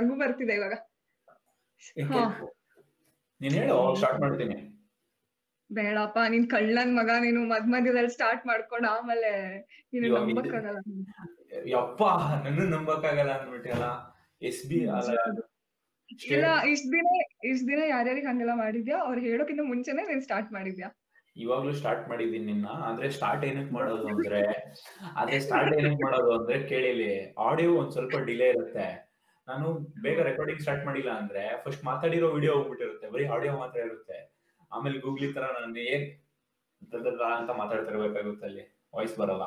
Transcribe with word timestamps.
ನಂಗೂ 0.00 0.16
ಬರ್ತಿದೆ 0.24 0.56
ಇವಾಗ. 0.60 0.74
ನೀನ್ 3.40 3.54
ಹೇಳು 3.60 3.78
ಸ್ಟಾರ್ಟ್ 4.00 4.20
ಮಾಡ್ತೀನಿ. 4.24 4.56
ಬೇಡಪ್ಪ 5.70 6.18
ನೀನ್ 6.32 6.46
ಕಳ್ಳನ್ 6.54 6.92
ಮಗ 6.98 7.10
ನೀನು 7.24 7.40
ಮದ್ 7.50 7.68
ಮಧ್ಯದಲ್ಲಿ 7.74 8.12
ಸ್ಟಾರ್ಟ್ 8.16 8.44
ಮಾಡ್ಕೊಂಡ್ 8.50 8.86
ಆಮೇಲೆ 8.92 9.30
ನೀನು 9.92 10.06
ನಂಬಕ್ಕಾಗಲ್ಲ 10.16 10.78
ಯಪ್ಪ 11.74 12.02
ನನ್ನ 12.44 12.66
ನಂಬಕ್ಕಾಗಲ್ಲ 12.74 13.32
ಅಂದ್ಬಿಟ್ಟಿಯಲ್ಲ? 13.38 13.86
ಎಸ್ 14.42 14.62
ಬಿ 14.70 14.78
ಇಲ್ಲ 16.34 16.46
ಇಷ್ಟ 16.72 16.86
ದಿನ 16.94 17.08
ಇಷ್ಟ 17.50 17.64
ದಿನ 17.72 17.80
ಯಾರ್ಯಾರಿಗೆ 17.92 18.28
ಹಂಗೆಲ್ಲ 18.28 18.54
ಮಾಡಿದ್ಯಾ? 18.62 18.96
ಅವ್ರು 19.06 19.20
ಹೇಳೋಕಿಂತ 19.26 19.62
ಮುಂಚೆನೆ 19.72 20.02
ನೀನ್ 20.08 20.22
ಸ್ಟಾರ್ಟ್ 20.26 20.50
ಮಾಡಿದ್ಯಾ? 20.56 20.88
ಇವಾಗ್ಲೂ 21.36 21.72
ಸ್ಟಾರ್ಟ್ 21.80 22.04
ಮಾಡಿದೀನಿ 22.10 22.46
ನಿನ್ನ. 22.52 22.68
ಆದ್ರೆ 22.88 23.08
ಸ್ಟಾರ್ಟ್ 23.16 23.44
ಏನಕ್ 23.50 23.70
ಮಾಡೋದು 23.76 24.06
ಅಂದ್ರೆ 24.12 24.40
ಆದ್ರೆ 25.20 25.36
ಸ್ಟಾರ್ಟ್ 25.46 25.74
ಏನಕ್ 25.80 26.00
ಮಾಡೋದು 26.04 26.30
ಅಂದ್ರೆ 26.38 26.56
ಕೇಳಿಲಿ 26.72 27.12
ಆಡಿಯೋ 27.46 27.70
ಒಂದ್ 27.80 27.92
ಸ್ವಲ್ಪ 27.96 28.18
ಡಿಲೇ 28.30 28.48
ಇರುತ್ತೆ. 28.54 28.88
ನಾನು 29.48 29.66
ಬೇಗ 30.02 30.18
ರೆಕಾರ್ಡಿಂಗ್ 30.20 30.60
ಸ್ಟಾರ್ಟ್ 30.60 30.84
ಮಾಡಿಲ್ಲ 30.86 31.10
ಅಂದ್ರೆ 31.10 31.62
ಫಸ್ಟ್ 31.64 31.84
ಮಾತಾಡಿರೋ 31.84 32.28
ವಿಡಿಯೋ 32.34 32.52
ಹೋಗ್ಬಿಟ್ಟಿರುತ್ತೆ 32.54 33.06
ಬರೀ 33.10 33.24
ಆಡಿಯೋ 33.24 33.58
ಮಾತ್ರ 33.58 33.80
ಇರುತ್ತೆ. 33.80 34.18
ಆಮೇಲೆ 34.72 34.98
ಗೂಗ್ಲಿ 34.98 35.32
ತರ 35.32 35.44
ನಾನು 35.60 35.78
ಏನ್ 35.78 36.06
ಅಂತ 37.38 37.50
ಮಾತಾಡ್ತಾ 37.60 37.90
ಇರಬೇಕಾಗುತ್ತೆ 37.92 38.46
ಅಲ್ಲಿ. 38.46 38.64
ವಾಯ್ಸ್ 38.94 39.18
ಬರಲ್ಲ. 39.18 39.44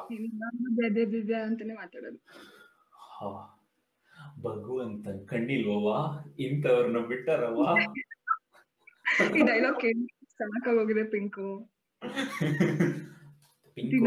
ಅಂತಾನೆ 1.47 1.73
ಮಾತಾಡೋದು 1.73 2.19
ಭಗವಂತ 4.41 5.07
ಕಣ್ಣಿಲ್ವವಾ 5.29 5.97
ಇಂಥವ್ರನ್ನ 6.39 6.99
ಬಿಟ್ಟಾರವಾ 7.11 7.69
ಈ 9.37 9.41
ಡೈಲಾಗ್ 9.49 9.79
ಕೇಳಿ 9.81 10.03
ಹೋಗಿದೆ 10.79 11.03
ಪಿಂಕು. 11.03 11.47
ಪಿಂಕು. 13.77 14.05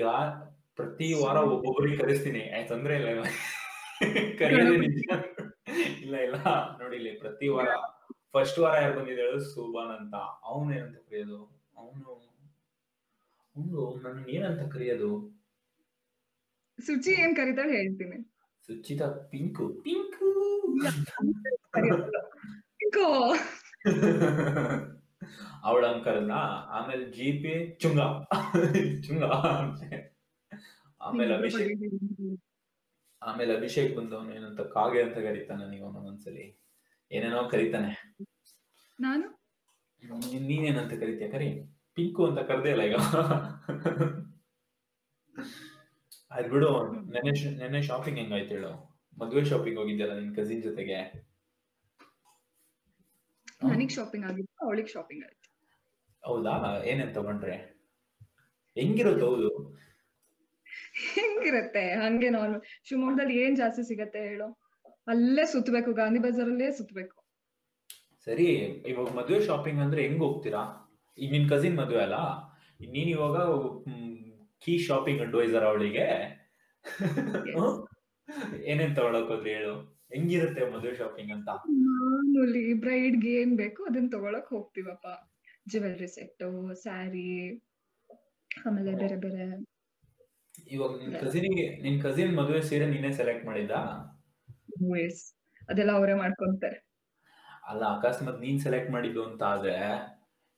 ಯಾ 0.00 0.14
ಪ್ರತಿ 0.76 1.06
ವಾರ 1.22 1.36
ಒಬ್ಬೊಬ್ಬರಿಗೆ 1.52 1.96
ಕರೆಸ್ತೀನಿ. 1.96 2.42
ಯಾಕಂದ್ರೆ 2.46 2.68
ತೊಂದ್ರೆ 2.68 2.94
ಇಲ್ಲ 2.96 3.08
ಇಲ್ಲ. 4.00 4.10
ಇಲ್ಲ 6.02 6.14
ಇಲ್ಲ. 6.26 6.36
ನೋಡಿ 6.80 6.96
ಇಲ್ಲಿ 6.96 7.12
ಪ್ರತಿ 7.18 7.48
ವಾರ 7.48 7.70
ಫಸ್ಟ್ 8.32 8.58
ವಾರ 8.58 8.74
ಯಾರು 8.82 8.94
ಬಂದಿದ್ದ 8.98 9.20
ಹೇಳು 9.20 9.40
ಸುಬಾನ್ 9.48 9.92
ಅಂತ. 9.98 10.14
ಅವನು 10.44 10.70
ಏನಂತ 10.74 10.98
ಕರೆಯೋದು? 11.06 11.38
ಅವನು 11.76 12.06
ಅವನು 13.56 13.82
ನನ್ನ 14.02 14.18
ಏನಂತ 14.28 14.62
ಕರೆಯೋದು? 14.72 15.10
ಸುಚಿ 16.78 17.12
ಏನ್ 17.22 17.36
ಕರೀತಾಳೆ 17.36 17.72
ಹೇಳ್ತೀನಿ. 17.72 18.18
ಸುಚಿತಾ 18.68 19.06
ಪಿಂಕು. 19.30 19.66
ಪಿಂಕು! 19.84 20.28
ಪಿಂಕು. 22.78 23.06
ಅವಳ 25.64 25.82
ಅಂಕರಲ್ಲ 25.86 26.34
ಆಮೇಲೆ 26.70 27.04
ಜಿಪಿ 27.10 27.54
ಚುಂಗ. 27.80 28.00
ಚುಂಗ 29.06 29.24
ಆಮೇಲೆ 31.00 31.32
ಅಭಿಷೇಕ್. 31.34 31.74
ಆಮೇಲೆ 33.22 33.56
ಅಭಿಷೇಕ್ 33.56 33.96
ಬಂದವನು 33.96 34.34
ಏನಂತ 34.34 34.60
ಕಾಗೆ 34.60 35.02
ಅಂತ 35.02 35.14
ಕರೀತಾನೆ 35.14 35.70
ನೀವು 35.70 35.88
ಒಂದೊಂದ್ಸಲಿ 35.88 36.60
ಏನೇನೋ 37.12 37.48
ಕರೀತಾನೆ. 37.48 38.16
ನಾನು? 39.00 39.38
ನೀನ್- 40.04 40.46
ನೀನೇನಂತ 40.46 40.92
ಕರಿತೀಯ? 40.92 41.28
ಕರಿ. 41.28 41.62
ಪಿಂಕು 41.94 42.26
ಅಂತ 42.26 42.38
ಕರ್ದೇ 42.38 42.70
ಇಲ್ಲ 42.70 42.82
ಈಗ. 42.82 42.96
ಅದ್ 46.30 46.48
ಬಿಡು. 46.48 46.92
ನೆನ್ನೆ 46.92 47.58
ನೆನ್ನೆ 47.58 47.82
ಶಾಪಿಂಗ್ 47.82 48.18
ಹೆಂಗಾಯ್ತು 48.18 48.54
ಹೇಳು? 48.54 49.00
ಮದ್ವೆ 49.18 49.44
ಶಾಪಿಂಗ್ 49.44 49.78
ಹೋಗಿದ್ಯಲ್ಲ 49.78 50.18
ನಿನ್ 50.18 50.36
ಕಸಿನ್ 50.36 50.62
ಜೊತೆಗೆ? 50.62 51.28
ನನಗ್ 53.64 53.90
ಶಾಪಿಂಗ್ 53.90 54.26
ಆಗಿತ್ತು 54.26 54.66
ಅವಳಿಗೆ 54.66 54.88
ಶಾಪಿಂಗ್ 54.88 55.24
ಆಯ್ತು. 55.24 55.48
ಹೌದಾ? 56.26 56.82
ಏನೇನ್ 56.84 57.14
ತಗೊಂಡ್ರೆ? 57.14 57.56
ಹೆಂಗಿರುತ್ತೆ 58.74 59.26
ಹೌದು. 59.26 59.78
ಹೆಂಗಿರತ್ತೆ? 61.06 61.84
ಹಂಗೆ 62.02 62.28
ನಾರ್ಮಲ್ 62.36 62.62
ಶಿವಮೊಗ್ಗದಲ್ಲಿ 62.88 63.34
ಏನ್ 63.44 63.56
ಜಾಸ್ತಿ 63.62 63.82
ಸಿಗತ್ತೆ 63.90 64.20
ಹೇಳು? 64.28 64.48
ಅಲ್ಲೇ 65.12 65.44
ಸುತ್ತಬೇಕು 65.54 65.90
ಗಾಂಧಿ 66.00 66.20
ಬಜಾರಲ್ಲೇ 66.26 66.68
ಸುತ್ತಬೇಕು 66.78 67.16
ಸರಿ 68.26 68.46
ಇವಾಗ 68.90 69.10
ಮದುವೆ 69.18 69.38
ಶಾಪಿಂಗ್ 69.48 69.80
ಅಂದ್ರೆ 69.84 70.00
ಹೆಂಗ್ 70.06 70.22
ಹೋಗ್ತೀರಾ? 70.24 70.62
ಈಗ 71.18 71.28
ನಿನ್ 71.34 71.46
ಕಸಿನ್ 71.52 71.76
ಮದುವೆ 71.80 72.00
ಅಲ್ಲ? 72.06 72.18
ನೀನ್ 72.94 73.10
ಇವಾಗ 73.14 73.36
ಕೀ 74.64 74.74
ಶಾಪಿಂಗ್ 74.86 75.22
ಅಡ್ವೈಸರ್ 75.26 75.66
ಅವಳಿಗೆ. 75.68 76.06
ಏನೇನ್ 78.70 78.94
ತಗೊಳಕ್ 78.98 79.30
ಹೋದ್ರಿ 79.32 79.50
ಹೇಳು? 79.56 79.74
ಹೆಂಗಿರುತ್ತೆ 80.12 80.62
ಮದುವೆ 80.74 80.92
ಶಾಪಿಂಗ್ 81.00 81.32
ಅಂತ? 81.36 81.48
ಮಾಮೂಲಿ 81.86 82.64
ಬ್ರೈಡ್ಗೆ 82.84 83.32
ಏನ್ 83.40 83.54
ಬೇಕು 83.62 83.80
ಅದನ್ನ 83.90 84.08
ತಗೊಳಕ್ 84.14 84.50
ಹೋಗ್ತೀವಪ್ಪ. 84.56 85.06
ಜ್ಯುವೆಲ್ರಿ 85.70 86.08
ಸೆಟ್ 86.16 86.44
ಸ್ಯಾರಿ 86.84 87.26
ಆಮೇಲೆ 88.50 88.92
ಬೇರೆ 89.02 89.16
ಬೇರೆ 89.24 89.46
ಇವಾಗ 90.74 90.92
ನಿನ್ 91.00 91.14
ಕಸಿನಿಗೆ 91.24 91.66
ನಿನ್ 91.84 91.96
ಕಸಿನ್ 92.04 92.32
ಮದುವೆ 92.38 92.60
ಸೀರೆ 92.68 92.86
ನೀನೇ 92.92 93.10
ಸೆಲೆಕ್ಟ್ 93.20 93.44
ಮಾಡಿದ್ದ? 93.48 93.72
ಅದೆಲ್ಲ 95.68 95.92
ಅವರೇ 95.98 96.14
ಮಾಡ್ಕೊಂತಾರೆ. 96.22 96.78
ಅಲ್ಲ 97.70 97.82
ಅಕಸ್ಮಾತ್ 97.96 98.40
ನೀನ್ 98.44 98.60
ಸೆಲೆಕ್ಟ್ 98.66 98.90
ಮಾಡಿದ್ದು 98.94 99.22
ಅಂತ 99.30 99.42
ಆದ್ರೆ 99.54 99.74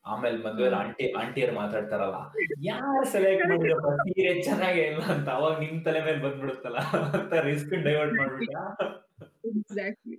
ಆಮೇಲೆ 0.04 0.37
ಮದ್ವೆ 0.44 0.66
ಆಂಟಿ 0.81 1.06
ಆಂಟಿಯರ್ 1.21 1.53
ಮಾತಾಡ್ತಾರಲ್ಲ 1.59 2.19
ಯಾರು 2.69 3.03
ಸೆಲೆಕ್ಟ್ 3.15 3.44
ಮಾಡಿದ್ರು 3.50 3.91
ಸೀರೆ 4.09 4.32
ಚೆನ್ನಾಗೇ 4.47 4.84
ಇಲ್ಲ 4.93 5.03
ಅಂತ 5.15 5.28
ಅವಾಗ 5.38 5.54
ನಿಮ್ 5.65 5.76
ತಲೆ 5.87 6.00
ಮೇಲೆ 6.06 6.21
ಬಂದ್ಬಿಡುತ್ತಲ್ಲ 6.25 6.81
ಅಂತ 7.19 7.32
ರಿಸ್ಕ್ 7.48 7.75
ಡೈವರ್ಟ್ 7.88 8.16
ಮಾಡ್ಬಿಟ್ಟ 8.21 8.56
ಎಕ್ಸಾಕ್ಟ್ಲಿ 9.50 10.19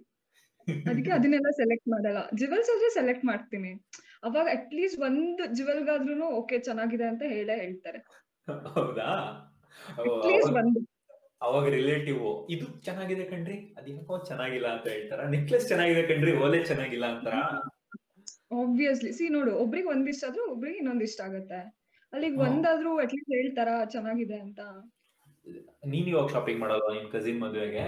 ಅದಕ್ಕೆ 0.88 1.12
ಅದನ್ನೆಲ್ಲ 1.18 1.50
ಸೆಲೆಕ್ಟ್ 1.60 1.88
ಮಾಡಲ್ಲ. 1.94 2.20
ಜುವೆಲ್ಸ್ 2.40 2.70
ಆದ್ರೆ 2.74 2.90
ಸೆಲೆಕ್ಟ್ 2.98 3.26
ಮಾಡ್ತೀನಿ. 3.30 3.72
ಅವಾಗ 4.28 4.48
ಅಟ್ಲೀಸ್ಟ್ 4.56 5.00
ಒಂದು 5.08 5.44
ಜುವೆಲ್ಗಾದ್ರೂ 5.58 6.28
ಓಕೆ 6.40 6.58
ಚೆನ್ನಾಗಿದೆ 6.68 7.06
ಅಂತ 7.12 7.24
ಹೇಳೇ 7.34 7.56
ಹೇಳ್ತಾರೆ. 7.64 8.00
ಹೌದಾ? 8.76 9.08
ಅವಾಗ 11.42 11.66
ರಿಲೇಟಿವ್ 11.70 12.20
ಇದು 12.50 12.66
ಚೆನ್ನಾಗಿದೆ 12.82 13.24
ಕಣ್ರಿ 13.24 13.56
ಅದ್ಯಾಕೋ 13.78 14.18
ಚೆನ್ನಾಗಿಲ್ಲ 14.30 14.68
ಅಂತ 14.68 14.88
ಹೇಳ್ತಾರ. 14.88 15.22
ನೆಕ್ಲೆಸ್ 15.30 15.68
ಚೆನ್ನಾಗಿದೆ 15.68 16.04
ಕಣ್ರಿ 16.04 16.34
ಓಲೆ 16.38 16.64
ಚೆನ್ನಾಗಿಲ್ಲ 16.64 17.06
ಅಂತಾರ. 17.06 17.38
ಆಬ್ವಿಯಸ್ಲಿ 18.52 19.12
ಸಿ 19.14 19.30
ನೋಡು 19.30 19.52
ಒಬ್ರಿಗೆ 19.56 19.88
ಒಂದ್ 19.88 20.10
ಇಷ್ಟ 20.10 20.26
ಆದ್ರೂ 20.28 20.44
ಒಬ್ರಿಗೆ 20.52 20.78
ಇನ್ನೊಂದ್ 20.78 21.04
ಇಷ್ಟ 21.04 21.22
ಆಗತ್ತೆ. 21.22 21.60
ಅಲ್ಲಿಗೆ. 22.14 22.38
ಒಂದಾದ್ರೂ 22.38 22.92
ಅಟ್ಲೀಸ್ಟ್ 23.00 23.34
ಹೇಳ್ತಾರ 23.34 23.70
ಚೆನ್ನಾಗಿದೆ 23.86 24.40
ಅಂತ. 24.40 24.60
ನೀನ್ 25.86 26.08
ಇವಾಗ 26.08 26.28
ಶಾಪಿಂಗ್ 26.28 26.60
ಮಾಡೋದು 26.60 26.94
ನಿನ್ 26.94 27.12
ಕಸಿನ್ 27.12 27.40
ಮದುವೆಗೆ? 27.42 27.86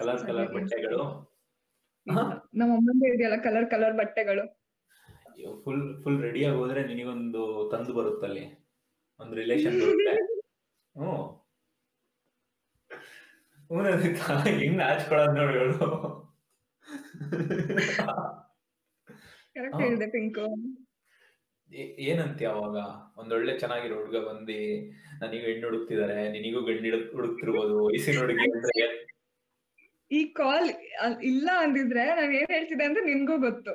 ಕಲರ್ 0.00 0.22
ಕಲರ್ 0.26 0.50
ಬಟ್ಟೆಗಳು? 0.54 1.00
ನಮ್ಮ 2.54 2.70
ಅಮ್ಮಂದೇ 2.76 3.08
ಇದೆಯಲ್ಲ 3.14 3.36
ಕಲರ್ 3.42 3.70
ಕಲರ್ 3.70 3.96
ಬಟ್ಟೆಗಳು. 3.96 4.44
ಫುಲ್ 5.64 5.82
ಫುಲ್ 6.02 6.22
ರೆಡಿ 6.22 6.44
ಆಗಿ 6.44 6.56
ಹೋದ್ರೆ 6.56 6.84
ನಿನಗೊಂದು 6.84 7.42
ತಂದು 7.72 7.92
ಬರುತ್ತಲ್ಲಿ. 7.92 8.44
ಒಂದು 9.20 9.36
ರಿಲೇಷನ್ 9.36 9.76
ಬರುತ್ತೆ. 9.80 10.12
ಹ್ಞೂ 11.00 11.12
ಹೆಂಗ್ 14.54 14.78
ನಾಚ್ಕೊಳೋದ್ 14.78 15.36
ನೋಡಿ 15.36 15.54
ಹೇಳು 15.58 15.88
ಕರೆಕ್ಟ್ 19.56 19.82
ಹಾ. 20.00 20.08
ಪಿಂಕು 20.10 20.44
ಏ- 21.70 21.92
ಏನಂತೀಯ 22.04 22.48
ಅವಾಗ 22.52 22.76
ಒಂದೊಳ್ಳೆ 23.16 23.52
ಚೆನ್ನಾಗಿರೋ 23.58 23.96
ಹುಡುಗ 23.98 24.18
ಬಂದಿ 24.26 24.58
ನನಗೆ 25.20 25.44
ಹೆಣ್ಣು 25.46 25.66
ಹುಡುಕ್ತಿದಾರೆ 25.68 26.16
ನಿನಗೂ 26.28 26.60
ಗಂಡು 26.62 26.88
ಹುಡುಕ್- 26.88 27.12
ಹುಡುಕ್ತಿರ್ಬೋದು 27.14 27.74
ವಯಸ್ಸಿನ 27.84 28.18
ಹುಡುಗಿ 28.20 28.46
ಈ 30.10 30.20
ಕಾಲ್ 30.34 30.68
ಇಲ್ಲ 31.24 31.48
ಅಂದಿದ್ರೆ 31.60 32.04
ನಾನು 32.12 32.32
ಏನ್ 32.32 32.50
ಹೇಳ್ತಿದ್ದೆ 32.50 32.84
ಅಂತ 32.84 33.00
ನಿನ್ಗೂ 33.04 33.36
ಗೊತ್ತು. 33.40 33.72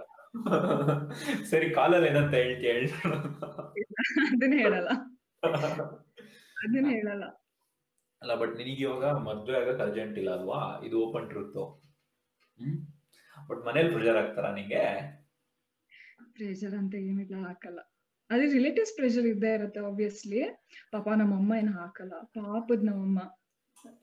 ಸರಿ 1.45 1.67
ಕಾಲಲ್ಲಿ 1.73 2.07
ಏನಂತ 2.09 2.33
ಹೇಳ್ತೀಯ 2.39 2.71
ಹೇಳು 2.73 3.17
ಅದನ್ನ 4.27 4.53
ಹೇಳಲ್ಲ. 4.57 4.89
ಅದನ್ನ 6.65 6.89
ಹೇಳಲ್ಲ. 6.89 7.25
ಅಲ್ಲ 8.21 8.35
ಬಟ್ 8.35 8.53
ನಿನಗೆ 8.55 8.81
ಇವಾಗ 8.81 9.05
ಮದ್ವೆ 9.19 9.55
ಆಗಕ್ 9.57 9.81
ಅರ್ಜೆಂಟ್ 9.81 10.17
ಇಲ್ಲ 10.17 10.31
ಅಲ್ವಾ? 10.31 10.59
ಇದು 10.83 10.95
ಓಪನ್ 11.05 11.29
ಟ್ರೂತ್ 11.29 11.57
ಹ್ಮ್? 12.57 12.77
ಬಟ್ 13.49 13.61
ಮನೇಲಿ 13.65 13.93
ಪ್ರೆಷರ್ 13.93 14.17
ಆಗ್ತಾರ 14.17 14.53
ನಿಂಗೆ? 14.53 14.83
ಪ್ರೆಷರ್ 16.33 16.73
ಅಂತ 16.73 16.95
ಏನಿಲ್ಲ 17.01 17.35
ಹಾಕಲ್ಲ. 17.47 17.79
ಅದೇ 18.29 18.45
ರಿಲೇಟಿವ್ಸ್ 18.53 18.93
ಪ್ರೆಷರ್ 18.95 19.25
ಇದ್ದೇ 19.25 19.53
ಇರುತ್ತೆ 19.53 19.79
ಆಬ್ವಿಯಸ್ಲಿ 19.79 20.39
ಪಾಪ 20.91 21.07
ನಮ್ಮಮ್ಮ 21.17 21.53
ಏನ್ 21.53 21.73
ಹಾಕಲ್ಲ. 21.73 22.13
ಪಾಪದ್ 22.35 22.85
ನಮ್ಮಮ್ಮ. 22.85 23.19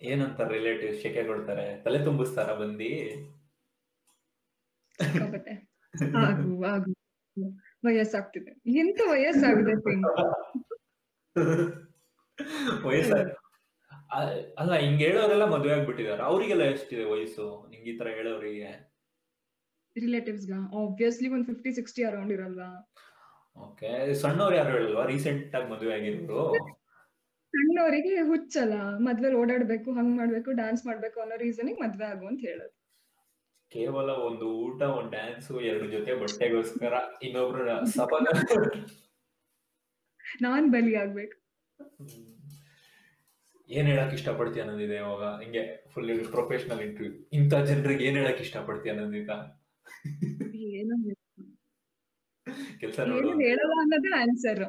ಏನಂತ 0.02 0.40
ರಿಲೇಟಿವ್ 0.48 0.92
ಶೆಕೆ 1.02 1.22
ಕೊಡ್ತಾರೆ. 1.24 1.82
ತಲೆ 1.84 2.04
ತುಂಬಿಸ್ತಾರ 2.04 2.50
ಬಂದಿ? 2.54 2.90
ಆಗು 6.20 6.64
ಆಗು 6.64 6.92
ವಯಸ್ಸಾಗ್ತಿದೆ 7.84 8.52
ಎಂತ 8.80 9.00
ವಯಸ್ಸಾಗಿದೆ 9.10 9.74
ವಯಸ್ಸ 12.88 13.12
ಅಲ್ಲ 14.58 14.72
ಹಿಂಗ್ 14.82 15.02
ಹೇಳೋರೆಲ್ಲ 15.02 15.44
ಮದ್ವೆ 15.52 15.72
ಆಗ್ಬಿಟ್ಟಿದಾರೆ 15.74 16.22
ಅವರಿಗೆಲ್ಲ 16.22 16.64
ಎಷ್ಟಿದೆ 16.72 17.04
ವಯಸ್ಸು? 17.04 17.46
ನಿಂಗೆ 17.70 17.90
ಈ 17.90 17.98
ತರ 17.98 18.08
ಹೇಳೋರಿಗೆ 18.18 18.70
ರಿಲೇಟಿವ್ಸ್ 19.96 20.46
ಗಾ 20.50 20.58
ಆಬ್ವಿಯಸ್ಲಿ 20.80 21.28
ಒಂದ್ 21.28 21.46
ಫಿಫ್ಟಿ 21.46 21.70
ಸಿಕ್ಸ್ಟಿ 21.72 22.02
ಅರೌಂಡ್ 22.04 22.32
ಇರಲ್ವಾ? 22.32 22.68
ಓಕೆ 23.56 23.90
ಸಣ್ಣವ್ರು 24.22 24.56
ಯಾರು 24.56 24.70
ಹೇಳಲ್ವಾ? 24.70 25.04
ರೀಸೆಂಟ್ 25.04 25.56
ಆಗಿ 25.56 25.68
ಮದುವೆ 25.72 25.92
ಆಗಿರೋರು? 25.96 26.44
ಸಣ್ಣವರಿಗೆ 27.54 28.14
ಹುಚ್ಚಲ್ಲ. 28.30 28.74
ಮದ್ವೆ 29.06 29.30
ಓಡಾಡ್ಬೇಕು 29.40 29.88
ಹಂಗ್ 29.92 30.14
ಮಾಡ್ಬೇಕು 30.18 30.50
ಡ್ಯಾನ್ಸ್ 30.52 30.84
ಮಾಡ್ಬೇಕು 30.86 31.20
ಅನ್ನೋ 31.20 31.36
ರೀಸನಿಗೆ 31.36 31.80
ಮದ್ವೆ 31.82 32.06
ಆಗು 32.06 32.26
ಅಂತ 32.26 32.40
ಹೇಳೋದು. 32.50 32.74
ಕೇವಲ 33.72 34.10
ಒಂದು 34.28 34.46
ಊಟ 34.64 34.82
ಒಂದ್ 34.98 35.10
ಡ್ಯಾನ್ಸ್ 35.10 35.50
ಎರಡು 35.70 35.86
ಜೊತೆ 35.90 36.14
ಬಟ್ಟೆಗೋಸ್ಕರ 36.22 36.94
ಇನ್ನೊಬ್ರು 37.22 37.76
ಸಪನ 37.94 38.26
ನಾನ್ 40.42 40.66
ಬಲಿ 40.72 40.92
ಆಗ್ಬೇಕು. 40.96 41.36
ಏನ್ 43.68 43.86
ಹೇಳಕ್ 43.86 44.12
ಇಷ್ಟಪಡ್ತೀಯ 44.12 44.62
ಅನ್ನೋದಿದೆ 44.62 44.96
ಇವಾಗ? 44.96 45.42
ಹಿಂಗೆ 45.42 45.62
ಫುಲ್ 45.88 46.30
ಪ್ರೊಫೆಷನಲ್ 46.30 46.80
ಇಂಟರ್ವ್ಯೂ 46.80 47.12
ಇಂಥ 47.32 47.54
ಜನರಿಗೆ 47.54 48.04
ಏನ್ 48.04 48.16
ಹೇಳಕ್ 48.16 48.40
ಇಷ್ಟಪಡ್ತೀಯ 48.40 48.90
ಅನ್ನೋದೀಗ 48.90 49.30
ಏನು 50.72 50.96
ಕೆಲಸ 52.80 53.00
ಆನ್ಸರ್ 54.14 54.64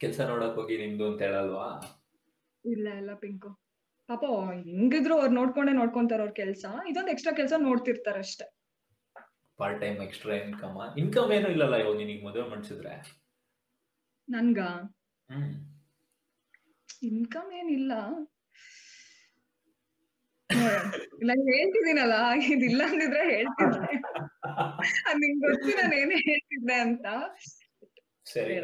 ಕೆಲಸ 0.00 0.20
ನೋಡಕ್ 0.20 0.54
ಹೋಗಿ 0.54 0.76
ನಿಮ್ದು 0.78 1.06
ಅಂತ 1.06 1.22
ಹೇಳಲ್ವಾ? 1.22 1.66
ಇಲ್ಲ 2.64 2.88
ಇಲ್ಲ 2.94 3.14
ಪಿಂಕು. 3.14 3.50
ಪಾಪ 4.08 4.24
ಹೆಂಗಿದ್ರು 4.50 5.14
ಅವ್ರು 5.18 5.32
ನೋಡ್ಕೊಂಡೆ 5.32 5.72
ನೋಡ್ಕೊಂತಾರ 5.72 6.20
ಅವ್ರ 6.20 6.32
ಕೆಲಸ. 6.32 6.64
ಇದೊಂದು 6.88 7.10
ಎಕ್ಸ್ಟ್ರಾ 7.10 7.32
ಕೆಲಸ 7.32 7.52
ನೋಡ್ತಿರ್ತಾರ 7.58 8.18
ಅಷ್ಟೇ. 8.18 8.46
Part 9.58 9.80
time 9.80 9.98
extra 10.02 10.34
income 10.34 10.76
income 10.98 11.32
ಏನು 11.32 11.48
ಇಲ್ಲಲ್ಲ 11.48 11.76
ಇವಾಗ 11.76 11.96
ನಿನಗೆ 11.96 12.26
ಮದುವೆ 12.26 12.48
ಮಾಡಿಸಿದ್ರೆ? 12.48 12.92
ನನ್ಗ? 14.28 14.60
ಹ್ಮ್. 15.28 15.50
ಇನ್ಕಮ್ 17.08 17.50
ಏನಿಲ್ಲ. 17.52 17.92
ನಾನು 21.28 21.42
ಹೇಳ್ತಿದ್ದೀನಲ್ಲ 21.50 22.14
ಇದಿಲ್ಲ 22.52 22.82
ಅಂದಿದ್ರೆ 22.90 23.22
ಹೇಳ್ತಿದ್ದೆ. 23.32 23.92
ಅದ್ 25.08 25.18
ನಿಂಗ್ 25.22 25.40
ಗೊತ್ತು 25.44 25.70
ನಾನು 25.78 25.94
ಏನೇ 25.94 26.18
ಹೇಳ್ತಿದ್ದೆ 26.28 26.76
ಅಂತ. 26.86 27.06
ಸರಿ. 28.26 28.54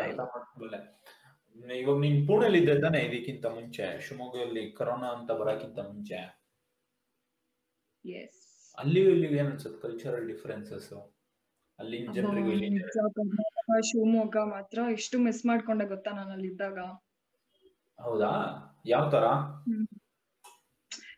ಇವಾಗ 1.79 1.99
ನೀನ್ 2.01 2.19
ಪುಣೆಲಿ 2.29 2.59
ಇದ್ದೆ 2.59 2.75
ತಾನೆ 2.81 2.99
ಇದಕ್ಕಿಂತ 3.07 3.47
ಮುಂಚೆ 3.55 3.85
ಶಿವಮೊಗ್ಗದಲ್ಲಿ 4.07 4.65
ಕರೋನಾ 4.73 5.09
ಅಂತ 5.09 5.31
ಬರಕ್ಕಿಂತ 5.41 5.79
ಮುಂಚೆ. 5.91 6.19
ಎಸ್ 8.05 8.43
ಅಲ್ಲಿ 8.79 9.01
ಇಲ್ಲಿಗೂ 9.13 9.35
ಏನ್ 9.35 9.51
ಅನ್ಸುತ್ತೆ? 9.53 9.81
ಕಲ್ಚರಲ್ 9.83 10.27
ಡಿಫರೆನ್ಸಸ್ 10.29 10.91
ಅಲ್ಲಿನ 11.79 12.13
ಜನರಿಗೆ 12.13 12.69
ಶಿವಮೊಗ್ಗ 13.89 14.37
ಮಾತ್ರ 14.51 14.79
ಎಷ್ಟು 14.93 15.17
ಮಿಸ್ 15.19 15.43
ಮಾಡ್ಕೊಂಡೆ 15.47 15.85
ಗೊತ್ತಾ 15.85 16.11
ನಾನು 16.11 16.31
ಅಲ್ಲಿ 16.31 16.49
ಇದ್ದಾಗ 16.49 16.79
ಹೌದಾ? 17.99 18.31
ಯಾವ 18.85 19.05
ತರ? 19.11 19.27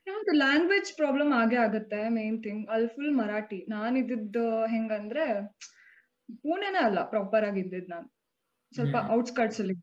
ಯಾವ್ದು 0.06 0.32
ಲ್ಯಾಂಗ್ವೇಜ್ 0.36 0.90
ಪ್ರಾಬ್ಲಮ್ 0.96 1.32
ಆಗೇ 1.32 1.56
ಆಗುತ್ತೆ 1.64 2.00
ಮೇನ್ 2.10 2.38
ಥಿಂಗ್ 2.42 2.62
ಅಲ್ಲಿ 2.70 2.88
ಫುಲ್ 2.88 3.14
ಮರಾಠಿ. 3.16 3.58
ನಾನ್ 3.69 3.96
ಇದ್ದಿದ್ದು 3.96 4.44
ಹೆಂಗಂದ್ರೆ 4.66 5.25
ಪುಣೆನೇ 6.42 6.80
ಅಲ್ಲ 6.80 7.00
ಪ್ರಾಪರ್ 7.10 7.44
ಆಗಿ 7.44 7.60
ಇದ್ದಿದ್ 7.60 7.88
ನಾನು. 7.88 8.08
ಸ್ವಲ್ಪ. 8.72 8.96
ಔಟ್ಸ್ಕರ್ಟ್ಸ್ 9.10 9.60
ಅಲ್ಲಿ 9.60 9.76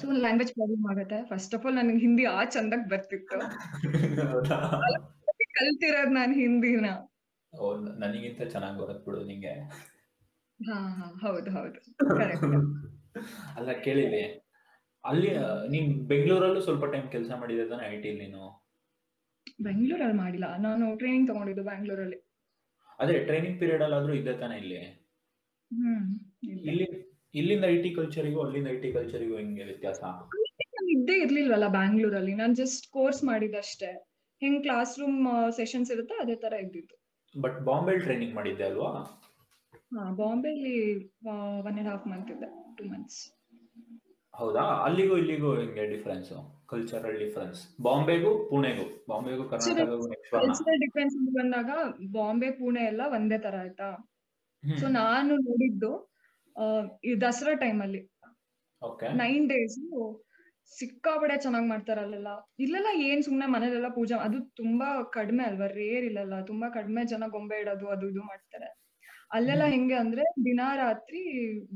ಸೊ 0.00 0.06
ಲ್ಯಾಂಗ್ವೇಜ್ 0.20 0.52
ಪ್ರಾಬ್ಲಮ್ 0.52 0.86
ಆಗುತ್ತೆ. 0.92 1.18
ಫಸ್ಟ್ 1.30 1.54
ಆಫ್ 1.54 1.64
ಆಲ್ 1.66 1.76
ನನಗೆ 1.80 2.00
ಹಿಂದಿ 2.00 2.24
ಆ 2.32 2.40
ಚಂದಕ್ 2.54 2.86
ಬರ್ತಿತ್ತು. 2.90 3.38
ಕಲ್ತಿರೋದ್ 5.56 6.12
ನಾನ್ 6.12 6.34
ಹಿಂದಿನ. 6.34 6.86
ನನಗಿಂತ 8.02 8.42
ಚೆನ್ನಾಗಿ 8.52 8.78
ಬರುತ್ತೆ 8.80 9.04
ಬಿಡು 9.06 9.20
ನಿಂಗೆ. 9.24 9.54
ಹಾ 10.60 10.76
ಹಾ 10.98 11.06
ಹೌದು 11.22 11.50
ಹೌದು. 11.50 11.78
ಅಲ್ಲ 13.56 13.70
ಕೇಳಿದೆ 13.84 14.22
ಅಲ್ಲಿ 15.04 15.30
ನಿಮ್ 15.30 15.86
ನೀನ್ 15.86 15.88
ಬೆಂಗಳೂರಲ್ಲೂ 16.10 16.60
ಸ್ವಲ್ಪ 16.66 16.84
ಟೈಮ್ 16.92 17.06
ಕೆಲಸ 17.14 17.30
ಮಾಡಿದೆ 17.40 17.64
ತಾನೆ 17.70 17.84
ಐ 17.92 17.96
ಟಿ 18.02 18.10
ನೀನು? 18.22 18.42
ಬೆಂಗಳೂರಲ್ಲಿ 19.66 20.18
ಮಾಡಿಲ್ಲ. 20.24 20.48
ನಾನು 20.66 20.84
ಟ್ರೈನಿಂಗ್ 21.00 21.26
ತಗೊಂಡಿದ್ದು 21.30 21.64
ಬ್ಯಾಂಗ್ಳೂರಲ್ಲಿ. 21.70 22.18
ಅದೇ 22.98 23.16
ಟ್ರೈನಿಂಗ್ 23.28 23.56
ಪೀರಿಯಡ್ 23.60 23.82
ಅಲ್ಲಾದ್ರೂ 23.86 24.12
ಇದ್ದೆ 24.20 24.34
ತಾನೆ 24.42 24.56
ಇಲ್ಲಿ? 24.62 24.80
ಇಲ್ಲಿ 26.68 26.86
ಇಲ್ಲಿಂದ 27.34 27.64
ಐ 27.74 27.76
ಟಿ 27.84 27.90
ಕಲ್ಚರಿಗೂ 27.98 28.40
ಅಲ್ಲಿಂದ 28.44 28.68
ಐ 28.74 28.78
ಟಿ 28.84 28.88
ಕಲ್ಚರಿಗೂ 28.96 29.34
ಹೆಂಗೆ 29.40 29.64
ವ್ಯತ್ಯಾಸ? 29.70 30.02
ಇದ್ದೇ 30.94 31.16
ಇರ್ಲಿಲ್ವಲ್ಲ 31.24 31.66
ಬ್ಯಾಂಗ್ಳೂರಲ್ಲಿ. 31.78 32.32
ನಾನು 32.40 32.54
ಜಸ್ಟ್ 32.62 32.86
ಕೋರ್ಸ್ 32.96 33.20
ಮಾಡಿದಷ್ಟೇ 33.30 33.90
ಹೆಂಗ್ 34.42 34.60
ಕ್ಲಾಸ್ 34.66 34.94
ರೂಮ್ 35.00 35.20
ಸೆಷನ್ಸ್ 35.60 35.90
ಇರುತ್ತೆ 35.94 36.14
ಅದೇ 36.22 36.36
ತರ 36.44 36.54
ಇದ್ದಿತ್ತು 36.64 36.96
ಬಟ್ 37.34 37.58
ಬಾಂಬೆ 37.68 37.92
ಟ್ರೈನಿಂಗ್ 38.06 38.34
ಮಾಡಿದ್ದೆ 38.38 38.64
ಅಲ್ವಾ? 38.70 38.90
ಹಾ 39.94 40.02
ಬಾಂಬೆಲಿ 40.22 40.76
ಒನ್ 41.66 41.76
ಅಂಡ್ 41.78 41.90
ಹಾಫ್ 41.92 42.06
ಮಂತ್ 42.12 42.30
ಇದೆ 42.34 42.48
ಟೂ 42.78 42.84
ಮಂತ್ಸ್ 42.92 43.20
ಹೌದಾ? 44.34 44.62
ಅಲ್ಲಿಗೂ 44.84 45.16
ಇಲ್ಲಿಗೂ 45.16 45.56
ಹೆಂಗೆ 45.56 45.86
ಡಿಫರೆನ್ಸ್ 45.86 46.30
ಕಲ್ಚರಲ್ 46.66 47.18
ಡಿಫರೆನ್ಸ್ 47.18 47.60
ಬಾಂಬೆಗೂ 47.82 48.48
ಪುಣೆಗೂ. 48.48 48.84
ಬಾಂಬೆಗೂ 49.08 49.44
ಕಲ್ಚರಲ್ 49.48 50.78
ಡಿಫ್ರೆನ್ಸ್ 50.80 51.16
ಬಂದಾಗ 51.34 51.70
ಬಾಂಬೆ 52.12 52.50
ಪುಣೆ 52.50 52.84
ಎಲ್ಲ 52.84 53.02
ಒಂದೇ 53.10 53.38
ತರ 53.38 53.54
ಆಯ್ತಾ? 53.60 53.88
ಸೊ 54.62 54.88
ನಾನು 54.88 55.36
ನೋಡಿದ್ದು 55.38 55.92
ಆ, 56.56 56.64
ಈ 57.04 57.14
ದಸರಾ 57.14 57.54
ಟೈಮ್ 57.54 57.82
ಅಲ್ಲಿ. 57.82 58.00
ನೈನ್ 59.14 59.48
ಡೇಸ್ 59.48 59.76
ಸಿಕ್ಕಾಪಡೆ 60.72 61.36
ಚೆನ್ನಾಗ್ 61.36 61.68
ಮಾಡ್ತಾರ 61.68 61.98
ಅಲ್ಲೆಲ್ಲ. 61.98 62.30
ಇಲ್ಲೆಲ್ಲ 62.58 62.86
ಏನ್ 63.02 63.22
ಸುಮ್ನೆ 63.22 63.46
ಮನೇಲೆಲ್ಲ 63.46 63.88
ಪೂಜೆ 63.88 64.14
ಅದು 64.14 64.40
ತುಂಬಾ 64.56 65.02
ಕಡಿಮೆ 65.12 65.44
ಅಲ್ವಾ? 65.44 65.66
ರೇರ್ 65.66 66.04
ಇಲ್ಲಲ್ಲ. 66.04 66.44
ತುಂಬಾ 66.44 66.68
ಕಡಿಮೆ 66.68 67.04
ಜನ 67.04 67.24
ಗೊಂಬೆ 67.28 67.60
ಇಡೋದು 67.60 67.88
ಅದು 67.88 68.08
ಇದು 68.08 68.22
ಮಾಡ್ತಾರೆ. 68.22 68.68
ಅಲ್ಲೆಲ್ಲ 69.32 69.64
ಹೆಂಗೆ 69.64 69.94
ಅಂದ್ರೆ 69.94 70.22
ದಿನ 70.44 70.60
ರಾತ್ರಿ 70.76 71.22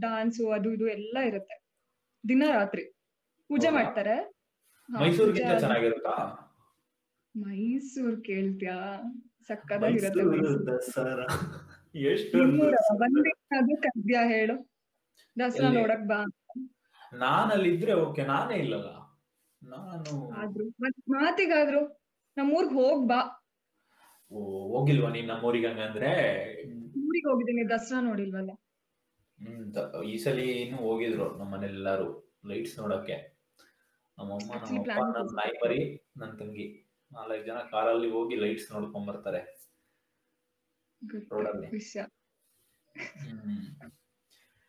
ಡಾನ್ಸ್ 0.00 0.40
ಅದು 0.54 0.72
ಇದು 0.72 0.88
ಎಲ್ಲ 0.88 1.18
ಇರುತ್ತೆ. 1.26 1.56
ದಿನ 2.28 2.42
ರಾತ್ರಿ. 2.54 2.84
ಪೂಜೆ 3.50 3.70
ಮಾಡ್ತಾರೆ. 3.76 4.16
ಮೈಸೂರ್ಗಿಂತ 4.88 5.52
ಚೆನ್ನಾಗಿರುತ್ತಾ? 5.62 6.14
ಮೈಸೂರ್ 7.34 8.16
ಕೇಳ್ತ್ಯಾ? 8.28 8.76
ಸಕ್ಕದಾಗಿರತ್ತೆ 9.48 10.22
ಎಷ್ಟು 12.12 12.38
ಕದ್ಯಾ 13.86 14.22
ಹೇಳು. 14.34 14.56
ದಸರಾ? 15.36 15.68
ನೋಡಕ್ 15.78 16.06
ಬಾ. 16.10 16.18
ನಾನು 17.22 17.50
ಅಲ್ಲಿದ್ರೆ 17.56 17.92
ಓಕೆ 18.04 18.22
ನಾನೇ 18.32 18.56
ಇಲ್ಲಲ್ಲ? 18.64 18.88
ನಾನು 19.62 20.12
ಆದ್ರೂ 20.40 20.64
ಮತ್ 20.82 20.98
ಮಾತಿಗಾದ್ರು 21.14 21.82
ನಮ್ಮೂರ್ಗ್ 22.36 22.74
ಹೋಗ್ 22.80 23.04
ಬಾ. 23.08 23.20
ಹೋಗಿಲ್ವಾ 24.72 25.08
ನೀನ್ 25.10 25.28
ನಮ್ಮೂರಿಗೆ 25.32 25.68
ಹಂಗಂದ್ರೆ 25.70 26.10
ಊರಿಗೆ 27.02 27.28
ಹೋಗಿದ್ದೀನಿ 27.30 27.64
ದಸರಾ 27.72 27.98
ನೋಡಿಲ್ವಲ್ಲ. 28.00 28.50
ಹ್ಮ್ 29.40 30.04
ಈ 30.04 30.16
ಸಲ 30.16 30.38
ಏನು 30.38 30.76
ಹೋಗಿದ್ರು 30.76 31.36
ನಮ್ಮ 31.36 31.52
ಮನೆಲ್ಲಾರು 31.54 32.38
ಲೈಟ್ಸ್ 32.46 32.78
ನೋಡಕ್ಕೆ 32.78 33.36
ನಮ್ಮಅಮ್ಮ 34.18 34.54
ನಮ್ಮಪ್ಪ 34.54 34.90
ನಮ್ಮ 34.90 35.30
ನಾಯಿ 35.32 35.58
ಮರಿ 35.58 36.10
ನನ್ನ 36.16 36.32
ತಂಗಿ. 36.32 36.82
ನಾಲ್ಕು 37.12 37.46
ಜನ 37.46 37.54
ಕಾರಲ್ಲಿ 37.54 38.10
ಹೋಗಿ 38.10 38.36
ಲೈಟ್ಸ್ 38.36 38.72
ನೋಡ್ಕೊಂಡ್ 38.72 39.06
ಬರ್ತಾರೆ. 39.08 39.66
ರೋಡಲ್ಲಿ. 41.30 41.66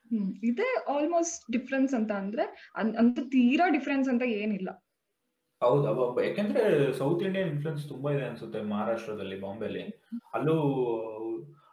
ಹ್ಮ್. 0.05 0.35
ಇದೆ 0.43 0.85
ಆಲ್ಮೋಸ್ಟ್ 0.89 1.51
ಡಿಫ್ರೆನ್ಸ್ 1.51 1.93
ಅಂತ 1.93 2.11
ಅಂದ್ರೆ 2.11 2.71
ಅಂತ 2.75 3.19
ತೀರಾ 3.19 3.69
ಡಿಫ್ರೆನ್ಸ್ 3.69 4.09
ಅಂತ 4.09 4.21
ಏನಿಲ್ಲ. 4.21 4.69
ಹೌದು. 5.61 6.23
ಯಾಕಂದ್ರೆ 6.23 6.93
ಸೌತ್ 6.93 7.23
ಇಂಡಿಯನ್ 7.23 7.49
ಇನ್ಫ್ಲುಯೆನ್ಸ್ 7.49 7.87
ತುಂಬಾ 7.87 8.11
ಇದೆ 8.11 8.25
ಅನ್ಸುತ್ತೆ 8.25 8.61
ಮಹಾರಾಷ್ಟ್ರದಲ್ಲಿ 8.61 9.41
ಬಾಂಬೆಲಿ. 9.41 10.03
ಅಲ್ಲೂ 10.33 10.55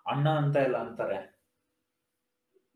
ಅಣ್ಣ 0.06 0.28
ಅಂತ 0.28 0.56
ಎಲ್ಲ 0.56 0.76
ಅಂತಾರೆ. 0.76 1.33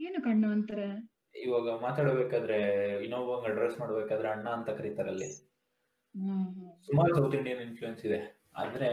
ಏನು 0.00 0.18
ಕಣ್ಣು 0.24 0.48
ಅಂತಾರೆ? 0.50 0.88
ಇವಾಗ 1.36 1.68
ಮಾತಾಡಬೇಕಾದ್ರೆ 1.82 2.58
ಇನ್ನೊಬ್ಬಂಗ್ 3.04 3.46
ಅಡ್ರೆಸ್ 3.50 3.80
ಮಾಡ್ಬೇಕಾದ್ರೆ 3.80 4.28
ಅಣ್ಣ 4.28 4.48
ಅಂತ 4.48 4.70
ಕರೀತಾರೆ 4.70 5.08
ಅಲ್ಲಿ. 5.08 5.30
ಸುಮಾರು 6.86 7.12
ಸೌತ್ 7.16 7.34
ಇಂಡಿಯನ್ 7.34 7.60
ಇನ್ಫ್ಲುಯೆನ್ಸ್ 7.60 8.02
ಇದೆ. 8.06 8.20
ಆದ್ರೆ 8.56 8.88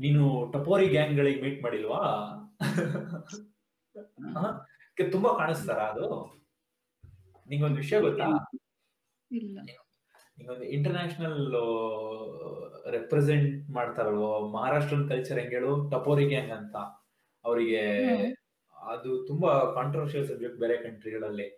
ನೀನು 0.00 0.24
ಟಪೋರಿ 0.52 0.88
ಗ್ಯಾಂಗ್ 0.88 1.16
ಗಳಿಗೆ 1.16 1.40
ಮೀಟ್ 1.42 1.62
ಮಾಡಿಲ್ವಾ? 1.62 2.02
ತುಂಬಾ 5.12 5.30
ಕಾಣಿಸ್ತಾರ 5.38 5.78
ಅದು? 5.92 6.06
ನಿಂಗೊಂದು 7.48 7.76
ವಿಷಯ 7.76 8.00
ಗೊತ್ತಾ? 8.00 8.26
ನಿಂಗೊಂದು 10.38 10.66
ಇಂಟರ್ನ್ಯಾಷನಲ್ 10.76 11.40
ರೆಪ್ರೆಸೆಂಟ್ 12.90 13.70
ಮಾಡ್ತಾರಲ್ವ? 13.70 14.26
ಮಹಾರಾಷ್ಟ್ರನ್ 14.48 15.08
ಕಲ್ಚರ್ 15.08 15.38
ಹೆಂಗೇಳು 15.38 15.66
ಹೇಳು? 15.66 15.90
ಟಪೋರಿ 15.90 16.26
ಗ್ಯಾಂಗ್ 16.28 16.52
ಅಂತ. 16.52 16.76
ಅವರಿಗೆ. 17.44 17.82
ಅದು 18.80 19.10
ತುಂಬಾ 19.28 19.48
ಕಾಂಟ್ರವರ್ಷಿಯಲ್ 19.74 20.26
ಸಬ್ಜೆಕ್ಟ್ 20.28 20.58
ಬೇರೆ 20.58 20.76
ಕಂಟ್ರಿಗಳಲ್ಲಿ 20.84 21.48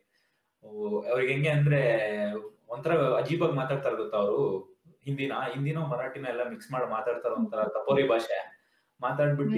ಅವ್ರಿಗೆ 1.10 1.30
ಹೆಂಗೆ 1.32 1.50
ಅಂದ್ರೆ 1.50 1.80
ಒಂಥರ 2.68 2.92
ಅಜೀಬಾಗಿ 3.16 3.54
ಮಾತಾಡ್ತಾರೆ 3.54 3.96
ಗೊತ್ತಾ 3.96 4.18
ಅವರು? 4.18 4.42
ಹಿಂದಿನ 5.06 5.32
ಹಿಂದಿನ 5.52 5.78
ಮರಾಠಿನ 5.90 6.26
ಎಲ್ಲ 6.30 6.42
ಮಿಕ್ಸ್ 6.50 6.70
ಮಾಡಿ 6.72 6.86
ಮಾತಾಡ್ತಾರ 6.92 7.32
ಒಂಥರ 7.40 7.62
ತಪೋರಿ 7.76 8.04
ಭಾಷೆ. 8.10 8.38
ಮಾತಾಡ್ಬಿಟ್ಟು 9.00 9.56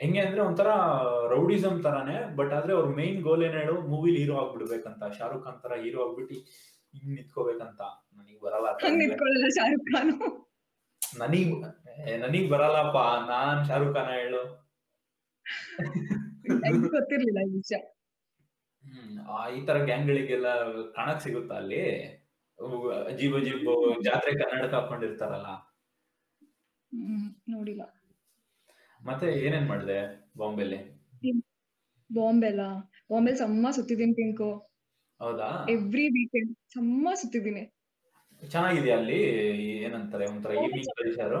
ಹೆಂಗೆ 0.00 0.20
ಅಂದ್ರೆ 0.20 0.40
ಒಂಥರ 0.42 0.68
ರೌಡಿಸಮ್ 1.32 1.76
ತರಾನೇ 1.84 2.16
ಬಟ್ 2.38 2.52
ಆದ್ರೆ 2.52 2.72
ಅವ್ರ 2.72 2.86
ಮೈನ್ 2.96 3.18
ಗೋಲ್ 3.22 3.42
ಏನ್ 3.46 3.56
ಹೇಳು 3.60 3.74
ಮೂವಿಲಿ 3.90 4.18
ಹೀರೋ 4.22 4.34
ಆಗ್ಬಿಡ್ಬೇಕಂತ 4.40 5.02
ಶಾರುಖ್ 5.18 5.44
ಖಾನ್ 5.44 5.60
ತರ 5.62 5.74
ಹೀರೋ 5.82 6.00
ಆಗ್ಬಿಟ್ಟು 6.04 6.36
ಹಿಂಗ್ 6.94 7.12
ನಿಂತ್ಕೋಬೇಕಂತ 7.16 7.80
ನನಗ್ 8.16 8.40
ಬರಲ್ಲ 8.42 8.66
ಶಾರುಖ್ 9.54 9.86
ಖಾನ್? 9.92 10.12
ನನಗ್ 11.02 11.52
ನನಗ್ 12.22 12.48
ಬರಲ್ಲಪ್ಪ 12.52 12.98
ನಾನ್ 13.30 13.60
ಶಾರುಖ್ 13.68 13.94
ಖಾನ್ 13.96 14.10
ಹೇಳು. 14.16 14.42
ಗೊತ್ತಿರ್ಲಿಲ್ಲ 16.94 17.38
ಈ 17.48 17.50
ವಿಷಯ? 17.56 17.78
ಹ್ಮ್ 18.84 19.18
ಈ 19.56 19.66
ತರ 19.66 19.76
ಗ್ಯಾಂಗ್ 19.84 20.08
ಗಳಿಗೆಲ್ಲ 20.08 20.48
ಕಾಣಕ್ 20.96 21.20
ಸಿಗುತ್ತಾ 21.20 21.56
ಅಲ್ಲಿ? 21.56 21.82
ಜೀವ 23.18 23.36
ಅಜೀಬ್ 23.36 23.68
ಜಾತ್ರೆ 24.04 24.32
ಕನ್ನಡಕ 24.40 24.74
ಹಾಕೊಂಡಿರ್ತಾರಲ್ಲ? 24.74 25.48
ಹ್ಮ್ 26.92 27.28
ನೋಡಿಲ್ಲ. 27.48 27.82
ಮತ್ತೆ 29.00 29.26
ಏನೇನ್ 29.44 29.68
ಮಾಡಿದೆ 29.68 29.98
ಬಾಂಬೆಲಿ? 30.36 30.80
ಬಾಂಬೆಲ್ಲ 32.10 32.62
ಬಾಂಬೆ 33.10 33.32
ಸಮ್ಮ 33.34 33.66
ಸುತ್ತಿದೀನಿ 33.70 34.14
ಪಿಂಕು. 34.14 34.50
ಹೌದಾ? 35.20 35.48
ಎವ್ರಿ 35.70 36.06
ವೀಕೆಂಡ್ 36.08 36.52
ಸಮ್ಮ 36.74 37.08
ಸುತ್ತಿದೀನಿ 37.14 37.64
ಚೆನ್ನಾಗಿದೆ 38.42 38.92
ಅಲ್ಲಿ? 38.92 39.18
ಏನಂತಾರೆ 39.86 40.24
ಒಂಥರ 40.26 40.52
ಈವ್ನಿಂಗ್ 40.62 40.92
ಕಲ್ಚರ್ 41.00 41.36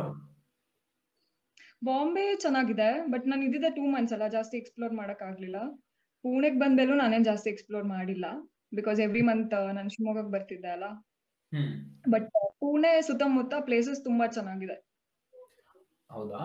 ಬಾಂಬೆ 1.82 2.24
ಚೆನ್ನಾಗಿದೆ 2.34 2.88
ಬಟ್ 3.08 3.24
ನಾನು 3.26 3.42
ಇದ್ದಿದ್ದೆ 3.42 3.70
ಟೂ 3.70 3.84
ಮಂತ್ಸ್ 3.86 4.12
ಅಲ್ಲ 4.12 4.26
ಜಾಸ್ತಿ 4.28 4.56
ಎಕ್ಸ್ಪ್ಲೋರ್ 4.56 4.92
ಮಾಡಕ್ 4.92 5.22
ಆಗ್ಲಿಲ್ಲ. 5.22 5.58
ಪುಣೆಗ್ 6.24 6.58
ಬಂದ್ಮೇಲೂ 6.60 6.94
ನಾನೇನ್ 6.94 7.24
ಜಾಸ್ತಿ 7.24 7.48
ಎಕ್ಸ್ಪ್ಲೋರ್ 7.50 7.86
ಮಾಡಿಲ್ಲ 7.86 8.26
ಬಿಕಾಸ್ 8.74 9.00
ಎವ್ರಿ 9.00 9.22
ಮಂತ್ 9.22 9.54
ನಾನು 9.72 9.88
ಶಿವಮೊಗ್ಗಕ್ಕೆ 9.90 10.32
ಬರ್ತಿದ್ದೆ 10.32 10.70
ಅಲ್ಲ. 10.70 10.86
ಬಟ್ 12.08 12.28
ಪುಣೆ 12.60 12.92
ಸುತ್ತಮುತ್ತ 13.02 13.54
ಪ್ಲೇಸಸ್ 13.60 14.04
ತುಂಬಾ 14.04 14.26
ಚೆನ್ನಾಗಿದೆ. 14.26 14.76
ಹೌದಾ? 16.10 16.42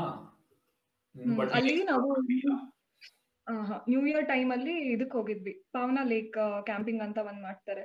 ಅಲ್ಲಿ 1.60 1.84
ನಾವು 1.84 2.08
ನ್ಯೂ 3.88 4.02
ಇಯರ್ 4.06 4.26
ಟೈಮ್ 4.28 4.50
ಅಲ್ಲಿ 4.52 4.74
ಇದಕ್ 4.94 5.14
ಹೋಗಿದ್ವಿ. 5.14 5.54
ಪಾವನ 5.72 6.00
ಲೇಕ್ 6.06 6.34
ಕ್ಯಾಂಪಿಂಗ್ 6.66 7.02
ಅಂತ 7.02 7.18
ಒಂದ್ 7.30 7.42
ಮಾಡ್ತಾರೆ. 7.42 7.84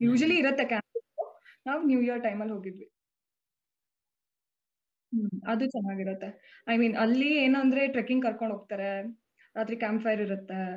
ಯೂಶಲಿ 0.00 0.36
ಇರತ್ತೆ 0.38 0.64
ಕ್ಯಾಂಪಿಂಗ್ 0.64 1.06
ನಾವು 1.66 1.80
ನ್ಯೂ 1.82 2.00
ಇಯರ್ 2.00 2.22
ಟೈಮ್ 2.22 2.40
ಅಲ್ಲಿ 2.40 2.54
ಹೋಗಿದ್ವಿ. 2.54 2.86
ಹ್ಮ್ 5.12 5.42
ಅದು 5.46 5.66
ಚೆನ್ನಾಗಿರತ್ತೆ. 5.66 6.62
ಐ 6.68 6.76
ಮೀನ್ 6.76 6.96
ಅಲ್ಲಿ 6.96 7.36
ಏನಂದ್ರೆ 7.36 7.88
ಟ್ರೆಕ್ಕಿಂಗ್ 7.88 8.24
ಕರ್ಕೊಂಡ್ 8.24 8.54
ಹೋಗ್ತಾರೆ 8.54 9.02
ರಾತ್ರಿ 9.56 9.76
ಕ್ಯಾಂಪ್ 9.76 10.02
ಫೈರ್ 10.02 10.20
ಇರುತ್ತೆ. 10.20 10.76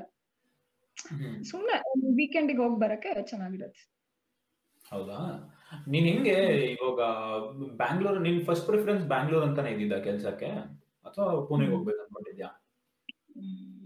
ಹ್ಮ್. 1.10 1.44
ಸುಮ್ನೆ 1.44 1.80
ವೀಕೆಂಡಿಗೆ 2.16 2.60
ಹೋಗ್ 2.60 2.82
ಬರಕ್ಕೆ 2.82 3.24
ಚೆನ್ನಾಗಿರತ್ತೆ. 3.24 3.90
ಹೌದಾ? 4.90 5.50
ನೀನ್ 5.88 6.06
ಹೆಂಗೆ 6.06 6.34
ಇವಾಗ 6.72 7.02
ಬ್ಯಾಂಗ್ಳೂರ್ 7.75 8.22
ನಿನ್ 8.22 8.46
ಫಸ್ಟ್ 8.46 8.66
ಪ್ರಿಫರೆನ್ಸ್ 8.66 9.06
ಬ್ಯಾಂಗ್ಳೂರ್ 9.06 9.44
ಅಂತಾನೆ 9.44 9.72
ಇದ್ದಿದ್ದ 9.72 9.94
ಕೆಲ್ಸಕ್ಕೆ? 9.94 10.46
ಅಥವಾ 11.06 11.46
ಪುಣೆಗೆ 11.46 11.70
ಹ್ಮ್. 11.70 11.78
ಹೋಗ್ಬೇಕು 11.78 12.02
ಅನ್ಕೊಂಡಿದ್ಯಾ? 12.02 12.50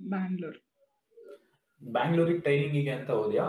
ಬ್ಯಾಂಗ್ಳೂರ್ 0.09 0.57
ಬ್ಯಾಂಗ್ಳೂರಿಗೆ 1.83 2.39
ಟ್ರೈನಿಂಗಿಗೆ 2.39 2.89
ಅಂತ 2.89 3.09
ಹೋದ್ಯಾ? 3.09 3.43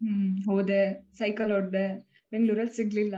ಹ್ಮ್ 0.00 0.44
ಹೋದೆ. 0.44 1.12
ಸೈಕಲ್ 1.12 1.52
ಹೊಡ್ದೆ 1.52 2.10
ಬೆಂಗ್ಳೂರಲ್ಲಿ 2.30 2.72
ಸಿಗ್ಲಿಲ್ಲ. 2.72 3.14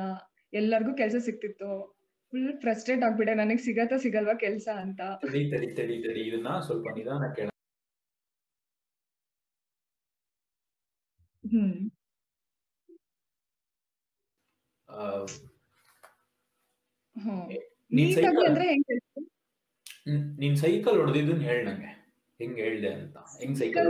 ಎಲ್ಲರಿಗೂ 0.52 0.94
ಕೆಲ್ಸ 0.94 1.14
ಸಿಕ್ತಿತ್ತು 1.24 1.95
ಫುಲ್ 2.36 2.56
ಫ್ರಸ್ಟ್ರೇಟ್ 2.62 3.02
ಆಗ್ಬಿಟ್ಟೆ. 3.04 3.34
ನನಗೆ 3.34 3.60
ಸಿಗತ್ತಾ 3.66 3.96
ಸಿಗಲ್ವಾ 3.96 4.34
ಕೆಲಸ 4.42 4.68
ಅಂತ. 4.84 5.00
ತಡಿ 5.22 5.42
ತಡಿ 5.52 5.68
ತಡಿ 5.78 5.96
ತಡಿ. 6.02 6.22
ಇದನ್ನ 6.28 6.48
ಸ್ವಲ್ಪ 6.66 6.86
ನಿಧಾನ 6.96 7.26
ಕೇಳ 7.36 7.48
ಹ್ಮ್. 11.44 11.76
ನೀಟಾಗಿ 17.92 18.14
ಸೈಕಲ್ 18.16 18.46
ಅಂದ್ರೆ 18.48 18.66
ಹೆಂಗ್ 18.70 18.92
ನೀನ್ 20.40 20.56
ಸೈಕಲ್ 20.56 20.98
ಹೊಡೆದಿದ್ದನ್ನ 21.00 21.42
ಹೇಳ 21.42 21.58
ನಂಗೆ. 21.68 21.92
ಹೆಂಗ್ 22.40 22.58
ಹೇಳ್ದೆ 22.58 22.90
ಅಂತ. 22.98 23.16
ಹೆಂಗ್ 23.40 23.56
ಸೈಕಲ್ 23.58 23.88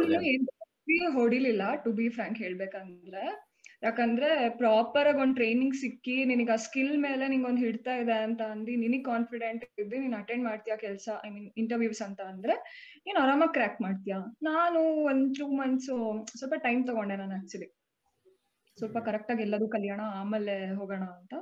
ಹೊಡಿಲಿಲ್ಲ 1.19 1.63
ಟು 1.85 1.91
ಬಿ 1.93 2.07
ಫ್ರಾಂಕ್ 2.09 2.39
ಹೇಳ್ಬೇಕಂದ್ರೆ. 2.39 3.25
ಯಾಕಂದ್ರೆ 3.83 4.29
ಪ್ರಾಪರ್ 4.59 5.09
ಆಗಿ 5.09 5.21
ಒಂದ್ 5.21 5.37
ಟ್ರೈನಿಂಗ್ 5.37 5.75
ಸಿಕ್ಕಿ 5.75 6.25
ನಿನಗೆ 6.25 6.53
ಆ 6.53 6.57
ಸ್ಕಿಲ್ 6.57 6.95
ಮೇಲೆ 6.99 7.25
ನಿಂಗೆ 7.29 7.47
ಒಂದು 7.47 7.61
ಹಿಡ್ತಾ 7.61 7.95
ಇದೆ 7.95 8.17
ಅಂತ 8.27 8.43
ಅಂದಿ 8.43 8.77
ನಿನಗ್ 8.77 9.05
ಕಾನ್ಫಿಡೆಂಟ್ 9.05 9.65
ಇದ್ದು 9.79 9.97
ನೀನ್ 9.97 10.15
ಅಟೆಂಡ್ 10.15 10.45
ಮಾಡ್ತೀಯಾ 10.45 10.77
ಕೆಲಸ 10.77 11.09
ಐ 11.27 11.31
ಮೀನ್ 11.31 11.51
ಇಂಟರ್ವ್ಯೂಸ್ 11.57 12.03
ಅಂತ 12.03 12.21
ಅಂದ್ರೆ 12.21 12.55
ನೀನ್ 13.07 13.17
ಆರಾಮಾಗಿ 13.17 13.53
ಕ್ರ್ಯಾಕ್ 13.53 13.81
ಮಾಡ್ತೀಯಾ? 13.81 14.19
ನಾನು 14.43 14.81
ಒಂದ್ 15.11 15.27
ಟೂ 15.39 15.49
ಮಂತ್ಸ್ 15.57 15.91
ಸ್ವಲ್ಪ 16.39 16.55
ಟೈಮ್ 16.63 16.81
ತಗೊಂಡೆ 16.87 17.17
ನಾನು 17.17 17.35
ಆಕ್ಚುಲಿ 17.35 17.69
ಸ್ವಲ್ಪ 18.79 18.99
ಕರೆಕ್ಟ್ 18.99 19.31
ಆಗಿ 19.31 19.43
ಎಲ್ಲದೂ 19.43 19.69
ಕಲಿಯೋಣ 19.69 20.03
ಆಮೇಲೆ 20.21 20.55
ಹೋಗೋಣ 20.75 21.05
ಅಂತ. 21.21 21.35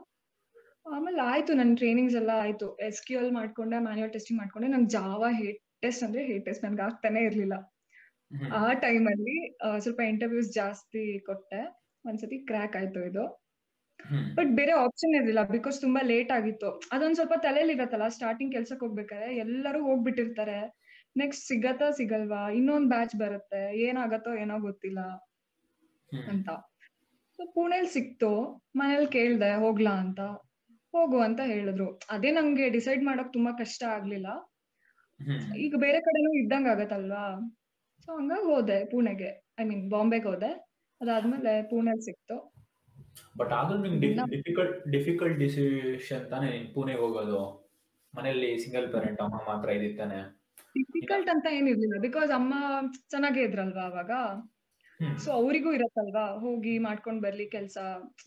ಆಮೇಲೆ 0.86 1.20
ಆಯ್ತು 1.20 1.52
ನನ್ 1.54 1.76
ಟ್ರೈನಿಂಗ್ಸ್ 1.76 2.16
ಎಲ್ಲ 2.16 2.32
ಆಯ್ತು. 2.36 2.66
ಎಸ್ 2.78 3.00
ಕ್ಯೂ 3.06 3.16
ಎಲ್ 3.20 3.32
ಮಾಡ್ಕೊಂಡೆ 3.32 3.78
ಮ್ಯಾನ್ಯುವಲ್ 3.78 4.12
ಟೆಸ್ಟಿಂಗ್ 4.12 4.40
ಮಾಡ್ಕೊಂಡೆ. 4.40 4.68
ನನ್ 4.68 4.84
ಜಾವಾ 4.88 5.30
ಹೇಟ್ 5.32 5.60
ಟೆಸ್ಟ್ 5.82 6.02
ಅಂದ್ರೆ 6.02 6.22
ಹೇಟ್ 6.24 6.44
ಟೆಸ್ಟ್ 6.44 6.64
ನನ್ಗೆ 6.64 6.82
ಆಗ್ತಾನೆ 6.82 7.20
ಇರ್ಲಿಲ್ಲ. 7.24 7.54
ಆ 8.54 8.72
ಟೈಮ್ 8.84 9.06
ಅಲ್ಲಿ 9.06 9.38
ಸ್ವಲ್ಪ 9.78 10.00
ಇಂಟರ್ವ್ಯೂಸ್ 10.00 10.50
ಜಾಸ್ತಿ 10.52 11.18
ಕೊಟ್ಟೆ. 11.26 11.62
ಒಂದ್ಸತಿ 12.06 12.38
ಕ್ರ್ಯಾಕ್ 12.38 12.76
ಆಯ್ತು 12.76 13.04
ಇದು. 13.04 13.44
ಬಟ್ 14.34 14.48
ಬೇರೆ 14.48 14.72
ಆಪ್ಷನ್ 14.72 15.16
ಇರ್ಲಿಲ್ಲ 15.16 15.48
ಬಿಕಾಸ್ 15.48 15.80
ತುಂಬಾ 15.80 16.06
ಲೇಟ್ 16.06 16.32
ಆಗಿತ್ತು. 16.32 16.82
ಅದೊಂದ್ 16.92 17.14
ಸ್ವಲ್ಪ 17.14 17.32
ತಲೆಯಲ್ಲಿ 17.42 17.74
ಇರತ್ತಲ್ಲ 17.74 18.08
ಸ್ಟಾರ್ಟಿಂಗ್ 18.08 18.54
ಕೆಲ್ಸಕ್ಕೆ 18.54 18.86
ಹೋಗ್ಬೇಕಾದ್ರೆ 18.86 19.36
ಎಲ್ಲರೂ 19.36 19.82
ಹೋಗ್ಬಿಟ್ಟಿರ್ತಾರೆ. 19.82 20.84
ನೆಕ್ಸ್ಟ್ 21.16 21.44
ಸಿಗತ್ತಾ 21.44 21.90
ಸಿಗಲ್ವಾ? 21.90 22.50
ಇನ್ನೊಂದ್ 22.50 22.88
ಬ್ಯಾಚ್ 22.88 23.16
ಬರುತ್ತೆ. 23.16 23.80
ಏನಾಗತ್ತೋ 23.80 24.34
ಏನೋ 24.34 24.58
ಗೊತ್ತಿಲ್ಲ. 24.58 25.00
ಅಂತ. 26.28 26.50
ಸೊ 27.36 27.52
ಪುಣೆಲ್ 27.52 27.86
ಸಿಕ್ತು. 27.86 28.62
ಮನೇಲಿ 28.76 29.06
ಕೇಳ್ದೆ 29.06 29.54
ಹೋಗ್ಲಾ 29.54 29.90
ಅಂತ. 29.90 30.20
ಹೋಗು 30.92 31.18
ಅಂತ 31.20 31.40
ಹೇಳಿದ್ರು. 31.46 32.00
ಅದೇ 32.10 32.30
ನಮ್ಗೆ 32.30 32.68
ಡಿಸೈಡ್ 32.68 33.04
ಮಾಡಕ್ 33.04 33.32
ತುಂಬಾ 33.32 33.52
ಕಷ್ಟ 33.52 33.84
ಆಗ್ಲಿಲ್ಲ. 33.84 34.26
ಈಗ 35.56 35.74
ಬೇರೆ 35.78 36.00
ಕಡೆನೂ 36.00 36.32
ಇದ್ದಂಗ 36.32 36.68
ಆಗತ್ತಲ್ವಾ? 36.68 37.54
ಸೊ 38.06 38.16
ಹಂಗಾಗಿ 38.16 38.42
ಹೋದೆ 38.42 38.84
ಪುಣೆಗೆ. 38.84 39.44
ಐ 39.60 39.64
ಮೀನ್ 39.64 39.90
ಬಾಂಬೆಗೆ 39.90 40.28
ಹೋದೆ. 40.28 40.73
ಅದಾದ್ಮೇಲೆ 41.04 41.52
ಪುಣೆಲ್ 41.70 42.00
ಸಿಕ್ತು. 42.00 42.36
ಬಟ್ 43.38 43.52
ಆದ್ರೂ 43.52 43.76
ನಿಮ್ಗೆ 43.82 44.08
ಡಿಫಿಕಲ್ಟ್ 44.34 44.76
ಡಿಫಿಕಲ್ಟ್ 44.90 45.38
ಡಿಸಿಷನ್ 45.38 46.24
ತಾನೆ 46.30 46.46
ನೀನ್ 46.50 46.66
ಪುಣೆಗೆ 46.74 47.00
ಹೋಗೋದು? 47.00 47.40
ಮನೆಯಲ್ಲಿ 48.14 48.50
ಸಿಂಗಲ್ 48.64 48.88
ಪೇರೆಂಟ್ 48.92 49.20
ಅಮ್ಮ 49.20 49.36
ಮಾತ್ರ 49.50 49.70
ಇದ್ದಿತ್ತಾನೆ 49.70 50.18
ಡಿಫಿಕಲ್ಟ್ 50.76 51.30
ಅಂತ 51.30 51.46
ಏನಿರ್ಲಿಲ್ಲ 51.52 51.96
ಬಿಕಾಸ್ 52.00 52.30
ಅಮ್ಮ 52.30 52.54
ಚೆನ್ನಾಗೇ 53.10 53.42
ಇದ್ರಲ್ವಾ 53.42 53.82
ಅವಾಗ. 53.82 54.12
ಸೊ 55.24 55.28
ಅವರಿಗೂ 55.32 55.70
ಇರತ್ತಲ್ವಾ? 55.72 56.24
ಹೋಗಿ 56.38 56.78
ಮಾಡ್ಕೊಂಡ್ 56.78 57.20
ಬರ್ಲಿ 57.22 57.46
ಕೆಲ್ಸ. 57.46 57.78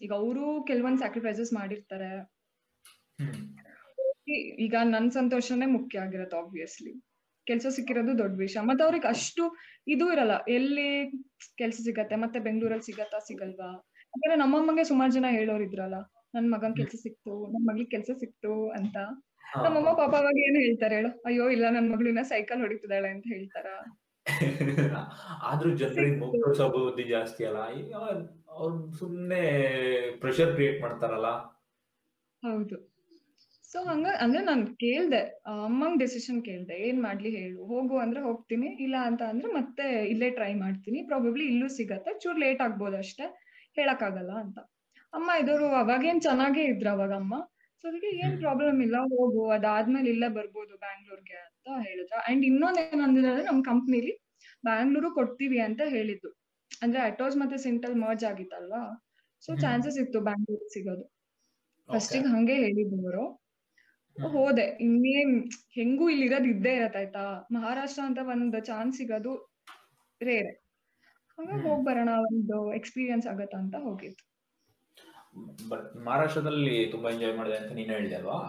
ಈಗ 0.01 0.11
ಅವರು 0.13 0.45
ಕೆಲವೊಂದ್ 0.63 0.97
ಸ್ಯಾಕ್ರಿಫೈಸಸ್ 0.97 1.51
ಮಾಡಿರ್ತಾರೆ. 1.53 2.11
ಈಗ 4.65 4.75
ನನ್ 4.83 5.09
ಸಂತೋಷನೇ 5.11 5.65
ಮುಖ್ಯ 5.65 5.99
ಆಗಿರತ್ತೆ 5.99 6.37
ಆಬ್ವಿಯಸ್ಲಿ 6.37 6.93
ಕೆಲ್ಸ 7.47 7.67
ಸಿಕ್ಕಿರೋದು 7.67 8.17
ದೊಡ್ಡ 8.17 8.39
ವಿಷಯ. 8.39 8.59
ಮತ್ತೆ 8.59 8.83
ಅವ್ರಿಗೆ 8.83 9.07
ಅಷ್ಟು 9.07 9.55
ಇದು 9.87 10.13
ಇರಲ್ಲ. 10.13 10.31
ಎಲ್ಲಿ 10.49 11.11
ಕೆಲಸ 11.57 11.77
ಸಿಗತ್ತೆ 11.83 12.15
ಮತ್ತೆ 12.15 12.39
ಬೆಂಗಳೂರಲ್ಲಿ 12.39 12.83
ಸಿಗತ್ತಾ 12.83 13.19
ಸಿಗಲ್ವಾ? 13.19 13.87
ಯಾಕಂದ್ರೆ 13.97 14.35
ನಮ್ಮಮ್ಮಗೆ 14.35 14.83
ಸುಮಾರು 14.83 15.11
ಜನ 15.11 15.25
ಹೇಳೋರ್ 15.29 15.61
ಇದ್ರಲ್ಲ. 15.61 15.95
ನನ್ 16.35 16.51
ಮಗನ್ 16.51 16.75
ಕೆಲ್ಸ 16.75 16.95
ಸಿಕ್ತು 16.95 17.47
ನನ್ 17.47 17.67
ಮಗ್ಳಿಗೆ 17.67 17.89
ಕೆಲ್ಸ 17.89 18.09
ಸಿಕ್ತು 18.19 18.69
ಅಂತ. 18.69 18.97
ನಮ್ಮಮ್ಮ 19.63 19.89
ಪಾಪ 19.89 20.15
ಅವಾಗ 20.15 20.37
ಏನ್ 20.37 20.57
ಹೇಳ್ತಾರೆ 20.61 20.95
ಹೇಳು? 20.95 21.21
ಅಯ್ಯೋ 21.25 21.49
ಇಲ್ಲ 21.49 21.69
ನನ್ 21.69 21.91
ಮಗಳಿನ 21.91 22.21
ಸೈಕಲ್ 22.21 22.61
ಹೊಡಿತಿದ್ದಾಳೆ 22.61 23.07
ಅಂತ 23.07 23.23
ಹೇಳ್ತಾರ? 23.27 23.65
ಆದ್ರೂ 25.43 25.69
ಜನರಿಗೆ 25.77 26.19
ಬುದ್ಧಿ 26.19 27.03
ಜಾಸ್ತಿ 27.03 27.45
ಅಲ್ಲ. 27.45 27.57
ಅವ್ರು 28.49 28.91
ಸುಮ್ನೆ 28.91 29.41
ಪ್ರೆಷರ್ 30.19 30.53
ಕ್ರಿಯೇಟ್ 30.53 30.81
ಮಾಡ್ತಾರಲ್ಲ. 30.81 31.29
ಹೌದು. 32.43 32.96
ಸೊ 33.69 33.83
ಹಂಗ 33.83 34.07
ಅಂದ್ರೆ 34.19 34.43
ನಾನ್ 34.43 34.61
ಕೇಳ್ದೆ. 34.75 35.19
ಅಮ್ಮಂಗ್ 35.53 35.99
ಡಿಸಿಷನ್ 35.99 36.45
ಕೇಳ್ದೆ. 36.45 36.75
ಏನ್ 36.87 37.03
ಮಾಡ್ಲಿ 37.03 37.29
ಹೇಳು. 37.37 37.65
ಹೋಗು 37.65 37.97
ಅಂದ್ರೆ 37.97 38.21
ಹೋಗ್ತೀನಿ. 38.21 38.67
ಇಲ್ಲ 38.79 38.95
ಅಂತ 39.05 39.21
ಅಂದ್ರೆ 39.23 39.53
ಮತ್ತೆ 39.53 39.85
ಇಲ್ಲೇ 40.05 40.29
ಟ್ರೈ 40.29 40.53
ಮಾಡ್ತೀನಿ. 40.55 41.03
ಪ್ರಾಬಬ್ಲಿ 41.03 41.45
ಇಲ್ಲೂ 41.45 41.67
ಸಿಗತ್ತೆ. 41.69 42.19
ಚೂರ್ 42.19 42.39
ಲೇಟ್ 42.39 42.61
ಆಗ್ಬೋದು 42.61 42.97
ಅಷ್ಟೇ. 42.97 43.25
ಹೇಳಕ್ 43.77 44.03
ಆಗಲ್ಲ 44.03 44.31
ಅಂತ. 44.39 44.57
ಅಮ್ಮ 45.13 45.31
ಇದ್ರು 45.41 45.67
ಅವಾಗೇನ್ 45.75 46.21
ಚೆನ್ನಾಗೇ 46.21 46.63
ಇದ್ರ 46.63 46.87
ಅವಾಗ 46.89 47.13
ಅಮ್ಮ. 47.13 47.35
ಸೊ 47.83 47.87
ಅದಕ್ಕೆ 47.87 48.09
ಏನ್ 48.17 48.39
ಪ್ರಾಬ್ಲಮ್ 48.39 48.81
ಇಲ್ಲ. 48.81 48.97
ಹೋಗು. 49.13 49.49
ಅದಾದ್ಮೇಲೆ 49.49 50.09
ಇಲ್ಲೇ 50.09 50.27
ಬರ್ಬೋದು 50.29 50.77
ಬ್ಯಾಂಗ್ಳೂರ್ಗೆ 50.77 51.37
ಅಂತ 51.47 51.67
ಹೇಳಿದ್ರು. 51.87 52.19
ಅಂಡ್ 52.29 52.45
ಇನ್ನೊಂದ್ 52.45 52.79
ಏನಂದ್ರೆ 52.85 53.43
ನಮ್ 53.43 53.63
ಕಂಪ್ನಿಲಿ 53.63 54.13
ಬ್ಯಾಂಗ್ಳೂರು 54.63 55.11
ಕೊಡ್ತೀವಿ 55.11 55.59
ಅಂತ 55.59 55.81
ಹೇಳಿದ್ದು. 55.89 56.29
ಅಂದ್ರೆ 56.81 57.01
ಅಟೋಸ್ 57.01 57.37
ಮತ್ತೆ 57.37 57.57
ಸಿಂಟಲ್ 57.57 57.95
ಮರ್ಜ್ 57.95 58.23
ಆಗಿತ್ತಲ್ವಾ? 58.23 58.81
ಸೊ. 59.43 59.51
ಚಾನ್ಸಸ್ 59.57 59.97
ಇತ್ತು 59.97 60.21
ಬ್ಯಾಂಗ್ಳೂರ್ 60.21 60.65
ಸಿಗೋದು. 60.73 61.05
ಫಸ್ಟಿಗೆ 61.89 62.27
ಹಂಗೆ 62.27 62.55
ಹೇಳಿದ್ರು 62.55 62.99
ಅವರು. 63.03 63.25
ಹೋದೆ. 64.25 64.65
ಇನ್ನೇನ್ 64.85 65.33
ಹೆಂಗೂ 65.73 66.05
ಇಲ್ಲಿ 66.09 66.25
ಇರೋದ್ 66.25 66.47
ಇದ್ದೇ 66.47 66.73
ಇರತ್ತಾಯ್ತಾ 66.75 67.23
ಮಹಾರಾಷ್ಟ್ರ 67.51 68.01
ಅಂತ 68.05 68.19
ಒಂದ್ 68.33 68.57
ಚಾನ್ಸ್ 68.65 68.97
ಸಿಗೋದು 68.97 69.33
ರೇರೆ 70.21 70.53
ಹಂಗಾಗಿ. 71.37 71.61
ಹೋಗ್ 71.69 71.83
ಬರೋಣ 71.85 72.11
ಒಂದು 72.29 72.57
ಎಕ್ಸ್ಪೀರಿಯನ್ಸ್ 72.75 73.27
ಆಗತ್ತ 73.27 73.55
ಅಂತ 73.55 73.75
ಹೋಗಿದ್ದು. 73.75 74.23
ಬಟ್ 75.69 75.87
ಮಹಾರಾಷ್ಟ್ರದಲ್ಲಿ 76.05 76.75
ತುಂಬಾ 76.91 77.09
ಎಂಜಾಯ್ 77.09 77.35
ಮಾಡಿದೆ 77.37 77.57
ಅಂತ 77.57 77.71
ನೀನ್ 77.71 77.89
ಹೇಳಿದೆ 77.89 78.15
ಅಲ್ವಾ? 78.15 78.39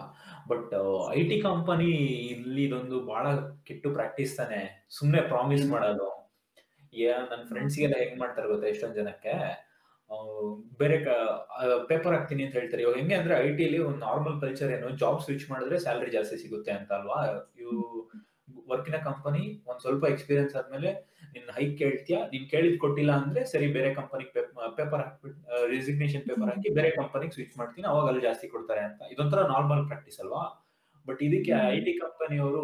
ಬಟ್ 0.47 0.73
ಐ 1.15 1.19
ಟಿ 1.29 1.41
ಕಂಪನಿ 1.41 1.89
ಇಲ್ಲಿ 2.33 2.63
ಇದೊಂದು 2.65 2.99
ಬಹಳ 3.01 3.25
ಕೆಟ್ಟು 3.63 3.89
ಪ್ರಾಕ್ಟೀಸ್ 3.93 4.33
ತಾನೆ. 4.37 4.61
ಸುಮ್ನೆ 4.89 5.21
ಪ್ರಾಮಿಸ್. 5.21 5.65
ಮಾಡೋದು. 5.69 6.09
ನನ್ನ 7.31 7.43
ಫ್ರೆಂಡ್ಸ್ಗೆಲ್ಲ 7.47 7.97
ಹೆಂಗ್ 7.99 8.19
ಮಾಡ್ತಾರೆ 8.19 8.47
ಗೊತ್ತಾ 8.47 8.67
ಎಷ್ಟೊಂದ್ 8.67 8.95
ಜನಕ್ಕೆ? 8.95 9.33
ಬೇರೆ 10.79 10.95
ಪೇಪರ್ 11.89 12.13
ಹಾಕ್ತೀನಿ 12.15 12.41
ಅಂತ 12.45 12.55
ಹೇಳ್ತಾರೆ. 12.59 12.81
ಇವಾಗ 12.85 12.95
ಹೆಂಗೆ 12.99 13.15
ಅಂದ್ರೆ 13.19 13.33
ಐ 13.45 13.49
ಟಿಲಿ 13.59 13.79
ಒಂದು 13.87 13.99
ನಾರ್ಮಲ್ 14.07 14.37
ಕಲ್ಚರ್ 14.43 14.71
ಏನು 14.77 14.89
ಜಾಬ್ 15.01 15.19
ಸ್ವಿಚ್ 15.25 15.45
ಮಾಡಿದ್ರೆ 15.51 15.77
ಸ್ಯಾಲ್ರಿ 15.85 16.11
ಜಾಸ್ತಿ 16.17 16.37
ಸಿಗುತ್ತೆ 16.43 16.71
ಅಂತ 16.77 16.91
ಅಲ್ವಾ 16.99 17.19
ಇವು 17.63 17.75
ವರ್ಕಿನ 18.71 18.97
ಕಂಪನಿ 19.09 19.43
ಒಂದ್ 19.69 19.81
ಸ್ವಲ್ಪ 19.85 20.03
ಎಕ್ಸ್ಪೀರಿಯನ್ಸ್ 20.13 20.55
ಆದ್ಮೇಲೆ 20.59 20.89
ನಿನ್ 21.35 21.47
ಹೈಕ್ 21.57 21.75
ಕೇಳ್ತೀಯಾ? 21.81 22.19
ನೀನ್ 22.31 22.45
ಕೇಳಿದ್ 22.53 22.77
ಕೊಟ್ಟಿಲ್ಲ 22.83 23.11
ಅಂದ್ರೆ 23.21 23.41
ಸರಿ 23.51 23.67
ಬೇರೆ 23.77 23.89
ಕಂಪನಿಗೆ 23.99 24.31
ಪೇಪರ್ 24.79 25.01
ಹಾಕ್ಬಿಟ್ಟು 25.03 25.39
ರೆಸಿಗ್ನೇಷನ್ 25.73 26.23
ಪೇಪರ್ 26.29 26.49
ಹಾಕಿ 26.51 26.69
ಬೇರೆ 26.79 26.89
ಕಂಪನಿಗೆ 26.99 27.33
ಸ್ವಿಚ್ 27.37 27.55
ಮಾಡ್ತೀನಿ 27.59 27.87
ಅವಾಗ 27.91 28.05
ಅಲ್ಲಿ 28.11 28.23
ಜಾಸ್ತಿ 28.27 28.47
ಕೊಡ್ತಾರೆ 28.55 28.83
ಅಂತ. 28.89 29.01
ಇದೊಂಥರ 29.15 29.43
ನಾರ್ಮಲ್ 29.53 29.83
ಪ್ರಾಕ್ಟೀಸ್ 29.91 30.19
ಅಲ್ವಾ? 30.25 30.43
ಬಟ್ 31.05 31.21
ಇದಕ್ಕೆ. 31.27 31.53
ಐ 31.75 31.79
ಟಿ 31.87 31.93
ಕಂಪನಿಯವರು 32.03 32.63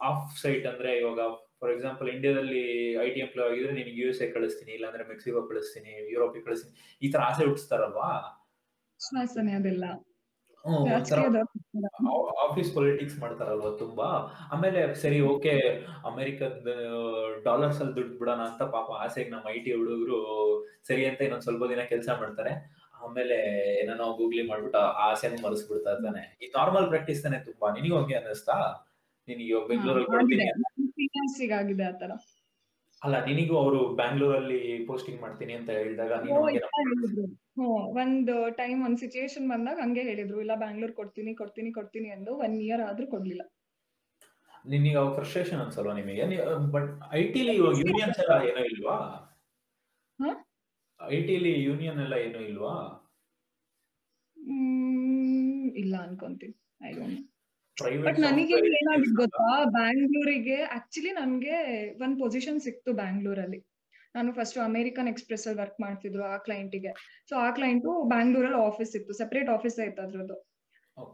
ಆಫ್ 0.00 0.26
ಸೈಟ್ 0.42 0.66
ಅಂದ್ರೆ 0.72 0.92
ಇವಾಗ 1.02 1.20
ಫಾರ್ 1.62 1.72
ಎಕ್ಸಾಂಪಲ್ 1.74 2.08
ಇಂಡಿಯಾದಲ್ಲಿ 2.14 2.62
ಐ 3.04 3.08
ಟಿ 3.14 3.20
ಎಂಪ್ಲಾಯ್ 3.20 3.48
ಆಗಿದ್ರೆ 3.50 3.72
ನಿಮಗೆ 3.78 3.96
ಯು 4.00 4.08
ಎಸ್ 4.12 4.22
ಎ 4.22 4.28
ಕಳಿಸ್ತೀನಿ 4.36 4.72
ಇಲ್ಲಾಂದ್ರೆ 4.78 5.04
ಮೆಕ್ಸಿಕೋ 5.12 5.42
ಕಳಿಸ್ತೀನಿ 5.50 5.92
ಯುರೋಪಿಗೆ 6.14 6.44
ಕಳಿಸ್ತೀನಿ 6.44 6.74
ಈ 7.02 7.12
ತರ 7.12 7.22
ಆಸೆ 7.30 7.42
ಹುಟ್ಟಿಸ್ತಾರಲ್ವಾ? 7.44 8.10
ಅದೆಲ್ಲ. 9.58 9.84
ಆಫೀಸ್ 12.46 12.70
ಪೊಲಿಟಿಕ್ಸ್ 12.74 13.18
ಮಾಡ್ತಾರಲ್ವಾ 13.22 13.70
ತುಂಬಾ? 13.82 14.08
ಆಮೇಲೆ 14.54 14.80
ಸರಿ 15.02 15.18
ಓಕೆ 15.32 15.52
ಅಮೆರಿಕದ 16.10 16.72
ಡಾಲರ್ಸ್ 17.46 17.80
ಅಲ್ಲಿ 17.82 17.94
ದುಡ್ಡು 17.98 18.14
ಬಿಡೋಣ 18.20 18.40
ಅಂತ 18.50 18.62
ಪಾಪ 18.74 18.88
ಆಸೆಗೆ 19.04 19.30
ನಮ್ಮ 19.30 19.46
ಐ 19.56 19.58
ಟಿ 19.66 19.72
ಹುಡುಗರು 19.78 20.18
ಸರಿ 20.88 21.04
ಅಂತ 21.10 21.20
ಇನ್ನೊಂದು 21.26 21.46
ಸ್ವಲ್ಪ 21.48 21.64
ದಿನ 21.72 21.84
ಕೆಲಸ 21.92 22.08
ಮಾಡ್ತಾರೆ. 22.22 22.52
ಆಮೇಲೆ 23.04 23.36
ಏನೋ 23.82 24.06
ಗೂಗ್ಲಿ 24.20 24.44
ಮಾಡ್ಬಿಟ್ಟು 24.50 24.78
ಆ 24.78 25.04
ಆಸೆನ 25.10 25.36
ಮರೆಸ್ಬಿಡ್ತಾ 25.44 25.90
ಇರ್ತಾನೆ. 25.96 26.22
ಈ 26.42 26.46
ನಾರ್ಮಲ್ 26.58 26.88
ಪ್ರಾಕ್ಟೀಸ್ 26.92 27.22
ತಾನೆ 27.26 27.38
ತುಂಬಾ? 27.48 27.68
ನಿನಗೆ 27.78 27.94
ಹೋಗಿ 27.98 28.16
ಅನ್ನಿಸ್ತಾ? 28.20 28.56
ನಿನಗೆ 29.28 29.60
ಬೆಂಗಳೂರಲ್ಲಿ 29.70 30.08
ಕೊಡ್ತೀನಿ 31.14 31.52
ಆಗಿದೆ 31.60 31.84
ಆತರ 31.92 32.12
ಅಲ್ಲ 33.02 33.16
ನಿನಗೂ 33.26 33.54
ಅವರು 33.62 33.80
ಬ್ಯಾಂಗ್ಳೂರಲ್ಲಿ 33.98 34.60
ಪೋಸ್ಟಿಂಗ್ 34.86 35.20
ಮಾಡ್ತೀನಿ 35.24 35.52
ಅಂತ 35.58 35.70
ಹೇಳಿದಾಗ 35.80 36.12
ಒಂದ್ 38.02 38.30
ಟೈಮ್ 38.60 38.80
ಒಂದ್ 38.86 38.98
ಸಿಚುಯೇಷನ್ 39.02 39.46
ಬಂದಾಗ 39.52 39.78
ಹಂಗೆ 39.84 40.02
ಹೇಳಿದ್ರು. 40.08 40.38
ಇಲ್ಲ 40.44 40.54
ಬ್ಯಾಂಗ್ಳೂರ್ 40.64 40.92
ಕೊಡ್ತೀನಿ 40.98 41.32
ಕೊಡ್ತೀನಿ 41.40 41.70
ಕೊಡ್ತೀನಿ 41.78 42.08
ಅಂದು 42.16 42.32
ಒನ್ 42.46 42.56
ಇಯರ್ 42.66 42.82
ಆದ್ರೂ 42.88 43.06
ಕೊಡ್ಲಿಲ್ಲ. 43.14 43.44
ನಿನಗೆ 44.72 44.96
ಅವಾಗ 45.00 45.12
ಫ್ರಸ್ಟ್ರೇಷನ್ 45.18 45.60
ಅನ್ಸಲ್ವಾ 45.64 45.94
ನಿಮಗೆ? 46.00 46.24
ಬಟ್ 46.74 46.90
ಐ 47.20 47.22
ಟಿಲಿ 47.34 47.54
ಇವಾಗ 47.60 47.74
ಯೂನಿಯನ್ಸ್ 47.84 48.20
ಎಲ್ಲ 48.24 48.36
ಏನೋ 48.50 48.64
ಇಲ್ವಾ? 48.72 48.96
ಐ 51.00 51.18
ಟಿಲಿ 51.28 51.52
ಯೂನಿಯನ್ 51.68 52.00
ಎಲ್ಲ 52.06 52.14
ಏನೋ 52.26 52.40
ಇಲ್ವಾ? 52.50 52.74
ಇಲ್ಲ 55.82 55.94
ಅನ್ಕೊಂತೀನಿ. 56.06 56.56
ಐ 56.88 56.92
ಡೋಂಟ್ 56.98 57.20
ಬಟ್ 58.04 58.18
ನನಗೆ 58.18 58.54
ಏನಾಗಿದ್ 58.78 59.16
ಗೊತ್ತಾ? 59.16 59.48
ಬ್ಯಾಂಗ್ಳೂರಿಗೆ 59.70 60.56
ಆಕ್ಚುಲಿ 60.76 61.10
ನನ್ಗೆ 61.12 61.56
ಒಂದ್ 61.98 62.16
ಪೊಸಿಷನ್ 62.18 62.60
ಸಿಕ್ತು 62.60 62.92
ಬ್ಯಾಂಗ್ಳೂರಲ್ಲಿ 62.92 63.60
ನಾನು 64.14 64.30
ಫಸ್ಟ್ 64.32 64.58
ಅಮೆರಿಕನ್ 64.58 65.08
ಎಕ್ಸ್ಪ್ರೆಸ್ 65.08 65.44
ಅಲ್ಲಿ 65.46 65.60
ವರ್ಕ್ 65.60 65.78
ಮಾಡ್ತಿದ್ರು 65.80 66.24
ಆ 66.24 66.36
ಕ್ಲೈಂಟಿಗೆ 66.36 66.92
ಸೊ 67.30 67.34
ಆ 67.36 67.48
ಕ್ಲೈಂಟು 67.50 67.90
ಬ್ಯಾಂಗ್ಳೂರಲ್ಲಿ 68.08 68.60
ಆಫೀಸ್ 68.60 68.92
ಇತ್ತು 68.96 69.12
ಸೆಪರೇಟ್ 69.12 69.48
ಆಫೀಸ್ 69.48 69.78
ಆಯ್ತು 69.80 70.02
ಅದ್ರದ್ದು. 70.02 70.36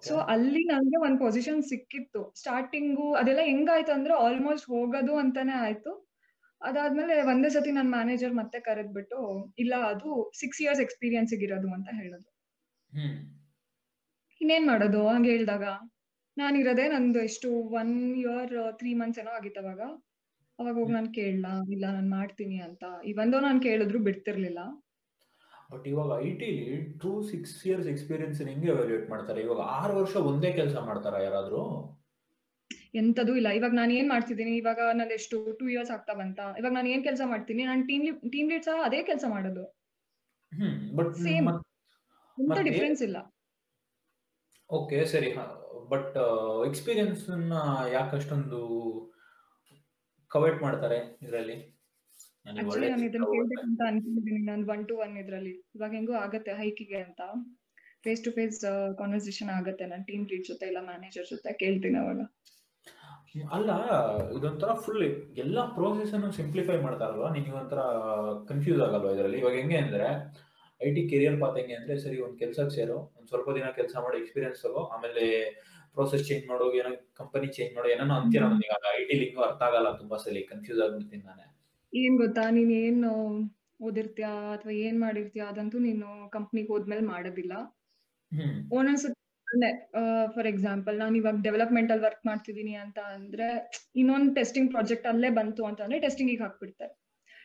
ಸೊ 0.03 0.15
ಅಲ್ಲಿ 0.17 0.63
ನನ್ಗೆ 0.65 0.99
ಒಂದ್ 1.03 1.19
ಪೊಸಿಷನ್ 1.19 1.63
ಸಿಕ್ಕಿತ್ತು. 1.63 2.33
ಸ್ಟಾರ್ಟಿಂಗು 2.35 3.13
ಅದೆಲ್ಲ 3.13 3.43
ಹೆಂಗಾಯ್ತು 3.45 3.93
ಅಂದ್ರೆ 3.93 4.15
ಆಲ್ಮೋಸ್ಟ್ 4.15 4.67
ಹೋಗೋದು 4.67 5.15
ಅಂತಾನೆ 5.17 5.53
ಆಯ್ತು. 5.53 5.93
ಅದಾದ್ಮೇಲೆ 6.61 7.15
ಒಂದೇ 7.23 7.49
ಸತಿ 7.49 7.71
ನನ್ನ 7.71 7.91
ಮ್ಯಾನೇಜರ್ 7.91 8.35
ಮತ್ತೆ 8.35 8.61
ಕರೆದ್ಬಿಟ್ಟು 8.61 9.19
ಇಲ್ಲ 9.59 9.75
ಅದು 9.85 10.11
ಸಿಕ್ಸ್ 10.41 10.61
ಇಯರ್ಸ್ 10.63 10.81
ಎಕ್ಸ್ಪೀರಿಯನ್ಸ್ 10.81 11.35
ಇರೋದು 11.39 11.69
ಅಂತ 11.73 11.89
ಹೇಳಿದ್ರು. 12.01 12.31
ಇನ್ನೇನ್ 14.41 14.67
ಮಾಡೋದು 14.67 15.09
ಹಂಗೆ 15.09 15.31
ಹೇಳ್ದಾಗ? 15.31 15.65
ನಾನಿರೋದೇ 16.37 16.85
ನಂದು 16.89 17.21
ಎಷ್ಟು 17.29 17.49
ಒನ್ 17.81 17.93
ಇಯರ್ 18.23 18.55
ತ್ರೀ 18.79 18.95
ಮಂತ್ಸ್ 18.95 19.21
ಏನೋ 19.23 19.31
ಆಗಿತ್ತು 19.31 19.61
ಅವಾಗ. 19.61 19.83
ಅವಾಗ 20.59 20.75
ಹೋಗಿ 20.81 20.93
ನಾನು 20.93 21.11
ಕೇಳಲ್ಲ 21.19 21.47
ಇಲ್ಲ 21.69 21.85
ನಾನು 21.97 22.11
ಮಾಡ್ತೀನಿ 22.19 22.59
ಅಂತ. 22.61 22.85
ಇವಂದೋ 23.13 23.39
ನಾನು 23.41 23.61
ಕೇಳಿದ್ರು 23.61 23.99
ಬಿಡ್ತಿರ್ಲಿಲ್ಲ. 23.99 24.61
ಬಟ್ 25.71 25.87
ಇವಾಗ 25.93 26.11
I 26.27 26.31
till 26.41 26.67
two 27.03 27.11
six 27.31 27.55
years 27.67 27.89
experience 27.93 28.41
ಹೆಂಗೆ 28.43 28.69
ಎವ್ಯಾಲ್ಯೂಯೇಟ್ 28.69 29.07
ಮಾಡ್ತಾರೆ? 29.11 29.41
ಇವಾಗ 29.43 29.61
ಆರು 29.79 29.95
ವರ್ಷ 30.01 30.17
ಒಂದೇ 30.31 30.51
ಕೆಲಸ 30.53 30.77
ಮಾಡ್ತಾರ 30.89 31.23
ಯಾರಾದ್ರೂ? 31.23 31.63
ಎಂತದೂ 32.95 33.33
ಇಲ್ಲ. 33.35 33.49
ಇವಾಗ 33.59 33.75
ನಾನು 33.75 33.93
ಏನ್ 33.93 34.09
ಮಾಡ್ತಿದ್ದೀನಿ? 34.09 34.53
ಇವಾಗ 34.57 34.81
ನಾನು 34.95 35.11
ಎಷ್ಟು 35.11 35.37
ಟೂ 35.61 35.67
ಇಯರ್ಸ್ 35.69 35.91
ಆಗ್ತಾ 35.91 36.13
ಬಂತ? 36.13 36.41
ಇವಾಗ 36.61 36.73
ನಾನು 36.73 36.89
ಏನ್ 36.89 37.05
ಕೆಲಸ 37.05 37.23
ಮಾಡ್ತೀನಿ? 37.25 37.65
ನಾನು 37.65 37.83
ಟೀಮ್ 37.87 38.05
ಟೀಮ್ 38.35 38.51
ಲೀಡ್ 38.51 38.65
ಸಹ 38.65 38.85
ಅದೇ 38.85 39.01
ಕೆಲಸ 39.03 39.25
ಮಾಡೋದು. 39.29 39.65
ಹ್ಮ್ 40.53 40.77
ಬಟ್ 40.99 41.13
ಸೇಮ್ 41.27 41.49
ಎಂತ 42.39 42.59
ಡಿಫ್ರೆನ್ಸ್ 42.69 43.03
ಇಲ್ಲ. 43.03 43.19
ಓಕೆ 44.71 44.99
ಸರಿ. 45.05 45.31
ಬಟ್ 45.93 46.17
ಎಕ್ಸ್ಪೀರಿಯನ್ಸ್ 46.69 47.23
ಯಾಕೆ 47.95 48.13
ಅಷ್ಟೊಂದು 48.19 48.61
ಕವೆಟ್ 50.31 50.61
ಮಾಡ್ತಾರೆ 50.67 50.99
ಇದರಲ್ಲಿ? 51.27 51.57
ನಾನು 52.47 52.59
ಇದನ್ನ 53.09 53.27
ಕೇಳ್ಬೇಕು 53.35 53.65
ಅಂತ 53.69 53.83
ಅನ್ಕೊಂಡಿದ್ದೀನಿ. 53.91 54.41
ನಾನು 54.51 54.63
ಒನ್ 54.75 54.83
ಟು 54.89 54.95
ಒನ್ 55.05 55.15
ಇದ್ರಲ್ಲಿ. 55.25 55.55
ಇವಾಗ 55.77 55.93
ಹೆಂಗೋ 55.99 56.15
ಆಗತ್ತೆ 56.25 56.55
ಹೈಕಿಗೆ 56.61 56.99
ಅಂತ. 57.09 57.21
ಫೇಸ್ 58.05 58.23
ಟು 58.25 58.31
ಫೇಸ್ 58.39 58.59
ಕಾನ್ವರ್ಸೇಷನ್ 59.01 59.51
ಆಗತ್ತೆ. 59.59 59.85
ನಾನು 59.93 60.05
ಟೀಮ್ 60.09 60.25
ಲೀಡ್ 60.31 60.47
ಜೊತೆ 60.51 60.65
ಇಲ್ಲ 60.71 60.81
ಮ್ಯಾನೇಜರ್ 60.89 61.29
ಜೊತೆ 61.35 61.53
ಕೇಳ್ತೀನಿ 61.63 61.99
ಅವಾಗ. 62.05 62.23
ಅಲ್ಲ 63.57 63.71
ಇದೊಂಥರ 64.39 64.73
ಫುಲ್ 64.83 65.05
ಎಲ್ಲ 65.45 65.61
ಪ್ರೋಸೆಸ್ 65.77 66.13
ಅನ್ನು 66.17 66.29
ಸಿಂಪ್ಲಿಫೈ 66.41 66.77
ಮಾಡ್ತಾರಲ್ವಾ? 66.87 67.29
ನಿಮಗೆ 67.37 67.57
ಒಂಥರ 67.61 67.81
ಕನ್ಫ್ಯೂಸ್ 68.51 68.83
ಆಗಲ್ವಾ 68.87 69.13
ಇದರಲ್ಲಿ? 69.17 69.39
ಇವಾಗ 69.43 69.57
ಹೆಂಗೆ 69.61 69.79
ಅಂದ್ರೆ 69.85 70.09
ಐ 70.81 70.89
ಟಿ 70.97 71.03
ಕೆರಿಯರ್ 71.13 71.39
ಪಾತ್ 71.41 71.57
ಹೆಂಗೆ 71.61 71.75
ಅಂದ್ರೆ 71.79 71.95
ಸರಿ 72.05 72.17
ಒಂದ್ 72.27 72.37
ಕೆಲ್ಸಕ್ಕೆ 72.43 72.75
ಸೇರು. 72.79 72.99
ಒಂದ್ 73.17 73.29
ಸ್ವಲ್ಪ 73.33 73.49
ದಿನ 73.59 73.67
ಕೆಲಸ 73.79 73.95
ಮಾಡಿ 74.05 74.17
ಎಕ್ಸ್ಪೀರಿಯನ್ಸ್ 74.23 74.61
ತಗೋ. 74.65 74.83
ಆಮೇಲೆ 74.95 75.25
ಪ್ರೋಸೆಸ್ 75.97 76.25
ಚೇಂಜ್ 76.29 76.45
ಮಾಡೋ 76.51 76.65
ಏನೋ 76.79 76.91
ಕಂಪನಿ 77.21 77.49
ಚೇಂಜ್ 77.57 77.73
ಮಾಡೋ 77.77 77.89
ಏನೋ 77.95 78.05
ಅಂತೀರ 78.21 78.45
ನನಗೆ 78.53 78.91
ಐ 78.99 79.03
ಟಿ 79.09 79.17
ಲಿಂಗ್ 79.21 79.39
ಅರ್ಥ 79.49 79.63
ಆಗಲ್ಲ 79.69 79.91
ತುಂಬಾ 80.01 80.17
ಸಲ 80.25 80.41
ಕನ್ಫ್ಯೂಸ್ 80.53 80.81
ಆಗ್ಬಿಡ್ತೀನಿ 80.85 81.25
ನಾನೇ. 81.25 81.47
ಏನ್ 81.93 82.17
ಗೊತ್ತಾ 82.23 82.45
ನೀನ್ 82.57 82.73
ಏನ್ 82.85 83.03
ಓದಿರ್ತೀಯ 83.81 84.29
ಅಥವಾ 84.55 84.73
ಏನ್ 84.87 84.99
ಮಾಡಿರ್ತೀಯ 85.05 85.43
ಅದಂತೂ 85.53 85.79
ನೀನು 85.79 86.09
ಕಂಪ್ನಿಗೆ 86.31 86.71
ಹೋದ್ಮೇಲೆ 86.73 87.05
ಮಾಡೋದಿಲ್ಲ. 87.13 87.53
ಒಂದೊಂದ್ಸ 88.79 89.07
ಫಾರ್ 90.35 90.49
ಎಕ್ಸಾಂಪಲ್ 90.53 90.97
ನಾನು 90.99 91.15
ಇವಾಗ 91.21 91.39
ಡೆವಲಪ್ಮೆಂಟ್ 91.47 91.91
ಅಲ್ಲಿ 91.93 92.05
ವರ್ಕ್ 92.05 92.25
ಮಾಡ್ತಿದೀನಿ 92.29 92.75
ಅಂತ 92.85 92.99
ಅಂದ್ರೆ 93.17 93.49
ಇನ್ನೊಂದ್ 93.97 94.31
ಟೆಸ್ಟಿಂಗ್ 94.39 94.71
ಪ್ರಾಜೆಕ್ಟ್ 94.73 95.07
ಅಲ್ಲೇ 95.13 95.31
ಬಂತು 95.31 95.65
ಅಂತಂದ್ರೆ 95.65 95.99
ಟೆಸ್ಟಿಂಗ್ 96.07 96.43
ಹಾಕ್ಬಿಡ್ತಾರೆ. 96.45 96.95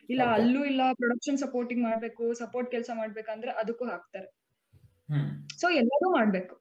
ಇಲ್ಲ 0.10 0.24
ಅಲ್ಲೂ 0.38 0.62
ಇಲ್ಲ 0.66 0.82
ಪ್ರೊಡಕ್ಷನ್ 0.94 1.38
ಸಪೋರ್ಟಿಂಗ್ 1.44 1.84
ಮಾಡ್ಬೇಕು 1.84 2.24
ಸಪೋರ್ಟ್ 2.34 2.70
ಕೆಲಸ 2.72 2.90
ಮಾಡ್ಬೇಕಂದ್ರೆ 3.02 3.52
ಅದಕ್ಕೂ 3.62 3.86
ಹಾಕ್ತಾರೆ. 3.86 4.30
ಸೊ 5.62 5.68
ಎಲ್ಲರೂ 5.82 6.10
ಮಾಡ್ಬೇಕು. 6.18 6.56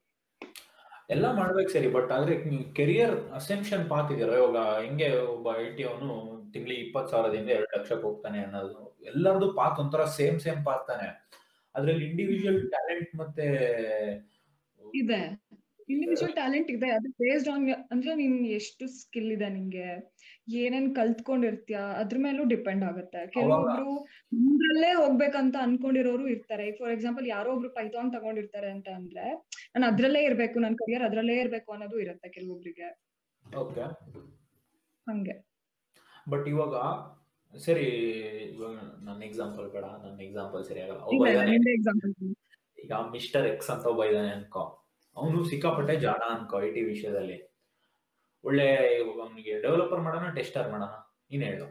ಎಲ್ಲ 1.09 1.25
ಮಾಡ್ಬೇಕು 1.39 1.71
ಸರಿ 1.75 1.87
ಬಟ್ 1.95 2.11
ಆದ್ರೆ 2.15 2.33
ಕೆರಿಯರ್ 2.79 3.15
ಅಸೆನ್ಷನ್ 3.39 3.85
ಪಾತ್ 3.91 4.09
ಇದೆಯಲ್ಲ, 4.13 4.35
ಇವಾಗ 4.41 4.59
ಹೆಂಗೆ 4.85 5.07
ಒಬ್ಬ 5.35 5.47
ಐ 5.61 5.65
ಟಿ 5.77 5.83
ಅವನು 5.91 6.15
ತಿಂಗಳಿಗೆ 6.53 6.81
ಇಪ್ಪತ್ತು 6.85 7.11
ಸಾವಿರದಿಂದ 7.13 7.49
ಎರಡು 7.57 7.69
ಲಕ್ಷಕ್ಕೆ 7.77 8.05
ಹೋಗ್ತಾನೆ 8.07 8.39
ಅನ್ನೋದು 8.45 8.81
ಎಲ್ಲರದು 9.11 9.47
ಪಾತ್ 9.59 9.79
ಒಂಥರ 9.83 10.03
ಸೇಮ್ 10.17 10.37
ಸೇಮ್ 10.45 10.61
ಪಾತ್ 10.67 10.85
ತಾನೆ. 10.91 11.07
ಅದ್ರಲ್ಲಿ 11.75 12.05
ಇಂಡಿವಿಜುವಲ್ 12.09 12.61
ಟ್ಯಾಲೆಂಟ್ 12.75 13.11
ಮತ್ತೆ 13.21 13.47
ಇದೆ. 15.01 15.21
ಇಂಡಿವಿಜುವಲ್ 15.93 16.35
ಟ್ಯಾಲೆಂಟ್ 16.39 16.69
ಇದೆ, 16.75 16.89
ಅದು 16.97 17.09
ಬೇಸ್ಡ್ 17.21 17.49
ಆನ್ 17.53 17.65
ಅಂದ್ರೆ 17.93 18.11
ನಿನ್ 18.21 18.39
ಎಷ್ಟು 18.59 18.85
ಸ್ಕಿಲ್ 19.01 19.31
ಇದೆ 19.37 19.47
ನಿಂಗೆ 19.57 19.87
ಏನೇನ್ 20.61 20.95
ಕಲ್ತ್ಕೊಂಡಿರ್ತೀಯ 20.95 21.79
ಅದ್ರ 22.01 22.17
ಮೇಲೂ 22.17 22.43
ಡಿಪೆಂಡ್ 22.43 22.83
ಆಗುತ್ತೆ. 22.83 23.27
ಕೆಲವೊಬ್ರು 23.27 23.91
ಮುಂದ್ರಲ್ಲೇ 24.33 24.93
ಹೋಗ್ಬೇಕಂತ 24.93 25.55
ಅನ್ಕೊಂಡಿರೋರು 25.61 26.27
ಇರ್ತಾರೆ. 26.27 26.71
ಫಾರ್ 26.71 26.91
ಎಕ್ಸಾಂಪಲ್ 26.91 27.27
ಯಾರೋ 27.27 27.49
ಒಬ್ರು 27.55 27.69
ಪೈಥಾನ್ 27.69 28.13
ತಗೊಂಡಿರ್ತಾರೆ 28.13 28.71
ಅಂತ 28.71 28.87
ಅಂದ್ರೆ 28.89 29.25
ನಾನು 29.75 29.87
ಅದ್ರಲ್ಲೇ 29.91 30.23
ಇರ್ಬೇಕು 30.23 30.59
ನನ್ 30.59 30.75
ಕರಿಯರ್ 30.75 31.03
ಅದ್ರಲ್ಲೇ 31.03 31.37
ಇರ್ಬೇಕು 31.41 31.71
ಅನ್ನೋದು 31.71 31.99
ಇರುತ್ತೆ 31.99 32.29
ಕೆಲವೊಬ್ರಿಗೆ. 32.29 32.89
ಹಂಗೆ. 35.07 35.35
ಬಟ್ 36.29 36.47
ಇವಾಗ 36.47 36.75
ಸರಿ 37.53 37.85
ಇವಾಗ 38.55 38.73
ನನ್ನ 39.01 39.21
ಎಕ್ಸಾಂಪಲ್ 39.23 39.67
ಬೇಡ 39.67 39.85
ನನ್ನ 40.03 40.19
ಎಕ್ಸಾಂಪಲ್ 40.21 40.63
ಸರಿ 40.63 40.81
ಆಗಲ್ಲ. 40.81 41.01
ಈಗ 42.79 42.93
ಮಿಸ್ಟರ್ 43.11 43.45
ಎಕ್ಸ್ 43.45 43.69
ಅಂತ 43.71 43.85
ಒಬ್ಬ 43.85 44.03
ಇದಾನೆ 44.03 44.29
ಅನ್ಕೋ. 44.29 44.63
ಅವನು 45.17 45.43
ಸಿಕ್ಕಾಪಟ್ಟೆ 45.43 45.95
ಜಾಣ 45.95 46.21
ಅನ್ಕೋ 46.35 46.61
ಐ 46.61 46.71
ಟಿ 46.71 46.81
ವಿಷಯದಲ್ಲಿ. 46.83 47.37
ಒಳ್ಳೆ 48.43 48.67
ಅವನಿಗೆ 49.23 49.53
ಡೆವಲಪರ್ 49.61 50.01
ಮಾಡೋಣ 50.01 50.27
ಟೆಸ್ಟರ್ 50.37 50.67
ಮಾಡೋಣ 50.73 50.93
ನೀನ್ 51.31 51.43
ಹೇಳು. 51.49 51.67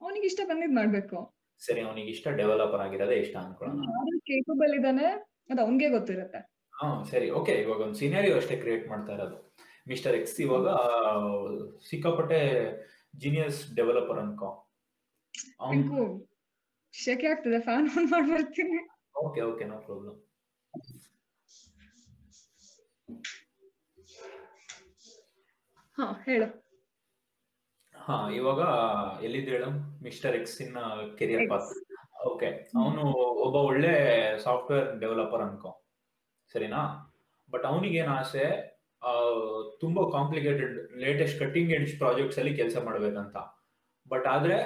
ಅವನಿಗೆ 0.00 0.26
ಇಷ್ಟ 0.30 0.40
ಬಂದಿದ್ 0.50 0.74
ಮಾಡ್ಬೇಕು. 0.78 1.18
ಸರಿ 1.62 1.80
ಅವನಿಗೆ 1.80 2.10
ಇಷ್ಟ 2.14 2.28
ಡೆವಲಪರ್ 2.40 2.82
ಆಗಿರೋದೇ 2.86 3.16
ಇಷ್ಟ 3.24 3.36
ಅನ್ಕೊಳ್ಳೋಣ. 3.42 3.84
ಕೇಪಬಲ್ 4.30 4.72
ಇದಾನೆ 4.78 5.06
ಅದು 5.50 5.60
ಅವನಿಗೆ 5.64 5.88
ಗೊತ್ತಿರುತ್ತೆ. 5.96 6.40
ಹಾ 6.74 6.88
ಸರಿ 7.10 7.26
ಓಕೆ 7.38 7.54
ಇವಾಗ 7.62 7.80
ಒಂದು 7.86 7.98
ಸಿನಾರಿಯೋ 8.02 8.34
ಅಷ್ಟೇ 8.40 8.56
ಕ್ರಿಯೇಟ್ 8.62 8.86
ಮಾಡ್ತಾ 8.92 9.12
ಇರೋದು. 9.16 9.36
ಮಿಸ್ಟರ್ 9.86 10.16
ಎಕ್ಸ್ 10.18 10.36
ಇವಾಗ 10.40 10.66
ಸಿಕ್ಕಾಪಟ್ಟೆ 11.90 12.40
ಜೀನಿಯಸ್ 13.14 13.60
ಡೆವಲಪರ್ 13.76 14.20
ಅನ್ಕೋ. 14.24 14.50
ಶೆಕೆ 16.94 17.26
ಆಗ್ತದೆ 17.32 17.58
ಫ್ಯಾನ್ 17.66 17.86
ಆನ್ 17.96 18.08
ಮಾಡ್ಬರ್ತೀನಿ 18.10 18.80
ಓಕೆ 19.22 19.40
ಓಕೆ 19.50 19.64
ನೋ 19.64 19.76
ಪ್ರಾಬ್ಲಮ್ 19.86 20.16
ಹಾ 25.98 26.04
ಹೇಳು. 26.26 26.46
ಹಾ 27.94 28.14
ಇವಾಗ 28.38 28.60
ಎಲ್ಲಿದ್ದೇಳು 29.26 29.56
ಹೇಳು? 29.56 29.70
Mister 30.06 30.34
X 30.38 30.56
in 30.64 30.76
career 31.18 31.46
path 31.50 31.70
okay 32.30 32.48
ಅವನು 32.80 33.02
ಒಬ್ಬ 33.44 33.56
ಒಳ್ಳೆ 33.70 33.92
ಸಾಫ್ಟ್ವೇರ್ 34.44 34.86
ಡೆವಲಪರ್ 35.02 35.42
ಅನ್ಕೋ. 35.46 35.70
ಸರಿನಾ? 36.52 36.82
ಬಟ್ 37.52 37.64
ಅವನಿಗೆ 37.70 37.96
ಏನ್ 38.02 38.12
ಆಸೆ? 38.18 38.44
ತುಂಬಾ 39.82 40.02
complicated 40.16 40.74
latest 41.04 41.38
cutting 41.42 41.70
edge 41.78 41.92
projects 42.02 42.38
ಅಲ್ಲಿ 42.40 42.54
ಕೆಲಸ 42.60 42.76
ಮಾಡ್ಬೇಕಂತ. 42.88 43.36
ಬಟ್ 44.12 44.26
ಆದ್ರೆ 44.34 44.58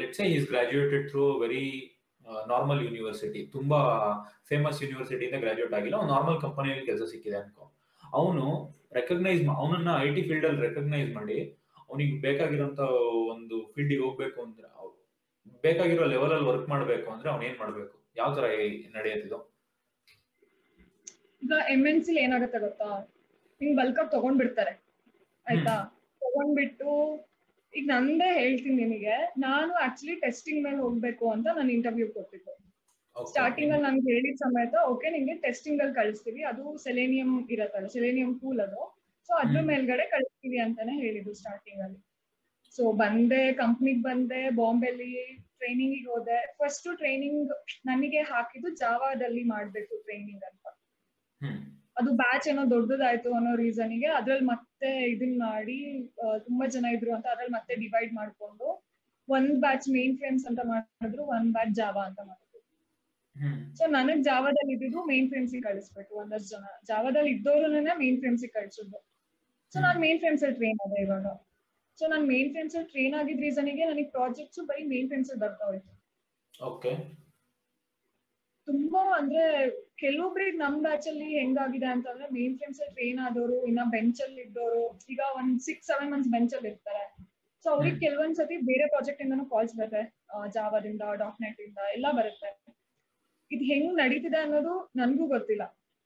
let's 0.00 0.18
say 0.20 0.26
is 0.36 0.46
graduated 0.52 1.04
through 1.10 1.24
very 1.44 1.64
normal 2.52 2.80
university 2.86 3.40
ತುಂಬಾ 3.56 3.80
ಫೇಮಸ್ 4.50 4.80
ಯೂನಿವರ್ಸಿಟಿಯಿಂದ 4.84 5.38
ಗ್ರಾಜುಯೇಟ್ 5.44 5.74
ಆಗಿಲ್ಲ. 5.78 5.98
ನಾರ್ಮಲ್ 6.14 6.38
ಕಂಪನಿಯಲ್ಲಿ 6.46 6.84
ಕೆಲಸ 6.90 7.04
ಸಿಕ್ಕಿದೆ 7.12 7.38
ಅನ್ಕೋ. 7.42 7.64
ಅವನು 8.12 8.44
ರೆಕಗ್ನೈಸ್ 8.92 9.42
ಅವನನ್ನ 9.56 9.90
ಐ 9.98 10.08
ಟಿ 10.14 10.22
ಫೀಲ್ಡ್ 10.22 10.46
ಅಲ್ಲಿ 10.46 10.62
ರೆಕಗ್ನೈಸ್ 10.68 11.10
ಮಾಡಿ 11.14 11.38
ಅವನಿಗೆ 11.90 12.14
ಬೇಕಾಗಿರೋಂತ 12.20 12.80
ಒಂದು 13.34 13.56
ಫೀಲ್ಡಿಗೆ 13.74 14.02
ಹೋಗ್ಬೇಕು 14.02 14.38
ಅಂದ್ರೆ 14.42 14.68
ಬೇಕಾಗಿರೋ 15.64 16.04
ಲೆವೆಲ್ 16.12 16.32
ಅಲ್ಲಿ 16.32 16.48
ವರ್ಕ್ 16.48 16.68
ಮಾಡ್ಬೇಕು 16.68 17.06
ಅಂದ್ರೆ 17.10 17.28
ಅವ್ನ 17.30 17.42
ಏನ್ 17.42 17.58
ಮಾಡ್ಬೇಕು? 17.58 17.94
ಯಾವ 18.16 18.28
ತರ 18.36 18.44
ನಡೆಯುತ್ತಿದ್ದು 18.94 19.38
ಈಗ 21.42 21.52
ಎಂ 21.74 21.82
ಎನ್ 21.86 22.00
ಸಿ 22.04 22.12
ಏನಾಗುತ್ತೆ 22.16 22.58
ಗೊತ್ತಾ? 22.58 22.88
ಹಿಂಗ್ 23.60 23.74
ಬಲ್ಕ್ 23.80 23.98
ಆಗಿ 24.00 24.10
ತಗೊಂಡ್ಬಿಡ್ತಾರೆ. 24.10 24.72
ಆಯ್ತಾ? 25.46 25.74
ತಗೊಂಡ್ಬಿಟ್ಟು 26.22 26.90
ಈಗ 27.74 27.84
ನಂದೇ 27.92 28.28
ಹೇಳ್ತೀನಿ 28.40 28.76
ನಿಮಗೆ 28.84 29.16
ನಾನು 29.38 29.72
ಆಕ್ಚುಲಿ 29.86 30.14
ಟೆಸ್ಟಿಂಗ್ 30.24 30.60
ಮೇಲೆ 30.64 30.76
ಹೋಗ್ಬೇಕು 30.76 31.24
ಅಂತ 31.30 31.46
ನಾನು 31.58 31.70
ಇಂಟರ್ವ್ಯೂ 31.70 32.08
ಕೊಟ್ಟಿದ್ದೆ. 32.08 32.54
ಸ್ಟಾರ್ಟಿಂಗ್ 33.16 33.72
ಅಲ್ಲಿ 33.72 33.86
ನಮ್ಗೆ 33.86 34.08
ಹೇಳಿದ 34.12 34.36
ಸಮೇತ 34.36 34.74
ಓಕೆ 34.92 35.10
ನಿಮ್ಗೆ 35.10 35.34
ಟೆಸ್ಟಿಂಗ್ 35.34 35.80
ಅಲ್ಲಿ 35.82 35.94
ಕಳಿಸ್ತೀವಿ. 35.94 36.42
ಅದು 36.42 36.64
ಸೆಲೆನಿಯಂ 36.78 37.30
ಇರತ್ತಲ್ಲ 37.50 37.88
ಸೆಲೆನಿಯಂ 37.88 38.30
ಟೂಲ್ 38.38 38.60
ಅದು. 38.60 38.80
ಸೊ 39.28 39.32
ಅದ್ರ 39.34 39.60
ಮೇಲ್ಗಡೆ 39.60 40.04
ಕಳಿಸ್ತೀವಿ 40.10 40.58
ಅಂತಾನೆ 40.58 40.94
ಹೇಳಿದ್ರು 41.00 41.34
ಸ್ಟಾರ್ಟಿಂಗ್ 41.34 41.82
ಅಲ್ಲಿ. 41.82 42.00
ಸೊ 42.74 42.92
ಬಂದೆ 42.92 43.42
ಕಂಪ್ನಿಗ್ 43.52 44.02
ಬಂದೆ 44.02 44.50
ಬಾಂಬೆಲಿ 44.50 45.12
ಟ್ರೈನಿಂಗ್ 45.58 46.08
ಹೋದೆ. 46.08 46.38
ಫಸ್ಟ್ 46.58 46.88
ಟ್ರೈನಿಂಗ್ 46.96 47.52
ನನಗೆ 47.86 48.20
ಹಾಕಿದ್ದು 48.22 48.70
ಜಾವಾದಲ್ಲಿ 48.76 49.44
ಮಾಡ್ಬೇಕು 49.44 49.94
ಟ್ರೈನಿಂಗ್ 50.04 50.44
ಅಂತ. 50.50 50.64
ಅದು 51.96 52.10
ಬ್ಯಾಚ್ 52.12 52.46
ಏನೋ 52.48 52.62
ದೊಡ್ಡದಾಯ್ತು 52.70 53.30
ಅನ್ನೋ 53.34 53.56
ರೀಸನ್ಗೆ 53.56 54.08
ಅದ್ರಲ್ಲಿ 54.18 54.46
ಮತ್ತೆ 54.46 54.90
ಇದನ್ 55.14 55.38
ಮಾಡಿ 55.38 55.78
ತುಂಬಾ 56.38 56.66
ಜನ 56.66 56.86
ಇದ್ರು 56.92 57.10
ಅಂತ 57.14 57.26
ಅದ್ರಲ್ಲಿ 57.26 57.54
ಮತ್ತೆ 57.54 57.74
ಡಿವೈಡ್ 57.74 58.12
ಮಾಡ್ಕೊಂಡು 58.14 58.68
ಒಂದ್ 59.28 59.56
ಬ್ಯಾಚ್ 59.60 59.88
ಮೇನ್ 59.88 60.14
ಫ್ರೇಮ್ಸ್ 60.18 60.46
ಅಂತ 60.46 60.60
ಮಾಡಿದ್ರು 60.64 61.24
ಒಂದ್ 61.24 61.50
ಬ್ಯಾಚ್ 61.52 61.74
ಜಾವಾ 61.74 62.02
ಅಂತ 62.04 62.20
ಮಾಡಿದ್ರು. 62.20 62.49
ಸೊ 63.78 63.84
ನನಗ್ 63.96 64.22
ಜಾವಾದಲ್ಲಿ 64.30 64.72
ಇದ್ದಿದ್ದು 64.76 65.00
ಮೇನ್ 65.10 65.28
ಫ್ರೇಮ್ಸ್ 65.30 65.54
ಕಳಿಸ್ಬೇಕು 65.68 66.12
ಒಂದಷ್ಟು 66.22 66.48
ಜನ. 66.54 66.64
ಜಾವಾದಲ್ಲಿ 66.90 67.30
ಇದ್ದವ್ರನ್ನೇ 67.36 67.94
ಮೇನ್ 68.02 68.18
ಫ್ರೇಮ್ಸ್ 68.22 68.44
ಕಳ್ಸಿದ್ದು. 68.56 68.98
ಸೊ 69.72 69.78
ನಾನ್ 69.86 69.98
ಮೇನ್ 70.04 70.18
ಫ್ರೇಮ್ಸ್ 70.18 70.42
ಅಲ್ಲಿ 70.44 70.58
ಟ್ರೈನ್ 70.60 70.80
ಅದ 70.86 70.98
ಇವಾಗ. 71.04 71.26
ಸೊ 71.98 72.06
ನಾನ್ 72.12 72.24
ಮೇನ್ 72.32 72.50
ಫ್ರೇಮ್ಸ್ 72.54 72.74
ಅಲ್ಲಿ 72.76 72.90
ಟ್ರೈನ್ 72.94 73.14
ಆಗಿದ್ 73.20 73.40
ರೀಸನ್ಗೆ 73.46 73.84
ನನಗೆ 73.90 74.10
ಪ್ರಾಜೆಕ್ಟ್ಸ್ 74.16 74.60
ಬರೀ 74.70 74.84
ಮೇನ್ 74.92 75.08
ಫ್ರೇಮ್ಸ್ 75.10 75.30
ಅಲ್ಲಿ 75.30 75.42
ಬರ್ತಾ 75.46 75.64
ಹೋಯ್ತು. 75.70 75.92
ಓಕೆ 76.70 76.92
ತುಂಬಾ 78.68 79.02
ಅಂದ್ರೆ 79.18 79.44
ಕೆಲವೊಬ್ರಿಗೆ 79.96 80.52
ನಮ್ 80.56 80.76
ಬ್ಯಾಚ್ 80.82 81.06
ಅಲ್ಲಿ 81.08 81.28
ಹೆಂಗಾಗಿದೆ 81.38 81.88
ಅಂತಂದ್ರೆ 81.94 82.26
ಮೇನ್ 82.36 82.54
ಫ್ರೇಮ್ಸ್ 82.58 82.80
ಅಲ್ಲಿ 82.80 82.94
ಟ್ರೈನ್ 82.94 83.20
ಆದವರು 83.26 83.56
ಇನ್ನ 83.66 83.82
ಬೆಂಚ್ 83.94 84.20
ಅಲ್ಲಿ 84.26 84.42
ಇದ್ದವರು 84.42 84.82
ಈಗ 85.12 85.20
ಒಂದ್ 85.38 85.54
ಸಿಕ್ಸ್ 85.60 85.88
ಸೆವೆನ್ 85.90 86.10
ಮಂತ್ಸ್ 86.12 86.30
ಬೆಂಚ್ 86.34 86.54
ಅಲ್ಲಿ 86.56 86.68
ಇರ್ತಾರೆ. 86.68 87.02
ಸೊ 87.64 87.68
ಅವ್ರಿಗೆ 87.74 87.98
ಕೆಲವೊಂದ್ಸತಿ 87.98 88.06
ಕೆಲವೊಂದ್ 88.06 88.36
ಸತಿ 88.40 88.56
ಬೇರೆ 88.70 88.84
ಪ್ರಾಜೆಕ್ಟ್ 88.88 89.22
ಇಂದಾನು 89.24 89.46
ಕಾಲ್ಸ್ 89.54 89.74
ಬರುತ್ತೆ. 89.78 90.02
ಜಾವಾದಿಂದ 90.56 91.02
ಡಾಟ್ 91.22 91.40
ನೆಟ್ 91.44 91.60
ಇಂದ 91.60 91.78
ಎಲ್ಲ 91.96 92.06
ಬರುತ್ತೆ. 92.18 92.50
ಇದು 93.50 93.64
ಹೆಂಗ್ 93.70 93.92
ನಡೀತಿದೆ 94.02 94.38
ಅನ್ನೋದು 94.44 94.74
ನನ್ಗೂ 95.00 95.26
ಗೊತ್ತಿಲ್ಲ. 95.34 95.64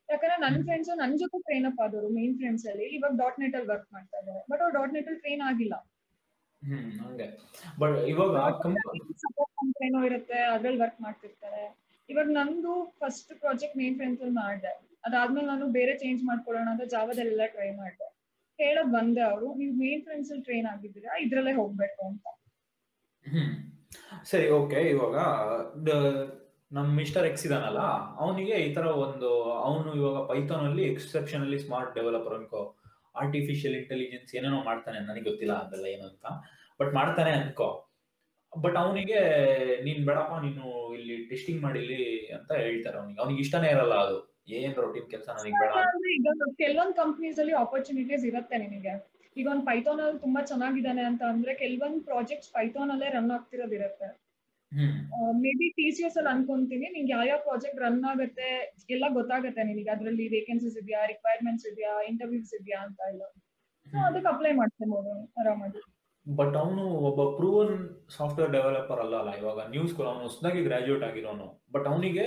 ಯಾಕಂದ್ರೆ 0.09 0.37
ನನ್. 0.45 0.57
ಫ್ರೆಂಡ್ಸ್ 0.67 0.91
ನನ್ 1.03 1.15
ಜೊತೆ 1.23 1.39
ಟ್ರೈನ್ 1.47 1.67
ಅಪ್ 1.71 1.81
ಆದವರು 1.85 2.09
ಮೇನ್ 2.19 2.35
ಫ್ರೆಂಡ್ಸ್ 2.41 2.65
ಅಲ್ಲಿ. 2.71 2.87
ಇವಾಗ 2.97 3.13
ಡಾಟ್ 3.23 3.39
ನೆಟ್ 3.43 3.55
ಅಲ್ಲಿ 3.59 3.69
ವರ್ಕ್ 3.73 3.89
ಮಾಡ್ತಾ 3.97 4.17
ಇದ್ದಾರೆ. 4.21 4.43
ಬಟ್ 4.51 4.61
ಅವ್ರು 4.65 4.75
ಡಾಟ್ 4.79 4.93
ನೆಟ್ 4.97 5.09
ಅಲ್ಲಿ 5.11 5.21
ಟ್ರೈನ್ 5.25 5.43
ಆಗಿಲ್ಲ. 5.51 5.75
ಏನೋ 9.87 10.01
ಇರುತ್ತೆ 10.09 10.39
ಅದ್ರಲ್ಲಿ 10.55 10.81
ವರ್ಕ್ 10.85 11.01
ಮಾಡ್ತಿರ್ತಾರೆ. 11.07 11.65
ಇವಾಗ 12.09 12.29
ನಂದು 12.39 12.73
ಫಸ್ಟ್ 13.01 13.33
ಪ್ರಾಜೆಕ್ಟ್ 13.43 13.77
ಮೇನ್ 13.81 13.97
ಫ್ರೆಂಡ್ಸ್ 14.01 14.23
ಅಲ್ಲಿ 14.25 14.37
ಮಾಡಿದೆ. 14.43 14.73
ಅದಾದ್ಮೇಲೆ 15.07 15.49
ನಾನು 15.53 15.67
ಬೇರೆ 15.79 15.95
ಚೇಂಜ್ 16.03 16.21
ಮಾಡ್ಕೊಳ್ಳೋಣ 16.29 16.69
ಅಂತ 16.75 16.85
ಜಾವದಲ್ಲೆಲ್ಲ 16.95 17.47
ಟ್ರೈ 17.55 17.71
ಮಾಡಿದೆ. 17.81 18.09
ಹೇಳೋದ್ 18.59 18.91
ಬಂದೆ 18.97 19.23
ಅವರು 19.31 19.47
ನೀವು 19.61 19.73
ಮೇನ್ 19.83 20.03
ಫ್ರೆಂಡ್ಸ್ 20.07 20.31
ಅಲ್ಲಿ 20.33 20.45
ಟ್ರೈನ್ 20.49 20.69
ಆಗಿದ್ರೆ 20.73 21.09
ಇದ್ರಲ್ಲೇ 21.25 21.55
ಹೋಗ್ಬೇಕು 21.61 22.01
ಅಂತ. 22.11 22.27
ಸರಿ 24.31 24.47
ಓಕೆ 24.59 24.81
ಇವಾಗ 24.95 25.17
ನಮ್ 26.75 26.89
ಮಿಸ್ಟರ್ 26.97 27.27
ಎಕ್ಸ್ 27.27 27.47
ಇದಾನಲ್ಲ, 27.47 27.81
ಅವನಿಗೆ 28.19 28.55
ಈ 28.67 28.75
ತರ 28.75 28.87
ಒಂದು, 29.05 29.29
ಅವನು 29.67 29.95
ಇವಾಗ 29.95 30.19
ಪೈಥಾನ್ 30.31 30.65
ಅಲ್ಲಿ 30.69 30.85
ಎಕ್ಸೆಪ್ಷನಲಿ 30.93 31.59
ಸ್ಮಾರ್ಟ್ 31.59 31.95
ಡೆವಲಪರ್ 31.95 32.35
ಅನ್ಕೋ 32.35 32.63
ಆರ್ಟಿಫಿಷಿಯಲ್ 33.15 33.77
ಇಂಟೆಲಿಜೆನ್ಸ್ 33.81 34.31
ಏನೇನೋ 34.35 34.63
ಮಾಡ್ತಾನೆ 34.63 34.99
ನನಗೆ 35.01 35.25
ಗೊತ್ತಿಲ್ಲ 35.31 35.53
ಅದೆಲ್ಲ 35.55 35.87
ಏನು 35.87 36.05
ಅಂತ. 36.09 36.25
ಬಟ್ 36.81 36.93
ಮಾಡ್ತಾನೆ 36.95 37.31
ಅನ್ಕೋ. 37.31 37.69
ಬಟ್ 38.53 38.77
ಅವನಿಗೆ, 38.77 39.21
ನೀನ್ 39.85 40.01
ಬೇಡಪ್ಪ, 40.07 40.33
ನೀನು 40.47 40.65
ಇಲ್ಲಿ 40.97 41.17
ಟೆಸ್ಟಿಂಗ್ 41.31 41.63
ಮಾಡಿಲಿ 41.63 42.01
ಅಂತ 42.39 42.51
ಹೇಳ್ತಾರೆ 42.65 42.99
ಅವನಿಗೆ. 42.99 43.21
ಅವ್ನಿಗೆ 43.21 43.41
ಇಷ್ಟನೇ 43.41 43.71
ಇರಲ್ಲ 43.71 43.95
ಅದು. 44.07 44.19
ಏನ್ 44.49 44.75
ರೊಟೀನ್ 44.75 45.09
ಕೆಲಸ 45.11 45.29
ನನಗೆ 45.29 45.59
ಬೇಡ 45.63 45.73
ಕೆಲವೊಂದು 46.65 46.97
ಕಂಪ್ನೀಸ್ 47.03 47.39
ಅಲ್ಲಿ 47.39 47.55
ಆಪರ್ಚುನಿಟೀಸ್ 47.63 48.25
ಇರುತ್ತೆ 48.31 48.57
ನಿನಗೆ. 48.65 48.95
ಈಗ 49.37 49.47
ಒಂದು 49.53 49.65
ಪೈಥಾನ್ 49.65 50.01
ಅಲ್ಲಿ 50.01 50.21
ತುಂಬಾ 50.21 50.41
ಚೆನ್ನಾಗಿದ್ದಾನೆ 50.41 51.03
ಅಂತ 51.03 51.23
ಅಂದ್ರೆ 51.33 51.55
ಕೆಲವೊಂದ್ 51.55 52.01
ಪ್ರಾಜೆಕ್ಟ್ಸ್ 52.05 52.51
ಪೈಥಾನ್ 52.53 52.91
ಅಲ್ಲೇ 52.91 53.09
ರನ್ 53.09 53.31
ಆಗ್ತಿರೋದಿರುತ್ತೆ 53.31 54.09
may 55.43 55.51
be 55.61 55.69
T 55.79 55.87
C 55.97 56.03
S 56.07 56.17
ಅಲ್ಲಿ 56.21 56.31
ಅನ್ಕೊಂತೀನಿ. 56.35 56.87
ನಿಂಗೆ 56.95 57.13
ಯಾವ 57.15 57.25
ಯಾವ 57.31 57.41
ಪ್ರಾಜೆಕ್ಟ್ 57.49 57.81
ರನ್ 57.85 57.99
ಆಗುತ್ತೆ 58.13 58.49
ಎಲ್ಲ 58.95 59.07
ಗೊತ್ತಾಗುತ್ತೆ 59.19 59.63
ನಿನಗೆ. 59.71 59.91
ಅದರಲ್ಲಿ 59.97 60.25
ವೇಕೆನ್ಸೀಸ್ 60.37 60.77
ಇದೆಯಾ 60.83 61.01
ರಿಕ್ವೈರ್ಮೆಂಟ್ಸ್ 61.13 61.67
ಇದೆಯಾ 61.73 61.93
ಇಂಟರ್ವ್ಯೂಸ್ 62.11 62.55
ಇದೆಯಾ 62.61 62.81
ಅಂತ 62.87 63.01
ಎಲ್ಲ. 63.13 63.23
ಸೊ 63.87 63.97
ಅದಕ್ಕೆ 64.09 64.29
ಅಪ್ಲೈ 64.35 64.53
ಮಾಡ್ತೇನೆ 64.61 64.97
ಆರಾಮಾಗಿ. 65.41 65.83
ಬಟ್ 66.27 66.55
ಅವನು 66.63 66.85
ಒಬ್ಬ 67.09 67.21
ಪ್ರೂವನ್ 67.39 67.75
ಸಾಫ್ಟ್ವೇರ್ 68.17 68.53
ಡೆವಲಪರ್ 68.57 69.01
ಅಲ್ಲ 69.05 69.15
ಅಲ್ಲ 69.23 69.31
ಇವಾಗ 69.41 69.61
ನ್ಯೂಸ್ 69.75 69.95
ಅವನು 70.09 70.23
ಹೊಸದಾಗಿ 70.27 70.61
ಗ್ರಾಜುಯೇಟ್ 70.69 71.05
ಆಗಿರೋನು. 71.11 71.49
ಬಟ್ 71.75 71.87
ಅವನಿಗೆ 71.93 72.27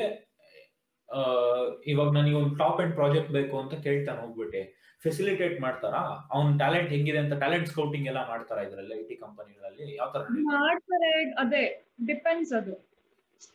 ಇವಾಗ 1.92 2.10
ನನಗೆ 2.18 2.36
ಒಂದು 2.42 2.54
ಟಾಪ್ 2.62 2.80
ಎಂಡ್ 2.84 2.96
ಪ್ರಾಜೆಕ್ಟ್ 3.00 3.32
ಬೇಕು 3.38 3.56
ಅಂತ 3.62 3.74
ಕೇಳ್ತಾನೆ 3.86 4.20
ಹೋಗ್ಬಿಟ್ಟು. 4.24 4.62
ಫೆಸಿಲಿಟೇಟ್ 5.02 5.60
ಮಾಡ್ತಾರಾ? 5.62 6.02
ಅವ್ನ 6.32 6.58
ಟ್ಯಾಲೆಂಟ್ 6.58 6.90
ಹೆಂಗಿದೆ 6.90 7.18
ಅಂತ 7.18 7.34
ಟ್ಯಾಲೆಂಟ್ 7.34 7.68
ಸ್ಕೌಟಿಂಗ್ 7.68 8.08
ಎಲ್ಲ 8.08 8.28
ಮಾಡ್ತಾರಾ 8.28 8.62
ಇದ್ರಲ್ಲಿ 8.62 8.96
ಐ 9.00 9.04
ಟಿ 9.08 9.16
ಕಂಪನಿಗಳಲ್ಲಿ 9.16 9.96
ಯಾವ 9.96 10.12
ತರ 10.14 10.22
ಮಾಡ್ತಾರೆ, 10.46 11.12
ಅದೇ 11.38 11.64
ಡಿಪೆಂಡ್ಸ್ 12.08 12.54
ಅದು. 12.54 12.74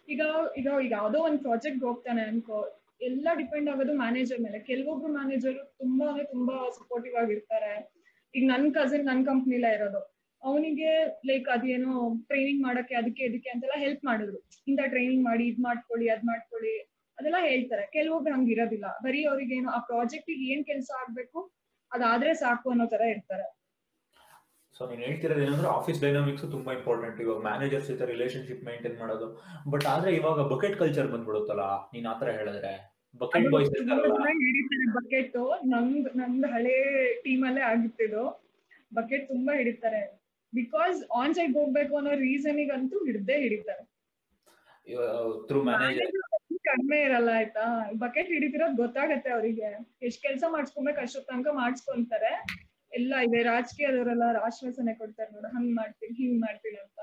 ಈಗ 0.09 0.23
ಈಗ 0.57 0.69
ಈಗ 0.85 0.93
ಯಾವ್ದೋ 0.93 1.19
ಒಂದ್ 1.19 1.43
ಪ್ರಾಜೆಕ್ಟ್ 1.43 1.85
ಹೋಗ್ತಾನೆ 1.85 2.23
ಅನ್ಕೋ, 2.23 2.59
ಎಲ್ಲ 3.01 3.29
ಡಿಪೆಂಡ್ 3.35 3.71
ಆಗೋದು 3.71 3.93
ಮ್ಯಾನೇಜರ್ 3.93 4.41
ಮೇಲೆ. 4.41 4.59
ಕೆಲವೊಬ್ರು 4.61 5.13
ಮ್ಯಾನೇಜರ್ 5.13 5.59
ತುಂಬಾ 5.79 6.19
ತುಂಬಾ 6.25 6.71
ಸಪೋರ್ಟಿವ್ 6.79 7.17
ಆಗಿರ್ತಾರೆ. 7.17 7.73
ಈಗ 8.35 8.45
ನನ್ 8.51 8.75
ಕಸಿನ್ 8.75 9.07
ನನ್ 9.07 9.27
ಕಂಪ್ನಿಲೇ 9.27 9.75
ಇರೋದು. 9.75 10.01
ಅವನಿಗೆ 10.43 10.91
ಲೈಕ್ 11.27 11.49
ಅದೇನೋ 11.49 11.93
ಟ್ರೈನಿಂಗ್ 12.29 12.63
ಮಾಡಕ್ಕೆ, 12.63 12.95
ಅದಕ್ಕೆ, 12.95 13.25
ಇದಕ್ಕೆ 13.25 13.51
ಅಂತೆಲ್ಲ 13.51 13.75
ಹೆಲ್ಪ್ 13.79 14.05
ಮಾಡಿದ್ರು. 14.05 14.39
ಇಂತ 14.69 14.81
ಟ್ರೈನಿಂಗ್ 14.87 15.25
ಮಾಡಿ, 15.25 15.45
ಇದ್ 15.47 15.61
ಮಾಡ್ಕೊಳ್ಳಿ, 15.61 16.09
ಅದ್ 16.09 16.25
ಮಾಡ್ಕೊಳ್ಳಿ. 16.25 16.75
ಅದೆಲ್ಲ 17.23 17.41
ಹೇಳ್ತಾರೆ. 17.51 17.87
ಕೆಲವೊಬ್ರು 17.97 18.35
ಹಂಗಿರೋದಿಲ್ಲ. 18.37 18.87
ಇರೋದಿಲ್ಲ 18.93 19.05
ಬರೀ 19.07 19.21
ಅವ್ರಿಗೇನು 19.31 19.69
ಆ 19.77 19.79
ಪ್ರಾಜೆಕ್ಟ್ 19.89 20.31
ಏನ್ 20.53 20.63
ಕೆಲಸ 20.71 20.89
ಆಗ್ಬೇಕು 21.01 21.39
ಅದಾದ್ರೆ 21.91 22.31
ಸಾಕು 22.43 22.67
ಅನ್ನೋ 22.73 22.85
ತರ 22.93 23.03
ಇರ್ತಾರೆ. 23.15 23.47
ಸೊ 24.77 24.83
ನೀನು 24.91 25.03
ಹೇಳ್ತಿರೋದು 25.07 25.43
ಏನಂದ್ರೆ 25.47 25.69
ಆಫೀಸ್ 25.79 25.99
ಡೈನಾಮಿಕ್ಸ್ 26.05 26.45
ತುಂಬಾ 26.55 26.71
ಇಂಪಾರ್ಟೆಂಟ್ 26.77 27.19
ಇವಾಗ 27.25 27.41
ಮ್ಯಾನೇಜರ್ಸ್ 27.49 27.89
ಜೊತೆ 27.91 28.05
ರಿಲೇಶನ್ಶಿಪ್ 28.13 28.63
ಮೇಂಟೈನ್ 28.69 28.97
ಮಾಡೋದು. 29.03 29.27
ಬಟ್ 29.73 29.87
ಆದ್ರೆ 29.95 30.11
ಇವಾಗ 30.21 30.41
ಬಕೆಟ್ 30.53 30.77
ಕಲ್ಚರ್ 30.83 31.09
ಬಂದ್ಬಿಡುತ್ತಲ್ಲ 31.15 31.67
ನೀನ್ 31.95 32.07
ಆತರ 32.13 32.31
ಹೇಳಿದ್ರೆ? 32.39 32.73
ಬಕೆಟ್ 33.23 33.49
ಬಾಯ್ಸ್ 33.55 33.71
ಬಕೆಟ್ 34.99 35.37
ನಮ್ದ್ 35.75 36.09
ನಮ್ದು 36.21 36.49
ಹಳೆ 36.55 36.77
ಟೀಮ್ 37.25 37.45
ಅಲ್ಲೇ 37.49 37.65
ಆಗಿತ್ತಿದ್ದು 37.73 38.25
ಬಕೆಟ್ 38.99 39.25
ತುಂಬಾ 39.33 39.53
ಹಿಡಿತಾರೆ. 39.61 40.03
ಬಿಕಾಸ್ 40.53 40.99
ಆನ್ 41.21 41.35
ಸೈಡ್ 41.39 41.55
ಹೋಗ್ಬೇಕು 41.59 41.95
ಅನ್ನೋ 42.01 42.15
ರೀಸನಿಗಂತೂ 42.27 42.99
ಹಿಡ್ದೇ 43.09 43.37
ಹಿಡಿತಾರೆ. 43.45 43.85
ಥ್ರೂ 45.49 45.59
ಮ್ಯಾನೇಜರ್ 45.69 46.17
ಕಡಿಮೆ 46.69 46.99
ಇರಲ್ಲ 47.07 47.31
ಆಯ್ತಾ? 47.39 47.65
ಬಕೆಟ್ 48.03 48.31
ಹಿಡಿದಿರೋದು 48.35 48.77
ಗೊತ್ತಾಗತ್ತೆ 48.83 49.31
ಅವರಿಗೆ. 49.37 49.71
ಎಷ್ಟ್ 50.09 50.23
ಕೆಲ್ಸ 50.27 50.45
ಮಾಡಿಸ್ಕೊಬೇಕು 50.55 51.01
ಅಷ್ಟೊತ್ 51.05 51.27
ತನಕ 51.31 51.49
ಮಾಡಿಸ್ಕೊಂತಾರೆ. 51.63 52.33
ಎಲ್ಲ 52.99 53.15
ಇದೆ 53.27 53.41
ರಾಜಕೀಯದವರೆಲ್ಲ 53.43 54.25
ಆಶ್ವಾಸನೆ 54.47 54.95
ಕೊಡ್ತಾರೆ 55.01 55.31
ನೋಡು 55.37 55.51
ಹಂಗ್ 55.57 55.73
ಮಾಡ್ತೀನಿ 55.81 56.15
ಹಿಂಗ್ 56.23 56.39
ಮಾಡ್ತೀನಿ 56.47 56.79
ಅಂತ. 56.87 57.01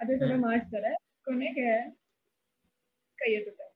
ಅದೇ 0.00 0.16
ತರ 0.22 0.32
ಮಾಡ್ತಾರೆ. 0.48 0.90
ಕೊನೆಗೆ 1.28 1.68
ಕೈ 3.18 3.30
ಎತ್ತುತ್ತೆ. 3.38 3.66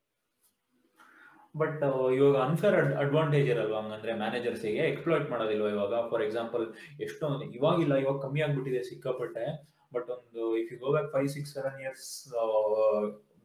ಬಟ್ 1.60 1.82
ಇವಾಗ 2.16 2.36
ಅನ್ಫೇರ್ 2.46 2.76
ಅಡ್ವಾಂಟೇಜ್ 3.02 3.48
ಇರಲ್ವಾ 3.52 3.78
ಹಂಗಂದ್ರೆ 3.82 4.12
ಮ್ಯಾನೇಜರ್ಸಿಗೆ 4.22 4.82
ಎಕ್ಸ್ಪ್ಲೋಯ್ಟ್ 4.90 5.30
ಮಾಡೋದಿಲ್ವಾ 5.32 5.70
ಇವಾಗ? 5.76 5.94
ಫಾರ್ 6.10 6.22
ಎಕ್ಸಾಂಪಲ್ 6.26 6.64
ಎಷ್ಟೊಂದು 7.06 7.46
ಇವಾಗಿಲ್ಲ 7.58 7.94
ಇವಾಗ 8.04 8.18
ಕಮ್ಮಿ 8.24 8.42
ಆಗ್ಬಿಟ್ಟಿದೆ 8.46 8.82
ಸಿಕ್ಕಾಪಟ್ಟೆ. 8.90 9.46
ಬಟ್ 9.94 10.08
ಒಂದು 10.16 10.42
if 10.62 10.70
you 10.72 10.78
go 10.84 10.90
back 10.96 11.10
five 11.14 11.28
six 11.36 11.52
seven 11.56 11.78
years 11.84 12.08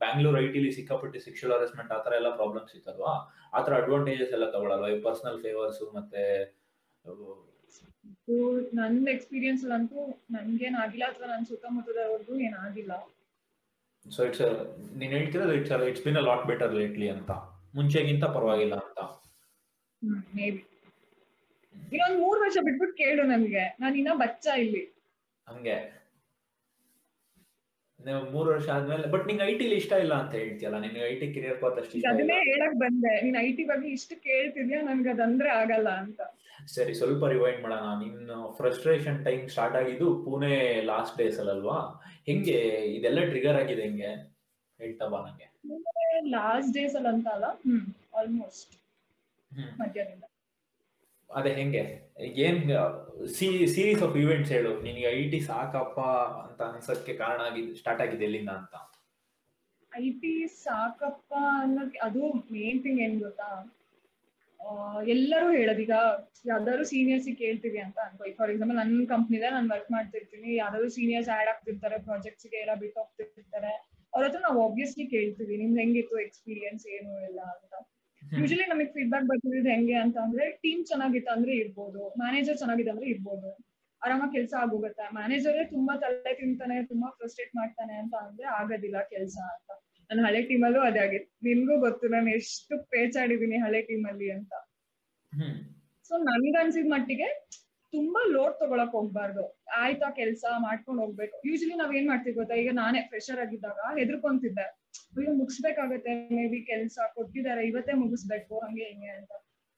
Bangalore 0.03 0.37
I 0.41 0.45
ಟಿಲಿ 0.55 0.71
ಸಿಕ್ಕಾಪಟ್ಟೆ 0.77 1.19
ಸೆಕ್ಷುವಲ್ 1.27 1.53
ಹರಾಸ್ಮೆಂಟ್ 1.55 1.93
ಆ 1.97 1.99
ಥರ 2.05 2.13
ಎಲ್ಲ 2.19 2.29
ಪ್ರಾಬ್ಲಮ್ಸ್ 2.39 2.75
ಇತ್ತಲ್ವಾ? 2.77 3.13
ಆ 3.53 3.61
ಥರ 3.65 3.73
ಅಡ್ವಾಂಟೇಜಸ್ 3.81 4.33
ಎಲ್ಲ 4.37 4.45
ತಗೊಳಲ್ವಾ? 4.55 4.89
ಈ 4.95 4.99
ಪರ್ಸನಲ್ 5.07 5.39
ಫೇವರ್ಸ್ 5.45 5.81
ಮತ್ತೆ 5.97 6.23
ನನ್ನ 7.05 8.77
ನನ್ 8.79 8.95
ಎಕ್ಸ್ಪೀರಿಯನ್ಸ್ 9.13 9.63
ಅಂತೂ 9.77 10.01
ನನ್ಗೇನ್ 10.31 10.75
ಆಗಿಲ್ಲ 10.83 11.05
ಅಥವಾ 11.11 11.27
ನನ್ 11.31 11.45
ಸುತ್ತಮುತ್ತದವ್ರಿಗೂ 11.49 12.33
ಏನಾಗಿಲ್ಲ 12.47 12.93
ಸೊ 14.05 14.21
ಇಟ್ಸ್ 14.27 14.41
ನೀನ್ 14.99 15.11
ಹೇಳ್ತಿರೋದು 15.11 15.53
it's 15.59 15.73
it's 15.89 16.03
been 16.07 16.17
a 16.21 16.23
lot 16.29 16.45
better 16.49 16.73
lately 16.79 17.07
ಅಂತ. 17.15 17.31
ಮುಂಚೆಗಿಂತ 17.75 18.25
ಪರವಾಗಿಲ್ಲ 18.35 18.75
ಅಂತ. 18.85 18.99
ಇನ್ನೊಂದ್ 21.91 22.17
ಮೂರ್ 22.23 22.39
ವರ್ಷ 22.43 22.57
ಬಿಟ್ಬಿಟ್ಟು 22.67 22.95
ಕೇಳು 23.03 23.23
ನನಗೆ. 23.23 23.63
ನಾನು 23.81 23.95
ಇನ್ನ 24.01 24.13
ಬಚ್ಚ 24.23 24.45
ಇಲ್ಲಿ. 24.63 24.83
ಹಂಗೆ. 25.47 25.75
ಮೂರು 28.33 28.47
ವರ್ಷ 28.53 28.67
ಆದ್ಮೇಲೆ 28.69 29.07
ಬಟ್ 29.07 29.25
ನಿಂಗೆ 29.27 29.43
ಐ 29.43 29.53
ಟಿಲಿ 29.59 29.75
ಇಷ್ಟ 29.81 29.93
ಇಲ್ಲ 30.05 30.13
ಅಂತ 30.21 30.33
ಹೇಳ್ತೀಯಲ್ಲ 30.39 30.77
ನಿಮ್ಗೆ 30.85 31.03
ಐ 31.09 31.13
ಟಿ 31.19 31.27
ಕೆರಿಯರ್ 31.35 31.59
ಪಾತ್ 31.61 31.77
ಅಷ್ಟು 31.81 32.01
ಅದನ್ನೇ 32.11 32.37
ಹೇಳಕ್ 32.49 32.77
ಬಂದೆ 32.83 33.13
ನೀನ್ 33.25 33.37
ಐ 33.37 33.49
ಟಿ 33.57 33.63
ಬಗ್ಗೆ 33.71 33.89
ಇಷ್ಟು 33.97 34.15
ಕೇಳ್ತಿದ್ಯಾ 34.27 34.79
ನನ್ಗೆ 34.81 35.11
ಅದಂದ್ರೆ 35.15 35.49
ಆಗಲ್ಲ 35.61 35.89
ಅಂತ. 36.03 36.19
ಸರಿ 36.75 36.93
ಸ್ವಲ್ಪ 36.99 37.23
ರಿವೈಂಡ್ 37.33 37.61
ಮಾಡೋಣ. 37.63 37.85
ನಿನ್ನ 38.03 38.31
ಫ್ರಸ್ಟ್ರೇಷನ್ 38.57 39.17
ಟೈಮ್ 39.25 39.45
ಸ್ಟಾರ್ಟ್ 39.53 39.77
ಆಗಿದ್ದು 39.79 40.09
ಪುಣೆ 40.25 40.53
ಲಾಸ್ಟ್ 40.91 41.17
ಡೇಸ್ 41.21 41.39
ಅಲ್ವಾ 41.45 41.77
ಹೆಂಗೆ 42.27 42.57
ಇದೆಲ್ಲ 42.97 43.23
ಟ್ರಿಗರ್ 43.31 43.59
ಆಗಿದೆ 43.61 43.83
ಹೆಂಗೆ? 43.87 44.11
ಹೇಳ್ತಾ 44.79 45.07
ಬಾ 45.13 45.19
ನಂಗೆ. 45.25 45.47
ಲಾಸ್ಟ್ 46.35 46.71
ಡೇಸ್ 46.77 46.95
ಅಲ್ಲಿ 46.99 47.11
ಅಂತ 47.13 47.27
ಅಲ್ಲ 47.35 47.45
ಆಲ್ಮೋಸ್ಟ್ 48.19 48.73
ಮಧ್ಯಾಹ್ನದಿಂದ. 49.79 50.25
ಅದೇ 51.39 51.51
ಹೆಂಗೆ, 51.59 51.83
ಏನ್ 52.45 52.59
ಸೀರೀಸ್ 53.75 54.01
ಆಫ್ 54.07 54.15
ಇವೆಂಟ್ಸ್ 54.23 54.51
ಹೇಳು. 54.55 54.71
ನಿನಗೆ 54.87 55.07
ಐ 55.19 55.21
ಟಿ 55.31 55.39
ಸಾಕಪ್ಪ 55.51 55.99
ಅಂತ 56.45 56.59
ಅನ್ಸಕ್ಕೆ 56.71 57.13
ಕಾರಣ 57.21 57.41
ಆಗಿದ್ದು 57.49 57.75
ಸ್ಟಾರ್ಟ್ 57.81 58.01
ಆಗಿದೆ 58.05 58.25
ಎಲ್ಲಿಂದ 58.29 58.51
ಅಂತ? 58.61 58.75
ಐ 59.91 60.05
ಟಿ 60.21 60.33
ಸಾಕಪ್ಪ 60.65 61.33
ಅನ್ನೋಕೆ, 61.63 61.97
ಅದು 62.07 62.21
ಮೇನ್ 62.57 62.81
ಥಿಂಗ್ 62.85 63.01
ಏನ್ 63.05 63.17
ಗೊತ್ತಾ? 63.25 63.49
ಎಲ್ಲರೂ 65.13 65.47
ಹೇಳೋದೀಗ, 65.57 65.93
ಯಾವ್ದಾದ್ರು 66.49 66.83
ಸೀನಿಯರ್ಸ್ 66.91 67.25
ಕೇಳ್ತೀವಿ 67.41 67.79
ಅಂತ 67.85 67.97
ಅನ್ಕೋ. 68.05 68.29
ಫಾರ್ 68.37 68.51
ಎಕ್ಸಾಂಪಲ್ 68.51 68.77
ನನ್ನ 68.81 69.01
ಕಂಪ್ನಿದ 69.13 69.45
ನಾನು 69.55 69.69
ವರ್ಕ್ 69.73 69.89
ಮಾಡ್ತಿರ್ತೀನಿ, 69.95 70.49
ಯಾವ್ದಾದ್ರು 70.61 70.89
ಸೀನಿಯರ್ಸ್ 70.97 71.31
ಆಡ್ 71.37 71.49
ಆಗ್ತಿರ್ತಾರೆ 71.53 71.97
ಪ್ರಾಜೆಕ್ಟ್ಸ್ಗೆ 72.07 72.59
ಎಲ್ಲ 72.63 72.75
ಬಿಟ್ಟು 72.83 72.99
ಹೋಗ್ತಿರ್ತಾರೆ. 73.01 73.73
ಅವ್ರ 74.13 74.23
ಹತ್ರ 74.27 74.41
ನಾವು 74.47 74.59
ಆಬ್ವಿಯಸ್ಲಿ 74.67 75.05
ಕೇಳ್ತೀವಿ, 75.15 75.53
ನಿಮ್ದು 75.63 75.79
ಹೆಂಗಿತ್ತು 75.83 76.15
ಎಕ್ಸ್ಪೀರಿಯನ್ಸ್ 76.27 76.85
ಏನು 76.95 77.11
ಇಲ್ಲ 77.29 77.39
ಅಂತ. 77.55 77.73
ಯೂಶಲಿ 78.31 78.65
ನಮಗೆ 78.69 78.89
ಫೀಡ್ಬ್ಯಾಕ್ 78.91 79.25
ಬರ್ತಿರೋದು 79.25 79.69
ಹೆಂಗೆ 79.69 79.93
ಅಂತ 79.93 80.17
ಅಂದ್ರೆ 80.17 80.51
ಟೀಮ್ 80.63 80.85
ಚೆನ್ನಾಗಿತ್ತು 80.85 81.31
ಅಂದ್ರೆ 81.31 81.53
ಇರ್ಬೋದು 81.55 82.01
ಮ್ಯಾನೇಜರ್ 82.17 82.57
ಚೆನ್ನಾಗಿದೆ 82.57 82.89
ಅಂದ್ರೆ 82.89 83.05
ಇರ್ಬೋದು. 83.05 83.49
ಆರಾಮಾಗಿ 84.01 84.33
ಕೆಲಸ 84.33 84.53
ಆಗೋಗುತ್ತೆ. 84.53 85.13
ಮ್ಯಾನೇಜರೇ 85.13 85.63
ತುಂಬಾ 85.65 85.95
ತಲೆ 85.95 86.33
ತಿಂತಾನೆ 86.33 86.83
ತುಂಬಾ 86.83 87.09
ಫ್ರಸ್ಟ್ರೇಟ್ 87.09 87.55
ಮಾಡ್ತಾನೆ 87.55 87.93
ಅಂತ 87.93 88.15
ಅಂದ್ರೆ 88.23 88.47
ಆಗೋದಿಲ್ಲ 88.53 89.01
ಕೆಲಸ 89.09 89.37
ಅಂತ. 89.53 89.69
ನನ್ನ 90.09 90.21
ಹಳೆ 90.25 90.41
ಟೀಮಲ್ಲೂ 90.41 90.81
ಅದೇ 90.81 90.99
ಆಗಿತ್ತು 90.99 91.45
ನಿಮ್ಗೂ 91.45 91.79
ಗೊತ್ತು 91.79 92.07
ನಾನು 92.07 92.29
ಎಷ್ಟು 92.29 92.77
ಪೇಚಾಡಿದೀನಿ 92.89 93.57
ಹಳೆ 93.57 93.81
ಟೀಮಲ್ಲಿ 93.81 94.31
ಅಂತ. 94.31 94.53
ಸೊ 96.03 96.17
ನನ್ಗೆ 96.23 96.57
ಅನ್ಸಿದ 96.59 96.87
ಮಟ್ಟಿಗೆ 96.91 97.27
ತುಂಬಾ 97.93 98.21
ಲೋಡ್ 98.27 98.59
ತಗೊಳಕ್ 98.59 98.91
ಹೋಗ್ಬಾರ್ದು. 98.91 99.43
ಆಯ್ತಾ 99.77 100.09
ಕೆಲ್ಸ 100.11 100.45
ಮಾಡ್ಕೊಂಡ್ 100.59 101.01
ಹೋಗ್ಬೇಕು. 101.01 101.35
ಯೂಶಲಿ 101.45 101.73
ನಾವ್ 101.73 101.95
ಏನ್ 101.95 102.07
ಮಾಡ್ತೀವಿ 102.07 102.35
ಗೊತ್ತಾ? 102.35 102.55
ಈಗ 102.55 102.71
ನಾನೇ 102.73 103.01
ಫ್ರೆಶರ್ 103.09 103.39
ಆಗಿದ್ದಾಗ 103.39 103.79
ಹೆದ್ರಕೊಂತಿದ್ದೆ. 103.97 104.65
ಅಯ್ಯೋ 105.17 105.33
ಮುಗಿಸ್ಬೇಕಾಗತ್ತೆ 105.33 106.13
ಮೇ 106.31 106.47
ಬಿ 106.47 106.61
ಕೆಲ್ಸ 106.61 106.99
ಕೊಟ್ಟಿದ್ದಾರೆ 107.15 107.67
ಇವತ್ತೇ 107.67 107.93
ಮುಗಿಸ್ಬೇಕು 107.93 108.59
ಹಂಗೆ 108.59 108.83
ಹಿಂಗೆ 108.83 109.09
ಅಂತ. 109.09 109.31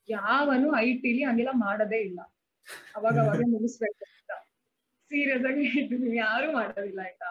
ಯಾವನು 0.10 0.76
ಐ 0.78 0.94
ಟಿಲಿ 0.98 1.24
ಹಂಗೆಲ್ಲ 1.24 1.54
ಮಾಡದೇ 1.58 2.02
ಇಲ್ಲ. 2.02 2.20
ಅವಾಗ 2.96 3.18
ಅವಾಗ 3.18 3.42
ಮುಗಿಸ್ಬೇಕು 3.56 4.06
ಅಂತ. 4.10 4.32
ಸೀರಿಯಸ್ 5.12 5.46
ಆಗಿ 5.46 5.64
ಹೇಳ್ತಿದೀನಿ 5.66 6.18
ಯಾರು 6.18 6.52
ಮಾಡೋದಿಲ್ಲ 6.52 7.00
ಆಯ್ತಾ? 7.00 7.30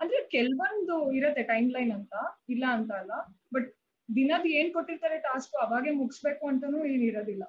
ಅಂದ್ರೆ 0.00 0.28
ಕೆಲ್ವೊಂದು 0.28 1.12
ಇರತ್ತೆ 1.12 1.42
ಟೈಮ್ 1.42 1.70
ಲೈನ್ 1.70 1.92
ಅಂತ. 1.92 2.14
ಇಲ್ಲ 2.48 2.64
ಅಂತ 2.70 2.92
ಅಲ್ಲ. 2.92 3.12
ಬಟ್ 3.54 3.68
ದಿನದ 4.08 4.46
ಏನ್ 4.50 4.72
ಕೊಟ್ಟಿರ್ತಾರೆ 4.72 5.18
ಟಾಸ್ಕ್ 5.18 5.56
ಅವಾಗೆ 5.62 5.90
ಮುಗಿಸ್ಬೇಕು 5.90 6.48
ಅಂತಾನು 6.48 6.84
ಏನ್ 6.84 7.02
ಇರೋದಿಲ್ಲ. 7.02 7.44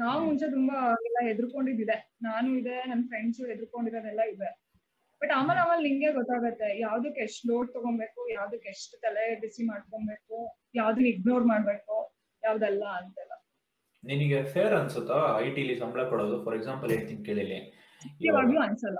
ನಾವು 0.00 0.20
ಮುಂಚೆ 0.26 0.46
ತುಂಬಾ 0.56 0.76
ಎಲ್ಲ 1.08 1.18
ಹೆದರ್ಕೊಂಡಿದ್ದಿದೆ. 1.28 1.96
ನಾನು 2.28 2.48
ಇದೆ 2.60 2.76
ನನ್ 2.90 3.02
ಫ್ರೆಂಡ್ಸ್ 3.10 3.40
ಹೆದರ್ಕೊಂಡಿರೋದೆಲ್ಲ 3.52 4.22
ಇದೆ. 4.34 4.50
ಬಟ್ 5.20 5.32
ಆಮೇಲೆ 5.38 5.60
ಆಮೇಲೆ 5.62 5.82
ನಿಂಗೆ 5.88 6.10
ಗೊತ್ತಾಗತ್ತೆ 6.18 6.68
ಯಾವ್ದಕ್ಕೆ 6.80 7.20
ಎಷ್ಟ್ 7.28 7.42
ಲೋಡ್ 7.50 7.68
ತಗೊಬೇಕು 7.74 8.20
ಯಾವ್ದಕ್ಕೆ 8.36 8.68
ಎಷ್ಟು 8.74 8.94
ತಲೆ 9.04 9.24
ಬಿಸಿ 9.42 9.62
ಮಾಡ್ಕೊಬೇಕು 9.72 10.36
ಯಾವ್ದನ್ನ 10.80 11.08
ಇಗ್ನೋರ್ 11.14 11.44
ಮಾಡ್ಬೇಕು 11.52 11.96
ಯಾವ್ದಲ್ಲ 12.42 12.84
ಅಂತೆಲ್ಲ. 13.00 13.32
ನಿನಗೆ 14.02 14.38
ಫೇರ್ 14.54 14.74
ಅನ್ಸುತ್ತಾ? 14.80 15.18
ಐ 15.44 15.48
ಟಿಲಿ 15.56 15.74
ಸಂಬಳ 15.82 16.02
ಕೊಡೋದು 16.12 16.36
ಫಾರ್ 16.44 16.56
ಎಕ್ಸಾಂಪಲ್ 16.58 16.90
ಹೇಳ್ತೀನಿ 16.96 17.22
ಕೇಳಿಲಿ 17.28 17.58
ಇವಾಗ್ಲೂ 18.28 18.60
ಅನ್ಸಲ್ಲ 18.66 18.98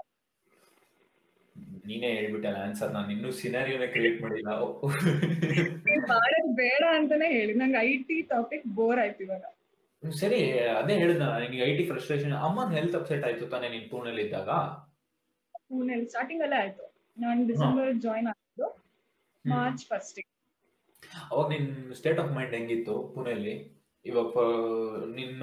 ನೀನೇ 1.89 2.11
ಹೇಳ್ಬಿಟ್ಟಲ್ಲ 2.17 2.59
ಆನ್ಸರ್ 2.67 2.91
ನಾನು 2.97 3.11
ಇನ್ನೂ 3.15 3.31
ಸಿನಾರಿಯೋನ 3.39 3.87
ಕ್ರಿಯೇಟ್ 3.95 4.19
ಮಾಡಿಲ್ಲ. 4.25 4.51
ಮಾಡೋದು 4.51 6.03
ಮಾಡೋದ್ 6.13 6.51
ಬೇಡ 6.61 6.83
ಅಂತಾನೆ 6.99 7.29
ಹೇಳಿ. 7.37 7.53
ನಂಗೆ 7.61 7.79
ಐ 7.89 7.91
ಟಿ 8.09 8.17
ಟಾಪಿಕ್ 8.33 8.67
ಬೋರ್ 8.79 9.01
ಆಯ್ತು 9.05 9.23
ಇವಾಗ. 9.27 9.45
ಸರಿ 10.03 10.39
ಅದೇ 10.81 10.95
ಹೇಳಿದ 10.99 11.25
ನಿನಗೆ 11.43 11.63
ಐಟಿ 11.71 11.85
ಫ್ರಸ್ಟ್ರೇಷನ್ 11.91 12.33
ಅಮ್ಮನ 12.33 12.73
ಹೆಲ್ತ್ 12.75 12.97
ಅಪ್ಸೆಟ್ 12.97 13.25
ಆಯ್ತು 13.25 13.47
ತಾನೆ 13.47 13.67
ನೀನ್ 13.69 13.91
ಪೂಣೆಲಿ 13.91 14.23
ಇದ್ದಾಗ? 14.27 14.51
ಪೂನೆಲ್ 15.69 16.05
ಸ್ಟಾರ್ಟಿಂಗ್ 16.09 16.43
ಅಲ್ಲೇ 16.43 16.57
ಆಯ್ತು. 16.57 16.85
ನಾನು 17.19 17.41
ಡಿಸೆಂಬರ್ 17.47 17.91
ಜಾಯ್ನ್ 18.01 18.29
ಆಗಿದ್ದು 18.33 18.69
ಮಾರ್ಚ್ 19.45 19.85
ಫಸ್ಟ್ 19.87 20.21
ಅವಾಗ 21.31 21.47
ನಿನ್ 21.49 21.95
ಸ್ಟೇಟ್ 21.95 22.21
ಆಫ್ 22.21 22.31
ಮೈಂಡ್ 22.37 22.55
ಹೆಂಗಿತ್ತು 22.55 22.95
ಪುಣೆಲಿ? 23.15 23.55
ಇವಾಗ 24.05 24.45
ನಿನ್ನ 25.15 25.43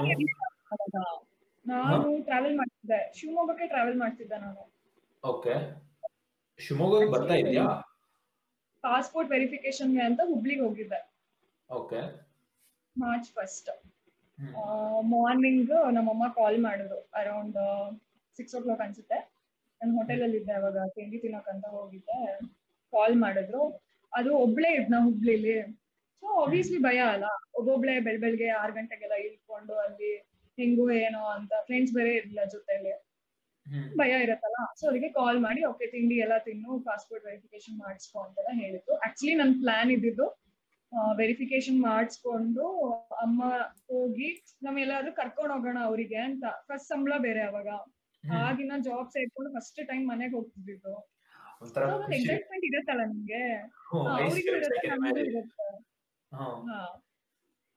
ನಾನು 1.66 2.24
ಟ್ರಾವೆಲ್ 2.24 2.58
ಮಾಡ್ತಿದ್ದೆ. 2.58 3.00
ಶಿವಮೊಗ್ಗಕ್ಕೆ 3.18 3.68
ಟ್ರಾವೆಲ್ 3.68 3.98
ಮಾಡ್ತಿದ್ದೆ 3.98 4.38
ನಾನು. 4.38 4.62
ಓಕೆ. 5.24 5.54
ಶಿವಮೊಗ್ಗಕ್ಕೆ 6.60 7.10
ಬರ್ತಾ 7.12 7.34
ಇದೆಯಾ? 7.34 7.66
ಪಾಸ್ಪೋರ್ಟ್ 8.84 9.30
ವೆರಿಫಿಕೇಶನ್ಗೆ 9.32 10.02
ಅಂತ 10.02 10.22
ಹುಬ್ಳಿಗೆ 10.26 10.62
ಹೋಗಿದ್ದೆ. 10.62 11.00
ಓಕೆ. 11.70 12.02
ಮಾರ್ಚ್ 12.96 13.30
ಫಸ್ಟ್ 13.30 13.70
ಮಾರ್ನಿಂಗ್ 15.02 15.94
ನಮ್ಮಮ್ಮ 15.94 16.28
ಕಾಲ್ 16.28 16.60
ಮಾಡಿದ್ರು. 16.60 17.00
ಅರೌಂಡ್ 17.14 17.58
ಸಿಕ್ಸ್ 18.38 18.56
ಓ 18.56 18.62
ಕ್ಲಾಕ್ 18.62 18.82
ಅನ್ಸುತ್ತೆ. 18.82 19.18
ನಾನು 19.82 19.98
ಹೋಟೆಲ್ 19.98 20.24
ಅಲ್ಲಿ 20.24 20.38
ಇದ್ದೆ 20.38 20.54
ಅವಾಗ. 20.54 20.78
ತಿಂಡಿ 20.88 21.18
ತಿನ್ನೋಕಂತ 21.20 21.66
ಹೋಗಿದ್ದೆ. 21.66 22.20
ಕಾಲ್ 22.94 23.16
ಮಾಡಿದ್ರು. 23.16 23.64
ಅದು 24.14 24.38
ಒಬ್ಳೆ 24.38 24.70
ಇದ್ನ 24.74 24.96
ಹುಬ್ಳಿಲಿ. 25.04 25.58
ಸೊ 26.24 26.28
ಆಬ್ವಿಯಸ್ಲಿ 26.44 26.80
ಭಯ 26.80 27.00
ಅಲ್ಲ. 27.14 27.26
ಒಬ್ಬೊಬ್ಳೆ 27.56 28.00
ಬೆಳ್ 28.00 28.20
ಬೆಳಗ್ಗೆ 28.20 28.50
ಆರ್ 28.50 28.72
ಗಂಟೆಗೆಲ್ಲ 28.72 29.14
ಇಳ್ಕೊಂಡು 29.14 29.74
ಅಲ್ಲಿ 29.80 30.12
ಹೆಂಗು 30.58 30.92
ಏನೋ 30.92 31.24
ಅಂತ 31.26 31.54
ಫ್ರೆಂಡ್ಸ್ 31.66 31.94
ಬೇರೆ 31.94 32.16
ಇರ್ಲಿಲ್ಲ 32.16 32.44
ಜೊತೆಲಿ. 32.46 32.94
ಭಯ 33.98 34.12
ಇರತ್ತಲ್ಲ? 34.24 34.60
ಸೊ 34.80 34.88
ಅವರಿಗೆ 34.88 35.10
ಕಾಲ್ 35.10 35.40
ಮಾಡಿ 35.40 35.64
ಓಕೆ 35.64 35.88
ತಿಂಡಿ 35.88 36.16
ಎಲ್ಲ 36.16 36.38
ತಿನ್ನು 36.38 36.80
ಪಾಸ್ಪೋರ್ಟ್ 36.80 37.26
ವೆರಿಫಿಕೇಶನ್ 37.26 37.78
ಮಾಡಿಸ್ಕೊ 37.78 38.20
ಅಂತೆಲ್ಲ 38.20 38.52
ಹೇಳಿದ್ರು. 38.62 38.94
ಆಕ್ಚುಲಿ 38.98 39.36
ನನ್ 39.36 39.54
ಪ್ಲಾನ್ 39.54 39.92
ಇದ್ದಿದ್ದು 39.92 40.28
ವೆರಿಫಿಕೇಶನ್ 41.18 41.82
ಮಾಡಿಸ್ಕೊಂಡು 41.82 42.92
ಅಮ್ಮ 43.22 43.44
ಹೋಗಿ 43.88 44.46
ನಮ್ಮೆಲ್ಲಾದ್ರೂ 44.64 45.12
ಕರ್ಕೊಂಡ್ 45.12 45.54
ಹೋಗೋಣ 45.54 45.78
ಅವರಿಗೆ 45.84 46.16
ಅಂತ. 46.16 46.44
ಫಸ್ಟ್ 46.68 46.88
ಸಂಬಳ 46.88 47.14
ಬೇರೆ 47.18 47.42
ಅವಾಗ. 47.42 47.68
ಆಗಿನ 48.38 48.72
ಜಾಬ್ 48.82 49.10
ಸೇರ್ಕೊಂಡು 49.10 49.60
ಫಸ್ಟ್ 49.60 49.88
ಟೈಮ್ 49.88 50.08
ಮನೆಗೆ 50.08 50.36
ಹೋಗ್ತಿದ್ದು. 50.36 51.10
ಎಕ್ಸೈಟ್ಮೆಂಟ್ 52.16 52.66
ಇರತ್ತಲ್ಲ 52.66 53.02
ನಿಮ್ಗೆ. 53.02 53.58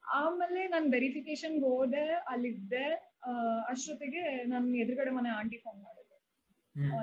ಆಮೇಲೆ 0.07 0.67
ನಾನ್ 0.67 0.91
ವೆರಿಫಿಕೇಶನ್ 0.91 1.63
ಹೋದೆ 1.63 2.05
ಅಲ್ಲಿದ್ದೆ. 2.05 2.83
ಅಷ್ಟೊತ್ತಿಗೆ 3.69 4.43
ನನ್ 4.43 4.75
ಎದುರುಗಡೆ 4.75 5.11
ಮನೆ 5.11 5.29
ಆಂಟಿ 5.29 5.57
ಫೋನ್. 5.57 5.85
ಆ, 5.85 6.00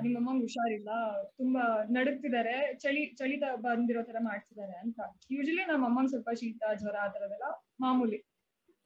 ನಿಮ್ಮಮ್ಮಂಗ್ 0.01 0.41
ಹುಷಾರಿಲ್ಲ 0.41 0.91
ತುಂಬಾ 1.37 1.63
ನಡುಗ್ತಿದ್ದಾರೆ 1.89 2.53
ಚಳಿ 2.75 3.05
ಚಳಿ 3.15 3.37
ತ- 3.37 3.57
ಬಂದಿರೋ 3.57 4.03
ತರ 4.03 4.15
ಮಾಡ್ತಿದ್ದಾರೆ 4.21 4.75
ಅಂತ. 4.77 4.99
ಯೂಶಲಿ 5.29 5.65
ನಮ್ಮ 5.65 5.85
ಅಮ್ಮಂಗ್ 5.85 6.09
ಸ್ವಲ್ಪ 6.09 6.29
ಶೀತ 6.31 6.63
ಜ್ವರ 6.75 6.95
ಆ 7.01 7.07
ತರದೆಲ್ಲ 7.07 7.47
ಮಾಮೂಲಿ. 7.79 8.19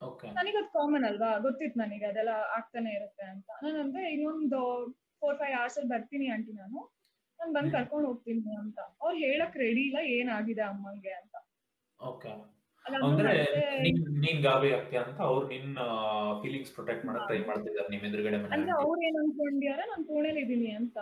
ಓಕೆ 0.02 0.28
ನನಗೆ 0.32 0.58
ಅದು 0.58 0.70
ಕಾಮನ್ 0.70 1.06
ಅಲ್ವಾ? 1.06 1.38
ಗೊತ್ತಿತ್ತು 1.40 1.80
ನನಗೆ 1.80 2.06
ಅದೆಲ್ಲ 2.06 2.30
ಆಗ್ತಾನೆ 2.58 2.92
ಇರುತ್ತೆ 2.94 3.24
ಅಂತ. 3.26 3.50
ನಾನಂದ್ರೆ 3.64 4.14
ಇನ್ನೊಂದು 4.14 4.60
ಫೋರ್ 5.22 5.38
ಫೈವ್ 5.38 5.60
ಅವರ್ಸ್ 5.60 5.78
ಅಲ್ಲಿ 5.78 5.90
ಬರ್ತೀನಿ 5.90 6.28
ಆಂಟಿ 6.28 6.52
ನಾನು. 6.54 6.80
ನಾನ್ 7.40 7.54
ಬಂದ್ 7.54 7.72
ಕರ್ಕೊಂಡ್ 7.72 8.08
ಹೋಗ್ತೀನಿ 8.08 8.56
ಅಂತ. 8.56 8.80
ಅವ್ರು 9.02 9.18
ಹೇಳಕ್ 9.18 9.58
ರೆಡಿ 9.58 9.82
ಇಲ್ಲ 9.82 9.98
ಏನಾಗಿದೆ 10.12 10.62
ಅಮ್ಮಂಗೆ 10.64 11.14
ಅಂತ. 11.14 11.36
ಅಂದ್ರೆ 12.86 13.34
ನೀನ್ 14.24 14.40
ಗಾಬರಿ 14.46 14.70
ಆಗ್ತೀಯ 14.78 15.00
ಅಂತ 15.06 15.20
ಅವ್ರು 15.30 15.46
ನಿನ್ನ 15.54 15.80
ಫೀಲಿಂಗ್ಸ್ 16.42 16.74
ಪ್ರೊಟೆಕ್ಟ್ 16.76 17.06
ಮಾಡಕ್ 17.08 17.26
ಟ್ರೈ 17.30 17.40
ಮಾಡ್ತಿದ್ದಾರೆ 17.50 17.88
ನಿಮ್ 17.94 18.04
ಎದುರುಗಡೆ 18.10 18.38
ಮನೆ 18.38 18.56
ಅಂದ್ರೆ 18.58 18.74
ಅವ್ರು 18.82 19.00
ಏನ್ 19.08 19.18
ಅನ್ಕೊಂಡ್ಯಾರ 19.22 19.80
ನಾನು 19.92 20.06
ಪುಣೆಲಿ 20.10 20.42
ಇದೀನಿ 20.46 20.70
ಅಂತ. 20.82 20.98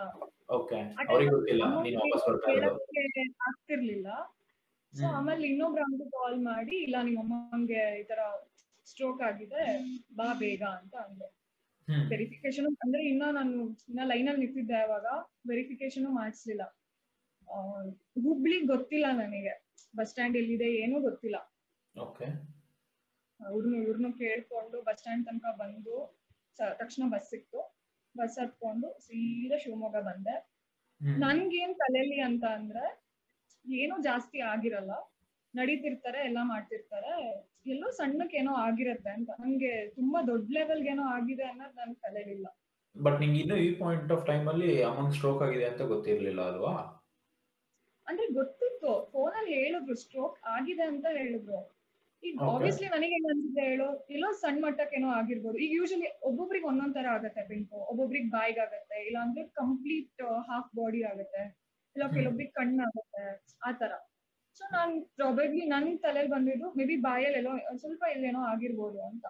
ಓಕೆ 0.58 0.78
ಅವ್ರಿಗೆ 1.10 1.30
ಗೊತ್ತಿಲ್ಲ 1.30 1.64
ನೀನ್ 1.86 1.98
ವಾಪಸ್ 2.02 2.24
ಬರ್ತಾ 2.28 2.52
ಆಗ್ತಿರ್ಲಿಲ್ಲ. 3.48 4.08
ಸೊ 4.92 5.04
ಆಮೇಲೆ 5.18 5.44
ಇನ್ನೊಬ್ರು 5.48 5.82
ಅಂಗಡಿ 5.84 6.08
ಕಾಲ್ 6.16 6.38
ಮಾಡಿ 6.50 6.74
ಇಲ್ಲ 6.86 6.96
ನಿಮ್ಮ 7.02 7.20
ಅಮ್ಮಂಗೆ 7.24 7.82
ಈ 8.00 8.02
ತರ 8.02 8.22
ಸ್ಟ್ರೋಕ್ 8.86 9.22
ಆಗಿದೆ 9.28 9.62
ಬಾ 10.18 10.28
ಬೇಗ 10.42 10.62
ಅಂತ 10.80 10.94
ಅಂದೆ. 11.06 11.28
ವೆರಿಫಿಕೇಶನ್ 12.12 12.68
ಅಂದ್ರೆ 12.84 13.02
ಇನ್ನ 13.02 13.24
ನಾನು 13.38 13.56
ಇನ್ನ 13.90 14.02
ಲೈನ್ 14.04 14.28
ಅಲ್ಲಿ 14.30 14.42
ನಿಂತಿದ್ದೆ 14.44 14.78
ಅವಾಗ 14.86 15.06
ವೆರಿಫಿಕೇಶನ್ 15.50 16.06
ಮಾಡಿಸ್ಲಿಲ್ಲ. 16.20 16.64
ಹುಬ್ಳಿ 18.26 18.58
ಗೊತ್ತಿಲ್ಲ 18.72 19.06
ನನಗೆ. 19.22 19.54
ಬಸ್ 19.96 20.10
ಸ್ಟ್ಯಾಂಡ್ 20.10 20.36
ಎಲ್ಲಿದೆ 20.40 20.68
ಏನೂ 20.82 20.96
ಗೊತ್ತಿಲ್ಲ. 21.00 21.38
ಅವ್ರನ್ನು 23.40 23.76
ಇವ್ರನ್ನು 23.76 24.12
ಕೇಳ್ಕೊಂಡು 24.12 24.82
ಬಸ್ 24.82 24.98
ಸ್ಟ್ಯಾಂಡ್ 24.98 25.26
ತನಕ 25.26 25.46
ಬಂದು 25.58 25.96
ತಕ್ಷಣ 26.78 27.04
ಬಸ್ 27.10 27.28
ಸಿಕ್ತು 27.30 27.60
ಬಸ್ 28.14 28.38
ಹತ್ಕೊಂಡು 28.38 28.88
ಸೀದಾ 29.00 29.56
ಶಿವಮೊಗ್ಗ 29.56 29.96
ಬಂದೆ. 30.00 30.34
ನನ್ಗೆ 31.00 31.20
ನನ್ಗೇನ್ 31.20 31.74
ತಲೆಯಲ್ಲಿ 31.74 32.20
ಅಂತ 32.20 32.44
ಅಂದ್ರೆ 32.58 32.84
ಏನೂ 33.64 34.02
ಜಾಸ್ತಿ 34.02 34.40
ಆಗಿರಲ್ಲ. 34.40 34.92
ನಡೀತಿರ್ತಾರೆ 35.54 36.18
ಎಲ್ಲ 36.24 36.38
ಮಾಡ್ತಿರ್ತಾರೆ. 36.42 37.12
ಎಲ್ಲೋ 37.66 37.90
ಸಣ್ಣಕ್ಕೆ 37.90 38.36
ಏನೋ 38.36 38.52
ಆಗಿರತ್ತೆ 38.66 39.10
ಅಂತ. 39.10 39.30
ನಂಗೆ 39.40 39.72
ತುಂಬಾ 39.90 40.22
ದೊಡ್ಡ 40.22 40.48
ಲೆವೆಲ್ಗೆ 40.50 40.90
ಏನೋ 40.90 41.04
ಆಗಿದೆ 41.08 41.42
ಅನ್ನೋದು 41.42 41.74
ನನ್ 41.80 41.94
ತಲೆಲಿಲ್ಲ. 41.96 42.46
ಬಟ್ 42.96 43.20
ನಿಂಗೆ 43.20 43.40
ಇನ್ನು 43.40 43.56
ಈ 43.56 43.74
ಪಾಯಿಂಟ್ 43.74 44.12
ಆಫ್ 44.12 44.26
ಟೈಮ್ 44.26 44.48
ಅಲ್ಲಿ 44.48 44.82
ಅಮಂಗ್ 44.82 45.14
ಸ್ಟ್ರೋಕ್ 45.14 45.42
ಆಗಿದೆ 45.42 45.64
ಅಂತ 45.64 45.82
ಗೊತ್ತಿರ್ಲಿಲ್ಲ 45.82 46.40
ಅಲ್ವಾ? 46.42 46.74
ಅಂದ್ರೆ 48.06 48.26
ಗೊತ್ತಿತ್ತು. 48.32 48.92
ಫೋನಲ್ಲಿ 49.12 49.54
ಹೇಳಿದ್ರು 49.54 49.94
ಸ್ಟ್ರೋಕ್ 49.94 50.38
ಆಗಿದೆ 50.46 50.82
ಅಂತ 50.82 51.06
ಹೇಳಿದ್ರು. 51.12 51.60
ಈಗ. 52.22 52.36
ಆಬ್ವಿಯಸ್ಲಿ 52.48 52.88
ನನಗೆ 52.88 53.14
ಏನ್ 53.14 53.26
ಅನ್ಸುತ್ತೆ 53.30 53.62
ಹೇಳು? 53.68 53.86
ಎಲ್ಲೋ 54.10 54.28
ಸಣ್ಣ 54.42 54.58
ಮಟ್ಟಕ್ಕೆ 54.64 54.96
ಏನೋ 54.96 55.08
ಆಗಿರ್ಬೋದು. 55.12 55.56
ಈಗ 55.58 55.72
ಯೂಶಲಿ 55.72 56.08
ಒಬ್ಬೊಬ್ರಿಗೆ 56.22 56.66
ಒಂದೊಂದ್ 56.66 56.94
ತರ 56.94 57.06
ಆಗತ್ತೆ 57.12 57.42
ಬೆಂಕು. 57.48 57.78
ಒಬ್ಬೊಬ್ರಿಗೆ 57.90 58.28
ಬಾಯಿಗೆ 58.30 58.60
ಆಗತ್ತೆ 58.60 58.98
ಇಲ್ಲ 59.06 59.18
ಅಂದ್ರೆ 59.22 59.44
ಕಂಪ್ಲೀಟ್ 59.54 60.22
ಹಾಫ್ 60.48 60.70
ಬಾಡಿ 60.76 61.00
ಆಗತ್ತೆ. 61.04 61.42
ಇಲ್ಲ. 61.96 62.04
ಕೆಲವೊಬ್ರಿಗೆ 62.14 62.52
ಕಣ್ಣಾಗತ್ತೆ 62.52 63.24
ಆ 63.62 63.72
ತರ. 63.72 63.92
ಸೊ 64.60 64.64
ನಾನ್ 64.72 64.92
ಪ್ರಾಬಬ್ಲಿ 65.16 65.64
ನನ್ 65.66 65.86
ತಲೆಲ್ 65.98 66.28
ಬಂದಿದ್ದು 66.28 66.66
ಮೇ 66.78 66.84
ಬಿ 66.84 66.96
ಬಾಯಲ್ಲಿ 67.06 67.38
ಎಲ್ಲೋ 67.38 67.52
ಸ್ವಲ್ಪ 67.76 68.02
ಇಲ್ಲೇನೋ 68.14 68.40
ಆಗಿರ್ಬೋದು 68.44 68.98
ಅಂತ. 69.02 69.24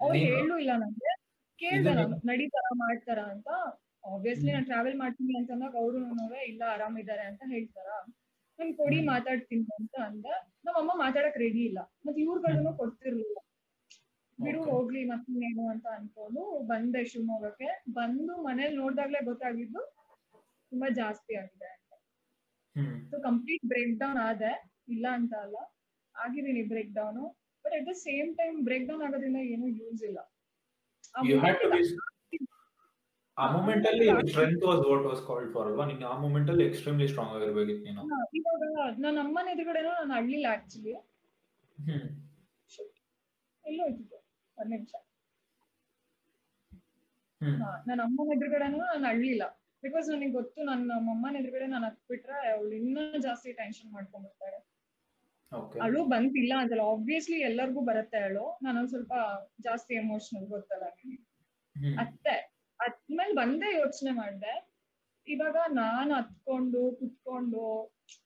ಅವ್ರು 0.00 0.18
ಹೇಳು 0.26 0.54
ಇಲ್ಲ 0.58 0.72
ನಂಗೆ. 0.76 1.12
ಕೇಳ್ದೆ 1.58 1.90
ನಾನು 1.94 2.16
ನಡೀತಾರ 2.24 2.68
ಮಾಡ್ತಾರ 2.78 3.20
ಅಂತ. 3.34 3.48
ಆಬ್ವಿಯಸ್ಲಿ 4.04 4.50
ನಾನು 4.52 4.66
ಟ್ರಾವೆಲ್ 4.66 4.98
ಮಾಡ್ತೀನಿ 4.98 5.34
ಅಂತಂದಾಗ 5.38 5.74
ಅವ್ರು 5.76 5.98
ಅವರು 6.16 6.38
ಇಲ್ಲ 6.50 6.62
ಆರಾಮಿದ್ದಾರೆ 6.74 7.24
ಅಂತ 7.30 7.42
ಹೇಳ್ತಾರ. 7.50 7.88
ನನ್ 8.58 8.70
ಕೊಡಿ 8.74 8.98
ಮಾತಾಡ್ತೀನಿ 9.06 9.64
ಅಂತ 9.78 9.96
ಅಂದ. 10.06 10.26
ನಮ್ಮ 10.64 10.76
ಅಮ್ಮ 10.78 10.92
ಮಾತಾಡಕ್ 10.96 11.38
ರೆಡಿ 11.38 11.62
ಇಲ್ಲ. 11.64 11.80
ಮತ್ತೆ 12.04 12.20
ಇವ್ರುಗಳನ್ನು 12.20 12.72
ಕೊಡ್ತಿರ್ಲಿಲ್ಲ. 12.76 13.38
ಬಿಡು. 14.38 14.60
ಹೋಗ್ಲಿ 14.70 15.00
ಮತ್ತಿನ್ನೇನು 15.04 15.64
ಅಂತ 15.72 15.86
ಅನ್ಕೊಂಡು 15.96 16.42
ಬಂದೆ 16.66 17.02
ಶಿವಮೊಗ್ಗಕ್ಕೆ. 17.04 17.68
ಬಂದು 17.90 18.34
ಮನೇಲಿ 18.42 18.76
ನೋಡ್ದಾಗ್ಲೇ 18.76 19.20
ಗೊತ್ತಾಗಿದ್ದು 19.24 19.82
ತುಂಬಾ 20.72 20.88
ಜಾಸ್ತಿ 21.00 21.32
ಆಗಿದೆ 21.36 21.68
ಅಂತ. 21.72 21.90
ಕಂಪ್ಲೀಟ್ 23.24 23.64
ಬ್ರೇಕ್ 23.64 23.94
ಡೌನ್ 23.98 24.20
ಆದೆ. 24.28 24.52
ಇಲ್ಲ 24.88 25.06
ಅಂತ 25.18 25.34
ಅಲ್ಲ. 25.44 25.56
ಆಗಿದ್ದೀನಿ 26.14 26.62
break 26.72 26.92
down 26.94 27.20
but 27.64 27.74
at 27.74 27.86
the 27.86 27.94
same 28.04 28.30
time 28.36 28.56
break 28.64 28.86
down 28.88 29.02
ಆಗೋದ್ರಿಂದ 29.06 29.40
ಏನು 29.54 29.68
ಯೂಸ್ 29.80 30.02
ಇಲ್ಲ. 30.04 30.18
ಆ 33.38 33.44
ಮೂಮೆಂಟ್ 33.54 33.86
ಅಲ್ಲಿ 33.90 34.06
strength 34.30 34.64
was 34.68 34.82
what 34.90 35.06
was 35.08 35.22
called 35.28 35.48
for 35.54 35.66
ಅಲ್ವಾ? 35.70 35.84
ನಿಂಗೆ 35.90 36.06
ಆ 36.10 36.14
ಮೂಮೆಂಟ್ 36.24 36.50
ಅಲ್ಲಿ 36.52 36.64
ಎಕ್ಸ್ಟ್ರೀಮ್ಲಿ 36.68 37.06
ಸ್ಟ್ರಾಂಗ್ 37.12 37.32
ಆಗಿರ್ಬೇಕಿತ್ತು 37.36 37.84
ನೀನು. 37.88 38.02
ಇವಾಗ 38.38 38.60
ನನ್ನ 39.04 39.16
ಅಮ್ಮನ 39.24 39.48
ಎದುರುಗಡೆನೂ 39.54 39.90
ನಾನು 40.00 40.14
ಹಳ್ಳಿಲ್ಲ 40.18 40.46
ಆಕ್ಚುಲಿ 40.56 40.92
ಎಲ್ಲೋ 43.64 43.84
ಇದ್ದಿದ್ದು 43.90 44.18
ಒಂದ್ 44.58 44.70
ನಿಮಿಷ. 44.74 44.94
ನನ್ನ 47.88 48.00
ಅಮ್ಮನ 48.08 48.28
ಎದುರುಗಡೆನೂ 48.36 48.78
ನಾನು 48.92 49.06
ಅಳ್ಳಿಲ್ಲ 49.12 49.44
ಬಿಕಾಸ್ 49.82 50.06
ನನಗೆ 50.12 50.32
ಗೊತ್ತು 50.38 50.60
ನನ್ನ 50.70 50.92
ಅಮ್ಮನ 51.12 51.34
ಎದುರುಗಡೆ 51.40 51.66
ನಾನು 51.74 51.86
ಹತ್ಬಿಟ್ರೆ 51.88 52.36
ಅವಳು 52.52 52.72
ಇನ್ನೂ 52.80 53.02
ಜಾಸ್ತಿ 53.26 53.50
ಟೆನ್ಷನ್ 53.58 53.90
ಮಾಡ್ಕೊಂಡ್ಬಿಡ್ತಾಳೆ. 53.96 54.58
ಅಳು 55.86 56.00
ಬಂತಿಲ್ಲ 56.12 56.52
ಅಂತಲ್ಲ. 56.60 56.84
ಆಬ್ವಿಯಸ್ಲಿ 56.94 57.38
ಎಲ್ಲರಿಗೂ 57.48 57.80
ಬರುತ್ತೆ 57.90 58.18
ಅಳು 58.28 58.44
ನಾನು 58.64 58.76
ಒಂದ್ 58.80 58.90
ಸ್ವಲ್ಪ 58.94 59.14
ಜಾಸ್ತಿ 59.66 59.94
ಎಮೋಷನಲ್ 60.02 60.46
ಗೊತ್ತಲ್ಲ 60.54 60.86
ಅತ್ತೆ. 62.04 62.36
ಅದ್ಮೇಲೆ 62.84 63.32
ಬಂದೇ 63.34 63.68
ಯೋಚನೆ 63.72 64.12
ಮಾಡ್ದೆ. 64.12 64.52
ಇವಾಗ 65.26 65.56
ನಾನ್ 65.72 66.10
ಹತ್ಕೊಂಡು 66.12 66.80
ಕುತ್ಕೊಂಡು 66.92 67.62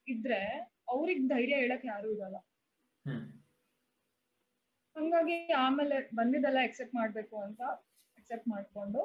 ಇದ್ರೆ 0.06 0.40
ಅವ್ರಿಗ್ 0.88 1.24
ಧೈರ್ಯ 1.28 1.56
ಹೇಳಕ್ 1.56 1.84
ಯಾರು 1.86 2.08
ಇರಲ್ಲ. 2.16 2.38
ಹಂಗಾಗಿ 4.96 5.36
ಆಮೇಲೆ 5.64 5.96
ಬಂದಿದ್ದೆಲ್ಲ 6.14 6.60
ಎಕ್ಸೆಪ್ಟ್ 6.64 6.94
ಮಾಡ್ಬೇಕು 6.94 7.36
ಅಂತ 7.42 7.60
ಎಕ್ಸೆಪ್ಟ್ 8.18 8.48
ಮಾಡ್ಕೊಂಡು 8.48 9.00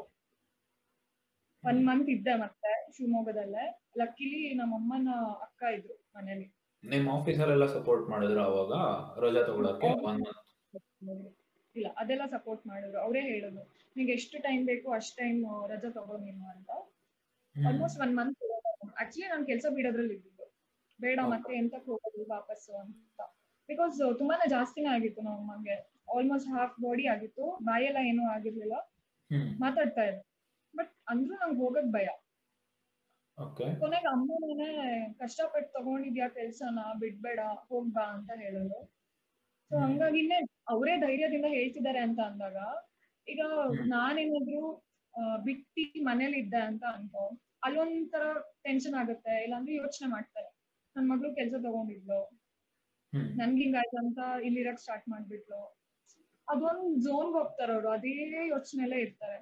ಒನ್ 1.63 1.79
ಮಂತ್ 1.87 2.09
ಇದ್ದೆ 2.09 2.33
ಮತ್ತೆ 2.35 2.71
ಶಿವಮೊಗ್ಗದಲ್ಲೇ. 2.95 3.65
ಲಕ್ಕಿಲಿ 3.97 4.41
ನಮ್ಮಮ್ಮನ 4.53 5.09
ಅಕ್ಕ 5.41 5.63
ಇದ್ರು 5.77 5.95
ಮನೇಲಿ. 6.15 6.47
ನಿಮ್ 6.83 7.05
ಆಫೀಸಲ್ಲೆಲ್ಲ 7.09 7.65
ಸಪೋರ್ಟ್ 7.73 8.05
ಮಾಡಿದ್ರು 8.09 8.41
ಅವಾಗ? 8.43 8.71
ರಜಾ 9.23 9.43
ತಗೊಳಕ್ಕೆ 9.47 9.89
ಇಲ್ಲ 11.75 11.87
ಅದೆಲ್ಲ 11.97 12.25
ಸಪೋರ್ಟ್ 12.25 12.63
ಮಾಡಿದ್ರು. 12.67 12.99
ಅವರೇ 13.05 13.21
ಹೇಳೋದು 13.29 13.61
ನಿಂಗೆ 13.95 14.13
ಎಷ್ಟು 14.13 14.37
ಟೈಮ್ 14.41 14.63
ಬೇಕು 14.71 14.87
ಅಷ್ಟ್ 14.91 15.15
ಟೈಮ್ 15.17 15.39
ರಜಾ 15.71 15.89
ತಗೋ 15.89 16.17
ನೀನು 16.25 16.45
ಅಂತ. 16.55 16.69
ಆಲ್ಮೋಸ್ಟ್ 17.55 17.99
ಒನ್ 18.01 18.13
ಮಂತ್ 18.15 18.43
ಆಕ್ಚುಲಿ 19.01 19.27
ನಾನು 19.27 19.45
ಕೆಲಸ 19.45 19.65
ಬಿಡೋದ್ರಲ್ಲಿ 19.75 20.13
ಇದ್ದಿದ್ದು. 20.13 20.45
ಬೇಡ 20.99 21.19
ಮತ್ತೆ 21.33 21.51
ಎಂತ 21.57 21.75
ಹೋಗೋದು 21.85 22.25
ವಾಪಸ್ಸು 22.29 22.73
ಅಂತ. 22.77 23.19
ಬಿಕಾಸ್ 23.69 23.97
ತುಂಬಾನೇ 24.19 24.45
ಜಾಸ್ತಿನೇ 24.49 24.89
ಆಗಿತ್ತು 24.95 25.21
ನಮ್ಮ 25.21 25.39
ಅಮ್ಮಂಗೆ 25.41 25.75
ಆಲ್ಮೋಸ್ಟ್ 26.15 26.49
ಹಾಫ್ 26.49 26.75
ಬಾಡಿ 26.85 27.05
ಆಗಿತ್ತು. 27.07 27.45
ಬಾಯೆಲ್ಲ 27.63 27.99
ಏನೂ 28.09 28.23
ಆಗಿರ್ಲಿಲ್ಲ. 28.29 28.75
ಮಾತಾಡ್ತಾ 29.59 30.03
ಇದ್ರು 30.03 30.23
ಬಟ್ 30.73 30.91
ಅಂದ್ರೂ 31.09 31.35
ನಂಗೆ 31.35 31.59
ಹೋಗಕ್ 31.59 31.89
ಭಯ. 31.91 32.07
ಕೊನೆಗೆ 33.79 34.07
ಅಮ್ಮನೇ 34.07 34.67
ಕಷ್ಟಪಟ್ಟು 35.19 35.69
ತಗೊಂಡಿದ್ಯಾ 35.73 36.27
ಕೆಲ್ಸನ 36.27 36.79
ಬಿಡ್ಬೇಡ 36.99 37.39
ಹೋಗ್ಬಾ 37.69 38.03
ಅಂತ 38.15 38.31
ಹೇಳಿದ್ರು 38.35 38.79
ಸೊ 39.71 39.75
ಹಂಗಾಗಿ 39.75 39.93
ಹಂಗಾಗಿನೇ 39.93 40.37
ಅವರೇ 40.67 40.93
ಧೈರ್ಯದಿಂದ 41.03 41.47
ಹೇಳ್ತಿದ್ದಾರೆ 41.55 41.99
ಅಂತ 41.99 42.19
ಅಂದಾಗ 42.29 42.57
ಈಗ. 43.27 43.41
ನಾನೇನಾದ್ರು 43.93 44.61
ಬಿಟ್ಟಿ 45.45 45.85
ಮನೇಲಿ 46.07 46.37
ಇದ್ದೆ 46.43 46.61
ಅಂತ 46.69 46.83
ಅನ್ಕೋ 46.95 47.23
ಅಲ್ಲೊಂಥರ 47.63 48.23
ಟೆನ್ಷನ್ 48.65 48.95
ಆಗುತ್ತೆ. 49.01 49.33
ಇಲ್ಲಾಂದ್ರೆ 49.45 49.73
ಯೋಚನೆ 49.75 50.07
ಮಾಡ್ತಾರೆ. 50.07 50.49
ನನ್ 50.95 51.07
ಮಗಳು 51.11 51.29
ಕೆಲ್ಸ 51.35 51.55
ತಗೊಂಡಿದ್ಲು. 51.65 52.19
ನನ್ಗಿಂಗಾಯ್ತು 53.13 53.37
ನನ್ಗೆ 53.39 53.61
ಹಿಂಗಾಯ್ತು 53.63 53.97
ಅಂತ 54.03 54.19
ಇಲ್ಲಿರಕ್ 54.47 54.79
ಸ್ಟಾರ್ಟ್ 54.79 55.07
ಮಾಡ್ಬಿಟ್ಲು. 55.13 55.61
ಅದೊಂದ್ 56.47 56.87
ಝೋನ್ಗೆ 57.05 57.35
ಹೋಗ್ತಾರೆ 57.39 57.73
ಅವ್ರು. 57.73 57.89
ಅದೇ 57.97 58.13
ಯೋಚನೆಲ್ಲೇ 58.53 58.99
ಇರ್ತಾರೆ. 59.05 59.37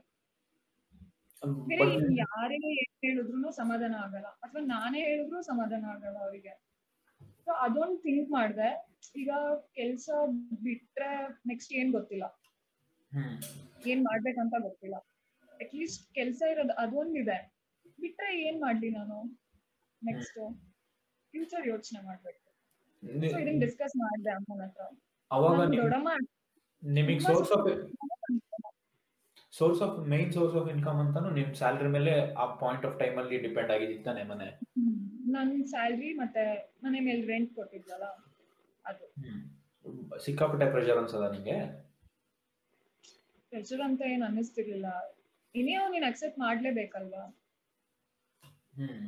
ಬೇರೆ 1.70 1.86
ಯಾರೇ 2.24 2.58
ಏನ್ 2.74 2.92
ಹೇಳಿದ್ರು 3.06 3.52
ಸಮಾಧಾನ 3.62 3.94
ಆಗಲ್ಲ. 4.06 4.28
ಅಥವಾ 4.44 4.62
ನಾನೇ 4.74 5.00
ಹೇಳಿದ್ರು 5.08 5.40
ಸಮಾಧಾನ 5.42 5.86
ಆಗಲ್ಲ 5.96 6.18
ಅವರಿಗೆ. 6.26 6.54
ಸೊ 7.46 7.52
ಅದೊಂದ್ 7.66 7.98
ಥಿಂಕ್ 8.06 8.30
ಮಾಡ್ದೆ. 8.38 8.70
ಈಗ 9.22 9.32
ಕೆಲ್ಸ 9.78 10.10
ಬಿಟ್ರೆ 10.66 11.12
ನೆಕ್ಸ್ಟ್ 11.52 11.72
ಏನ್ 11.80 11.90
ಗೊತ್ತಿಲ್ಲ. 11.98 12.26
ಏನ್ 13.92 14.02
ಮಾಡ್ಬೇಕಂತ 14.10 14.56
ಗೊತ್ತಿಲ್ಲ. 14.68 14.98
ಅಟ್ಲೀಸ್ಟ್ 15.64 16.04
ಕೆಲ್ಸ 16.18 16.42
ಇರೋದು 16.54 16.76
ಅದೊಂದಿದೆ. 16.84 17.38
ಬಿಟ್ರೆ 18.04 18.30
ಏನ್ 18.48 18.60
ಮಾಡ್ಲಿ 18.66 18.90
ನಾನು? 19.00 19.18
ನೆಕ್ಸ್ಟ್ 20.02 20.40
ಫ್ಯೂಚರ್ 21.34 21.66
ಯೋಚನೆ 21.74 22.00
ಮಾಡ್ಬೇಕು. 22.10 22.38
ಸೊ 23.32 23.38
ಇದನ್ನ 23.44 23.60
ಡಿಸ್ಕಸ್ 23.66 23.96
ಮಾಡಿದೆ 24.04 24.32
ಅಮ್ಮನ 24.38 24.62
ಹತ್ರ. 24.68 24.84
ದೊಡ್ಡಮ್ಮ 25.82 26.10
ನಿಮಗೆ 26.84 27.22
source 27.28 27.52
of 27.58 27.68
source 29.54 29.82
of 29.86 29.96
main 30.12 30.30
source 30.36 30.56
of 30.60 30.68
income 30.74 31.00
ಅಂತಾನು 31.04 31.30
ನಿಮ್ 31.38 31.50
ಸ್ಯಾಲ್ರಿ 31.60 31.90
ಮೇಲೆ 31.96 32.12
ಆ 32.42 32.46
ಪಾಯಿಂಟ್ 32.62 32.86
ಆಫ್ 32.88 32.96
ಟೈಮ್ 33.02 33.16
ಅಲ್ಲಿ 33.22 33.38
ಡಿಪೆಂಡ್ 33.46 33.72
ಆಗಿದಿತ್ತಾನೆ 33.76 34.22
ಮನೆ. 34.32 34.48
ನನ್ 35.32 35.52
ಸ್ಯಾಲ್ರಿ 35.68 36.10
ಮತ್ತೆ 36.14 36.44
ಮನೆ 36.84 37.00
ಮೇಲೆ 37.00 37.22
ರೆಂಟ್ 37.28 37.52
ಕೊಟ್ಟಿದ್ವಲ್ಲ 37.56 38.06
ಅದು. 38.86 39.06
ಸಿಕ್ಕಾಪಟ್ಟೆ 40.26 40.68
ಪ್ರೆಷರ್ 40.72 40.98
ಅನ್ಸದ 40.98 41.26
ನಿಂಗೆ? 41.32 41.58
ಪ್ರೆಷರ್ 43.52 43.82
ಅಂತ 43.82 44.02
ಏನು 44.14 44.26
ಅನ್ನಿಸ್ತಿರ್ಲಿಲ್ಲ. 44.26 44.88
ಇನ್ನೇವು 45.56 45.88
ನೀನ್ 45.92 46.04
ಅಕ್ಸೆಪ್ಟ್ 46.04 46.40
ಮಾಡ್ಲೇಬೇಕಲ್ವಾ? 46.40 47.24
ಹ್ಮ್. 48.76 49.02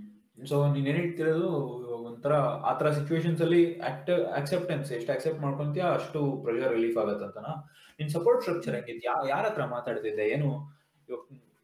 ಸೊ 0.48 0.56
ನೀನ್ 0.74 0.88
ಏನ್ 0.88 0.98
ಹೇಳ್ತಿರೋದು 0.98 1.50
ಒಂಥರ 2.06 2.34
ಆತರ 2.70 2.88
ಸಿಚುವೇಶನ್ಸ್ 2.92 3.42
ಅಲ್ಲಿ 3.42 3.80
ಆಕ್ಟ್ 3.80 4.12
ಅಕ್ಸೆಪ್ಟೆನ್ಸ್ 4.40 4.92
ಎಷ್ಟು 4.92 5.12
ಅಕ್ಸೆಪ್ಟ್ 5.12 5.42
ಮಾಡ್ಕೊಂತೀಯ 5.42 5.84
ಅಷ್ಟು 5.98 6.20
ಪ್ರೆಷರ್ 6.44 6.74
ರಿಲೀಫ್ 6.74 6.98
ಆಗತ್ತಂತನ? 6.98 7.50
ನಿನ್ 8.00 8.10
ಸಪೋರ್ಟ್ 8.10 8.42
ಸ್ಟ್ರಕ್ಚರ್ 8.42 8.76
ಹೆಂಗಿತ್ತು? 8.76 9.28
ಯಾರ 9.30 9.44
ಹತ್ರ 9.46 9.66
ಮಾತಾಡ್ತಿದ್ದೆ? 9.66 10.26
ಏನು? 10.30 10.50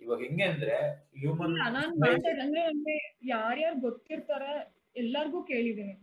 ಇವಾಗ 0.10 0.22
ಹೆಂಗೆ 0.26 0.46
ಅಂದ್ರೆ 0.52 0.76
ಹ್ಯೂಮನ್ 1.22 1.56
ಅಂದ್ರೆ 2.44 2.94
ಯಾರ್ಯಾರು 3.32 3.78
ಗೊತ್ತಿರ್ತಾರೆ 3.80 4.54
ಎಲ್ಲಾರ್ಗೂ 4.96 5.40
ಕೇಳಿದೀನಿ 5.44 5.96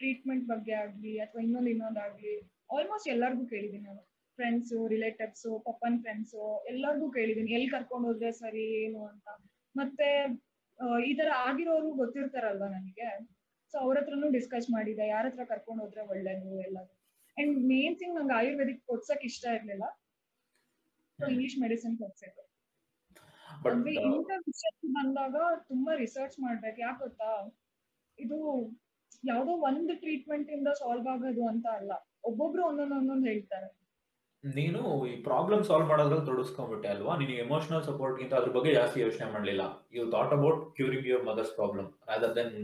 ಟ್ರೀಟ್ಮೆಂಟ್ 0.00 0.44
ಬಗ್ಗೆ 0.50 0.74
ಆಗ್ಲಿ 0.80 1.12
ಅಥವಾ 1.24 1.40
ಇನ್ನೊಂದು 1.46 1.70
ಇನ್ನೊಂದಾಗ್ಲಿ 1.74 2.34
ಆಲ್ಮೋಸ್ಟ್ 2.74 3.08
ಎಲ್ಲಾರ್ಗೂ 3.12 3.44
ಕೇಳಿದೀನಿ 3.52 3.84
ನಾನು. 3.86 4.02
ಫ್ರೆಂಡ್ಸ್ 4.38 4.72
ರಿಲೇಟಿವ್ಸ್ 4.92 5.46
ಪಪ್ಪನ್ 5.68 5.96
ಫ್ರೆಂಡ್ಸ್ 6.02 6.34
ಎಲ್ಲಾರ್ಗೂ 6.72 7.06
ಕೇಳಿದೀನಿ 7.16 7.50
ಎಲ್ಲಿ 7.58 7.70
ಕರ್ಕೊಂಡು 7.74 8.08
ಹೋದ್ರೆ 8.08 8.30
ಸರಿ 8.32 8.64
ಏನು 8.82 9.00
ಅಂತ. 9.12 9.28
ಮತ್ತೆ 9.74 10.08
ಈ 11.08 11.12
ತರ 11.20 11.30
ಆಗಿರೋರು 11.46 11.88
ಗೊತ್ತಿರ್ತಾರಲ್ವಾ 12.02 12.68
ನನಗೆ? 12.76 13.08
ಸೊ 13.72 13.78
ಅವ್ರ 13.84 13.94
ಹತ್ರನು 14.00 14.28
ಡಿಸ್ಕಸ್ 14.36 14.68
ಮಾಡಿದೆ. 14.76 15.06
ಯಾರ 15.14 15.24
ಹತ್ರ 15.30 15.44
ಕರ್ಕೊಂಡು 15.52 15.82
ಹೋದ್ರೆ 15.84 16.04
ಒಳ್ಳೇದು 16.12 16.52
ಎಲ್ಲ. 16.66 16.78
ಅಂಡ್ 17.36 17.56
ಮೇನ್ 17.72 17.96
ಥಿಂಗ್ 18.02 18.14
ನಂಗೆ 18.18 18.36
ಆಯುರ್ವೇದಿಕ್ 18.40 18.82
ಕೊಡ್ಸಕ್ 18.92 19.24
ಇಷ್ಟ 19.30 19.44
ಇರ್ಲಿಲ್ಲ. 19.58 19.86
ಸೊ 21.18 21.24
ಇಂಗ್ಲಿಷ್ 21.32 21.58
ಮೆಡಿಸಿನ್ 21.64 21.96
ಕೊಡ್ಸಿದ್ರು 22.04 22.44
ಬಟ್ 23.64 23.78
ವಿಷಯ 24.48 24.70
ಬಂದಾಗ 24.96 25.36
ತುಂಬಾ 25.70 25.92
ರಿಸರ್ಚ್ 25.94 26.36
ಮಾಡ್ಬೇಕು. 26.40 26.78
ಯಾಕೆ 26.80 27.00
ಗೊತ್ತಾ? 27.04 27.30
ಇದು 28.18 28.38
ಯಾವ್ದೋ 29.24 29.52
ಒಂದು 29.68 29.92
ಟ್ರೀಟ್ಮೆಂಟ್ 30.02 30.48
ಇಂದ 30.56 30.68
ಸಾಲ್ವ್ 30.80 31.08
ಆಗೋದು 31.12 31.44
ಅಂತ 31.52 31.66
ಅಲ್ಲ. 31.78 31.92
ಒಬ್ಬೊಬ್ರು 32.24 32.62
ಒಂದೊಂದ್ 32.68 32.96
ಒಂದೊಂದ್ 32.98 33.26
ಹೇಳ್ತಾರೆ. 33.26 33.68
ನೀನು 34.44 34.80
ಈ 35.06 35.14
ಪ್ರಾಬ್ಲಮ್ 35.22 35.62
ಸಾಲ್ವ್ 35.68 35.86
ಮಾಡೋದ್ರಲ್ಲಿ 35.88 36.26
ತೊಡಗಿಸ್ಕೊಂಡ್ಬಿಟ್ಟೆ 36.26 36.88
ಅಲ್ವಾ? 36.88 37.12
ನೀನು 37.16 37.34
ಎಮೋಷನಲ್ 37.44 37.82
ಸಪೋರ್ಟ್ 37.82 38.18
ಗಿಂತ 38.18 38.34
ಅದ್ರ 38.34 38.50
ಬಗ್ಗೆ 38.56 38.72
ಜಾಸ್ತಿ 38.74 38.98
ಯೋಚನೆ 39.00 39.26
ಮಾಡ್ಲಿಲ್ಲ. 39.32 39.62
You 39.92 40.02
thought 40.10 40.34
about 40.36 40.60
curing 40.76 41.08
your 41.10 41.24
mother's 41.30 41.54
problem 41.54 41.88
rather 42.10 42.34
than 42.36 42.54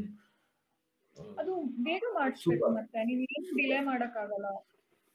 ಅದು 1.39 1.53
ಬೇಗ 1.87 2.05
ಮಾಡಿಸ್ಬೇಕು 2.15 2.69
ಮತ್ತೆ. 2.77 2.99
ನೀನು 3.09 3.25
ಏನ್ 3.35 3.49
ಡಿಲೇ 3.59 3.81
ಮಾಡಕ್ 3.91 4.17
ಆಗಲ್ಲ 4.23 4.47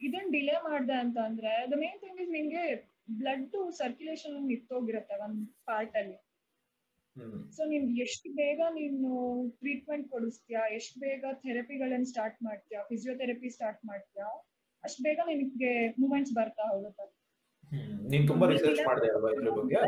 ಇದನ್ 0.02 0.30
ಡಿಲೇ 0.36 0.58
ಮಾಡ್ದೆ 0.68 0.96
ಅಂತ 1.04 1.18
ಅಂದ್ರೆ 1.30 1.54
ದ 1.72 1.78
ಮೇನ್ 1.82 1.98
ಥಿಂಗ್ 2.04 2.20
ಇಸ್ 2.26 2.32
ನಿಂಗೆ 2.38 2.66
ಬ್ಲಡ್ 3.20 3.46
ಸರ್ಕ್ಯುಲೇಷನ್ 3.82 4.36
ನಿಂತೋಗಿರತ್ತೆ 4.50 5.16
ಒಂದ್ 5.26 5.40
ಪಾರ್ಟ್ 5.70 5.96
ಅಲ್ಲಿ. 6.02 6.18
ಸೊ 7.56 7.62
ನೀನ್ 7.72 7.86
ಎಷ್ಟು 8.04 8.28
ಬೇಗ 8.42 8.60
ನೀನು 8.80 9.12
ಟ್ರೀಟ್ಮೆಂಟ್ 9.62 10.06
ಕೊಡಿಸ್ತೀಯಾ 10.12 10.62
ಎಷ್ಟು 10.78 10.98
ಬೇಗ 11.00 11.24
ಥೆರಪಿಗಳನ್ನ 11.44 12.08
ಸ್ಟಾರ್ಟ್ 12.12 12.40
ಮಾಡ್ತೀಯಾ 12.48 12.82
ಫಿಸಿಯೋಥೆರಪಿ 12.84 13.50
ಸ್ಟಾರ್ಟ್ 13.56 13.82
ಮಾಡ್ತೀಯಾ 13.92 14.28
ಅಷ್ಟ್ 14.84 15.02
ಬೇಗ 15.08 15.20
ನಿನಗೆ 15.30 15.72
ಮೂಮೆಂಟ್ಸ್ 16.02 16.34
ಬರ್ತಾ 16.40 16.66
ಹೋಗುತ್ತೆ. 16.72 17.06
ನೀನ್ 18.12 18.26
ತುಂಬಾ 18.28 18.46
ರಿಸರ್ಚ್ 18.54 18.82
ಮಾಡಿದೆ 18.88 19.10
ಅಲ್ವಾ 19.16 19.30
ಇದ್ರ 19.36 19.52
ಬಗ್ಗೆ? 19.60 19.82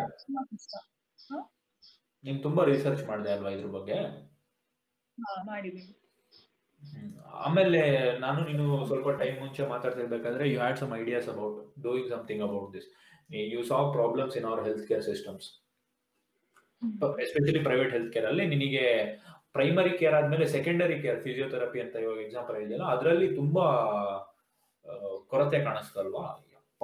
ನೀನ್ 2.23 2.39
ತುಂಬಾ 2.43 2.63
ರಿಸರ್ಚ್ 2.71 3.03
ಮಾಡಿದೆ 3.09 3.31
ಅಲ್ವಾ 3.35 3.51
ಇದ್ರ 3.57 3.69
ಬಗ್ಗೆ? 3.77 3.97
ಮಾಡಿದೀನಿ. 5.45 5.93
ಆಮೇಲೆ 7.45 7.79
ನಾನು 8.19 8.39
ನೀನು 8.49 8.65
ಸ್ವಲ್ಪ 8.89 9.09
ಟೈಮ್ 9.21 9.35
ಮುಂಚೆ 9.39 9.63
ಮಾತಾಡ್ತಿರ್ಬೇಕಾದ್ರೆ 9.67 10.45
you 10.51 10.57
had 10.61 10.79
some 10.81 10.93
ideas 11.01 11.27
about 11.33 11.57
doing 11.85 12.09
something 12.13 12.43
about 12.47 12.69
this 12.75 12.87
you 13.51 13.61
saw 13.63 13.87
problems 13.93 14.35
in 14.37 14.47
our 14.49 14.61
health 14.65 14.85
care 14.87 15.03
systems 15.05 15.47
especially 17.25 17.61
private 17.67 17.91
health 17.95 18.11
care 18.13 18.27
ಅಲ್ಲಿ 18.29 18.45
ನಿನಗೆ 18.53 18.85
ಪ್ರೈಮರಿ 19.55 19.91
ಕೇರ್ 19.99 20.15
ಆದ್ಮೇಲೆ 20.17 20.45
ಸೆಕೆಂಡರಿ 20.47 20.95
ಕೇರ್ 21.01 21.19
ಫಿಸಿಯೋಥೆರಪಿ 21.23 21.79
ಅಂತ 21.83 21.95
ಇವಾಗ 22.03 22.19
ಎಕ್ಸಾಂಪಲ್ 22.25 22.57
ಇದೆಯಲ್ಲ 22.63 22.85
ಅದರಲ್ಲಿ 22.93 23.27
ತುಂಬಾ 23.35 23.65
ಕೊರತೆ 25.31 25.59
ಕಾಣಿಸ್ತಲ್ವಾ? 25.65 26.23
ಯಪ್ಪ. 26.53 26.83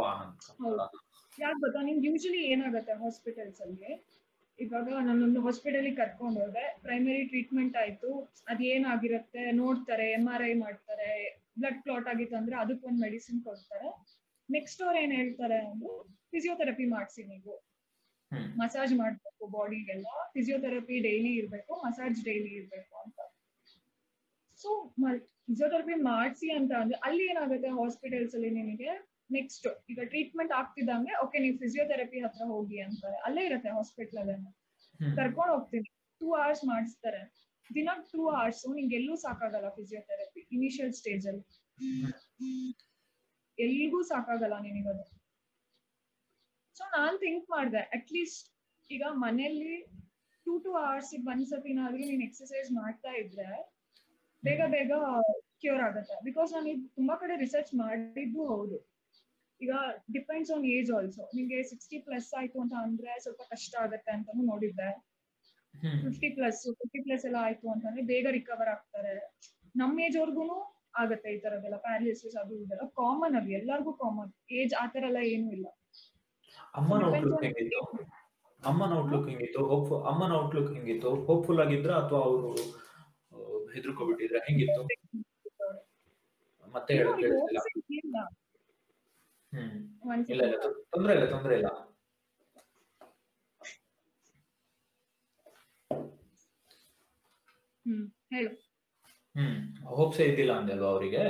ಯಾಕೆ 1.38 1.58
ಗೊತ್ತಾ? 1.64 1.80
ನಿಮ್ಗೆ 1.88 2.06
ಯೂಶಲಿ 2.10 2.42
ಏನಾಗುತ್ತೆ 2.52 2.94
ಹಾಸ್ಪಿಟಲ್ಸ್ 3.02 3.62
ಅಲ್ಲಿ? 3.66 3.92
ಇವಾಗ 4.60 4.88
ನಾನೊಂದು 5.08 5.40
ಹಾಸ್ಪಿಟಲ್ 5.42 5.90
ಕರ್ಕೊಂಡು 5.98 6.40
ಹೋದೆ 6.44 6.64
ಪ್ರೈಮರಿ 6.84 7.24
ಟ್ರೀಟ್ಮೆಂಟ್ 7.32 7.76
ಆಯ್ತು 7.82 8.12
ಅದೇನಾಗಿರುತ್ತೆ 8.48 9.44
ನೋಡ್ತಾರೆ 9.60 10.06
ಎಂ 10.12 10.26
ಆರ್ 10.34 10.46
ಐ 10.48 10.54
ಮಾಡ್ತಾರೆ 10.62 11.10
ಬ್ಲಡ್ 11.58 11.80
ಕ್ಲಾಟ್ 11.84 12.08
ಆಗಿತ್ತು 12.14 12.36
ಅಂದ್ರೆ 12.40 12.56
ಅದಕ್ಕೊಂದು 12.64 13.00
ಮೆಡಿಸಿನ್ 13.06 13.42
ಕೊಡ್ತಾರೆ. 13.44 13.90
ನೆಕ್ಸ್ಟ್ 14.50 14.82
ಅವ್ರು 14.86 15.00
ಏನ್ 15.04 15.14
ಹೇಳ್ತಾರೆ 15.20 15.60
ಅಂದ್ರೆ 15.66 15.92
ಫಿಸಿಯೋಥೆರಪಿ 16.34 16.86
ಮಾಡಿಸಿ 16.86 17.24
ನೀವು. 17.24 17.54
ಮಸಾಜ್ 18.62 18.94
ಮಾಡ್ಬೇಕು 18.94 19.46
ಬಾಡಿಗೆಲ್ಲ 19.48 20.08
ಫಿಸಿಯೋಥೆರಪಿ 20.34 20.96
ಡೈಲಿ 21.00 21.32
ಇರಬೇಕು 21.40 21.74
ಮಸಾಜ್ 21.86 22.20
ಡೈಲಿ 22.26 22.52
ಇರಬೇಕು 22.60 22.94
ಅಂತ. 23.04 23.20
ಸೊ 24.60 24.70
ಫಿಸಿಯೋಥೆರಪಿ 25.48 25.96
ಮಾಡಿಸಿ 26.10 26.48
ಅಂತ 26.52 26.72
ಅಂದ್ರೆ 26.82 26.98
ಅಲ್ಲಿ 27.08 27.26
ಏನಾಗುತ್ತೆ 27.26 27.70
ಹಾಸ್ಪಿಟಲ್ಸ್ 27.80 28.34
ಅಲ್ಲಿ 28.36 28.50
ನಿಮಗೆ 28.52 28.90
ನೆಕ್ಸ್ಟ್ 29.32 29.68
ಈಗ 29.90 30.00
ಟ್ರೀಟ್ಮೆಂಟ್ 30.06 30.52
ಆಗ್ತಿದ್ದಂಗೆ 30.52 31.14
ಓಕೆ 31.24 31.38
ನೀವು 31.40 31.58
ಫಿಸಿಯೋಥೆರಪಿ 31.58 32.20
ಹತ್ರ 32.20 32.44
ಹೋಗಿ 32.54 32.78
ಅಂತಾರೆ. 32.80 33.18
ಅಲ್ಲೇ 33.28 33.44
ಇರುತ್ತೆ 33.46 33.70
ಹಾಸ್ಪಿಟಲ್ 33.70 34.20
ಅಲ್ಲೇ 34.22 34.36
ಹ್ಮ್. 34.36 35.14
ಕರ್ಕೊಂಡು 35.18 35.54
ಹೋಗ್ತೀನಿ. 35.54 35.90
ಟೂ 36.22 36.28
ಅವರ್ಸ್ 36.36 36.64
ಮಾಡಿಸ್ತಾರೆ. 36.66 37.22
ದಿನ 37.70 37.90
ಟೂ 38.12 38.22
ಅವರ್ಸ್ 38.30 38.62
ನಿಂಗೆ 38.78 38.96
ಎಲ್ಲೂ 38.96 39.16
ಸಾಕಾಗಲ್ಲ 39.16 39.70
ಫಿಸಿಯೋಥೆರಪಿ 39.70 40.42
ಇನಿಷಿಯಲ್ 40.52 40.94
ಸ್ಟೇಜ್ 40.94 41.26
ಅಲ್ಲಿ. 41.28 41.44
ಎಲ್ಲಿಗೂ 43.58 44.04
ಸಾಕಾಗಲ್ಲ 44.04 44.56
ನಿನಗದು. 44.62 45.06
ಸೊ 46.78 46.84
ನಾನ್ 46.98 47.16
ಥಿಂಕ್ 47.24 47.46
ಮಾಡ್ದೆ. 47.56 47.82
ಅಟ್ಲೀಸ್ಟ್ 47.98 48.48
ಈಗ 48.90 49.04
ಮನೆಯಲ್ಲಿ 49.26 49.74
ಟೂ 50.46 50.54
ಟು 50.66 50.72
ಅವರ್ಸ್ 50.82 51.14
ಒಂದ್ಸತಿನಾದ್ರೂ 51.32 52.04
ನೀನ್ 52.12 52.24
ಎಕ್ಸರ್ಸೈಸ್ 52.28 52.70
ಮಾಡ್ತಾ 52.82 53.12
ಇದ್ರೆ 53.22 53.48
ಬೇಗ 54.44 54.62
ಬೇಗ 54.76 54.92
ಕ್ಯೂರ್ 55.62 55.82
ಆಗುತ್ತೆ. 55.88 56.16
ಬಿಕಾಸ್ 56.24 56.50
ನಾನು 56.56 56.68
ಇದು 56.74 56.86
ತುಂಬಾ 56.96 57.16
ಕಡೆ 57.22 57.36
ರಿಸರ್ಚ್ 57.46 57.72
ಮಾಡಿದ್ದು 57.76 58.42
ಹೌದು. 58.54 58.78
ಈಗ 59.62 59.74
ಡಿಪೆಂಡ್ಸ್ 60.12 60.52
ಆನ್ 60.56 60.66
ಏಜ್ 60.76 60.90
ಆಲ್ಸೋ 60.92 61.24
ನಿಮ್ಗೆ 61.36 61.60
ಸಿಕ್ಸ್ಟಿ 61.64 61.98
ಪ್ಲಸ್ 62.00 62.30
ಆಯ್ತು 62.40 62.58
ಅಂತ 62.64 62.74
ಅಂದ್ರೆ 62.86 63.12
ಸ್ವಲ್ಪ 63.20 63.42
ಕಷ್ಟ 63.54 63.76
ಆಗತ್ತೆ 63.86 64.12
ಅಂತಾನು 64.12 64.44
ನೋಡಿದ್ದೆ. 64.44 64.90
ಫಿಫ್ಟಿ 66.04 66.30
ಪ್ಲಸ್ 66.30 66.62
ಫಿಫ್ಟಿ 66.82 67.00
ಪ್ಲಸ್ 67.04 67.24
ಎಲ್ಲ 67.26 67.40
ಆಯ್ತು 67.48 67.68
ಅಂತಂದ್ರೆ 67.74 68.04
ಬೇಗ 68.12 68.28
ರಿಕವರ್ 68.38 68.70
ಆಗ್ತಾರೆ. 68.70 69.16
ನಮ್ 69.76 69.96
ಏಜ್ 70.00 70.18
ಅವ್ರಿಗೂ 70.18 70.46
ಆಗತ್ತೆ 70.96 71.30
ಈ 71.36 71.40
ತರದೆಲ್ಲ 71.40 71.78
ಪ್ಯಾರಾಲಿಸಿಸ್ 71.78 72.38
ಅದು 72.44 72.54
ಇದೆಲ್ಲ 72.64 72.86
ಕಾಮನ್ 73.02 73.36
ಅದು. 73.40 73.50
ಎಲ್ಲರಿಗೂ 73.60 73.94
ಕಾಮನ್ 74.04 74.32
ಏಜ್ 74.52 74.74
ಆತರ 74.84 75.04
ಎಲ್ಲ 75.04 75.22
ಏನೂ 75.34 75.50
ಇಲ್ಲ. 75.52 75.68
ಅಮ್ಮನ 76.78 77.04
ಔಟ್ಲುಕ್ 77.10 77.44
ಹೆಂಗಿತ್ತು? 77.44 77.82
ಅಮ್ಮನ 78.64 78.94
ಔಟ್ಲುಕ್ 78.94 79.28
ಹೆಂಗಿತ್ತು? 79.30 79.62
ಹೋಪ್ 79.68 79.92
ಅಮ್ಮನ 80.08 80.32
ಔಟ್ಲುಕ್ 80.32 80.72
ಹೆಂಗಿತ್ತು? 80.74 81.10
ಹೋಪ್ಫುಲ್ 81.26 81.60
ಆಗಿದ್ರ 81.60 81.92
ಅಥವಾ 81.94 82.20
ಅವರು 82.20 82.50
ಹೆದರ್ಕೊಬಿಟ್ಟಿದ್ರ? 83.74 84.38
ಹೆಂಗಿತ್ತು? 84.48 84.82
ಮತ್ತೆ 86.74 86.94
ಹೇಳಕ್ 86.94 87.20
ಕೇಳಿಸ್ತಿಲ್ಲ. 87.20 88.20
ಹ್ಮ್. 89.54 89.76
ಇಲ್ಲ 90.30 90.42
ಇಲ್ಲ. 90.44 90.58
ತೊಂದ್ರೆ 90.92 91.14
ಇಲ್ಲ 91.14 91.26
ತೊಂದ್ರೆ 91.30 91.56
ಇಲ್ಲ. 91.56 91.70
ಹ್ಮ್ 97.86 98.06
ಹೇಳು. 98.34 98.52
ಹ್ಮ್. 99.36 99.58
ಹೋಪ್ಸೇ 99.96 100.24
ಇದ್ದಿಲ್ಲ 100.26 100.54
ಅಂದೆ 100.54 100.72
ಅಲ್ವಾ 100.72 100.90
ಅವರಿಗೆ? 100.90 101.24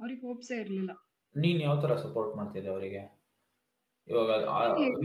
ಅವ್ರಿಗೆ 0.00 0.20
ಹೋಪ್ಸೆ 0.26 0.54
ಇರ್ಲಿಲ್ಲ. 0.60 0.92
ನೀನ್ 1.34 1.62
ಯಾವ 1.62 1.80
ತರ 1.80 1.96
ಸಪೋರ್ಟ್ 1.96 2.36
ಮಾಡ್ತಿದ್ದೆ 2.36 2.68
ಅವರಿಗೆ? 2.68 3.02
ಇವಾಗ 4.08 4.30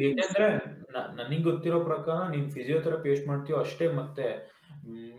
ಏನಂದ್ರೆ 0.05 0.47
ನನಗ್ 0.93 1.09
ನನಗೆ 1.19 1.43
ಗೊತ್ತಿರೋ 1.49 1.79
ಪ್ರಕಾರ 1.89 2.19
ನೀನ್ 2.33 2.47
ಫಿಸಿಯೋಥೆರಪಿ 2.55 3.09
ಎಷ್ಟು 3.13 3.27
ಮಾಡ್ತೀಯೋ 3.31 3.57
ಅಷ್ಟೇ 3.65 3.87
ಮತ್ತೆ 3.99 4.25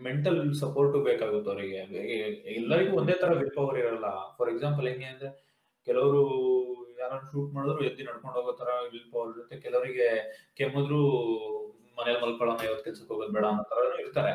ಮೆಂಟಲ್ 0.07 0.39
ಸಪೋರ್ಟ್ 0.63 0.97
ಬೇಕಾಗುತ್ತೆ 1.07 1.49
ಅವರಿಗೆ. 1.53 1.79
ಎಲ್ಲರಿಗೂ 2.59 2.91
ಒಂದೇ 3.01 3.15
ತರ 3.21 3.31
ವಿಲ್ 3.39 3.53
ಪವರ್ 3.57 3.77
ಇರಲ್ಲ. 3.83 4.07
ಫಾರ್ 4.37 4.49
ಎಕ್ಸಾಂಪಲ್ 4.53 4.87
ಹೆಂಗೆ 4.91 5.07
ಅಂದ್ರೆ 5.13 5.29
ಕೆಲವರು 5.87 6.21
ಯಾರನ್ನ 7.01 7.25
ಶೂಟ್ 7.31 7.51
ಮಾಡಿದ್ರು 7.57 7.81
ಎದ್ದು 7.89 8.05
ನಡ್ಕೊಂಡು 8.09 8.37
ಹೋಗೋ 8.39 8.53
ತರ 8.61 8.69
ವಿಲ್ 8.93 9.09
ಪವರ್ 9.13 9.31
ಇರುತ್ತೆ. 9.33 9.57
ಕೆಲವರಿಗೆ 9.65 10.07
ಕೆಮ್ಮಿದ್ರು 10.59 11.01
ಮನೇಲಿ 11.97 12.19
ಮಲ್ಕೊಳ್ಳೋಣ 12.23 12.59
ಇವತ್ತು 12.67 12.85
ಕೆಲ್ಸಕ್ಕೆ 12.87 13.11
ಹೋಗೋದು 13.13 13.33
ಬೇಡ 13.37 13.45
ಅನ್ನೋ 13.51 13.65
ತರ 13.73 13.99
ಇರ್ತಾರೆ. 14.03 14.33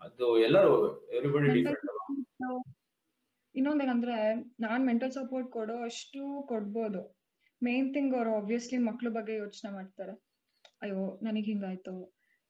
ಅದು 0.00 0.26
ಎಲ್ಲರೂ 0.46 0.74
ಎವ್ರಿಬಡಿ 1.16 1.48
ಡಿಫ್ರೆಂಟ್ 1.56 1.88
ಇನ್ನೊಂದೇನಂದ್ರೆ 3.54 4.16
ನಾನ್ 4.64 4.82
ಮೆಂಟಲ್ 4.90 5.12
ಸಪೋರ್ಟ್ 5.16 5.48
ಕೊಡೋ 5.56 5.74
ಅಷ್ಟು 5.88 6.20
ಕೊಡ್ಬೋದು. 6.50 7.02
ಮೇನ್ 7.62 7.88
ಥಿಂಗ್ 7.94 8.14
ಅವ್ರು 8.14 8.30
ಆಬ್ವಿಯಸ್ಲಿ 8.36 8.78
ಮಕ್ಳ 8.88 9.08
ಬಗ್ಗೆ 9.08 9.34
ಯೋಚನೆ 9.34 9.70
ಮಾಡ್ತಾರೆ. 9.72 10.14
ಅಯ್ಯೋ 10.82 11.02
ನನಗ್ 11.22 11.46
ಹಿಂಗಾಯ್ತು. 11.46 11.94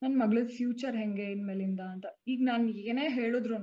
ನನ್ 0.03 0.15
ಮಗಳದ್ 0.17 0.51
ಫ್ಯೂಚರ್ 0.51 0.97
ಹೆಂಗೆ 0.97 1.27
ಇನ್ಮೇಲಿಂದ 1.33 1.83
ಅಂತ. 1.95 2.07
ಈಗ 2.29 2.41
ನಾನ್ 2.43 2.65
ಏನೇ 2.85 3.07
ಹೇಳಿದ್ರು 3.11 3.59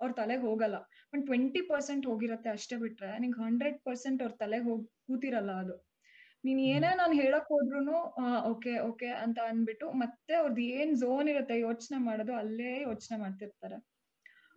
ಅವ್ರ 0.00 0.10
ತಲೆಗೆ 0.12 0.42
ಹೋಗಲ್ಲ. 0.42 0.76
ಒಂದ್ 1.12 1.24
ಟ್ವೆಂಟಿ 1.26 1.60
ಪರ್ಸೆಂಟ್ 1.68 2.06
ಹೋಗಿರತ್ತೆ 2.06 2.48
ಅಷ್ಟೇ 2.48 2.76
ಬಿಟ್ರೆ 2.76 3.10
ನಿಂಗೆ 3.18 3.38
ಹಂಡ್ರೆಡ್ 3.44 3.78
ಪರ್ಸೆಂಟ್ 3.84 4.22
ಅವ್ರ 4.22 4.32
ತಲೆಗೆ 4.36 4.64
ಹೋಗ್ 4.64 4.84
ಕೂತಿರಲ್ಲ 5.06 5.52
ಅದು. 5.62 5.76
ನೀನ್ 6.44 6.60
ಏನೇ 6.72 6.90
ನಾನ್ 6.94 7.14
ಹೇಳಕ್ 7.14 7.48
ಹೋದ್ರು 7.48 7.98
ಓಕೆ 8.50 8.72
ಓಕೆ 8.80 9.08
ಅಂತ 9.22 9.38
ಅನ್ಬಿಟ್ಟು 9.48 9.86
ಮತ್ತೆ 10.02 10.34
ಅವ್ರದ್ದು 10.34 10.62
ಏನ್ 10.76 10.92
ಝೋನ್ 10.96 11.28
ಇರುತ್ತೆ 11.28 11.56
ಯೋಚನೆ 11.60 11.98
ಮಾಡೋದು 11.98 12.34
ಅಲ್ಲೇ 12.34 12.70
ಯೋಚನೆ 12.82 13.16
ಮಾಡ್ತಿರ್ತಾರೆ. 13.20 13.78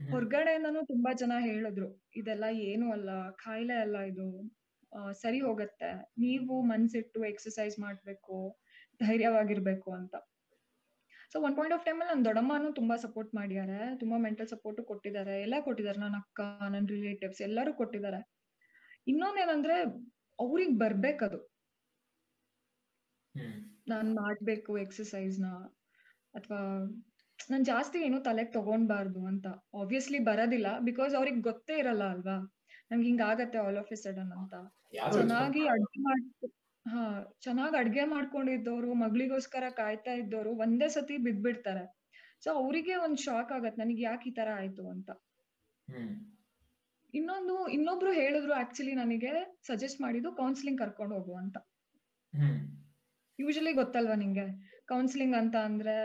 ಹೊರ್ಗಡೆಯಿಂದನೂ 0.09 0.81
ತುಂಬಾ 0.85 1.11
ಜನ 1.13 1.33
ಹೇಳಿದ್ರು 1.39 1.87
ಇದೆಲ್ಲ 2.15 2.45
ಏನು 2.69 2.85
ಅಲ್ಲ 2.91 3.09
ಕಾಯಿಲೆ 3.35 3.77
ಅಲ್ಲ 3.81 3.97
ಇದು. 4.11 4.27
ಸರಿ 5.13 5.39
ಹೋಗತ್ತೆ. 5.39 5.89
ನೀವು 6.17 6.61
ಮನ್ಸಿಟ್ಟು 6.63 7.19
ಎಕ್ಸಸೈಸ್ 7.25 7.79
ಮಾಡ್ಬೇಕು 7.79 8.35
ಧೈರ್ಯವಾಗಿರ್ಬೇಕು 8.99 9.89
ಅಂತ. 9.93 10.13
So 11.33 11.39
one 11.41 11.55
point 11.55 11.75
of 11.75 11.85
time 11.85 11.99
ಅಲ್ಲಿ 12.01 12.11
ನನ್ನ 12.13 12.25
ದೊಡ್ಡಮ್ಮನೂ 12.25 12.71
ತುಂಬಾ 12.71 12.95
ಸಪೋರ್ಟ್ 12.97 13.31
ಮಾಡಿದ್ದಾರೆ 13.35 13.79
ತುಂಬಾ 13.97 14.17
ಮೆಂಟಲ್ 14.17 14.47
ಸಪೋರ್ಟ್ 14.47 14.81
ಕೊಟ್ಟಿದ್ದಾರೆ 14.81 15.41
ಎಲ್ಲ 15.41 15.55
ಕೊಟ್ಟಿದ್ದಾರೆ 15.59 15.99
ನನ್ನ 15.99 16.17
ಅಕ್ಕ 16.17 16.39
ನನ್ನ 16.73 16.85
ರಿಲೇಟಿವ್ಸ್ 16.89 17.41
ಎಲ್ಲರೂ 17.41 17.73
ಕೊಟ್ಟಿದ್ದಾರೆ 17.73 18.21
ಇನ್ನೊಂದೇನಂದ್ರೆ 19.07 19.75
ಅವ್ರಿಗೆ 20.39 20.75
ಬರ್ಬೇಕದು. 20.77 21.39
ಅದು 23.35 23.49
ನಾನ್ 23.87 24.09
ಮಾಡ್ಬೇಕು 24.15 24.71
ಎಕ್ಸಸೈಸ್ನ. 24.77 25.47
ಅಥವಾ 26.33 26.61
ನಾನ್ 27.51 27.65
ಜಾಸ್ತಿ 27.65 27.97
ಏನು 27.99 28.17
ತಲೆಗೆ 28.19 28.51
ತಗೊಂಡ್ಬಾರ್ದು 28.51 29.25
ಅಂತ. 29.25 29.45
ಆಬ್ವಿಯಸ್ಲಿ 29.73 30.19
ಬರೋದಿಲ್ಲ. 30.19 30.79
ಬಿಕಾಸ್ 30.79 31.13
ಅವ್ರಿಗೆ 31.15 31.41
ಗೊತ್ತೇ 31.41 31.75
ಇರಲ್ಲ 31.77 32.03
ಅಲ್ವಾ? 32.13 32.37
ನಮ್ಗೆ 32.91 33.07
ಹಿಂಗಾಗತ್ತೆ 33.07 33.57
ಆಲ್ 33.57 33.77
ಆಫ್ 33.77 33.91
ಎ 33.91 33.95
ಸಡನ್ 33.95 34.31
ಅಂತ. 34.31 34.53
ಚೆನ್ನಾಗಿ 35.13 35.63
ಅಡ್ಗೆ 35.67 35.99
ಮಾಡ್ 36.01 36.23
ಹಾ 36.85 37.01
ಚೆನ್ನಾಗ್ 37.41 37.75
ಅಡ್ಗೆ 37.75 38.03
ಮಾಡ್ಕೊಂಡಿದ್ದವ್ರು 38.05 38.93
ಮಗಳಿಗೋಸ್ಕರ 38.93 39.65
ಕಾಯ್ತಾ 39.71 40.11
ಇದ್ದವ್ರು 40.11 40.51
ಒಂದೇ 40.57 40.87
ಸತಿ 40.87 41.17
ಬಿದ್ಬಿಡ್ತಾರೆ. 41.17 41.83
ಸೊ 42.41 42.49
ಅವರಿಗೆ 42.53 42.95
ಒಂದ್ 42.95 43.19
ಶಾಕ್ 43.19 43.51
ಆಗತ್ 43.51 43.77
ನನಗೆ 43.77 44.01
ಯಾಕೆ 44.01 44.29
ಈ 44.29 44.33
ತರ 44.33 44.49
ಆಯ್ತು 44.55 44.83
ಅಂತ. 44.89 45.09
ಇನ್ನೊಂದು 47.13 47.67
ಇನ್ನೊಬ್ರು 47.67 48.11
ಹೇಳಿದ್ರು 48.11 48.53
ಆಕ್ಚುಲಿ 48.53 48.93
ನನಗೆ 48.93 49.31
ಸಜೆಸ್ಟ್ 49.67 50.01
ಮಾಡಿದ್ದು 50.01 50.31
ಕೌನ್ಸಿಲಿಂಗ್ 50.31 50.79
ಕರ್ಕೊಂಡು 50.79 51.15
ಹೋಗು 51.15 51.35
ಅಂತ. 51.35 51.57
ಯೂಶಲಿ 53.39 53.73
ಗೊತ್ತಲ್ವಾ 53.73 54.15
ನಿಂಗೆ? 54.15 54.45
ಕೌನ್ಸಿಲಿಂಗ್ 54.87 55.35
ಅಂತ 55.35 55.55
ಅಂದ್ರೆ 55.63 55.95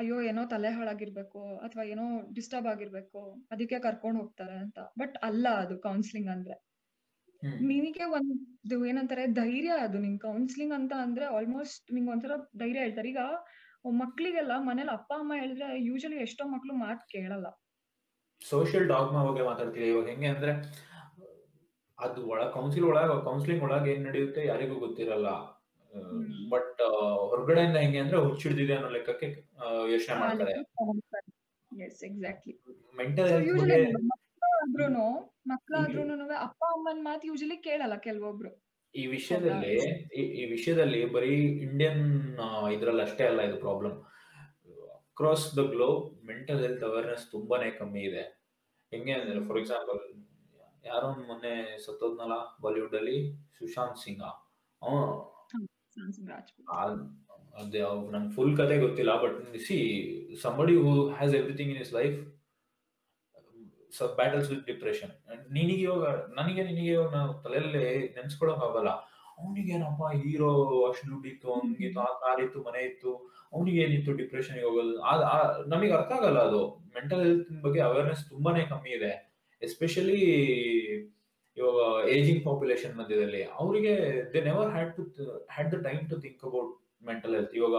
ಅಯ್ಯೋ 0.00 0.16
ಏನೋ 0.22 0.42
ತಲೆ 0.46 0.68
ಹಾಳಾಗಿರ್ಬೇಕು 0.68 1.40
ಅಥವಾ 1.58 1.82
ಏನೋ 1.84 2.04
ಡಿಸ್ಟರ್ಬ್ 2.34 2.68
ಆಗಿರ್ಬೇಕು 2.68 3.20
ಅದಕ್ಕೆ 3.52 3.78
ಕರ್ಕೊಂಡು 3.78 4.18
ಹೋಗ್ತಾರೆ 4.20 4.56
ಅಂತ. 4.56 4.78
ಬಟ್ 4.98 5.16
ಅಲ್ಲ 5.22 5.48
ಅದು 5.64 5.74
ಕೌನ್ಸಿಲಿಂಗ್ 5.78 6.30
ಅಂದ್ರೆ. 6.30 6.56
ನಿನಗೆ 7.68 8.04
ಒಂದು 8.16 8.76
ಏನಂತಾರೆ 8.86 9.26
ಧೈರ್ಯ 9.40 9.72
ಅದು 9.86 9.98
ನಿನ್ 9.98 10.18
ಕೌನ್ಸಿಲಿಂಗ್ 10.20 10.74
ಅಂತ 10.74 10.92
ಅಂದ್ರೆ 11.06 11.24
ಆಲ್ಮೋಸ್ಟ್ 11.36 11.86
ನಿಂಗ್ 11.92 12.10
ಒಂಥರ 12.10 12.32
ಧೈರ್ಯ 12.56 12.80
ಹೇಳ್ತಾರೆ. 12.80 13.08
ಈಗ 13.08 13.22
ಮಕ್ಳಿಗೆಲ್ಲ 14.00 14.52
ಮನೇಲಿ 14.60 14.90
ಅಪ್ಪ 14.90 15.10
ಅಮ್ಮ 15.18 15.32
ಹೇಳಿದ್ರೆ 15.34 15.68
ಯೂಶಲಿ 15.80 16.16
ಎಷ್ಟೋ 16.16 16.44
ಮಕ್ಳು 16.44 16.72
ಮಾತ್ 16.74 17.04
ಕೇಳಲ್ಲ. 17.08 17.46
ಸೋಷಿಯಲ್ 18.40 18.86
ಡಾಗ್ಮಾ 18.88 19.22
ಬಗ್ಗೆ 19.24 19.42
ಮಾತಾಡ್ತೀವಿ 19.42 19.86
ಇವಾಗ? 19.88 20.06
ಹೆಂಗೆ 20.08 20.26
ಅಂದ್ರೆ 20.26 20.52
ಅದು 21.98 22.20
ಒಳ 22.28 22.42
ಕೌನ್ಸಿಲ್ 22.50 22.84
ಒಳಗ 22.84 23.16
ಕೌನ್ಸಿಲಿಂಗ್ 23.24 23.62
ಒಳಗೆ 23.62 23.90
ಏನ್ 23.94 24.04
ನಡೆಯುತ್ತೆ 24.04 24.42
ಯಾರಿಗೂ 24.46 24.76
ಗೊತ್ತಿರಲ್ಲ. 24.78 25.30
ಬಟ್ 26.48 26.82
ಹೊರಗಡೆಯಿಂದ 27.18 27.76
ಹೆಂಗೆ 27.76 27.98
ಅಂದ್ರೆ 27.98 28.18
ಹುಚ್ಚಿಡ್ದಿದೆ 28.18 28.74
ಅನ್ನೋ 28.74 28.88
ಲೆಕ್ಕಕ್ಕೆ 28.88 29.26
ಯೋಚನೆ 29.90 30.16
ಮಾಡ್ತಾರೆ. 30.18 30.52
ಎಸ್ 31.84 32.04
ಎಕ್ಸಾಕ್ಟ್ಲಿ 32.04 32.58
ಮಕ್ಕಳಾದ್ರೂನು 35.46 36.28
ಅಪ್ಪ 36.34 36.64
ಅಮ್ಮನ್ 36.64 37.04
ಮಾತು 37.04 37.26
ಯೂಶಲಿ 37.26 37.56
ಕೇಳಲ್ಲ 37.56 37.96
ಕೆಲವೊಬ್ರು. 37.96 38.70
ಈ 38.94 39.06
ವಿಷಯದಲ್ಲಿ 39.06 39.74
ಈ- 40.14 40.50
ವಿಷಯದಲ್ಲಿ 40.50 41.12
ಬರೀ 41.12 41.46
ಇಂಡಿಯನ್ 41.58 42.38
ಇದ್ರಲ್ಲಿ 42.72 43.02
ಅಷ್ಟೇ 43.02 43.24
ಅಲ್ಲ 43.26 43.40
ಇದು 43.42 43.56
problem 43.56 44.02
across 44.90 45.56
the 45.56 45.58
globe 45.58 46.26
mental 46.26 46.60
health 46.60 46.84
awareness 46.84 47.30
ತುಂಬಾನೇ 47.30 47.70
ಕಮ್ಮಿ 47.70 48.00
ಇದೆ. 48.00 48.22
ಹೆಂಗೆ 48.90 49.12
ಅಂದ್ರೆ 49.12 49.48
ಫಾರ್ 49.48 49.58
ಎಕ್ಸಾಂಪಲ್ 49.58 50.24
ಯಾರೋ 50.84 51.10
ಮೊನ್ನೆ 51.10 51.78
ಸತ್ತೋದ್ನಲ್ಲ 51.86 52.32
ಬಾಲಿವುಡ್ 52.62 52.94
ಅಲ್ಲಿ 52.94 53.46
ಸುಶಾಂತ್ 53.58 53.98
ಸಿಂಗ್ 53.98 54.22
ಅದೇ 57.60 57.80
ನಂಗೆ 58.12 58.30
ಫುಲ್ 58.34 58.52
ಕತೆ 58.58 58.74
ಗೊತ್ತಿಲ್ಲ 58.78 59.12
but 59.22 59.38
see 59.66 59.78
somebody 60.42 60.74
who 60.82 60.90
has 61.18 61.34
everything 61.34 61.70
in 61.74 61.80
his 61.84 61.92
life 61.98 62.18
battles 64.18 64.48
with 64.50 64.66
depression 64.66 65.12
ನಿನಗೆ 65.50 65.82
ಇವಾಗ, 65.82 66.04
ನನಗೆ, 66.38 66.62
ನಿನಗೆ 66.64 66.90
ಇವಾಗ 66.96 67.10
ನಾವು 67.14 67.30
ತಲೆಯಲ್ಲಿ 67.44 67.86
ನೆನ್ಸ್ಕೊಳಕ್ 68.18 68.62
ಆಗಲ್ಲ. 68.66 68.90
ಅವನಿಗೇನಪ್ಪ 69.40 70.02
ಹೀರೋ 70.22 70.50
ಅಷ್ಟು 70.88 71.06
ದುಡ್ಡಿತ್ತು 71.10 71.48
ಹಂಗಿತ್ತು 71.54 72.00
ಆ 72.00 72.10
ಕಾರ್ 72.22 72.40
ಇತ್ತು 72.44 72.60
ಮನೆ 72.68 72.80
ಇತ್ತು, 72.90 73.12
ಅವನಿಗೆ 73.52 73.78
ಏನಿತ್ತು 73.84 74.12
ಡಿಪ್ರೆಷನ್ 74.12 74.58
ಹೋಗೋದು? 74.64 74.94
ನಮಗೆ 75.72 75.92
ಅರ್ಥ 75.92 76.12
ಆಗಲ್ಲ 76.12 76.40
ಅದು. 76.48 76.62
ಮೆಂಟಲ್ 76.96 77.22
ಹೆಲ್ತ್ 77.26 77.50
ಬಗ್ಗೆ 77.66 77.80
ಅವೇರ್ನೆಸ್ 77.88 78.22
ತುಂಬಾನೇ 78.28 78.62
ಕಮ್ಮಿ 78.72 78.92
ಇದೆ. 78.98 79.12
ಎಸ್ಪೆಷಲಿ 79.62 80.20
ಇವಾಗ 81.60 81.78
ಏಜಿಂಗ್ 82.16 82.42
ಪಾಪ್ಯುಲೇಷನ್ 82.48 82.94
ಮಧ್ಯದಲ್ಲಿ 83.00 83.42
ಅವರಿಗೆ 83.62 83.94
they 84.34 84.40
never 84.50 84.70
had 84.76 84.92
to 84.96 85.02
had 85.54 85.70
the 85.74 85.78
time 85.88 86.04
to 86.12 86.18
think 86.24 86.44
about 86.50 86.70
mental 87.08 87.34
health 87.38 87.56
ಇವಾಗ 87.60 87.76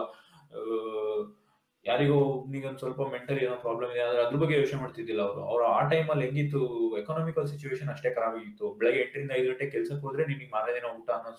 ಯಾರಿಗೋ 1.86 2.18
ಒಬ್ನಿಗೆ 2.32 2.66
ಒಂದು 2.70 2.80
ಸ್ವಲ್ಪ 2.82 3.02
ಮೆಂಟಲ್ 3.14 3.40
ಏನೋ 3.44 3.56
ಪ್ರಾಬ್ಲಮ್ 3.64 3.92
ಇದೆ 3.94 4.02
ಅಂದ್ರೆ 4.06 4.20
ಅದ್ರ 4.24 4.38
ಬಗ್ಗೆ 4.42 4.56
ಯೋಚನೆ 4.60 4.80
ಮಾಡ್ತಿದ್ದಿಲ್ಲ 4.82 5.22
ಅವರು. 5.28 5.42
ಅವ್ರು 5.52 5.64
ಆ 5.78 5.80
ಟೈಮಲ್ಲಿ 5.92 6.24
ಹೆಂಗಿತ್ತು 6.28 6.60
ಎಕನಾಮಿಕಲ್ 7.00 7.48
ಸಿಚುವೇಶನ್ 7.52 7.90
ಅಷ್ಟೇ 7.94 8.10
ಖರಾಬ್ 8.18 8.36
ಆಗಿತ್ತು. 8.40 8.66
ಬೆಳಗ್ಗೆ 8.80 9.00
ಎಂಟರಿಂದ 9.04 9.32
ಐದು 9.38 9.48
ಗಂಟೆ 9.52 9.68
ಕೆಲಸಕ್ಕೆ 9.76 10.04
ಹೋದ್ರೆ 10.08 10.26
ನಿಮಗೆ 10.32 10.50
ಮಾರನೇ 10.56 10.74
ದಿನ 10.78 10.90
ಊಟ 10.98 11.10
ಅನ್ನೋ 11.18 11.32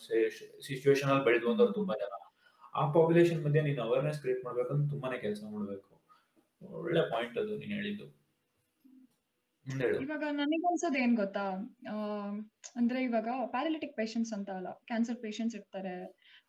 ಸಿಚುವೇಶನ್ 0.68 1.11
ಅಲ್ಲಿ 1.12 1.24
ಬೆಳೆದು 1.28 1.47
ಬಂದವರು 1.51 1.74
ತುಂಬಾ 1.80 1.97
ಜನ. 2.03 2.12
ಆ 2.74 2.84
ಪಾಪ್ಯುಲೇಷನ್ 2.97 3.40
ಮಧ್ಯೆ 3.45 3.62
ನೀನು 3.68 3.82
ಅವೇರ್ನೆಸ್ 3.86 4.18
ಕ್ರಿಯೇಟ್ 4.22 4.43
ಮಾಡ್ಬೇಕಂದ್ರೆ 4.47 4.88
ತುಂಬಾನೇ 4.95 5.18
ಕೆಲಸ 5.26 5.43
ಮಾಡಬೇಕು. 5.55 5.88
ಒಳ್ಳೆ 6.80 7.03
ಪಾಯಿಂಟ್ 7.12 7.38
ಅದು 7.43 7.53
ನೀನು 7.62 7.74
ಹೇಳಿದ್ದು. 7.80 8.09
ಇವಾಗ 10.03 10.25
ನನಗನ್ಸೋದ್ 10.33 10.97
ಏನ್ 10.97 11.17
ಗೊತ್ತಾ? 11.17 11.45
ಅಂದ್ರೆ 12.77 13.03
ಇವಾಗ 13.03 13.29
ಪ್ಯಾರಾಲಿಟಿಕ್ 13.47 13.97
ಪೇಷಂಟ್ಸ್ 13.97 14.33
ಅಂತ 14.33 14.51
ಅಲ್ಲ 14.51 14.71
ಕ್ಯಾನ್ಸರ್ 14.87 15.19
ಪೇಷಂಟ್ಸ್ 15.23 15.57
ಇರ್ತಾರೆ 15.57 15.95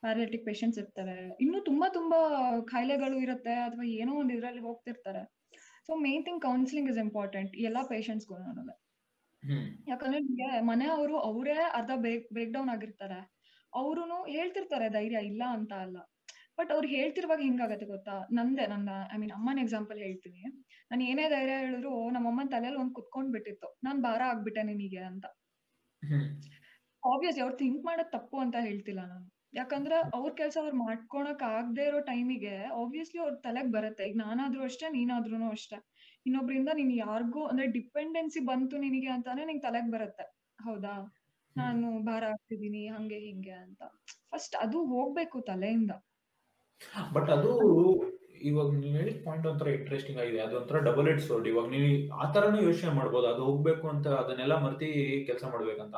ಪ್ಯಾರಾಲಿಟಿಕ್ 0.01 0.45
ಪೇಷಂಟ್ಸ್ 0.45 0.79
ಇರ್ತಾರೆ. 0.79 1.17
ಇನ್ನು 1.39 1.59
ತುಂಬಾ 1.61 1.89
ತುಂಬಾ 1.89 2.19
ಕಾಯಿಲೆಗಳು 2.63 3.17
ಇರುತ್ತೆ 3.19 3.53
ಅಥವಾ 3.63 3.83
ಏನೋ 3.97 4.13
ಒಂದ್ 4.13 4.31
ಇದ್ರಲ್ಲಿ 4.31 4.59
ಹೋಗ್ತಿರ್ತಾರೆ. 4.59 5.23
So 5.87 5.95
main 5.97 6.25
thing 6.25 6.41
counselling 6.41 6.89
is 6.89 6.97
important 6.97 7.55
ಎಲ್ಲಾ 7.59 7.83
ಪೇಷಂಟ್ಸ್ಗೂ 7.83 8.35
ಹ್ಮ್. 9.43 9.67
ಯಾಕಂದ್ರೆ 9.87 10.19
ನಿಮ್ಗೆ 10.19 10.61
ಮನೆಯವರು 10.61 11.15
ಅವರೇ 11.19 11.55
ಅರ್ಧ 11.73 11.91
ಬ್ರೇಕ್ 11.95 12.27
ಬ್ರೇಕ್ 12.31 12.53
ಡೌನ್ 12.53 12.69
ಆಗಿರ್ತಾರೆ. 12.69 13.19
ಅವ್ರು 13.73 14.01
ಹೇಳ್ತಿರ್ತಾರೆ 14.27 14.89
ಧೈರ್ಯ 14.89 15.19
ಇಲ್ಲ 15.25 15.43
ಅಂತ 15.49 15.73
ಅಲ್ಲ. 15.73 15.97
ಬಟ್ 16.57 16.71
ಅವ್ರು 16.71 16.87
ಹೇಳ್ತಿರುವಾಗ 16.87 17.41
ಹಿಂಗಾಗತ್ತೆ 17.41 17.85
ಗೊತ್ತಾ? 17.85 18.15
ನಂದೆ 18.31 18.67
ನನ್ನ 18.67 18.89
ಐ 19.13 19.17
ಮೀನ್ 19.17 19.31
ಅಮ್ಮನ 19.31 19.59
ಎಕ್ಸಾಂಪಲ್ 19.59 19.97
ಹೇಳ್ತೀನಿ. 19.97 20.41
ನಾನು 20.91 21.03
ಏನೇ 21.03 21.29
ಧೈರ್ಯ 21.29 21.55
ಹೇಳಿದ್ರು 21.59 21.93
ನಮ್ಮ 22.11 22.27
ಅಮ್ಮನ 22.27 22.49
ತಲೆಯಲ್ಲಿ 22.51 22.79
ಒಂದ್ 22.79 22.93
ಕುತ್ಕೊಂಡ್ 22.93 23.31
ಬಿಟ್ಟಿತ್ತು. 23.31 23.69
ನಾನ್ 23.83 23.99
ಭಾರ 24.03 24.21
ಆಗ್ಬಿಟ್ಟೆ 24.25 24.63
ನಿನಗೆ 24.63 25.01
ಅಂತ. 25.03 25.25
ಆಬ್ವಿಯಸ್ಲಿ 27.03 27.41
ಅವ್ರು 27.41 27.57
ಥಿಂಕ್ 27.57 27.81
ಮಾಡೋದ್ 27.85 28.11
ತಪ್ಪು 28.11 28.37
ಅಂತ 28.37 28.55
ಹೇಳ್ತಿಲ್ಲ 28.61 29.01
ನಾನು. 29.05 29.25
ಯಾಕಂದ್ರೆ 29.53 29.95
ಅವ್ರ 30.13 30.29
ಕೆಲಸ 30.33 30.57
ಅವ್ರು 30.57 30.77
ಮಾಡ್ಕೊಳಕ್ 30.77 31.43
ಆಗದೆ 31.49 31.83
ಇರೋ 31.87 31.99
ಟೈಮಿಗೆ 32.01 32.53
ಆಬ್ವಿಯಸ್ಲಿ 32.81 33.19
ಅವ್ರ 33.19 33.33
ತಲೆಗ್ 33.43 33.71
ಬರುತ್ತೆ. 33.71 34.03
ಈಗ 34.05 34.17
ನಾನಾದ್ರೂ 34.17 34.63
ಅಷ್ಟೇ 34.63 34.89
ನೀನಾದ್ರೂ 34.89 35.49
ಅಷ್ಟೇ. 35.49 35.77
ಇನ್ನೊಬ್ರಿಂದ 36.25 36.69
ನೀನ್ 36.73 36.93
ಯಾರಿಗೂ 36.97 37.45
ಅಂದ್ರೆ 37.45 37.67
ಡಿಪೆಂಡೆನ್ಸಿ 37.71 38.39
ಬಂತು 38.45 38.77
ನಿನಗೆ 38.77 39.07
ಅಂತಾನೆ 39.07 39.45
ನಿಂಗ್ 39.45 39.61
ತಲೆಗ್ 39.61 39.91
ಬರುತ್ತೆ. 39.91 40.25
ಹೌದಾ? 40.59 40.95
ನಾನು 41.55 41.87
ಭಾರ 42.03 42.23
ಆಗ್ತಿದೀನಿ 42.23 42.87
ಹಂಗೆ 42.87 43.19
ಹಿಂಗೆ 43.19 43.55
ಅಂತ. 43.65 43.81
ಫಸ್ಟ್ 44.31 44.55
ಅದು 44.55 44.85
ಹೋಗ್ಬೇಕು 44.85 45.41
ತಲೆಯಿಂದ. 45.41 45.93
ಬಟ್ 47.15 47.29
ಅದು 47.29 47.51
ಇವಾಗ 48.49 48.69
ನೀವು 48.73 48.95
ಹೇಳಿದ 48.97 49.19
ಪಾಯಿಂಟ್ 49.25 49.47
ಒಂಥರ 49.47 49.67
ಇಂಟ್ರೆಸ್ಟಿಂಗ್ 49.67 50.19
ಆಗಿದೆ. 50.21 50.39
ಅದೊಂಥರ 50.39 50.77
ಡಬಲ್ 50.79 51.07
ಎಡ್ 51.07 51.21
ಸೋರ್ಡ್ 51.21 51.47
ಇವಾಗ 51.47 51.67
ನೀವು 51.75 51.87
ಆ 52.21 52.25
ತರನು 52.31 52.59
ಯೋಚನೆ 52.61 52.91
ಮಾಡ್ಬೋದು. 52.91 53.27
ಅದು 53.27 53.41
ಹೋಗ್ಬೇಕು 53.49 53.85
ಅಂತ 53.87 54.07
ಅದನ್ನೆಲ್ಲ 54.21 54.55
ಮರ್ತಿ 54.65 54.89
ಕೆಲಸ 55.25 55.43
ಮಾಡ್ಬೇಕಂತ. 55.53 55.95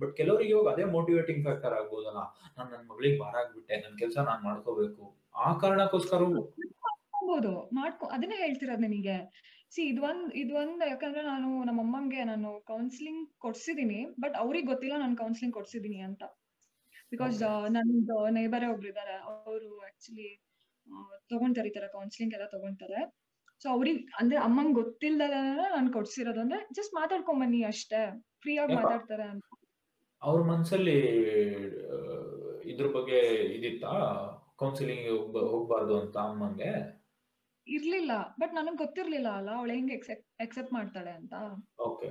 ಬಟ್ 0.00 0.12
ಕೆಲವರಿಗೆ 0.16 0.50
ಇವಾಗ 0.50 0.68
ಅದೇ 0.74 0.84
ಮೋಟಿವೇಟಿಂಗ್ 0.84 1.42
ಫ್ಯಾಕ್ಟರ್ 1.42 1.74
ಆಗ್ಬೋದಲ್ಲ. 1.74 2.20
ನಾನು 2.56 2.68
ನನ್ನ 2.70 2.84
ಮಗಳಿಗೆ 2.90 3.18
ಭಾರ 3.18 3.34
ಆಗ್ಬಿಟ್ಟೆ. 3.42 3.76
ನನ್ನ 3.76 3.96
ಕೆಲಸ 3.96 4.16
ನಾನ್ 4.30 4.42
ಮಾಡ್ಕೋಬೇಕು. 4.44 5.02
ಆ 5.36 5.50
ಕಾರಣಕ್ಕೋಸ್ಕರ 5.62 6.22
ಮಾಡ್ಕೊ, 7.72 8.06
ಅದನ್ನೇ 8.06 8.36
ಹೇಳ್ತಿರೋದು 8.36 8.80
ನಿನಗೆ 8.80 9.16
ಸಿ 9.74 9.82
ಇದೊಂದ್ 9.82 10.26
ಇದೊಂದ್ 10.34 10.82
ಯಾಕಂದ್ರೆ 10.88 11.22
ನಾನು 11.22 11.48
ನಮ್ಮ 11.64 11.80
ಅಮ್ಮಂಗೆ 11.80 12.24
ನಾನು 12.24 12.50
ಕೌನ್ಸಿಲಿಂಗ್ 12.64 13.22
ಕೊಡ್ಸಿದೀನಿ. 13.38 14.00
ಬಟ್ 14.20 14.36
ಅವ್ರಿಗೆ 14.36 14.66
ಗೊತ್ತಿಲ್ಲ 14.66 14.96
ನಾನು 14.98 15.16
ಕೌನ್ಸಿಲಿಂಗ್ 15.16 15.54
ಕೊಡ್ಸಿದೀನಿ 15.54 16.00
ಅಂತ. 16.00 16.22
ಬಿಕಾಸ್ 17.12 17.38
ನಂದು 17.68 18.16
ನೇಬರೇ 18.30 18.66
ಒಬ್ರು 18.66 18.88
ಇದಾರೆ 18.88 19.14
ಅವರು 19.26 19.68
ಆಕ್ಚುಲಿ 19.80 20.28
ತಗೊಂತಾರೆ 21.30 21.68
ಈ 21.68 21.74
ತರ 21.74 21.86
ಕೌನ್ಸಿಲಿಂಗ್ 21.92 22.34
ಎಲ್ಲ 22.34 22.46
ತಗೊಂತಾರೆ. 22.46 23.00
ಸೊ 23.62 23.66
ಅವ್ರಿಗೆ 23.70 24.00
ಅಂದ್ರೆ 24.20 24.38
ಅಮ್ಮಂಗ್ 24.38 24.74
ಗೊತ್ತಿಲ್ದಲ್ಲ 24.74 25.36
ನಾನು 25.76 25.92
ಕೊಡ್ಸಿರೋದು 25.92 26.40
ಅಂದ್ರೆ 26.40 26.58
ಜಸ್ಟ್ 26.72 26.94
ಮಾತಾಡ್ಕೊಂಡ್ 26.94 27.40
ಬನ್ನಿ 27.40 27.62
ಅಷ್ಟೇ. 27.62 28.00
ಫ್ರೀ 28.40 28.54
ಆಗಿ 28.56 28.74
ಮಾತಾಡ್ತಾರೆ 28.74 29.22
ಅಂತ. 29.22 29.44
ಅವ್ರ 30.22 30.40
ಮನ್ಸಲ್ಲಿ 30.42 30.98
ಇದ್ರ 32.64 32.86
ಬಗ್ಗೆ 32.88 33.18
ಇದಿತ್ತಾ? 33.56 33.92
ಕೌನ್ಸಿಲಿಂಗ್ 34.56 35.08
ಹೋಗ್ಬಾರ್ದು 35.50 36.00
ಅಂತ 36.00 36.16
ಅಮ್ಮಂಗೆ? 36.28 36.70
ಇರ್ಲಿಲ್ಲ 37.66 38.12
ಬಟ್ 38.40 38.52
ನನಗ್ 38.54 38.78
ಗೊತ್ತಿರ್ಲಿಲ್ಲ 38.78 39.28
ಅಲ್ಲ 39.28 39.50
ಅವಳು 39.50 39.72
ಹೆಂಗ್ 39.72 39.92
ಎಕ್ಸೆಪ್ಟ್ 40.40 40.72
ಮಾಡ್ತಾಳೆ 40.72 41.10
ಅಂತ. 41.10 41.34
ಓಕೆ 41.78 42.10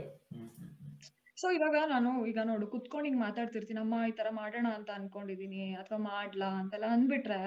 ಸೊ 1.38 1.48
ಇವಾಗ 1.52 1.78
ನಾನು 1.86 2.10
ಈಗ 2.26 2.40
ನೋಡು 2.44 2.66
ಕುತ್ಕೊಂಡು 2.68 3.08
ಹಿಂಗ್ 3.08 3.22
ಮಾತಾಡ್ತಿರ್ತೀನಿ. 3.22 3.80
ಅಮ್ಮ 3.80 3.96
ಈ 4.10 4.12
ತರ 4.12 4.28
ಮಾಡೋಣ 4.38 4.68
ಅಂತ 4.78 4.90
ಅನ್ಕೊಂಡಿದೀನಿ 4.92 5.64
ಅಥವಾ 5.76 6.00
ಮಾಡ್ಲಾ 6.06 6.50
ಅಂತೆಲ್ಲ 6.60 6.88
ಅಂದ್ಬಿಟ್ರೆ 6.96 7.40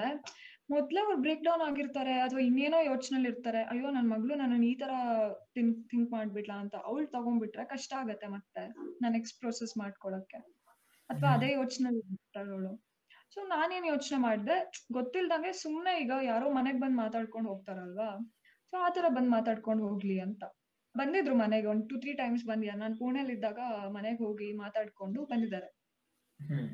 ಮೊದ್ಲೇ 0.70 1.00
ಅವ್ರು 1.04 1.16
ಬ್ರೇಕ್ 1.16 1.44
ಡೌನ್ 1.44 1.62
ಆಗಿರ್ತಾರೆ 1.68 2.14
ಅಥವಾ 2.24 2.40
ಇನ್ನೇನೋ 2.40 2.78
ಯೋಚನೆಲಿ 2.82 3.28
ಇರ್ತಾರೆ 3.32 3.60
ಅಯ್ಯೋ 3.64 3.90
ನನ್ 3.90 4.08
ಮಗಳು 4.08 4.34
ನನ್ನ 4.40 4.56
ಈ 4.70 4.74
ತರ 4.74 4.90
ಥಿಂಕ್ 5.54 5.78
ಥಿಂಕ್ 5.90 6.10
ಮಾಡ್ಬಿಡ್ಲಾ 6.12 6.56
ಅಂತ 6.64 6.76
ಅವ್ಳ್ 6.90 7.06
ತಗೊಂಡ್ಬಿಟ್ರೆ 7.14 7.64
ಕಷ್ಟ 7.64 7.92
ಆಗತ್ತೆ 8.02 8.28
ಮತ್ತೆ 8.36 8.64
ನಾನು 9.00 9.12
ನೆಕ್ಸ್ಟ್ 9.12 9.38
ಪ್ರೊಸೆಸ್ 9.40 9.74
ಮಾಡ್ಕೊಳಕ್ಕೆ. 9.78 10.40
ಅಥವಾ 11.10 11.30
ಅದೇ 11.36 11.50
ಯೋಚನೆ 11.52 11.88
ಅವಳು. 12.42 12.72
ಸೊ 13.34 13.40
ನಾನೇನ್ 13.54 13.86
ಯೋಚನೆ 13.86 14.18
ಮಾಡ್ದೆ 14.18 14.56
ಗೊತ್ತಿಲ್ದಂಗೆ 14.92 15.52
ಸುಮ್ನೆ 15.62 15.92
ಈಗ 16.02 16.12
ಯಾರೋ 16.24 16.46
ಮನೆಗ್ 16.50 16.80
ಬಂದ್ 16.84 16.98
ಮಾತಾಡ್ಕೊಂಡ್ 17.04 17.48
ಹೋಗ್ತಾರಲ್ವಾ 17.48 18.10
ಸೊ 18.72 18.76
ಆತರ 18.86 19.06
ಬಂದ್ 19.16 19.30
ಮಾತಾಡ್ಕೊಂಡ್ 19.36 19.82
ಹೋಗ್ಲಿ 19.86 20.16
ಅಂತ. 20.20 20.42
ಬಂದಿದ್ರು 20.94 21.34
ಮನೆಗೆ. 21.36 21.66
ಒಂದ್ 21.66 21.84
ಟೂ 21.90 21.96
ತ್ರೀ 22.00 22.12
ಟೈಮ್ಸ್ 22.14 22.44
ಬಂದಿದ್ದಾರೆ 22.46 22.80
ನಾನು 22.80 22.96
ಪುಣೆಲಿ 22.98 23.32
ಇದ್ದಾಗ 23.32 23.60
ಮನೆಗೆ 23.96 24.20
ಹೋಗಿ 24.24 24.48
ಮಾತಾಡ್ಕೊಂಡು 24.62 25.20
ಬಂದಿದ್ದಾರೆ. 25.32 25.68
ಹ್ಮ್. 26.40 26.68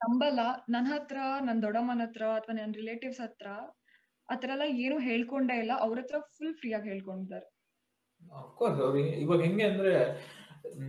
ನಂಬಲ್ಲ. 0.00 0.40
ನನ್ 0.68 0.88
ಹತ್ರ 0.92 1.16
ನನ್ನ 1.46 1.58
ದೊಡ್ಡಮ್ಮನ 1.62 2.04
ಹತ್ರ 2.06 2.24
ಅಥವಾ 2.38 2.54
ನನ್ನ 2.54 2.74
ರಿಲೇಟಿವ್ಸ್ 2.80 3.20
ಹತ್ರ 3.20 3.48
ಆತರ 4.28 4.50
ಎಲ್ಲ 4.54 4.66
ಏನು 4.84 4.96
ಹೇಳ್ಕೊಂಡೇ 5.08 5.56
ಇಲ್ಲ. 5.62 5.72
ಅವ್ರ 5.84 5.96
ಹತ್ರ 6.02 6.18
ಫುಲ್ 6.34 6.54
ಫ್ರೀ 6.60 6.70
ಆಗಿ 6.72 6.88
ಹೇಳ್ಕೊಂಡಿದ್ದಾರೆ. 6.88 7.46
ಇವಾಗ 9.22 9.40
ಹೆಂಗೆ 9.40 9.64
ಅಂದ್ರೆ 9.70 9.92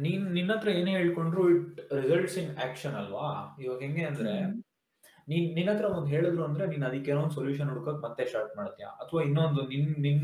ನೀನ್ 0.03 0.23
ನಿನ್ನ 0.35 0.51
ಹತ್ರ 0.55 0.69
ಏನೇ 0.79 0.93
ಹೇಳ್ಕೊಂಡ್ರು 0.97 1.43
ಇಟ್ 1.53 1.67
ರಿಸಲ್ಟ್ಸ್ 1.99 2.37
ಇನ್ 2.41 2.51
ಆಕ್ಷನ್ 2.65 2.95
ಅಲ್ವಾ? 3.01 3.27
ಇವಾಗ 3.63 3.79
ಹೆಂಗೆ 3.85 4.03
ಅಂದ್ರೆ 4.09 4.33
ನೀನ್ 5.27 5.47
ನಿನ್ನ 5.57 5.69
ಹತ್ರ 5.71 5.87
ಒಂದ್ 5.95 6.09
ಹೇಳಿದ್ರು 6.13 6.43
ಅಂದ್ರೆ 6.47 6.63
ನೀನ್ 6.67 6.83
ಅದಕ್ಕೆ 6.87 7.11
ಏನೋ 7.11 7.21
ಒಂದು 7.23 7.35
ಸೊಲ್ಯೂಷನ್ 7.37 7.69
ಹುಡ್ಕಕ್ 7.71 8.01
ಮತ್ತೆ 8.05 8.23
ಸ್ಟಾರ್ಟ್ 8.31 8.53
ಮಾಡ್ತೀಯ? 8.59 8.87
ಅಥವಾ 9.03 9.21
ಇನ್ನೊಂದು 9.27 9.61
ನಿನ್ 9.73 9.89
ನಿನ್ 10.07 10.23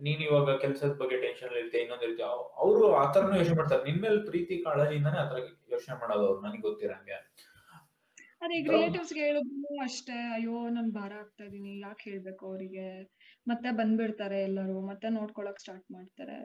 ನೀನ್ 0.00 0.22
ಇವಾಗ 0.22 0.56
ಕೆಲಸದ 0.58 0.94
ಬಗ್ಗೆ 1.00 1.16
ಟೆನ್ಷನ್ 1.16 1.52
ಇರುತ್ತೆ 1.52 1.78
ಇನ್ನೊಂದ್ 1.82 2.06
ರೀತಿ 2.06 2.22
ಅವರು 2.62 2.84
ಆ 2.94 3.04
ತರನು 3.12 3.36
ಯೋಚನೆ 3.36 3.56
ಮಾಡ್ತಾರೆ. 3.56 3.82
ನಿನ್ 3.84 4.00
ಮೇಲೆ 4.02 4.18
ಪ್ರೀತಿ 4.30 4.54
ಕಾಳಜಿಯಿಂದಾನೆ 4.64 5.18
ಆತರ 5.18 5.38
ತರ 5.40 5.72
ಯೋಚನೆ 5.74 5.96
ಮಾಡೋದು 6.00 6.24
ಅವ್ರು 6.28 6.40
ನನಗೆ 6.46 6.62
ಗೊತ್ತಿರಂಗೆ 6.62 7.18
ಅದೇ 8.42 8.56
ರಿಲೇಟಿವ್ಸ್ 8.66 9.12
ಹೇಳಿದ್ರು 9.18 9.68
ಅಷ್ಟೇ 9.84 10.16
ಅಯ್ಯೋ 10.34 10.56
ನನ್ 10.68 10.88
ಭಾರ 10.96 11.12
ಆಗ್ತಾ 11.20 11.44
ಇದೀನಿ 11.44 11.70
ಯಾಕೆ 11.80 12.04
ಹೇಳ್ಬೇಕು 12.10 12.42
ಅವರಿಗೆ? 12.46 12.86
ಮತ್ತೆ 13.46 13.68
ಬಂದ್ಬಿಡ್ತಾರೆ 13.78 14.38
ಎಲ್ಲರೂ 14.42 14.76
ಮತ್ತೆ 14.88 15.08
ನೋಡ್ಕೊಳಕ್ 15.08 15.60
ಸ್ಟಾರ್ಟ್ 15.60 15.86
ಮಾಡ್ತಾರೆ. 15.90 16.36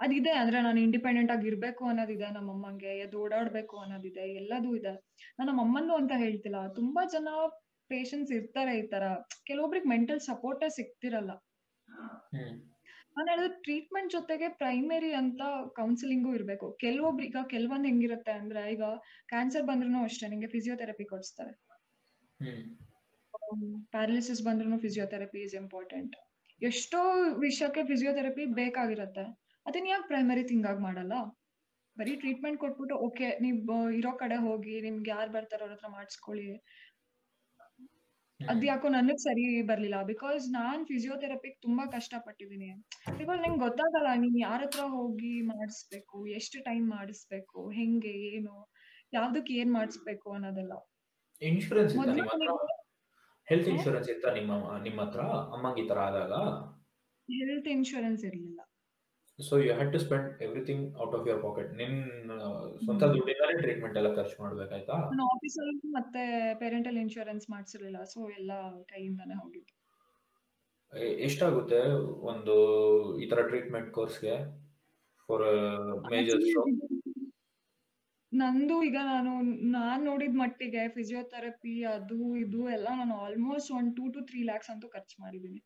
ಅದಿದೆ 0.00 0.32
ಅಂದ್ರೆ 0.40 0.58
ನಾನು 0.60 0.80
ಇಂಡಿಪೆಂಡೆಂಟ್ 0.80 1.32
ಆಗಿ 1.32 1.46
ಇರ್ಬೇಕು 1.46 1.84
ಅನ್ನೋದಿದೆ 1.84 2.28
ನಮ್ಮ 2.28 2.48
ಅಮ್ಮಂಗೆ 2.52 2.92
ಎದ್ದು 3.04 3.18
ಓಡಾಡ್ಬೇಕು 3.24 3.76
ಅನ್ನೋದಿದೆ 3.84 4.24
ಎಲ್ಲದೂ 4.40 4.72
ಇದೆ. 4.80 4.94
ನಾನು 5.36 5.48
ನಮ್ಮ 5.50 5.62
ಅಮ್ಮನ್ನು 5.66 5.94
ಅಂತ 5.94 6.12
ಹೇಳ್ತಿಲ್ಲ 6.24 6.60
ತುಂಬಾ 6.80 7.04
ಜನ 7.14 7.28
ಪೇಷನ್ಸ್ 7.90 8.32
ಇರ್ತಾರೆ 8.32 8.74
ಈ 8.80 8.84
ತರ 8.86 9.04
ಕೆಲವೊಬ್ರಿಗೆ 9.46 9.88
ಮೆಂಟಲ್ 9.88 10.22
ಸಪೋರ್ಟೇ 10.30 10.70
ಸಿಗ್ತಿರಲ್ಲ. 10.78 11.32
ನಾನು 13.16 13.28
ಹೇಳಿದ್ರೆ 13.32 13.54
ಟ್ರೀಟ್ಮೆಂಟ್ 13.64 14.10
ಜೊತೆಗೆ 14.12 14.48
ಪ್ರೈಮರಿ 14.60 15.10
ಅಂತ 15.20 15.42
ಕೌನ್ಸಿಲಿಂಗು 15.78 16.30
ಇರಬೇಕು. 16.38 16.66
ಕೆಲವೊಬ್ರು 16.82 17.24
ಈಗ 17.28 17.38
ಕೆಲವೊಂದ್ 17.54 17.88
ಹೆಂಗಿರುತ್ತೆ 17.90 18.32
ಅಂದ್ರೆ 18.40 18.62
ಈಗ 18.74 18.84
ಕ್ಯಾನ್ಸರ್ 19.28 19.64
ಬಂದ್ರು 19.70 20.02
ಅಷ್ಟೇ 20.08 20.28
ನಿಂಗೆ 20.32 20.50
ಫಿಸಿಯೋಥೆರಪಿ 20.54 21.06
ಕೊಡಿಸ್ತಾರೆ. 21.12 21.52
ಪ್ಯಾರಾಲಿಸಿಸ್ 23.92 24.42
ಬಂದ್ರು 24.48 24.78
ಫಿಸಿಯೋಥೆರಪಿ 24.84 25.40
ಇಸ್ 25.46 25.56
ಇಂಪಾರ್ಟೆಂಟ್ 25.62 26.14
ಎಷ್ಟೋ 26.60 27.00
ವಿಷಯಕ್ಕೆ 27.44 27.82
ಫಿಸಿಯೋಥೆರಪಿ 27.90 28.44
ಬೇಕಾಗಿರತ್ತೆ. 28.60 29.24
ಅದನ್ನ 29.66 29.88
ಯಾಕೆ 29.92 30.06
ಪ್ರೈಮರಿ 30.12 30.44
ಥಿಂಗ್ 30.50 30.66
ಆಗಿ 30.70 30.82
ಮಾಡಲ್ಲ? 30.86 31.14
ಬರೀ 31.96 32.14
ಟ್ರೀಟ್ಮೆಂಟ್ 32.22 32.58
ಕೊಟ್ಬಿಟ್ಟು 32.62 32.94
ಓಕೆ 33.06 33.28
ನೀವು 33.44 33.76
ಇರೋ 33.98 34.12
ಕಡೆ 34.22 34.36
ಹೋಗಿ 34.46 34.74
ನಿಮ್ಗೆ 34.86 35.10
ಯಾರು 35.10 35.30
ಬರ್ತಾರೋ 35.36 35.64
ಅವ್ರ 35.64 35.74
ಹತ್ರ 35.74 35.88
ಮಾಡಿಸ್ಕೊಳ್ಳಿ. 35.96 36.48
ಅದ್ 38.40 38.64
ಯಾಕೋ 38.64 38.86
ನನಗ್ 38.88 39.20
ಸರಿ 39.20 39.44
ಬರ್ಲಿಲ್ಲ. 39.62 39.98
ಬಿಕಾಸ್ 40.04 40.42
ನಾನ್ 40.52 40.80
ಫಿಸಿಯೋಥೆರಪಿಗ್ 40.86 41.56
ತುಂಬಾ 41.62 41.84
ಕಷ್ಟ 41.86 42.14
ಪಟ್ಟಿದೀನಿ 42.26 42.68
ಬಿಕಾಸ್ 43.20 43.40
ನಂಗೆ 43.44 43.60
ಗೊತ್ತಾಗಲ್ಲ 43.64 44.10
ನೀನ್ 44.14 44.36
ಯಾರ 44.40 44.60
ಹತ್ರ 44.64 44.82
ಹೋಗಿ 44.96 45.32
ಮಾಡಿಸ್ಬೇಕು 45.52 46.18
ಎಷ್ಟು 46.38 46.58
ಟೈಮ್ 46.64 46.86
ಮಾಡಿಸ್ಬೇಕು 46.88 47.60
ಹೆಂಗೆ 47.70 48.14
ಏನು 48.30 48.54
ಯಾವ್ದಕ್ 49.12 49.50
ಏನ್ 49.60 49.72
ಮಾಡಿಸ್ಬೇಕು 49.72 50.28
ಅನ್ನೋದೆಲ್ಲ. 50.32 50.74
ಇನ್ಶೂರೆನ್ಸ್ 51.42 51.94
ಹೆಲ್ತ್ 53.48 53.68
ಇನ್ಶೂರೆನ್ಸ್ 53.68 54.08
ಇತ್ತ 54.14 54.26
ನಿಮ್ಮ 54.38 54.52
ನಿಮ್ಮ 54.82 54.98
ಹತ್ರ? 55.02 55.22
ಅಮ್ಮಂಗೆ 55.54 55.80
ಈ 55.82 55.88
ತರ 55.88 55.98
ಆದಾಗ? 56.08 56.32
ಹೆಲ್ತ್ 57.28 57.68
ಇನ್ಶೂರೆನ್ಸ್ 57.68 58.22
ಇರ್ಲಿಲ್ಲ. 58.24 58.55
So 59.38 59.54
you 59.58 59.72
had 59.72 59.90
to 59.92 59.98
spend 59.98 60.28
everything 60.42 60.84
out 60.96 61.14
of 61.14 61.24
your 61.28 61.42
pocket 61.42 61.72
ನಿನ್ 61.72 61.96
ಸ್ವಂತ 62.84 63.02
ದುಡ್ಡಿನಲ್ಲಿ 63.14 63.56
ಟ್ರೀಟ್ಮೆಂಟ್ 63.62 63.96
ಎಲ್ಲ 63.96 64.10
ಖರ್ಚು 64.14 64.36
ಮಾಡ್ಬೇಕಾಯ್ತಾ 64.42 64.94
ನಾನು 65.10 65.24
ಆಫೀಸಲ್ಲಿ 65.34 65.74
ಮತ್ತೆ 65.90 66.22
ಪೇರೆಂಟಲ್ 66.54 66.98
ಇನ್ಶೂರೆನ್ಸ್ 67.02 67.46
ಮಾಡ್ಸಿರ್ಲಿಲ್ಲ. 67.50 67.98
ಸೊ 68.04 68.20
ಎಲ್ಲ 68.30 68.52
ಕೈಯಿಂದಾನೇ 68.86 69.36
ಹೋಗಿದ್ದು. 69.42 69.72
ಎಷ್ಟಾಗುತ್ತೆ 71.18 71.80
ಒಂದು 72.22 72.54
ಈ 73.20 73.26
ತರ 73.28 73.40
ಟ್ರೀಟ್ಮೆಂಟ್ 73.48 73.90
ಕೋರ್ಸ್ಗೆ 73.92 74.34
ಫಾರ್ 75.28 75.44
ಮೇಜರ್ 76.12 76.42
ಸ್ಟ್ರೋಕ್ 76.44 76.72
ನಂದು 78.32 78.76
ಈಗ 78.82 78.98
ನಾನು 79.04 79.32
ನಾನ್ 79.70 80.02
ನೋಡಿದ 80.04 80.34
ಮಟ್ಟಿಗೆ 80.34 80.82
ಫಿಸಿಯೋಥೆರಪಿ 80.88 81.74
ಅದು 81.92 82.18
ಇದು 82.36 82.60
ಎಲ್ಲ 82.68 82.88
ನಾನು 82.92 83.14
ಆಲ್ಮೋಸ್ಟ್ 83.18 83.70
ಒಂದ್ 83.72 83.92
ಟೂ 83.96 84.04
ಟು 84.12 84.20
ತ್ರೀ 84.20 84.40
ಲ್ಯಾಕ್ಸ್ 84.42 84.70
ಅಂತೂ 84.70 84.88
ಖರ್ಚು 84.88 85.16
ಮಾಡಿದೀನಿ 85.22 85.60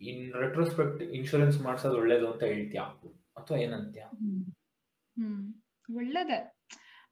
ಇನ್ 0.00 0.34
ರೆಟ್ರೋಸ್ಪೆಕ್ಟ್ 0.34 1.02
ಇನ್ಶೂರೆನ್ಸ್ 1.02 1.58
ಮಾಡ್ಸೋದು 1.60 1.96
ಒಳ್ಳೇದು 1.98 2.32
ಅಂತ 2.32 2.42
ಹೇಳ್ತೀಯಾ? 2.42 2.84
ಅಥವಾ 3.36 3.58
ಏನಂತ್ಯ? 3.58 4.02
ಒಳ್ಳೇದೇ. 5.88 6.38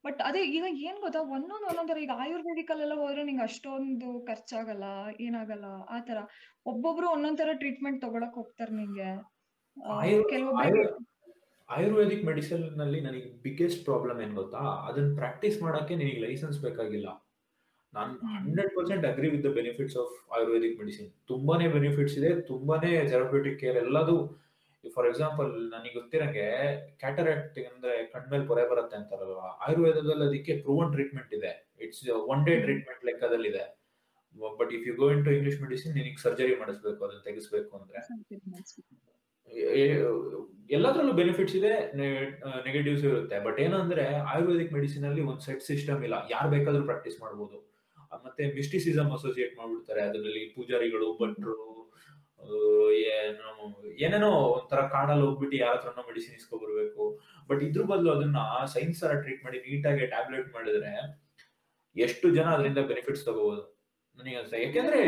ಬಟ್ 0.05 0.21
ಅದೇ 0.23 0.41
ಈಗ 0.47 0.65
ಏನ್ 0.89 0.99
ಗೊತ್ತಾ? 1.01 1.21
ಒಂದೊಂದ್ 1.37 1.67
ಒಂದೊಂದರ 1.67 1.99
ಈಗ 1.99 2.11
ಆಯುರ್ವೇದಿಕ್ 2.15 2.71
ಅಲ್ಲೆಲ್ಲ 2.71 2.95
ಹೋದ್ರೆ 2.95 3.23
ನಿಂಗೆ 3.25 3.43
ಅಷ್ಟೊಂದು 3.43 4.27
ಖರ್ಚಾಗಲ್ಲ 4.27 4.85
ಏನಾಗಲ್ಲ 5.21 5.65
ಆತರ 5.89 6.19
ಒಬ್ಬೊಬ್ರು 6.67 7.07
ಒಂದೊಂದ್ 7.11 7.39
ತರ 7.39 7.53
ಟ್ರೀಟ್ಮೆಂಟ್ 7.55 8.03
ತಗೊಳಕ್ 8.03 8.35
ಹೋಗ್ತಾರೆ 8.35 8.75
ನಿಂಗೆ. 8.77 9.11
ಆಯುರ್ವೇದಿಕ್ 11.69 12.25
ಮೆಡಿಸಿನ್ನಲ್ಲಿ 12.25 13.01
ನನಗೆ 13.01 13.29
ಬಿಗ್ಗೆಸ್ಟ್ 13.43 13.85
ಪ್ರಾಬ್ಲಮ್ 13.85 14.21
ಏನ್ 14.21 14.35
ಗೊತ್ತಾ? 14.35 14.59
ಅದನ್ನ 14.59 15.17
ಪ್ರಾಕ್ಟೀಸ್ 15.17 15.63
ಮಾಡಕ್ಕೆ 15.63 15.97
ನಿನಗೆ 15.97 16.21
ಲೈಸೆನ್ಸ್ 16.21 16.61
ಬೇಕಾಗಿಲ್ಲ. 16.63 17.09
ನಾನು. 17.97 18.15
Hundred 18.35 18.71
percent 18.77 19.07
agree 19.07 19.29
with 19.29 19.45
the 19.45 19.47
benefits 19.47 19.97
of 19.97 20.33
Ayurvedic 20.37 20.79
medicine 20.79 21.11
ತುಂಬಾನೇ 21.29 21.69
ಬೆನಿಫಿಟ್ಸ್ 21.69 22.19
ಇದೆ 22.19 22.41
ತುಂಬಾನೇ 22.41 23.07
ಥೆರಪ್ಯೂಟಿಕ್ 23.09 23.61
ಕೇರ್ 23.61 23.77
ಎಲ್ಲದು. 23.77 24.17
ಫಾರ್ 24.95 25.07
ಎಕ್ಸಾಂಪಲ್ 25.07 25.71
ನನಗೆ 25.71 25.95
ಗೊತ್ತಿರಂಗೆ 25.95 26.47
ಕ್ಯಾಟರಾಕ್ಟ್ 26.99 27.59
ಅಂದ್ರೆ 27.59 28.07
ಕಣ್ಮೇಲೆ 28.13 28.47
ಪೊರೆ 28.47 28.71
ಬರುತ್ತೆ 28.71 28.97
ಅಂತಾರಲ್ವಾ? 28.97 29.49
ಆಯುರ್ವೇದದಲ್ಲಿ 29.69 30.25
ಅದಕ್ಕೆ 30.25 30.61
ಪ್ರೂವನ್ 30.61 30.93
ಟ್ರೀಟ್ಮೆಂಟ್ 30.93 31.35
ಇದೆ. 31.35 31.53
It's 31.81 32.11
one 32.11 32.47
day 32.47 32.61
treatment 32.61 33.05
ಲೆಕ್ಕದಲ್ಲಿದೆ 33.05 33.65
but 34.59 34.73
if 34.73 34.89
you 34.89 34.95
go 34.95 35.11
into 35.25 35.31
English 35.31 35.63
medicine 35.63 35.95
ನಿನಗೆ 35.95 36.23
ಸರ್ಜರಿ 36.23 36.55
ಮಾಡಿಸ್ಬೇಕು 36.57 37.05
ಅದನ್ನ 37.05 37.21
ತೆಗಿಸ್ಬೇಕು 37.25 37.77
ಅಂದ್ರೆ. 37.77 38.01
ಎಲ್ಲದರಲ್ಲೂ 40.71 41.13
ಬೆನಿಫಿಟ್ಸ್ 41.13 41.57
ಇದೆ 41.57 41.73
ನೆಗೆಟಿವ್ಸ್ 42.67 43.05
ಇರುತ್ತೆ. 43.05 43.39
ಬಟ್ 43.45 43.61
ಏನಂದ್ರೆ 43.61 44.17
ಆಯುರ್ವೇದಿಕ್ 44.33 44.73
ಮೆಡಿಸಿನ್ 44.73 45.05
ಅಲ್ಲಿ 45.05 45.21
ಒಂದು 45.21 45.41
ಸೆಟ್ 45.41 45.63
ಸಿಸ್ಟಮ್ 45.63 46.03
ಇಲ್ಲ. 46.05 46.15
ಯಾರು 46.31 46.51
ಬೇಕಾದ್ರೂ 46.51 46.85
ಪ್ರಾಕ್ಟೀಸ್ 46.85 47.21
ಮಾಡ್ಬೋದು. 47.21 47.57
ಆ, 47.59 47.76
ಮತ್ತೆ 48.25 48.55
ಮಿಸ್ಟಿಸಿಸಮ್ 48.55 49.13
ಅಸೋಸಿಯೇಟ್ 49.13 49.59
ಮಾಡ್ಬಿಡ್ತಾರೆ. 49.59 50.01
ಅದರಲ್ಲಿ 50.01 50.55
ಪೂಜಾರಿಗಳು, 50.57 51.19
ಭಟ್ರು 51.23 51.57
ಏನೋ 52.93 53.53
ಏನು, 53.61 53.69
ಏನೇನೋ 54.05 54.31
ಒಂಥರ 54.31 54.81
ಕಾಡಲ್ಲಿ 54.89 55.25
ಹೋಗ್ಬಿಟ್ಟು 55.27 55.57
ಯಾರ 55.57 55.73
ಹತ್ರನೋ 55.77 56.03
ಮೆಡಿಸಿನ್ 56.03 56.37
ಇಸ್ಕೊಬರ್ಬೇಕು. 56.37 57.05
ಬಟ್ 57.49 57.63
ಇದ್ರ 57.63 57.83
ಬದಲು 57.83 58.11
ಅದನ್ನ 58.13 58.37
ಸೈನ್ಸ್ 58.75 59.01
ತರ 59.01 59.15
ಟ್ರೀಟ್ 59.21 59.45
ಮಾಡಿ 59.45 59.59
ನೀಟಾಗಿ 59.59 60.07
ಟ್ಯಾಬ್ಲೆಟ್ 60.07 60.55
ಮಾಡಿದ್ರೆ 60.55 60.93
ಎಷ್ಟು 61.97 62.27
ಜನ 62.35 62.45
ಅದರಿಂದ 62.45 62.79
ಬೆನಿಫಿಟ್ಸ್ 62.79 63.25
ತಗೋಬಹುದು 63.25 63.65
ಯಾಕೆಂದ್ರೆ 64.63 65.01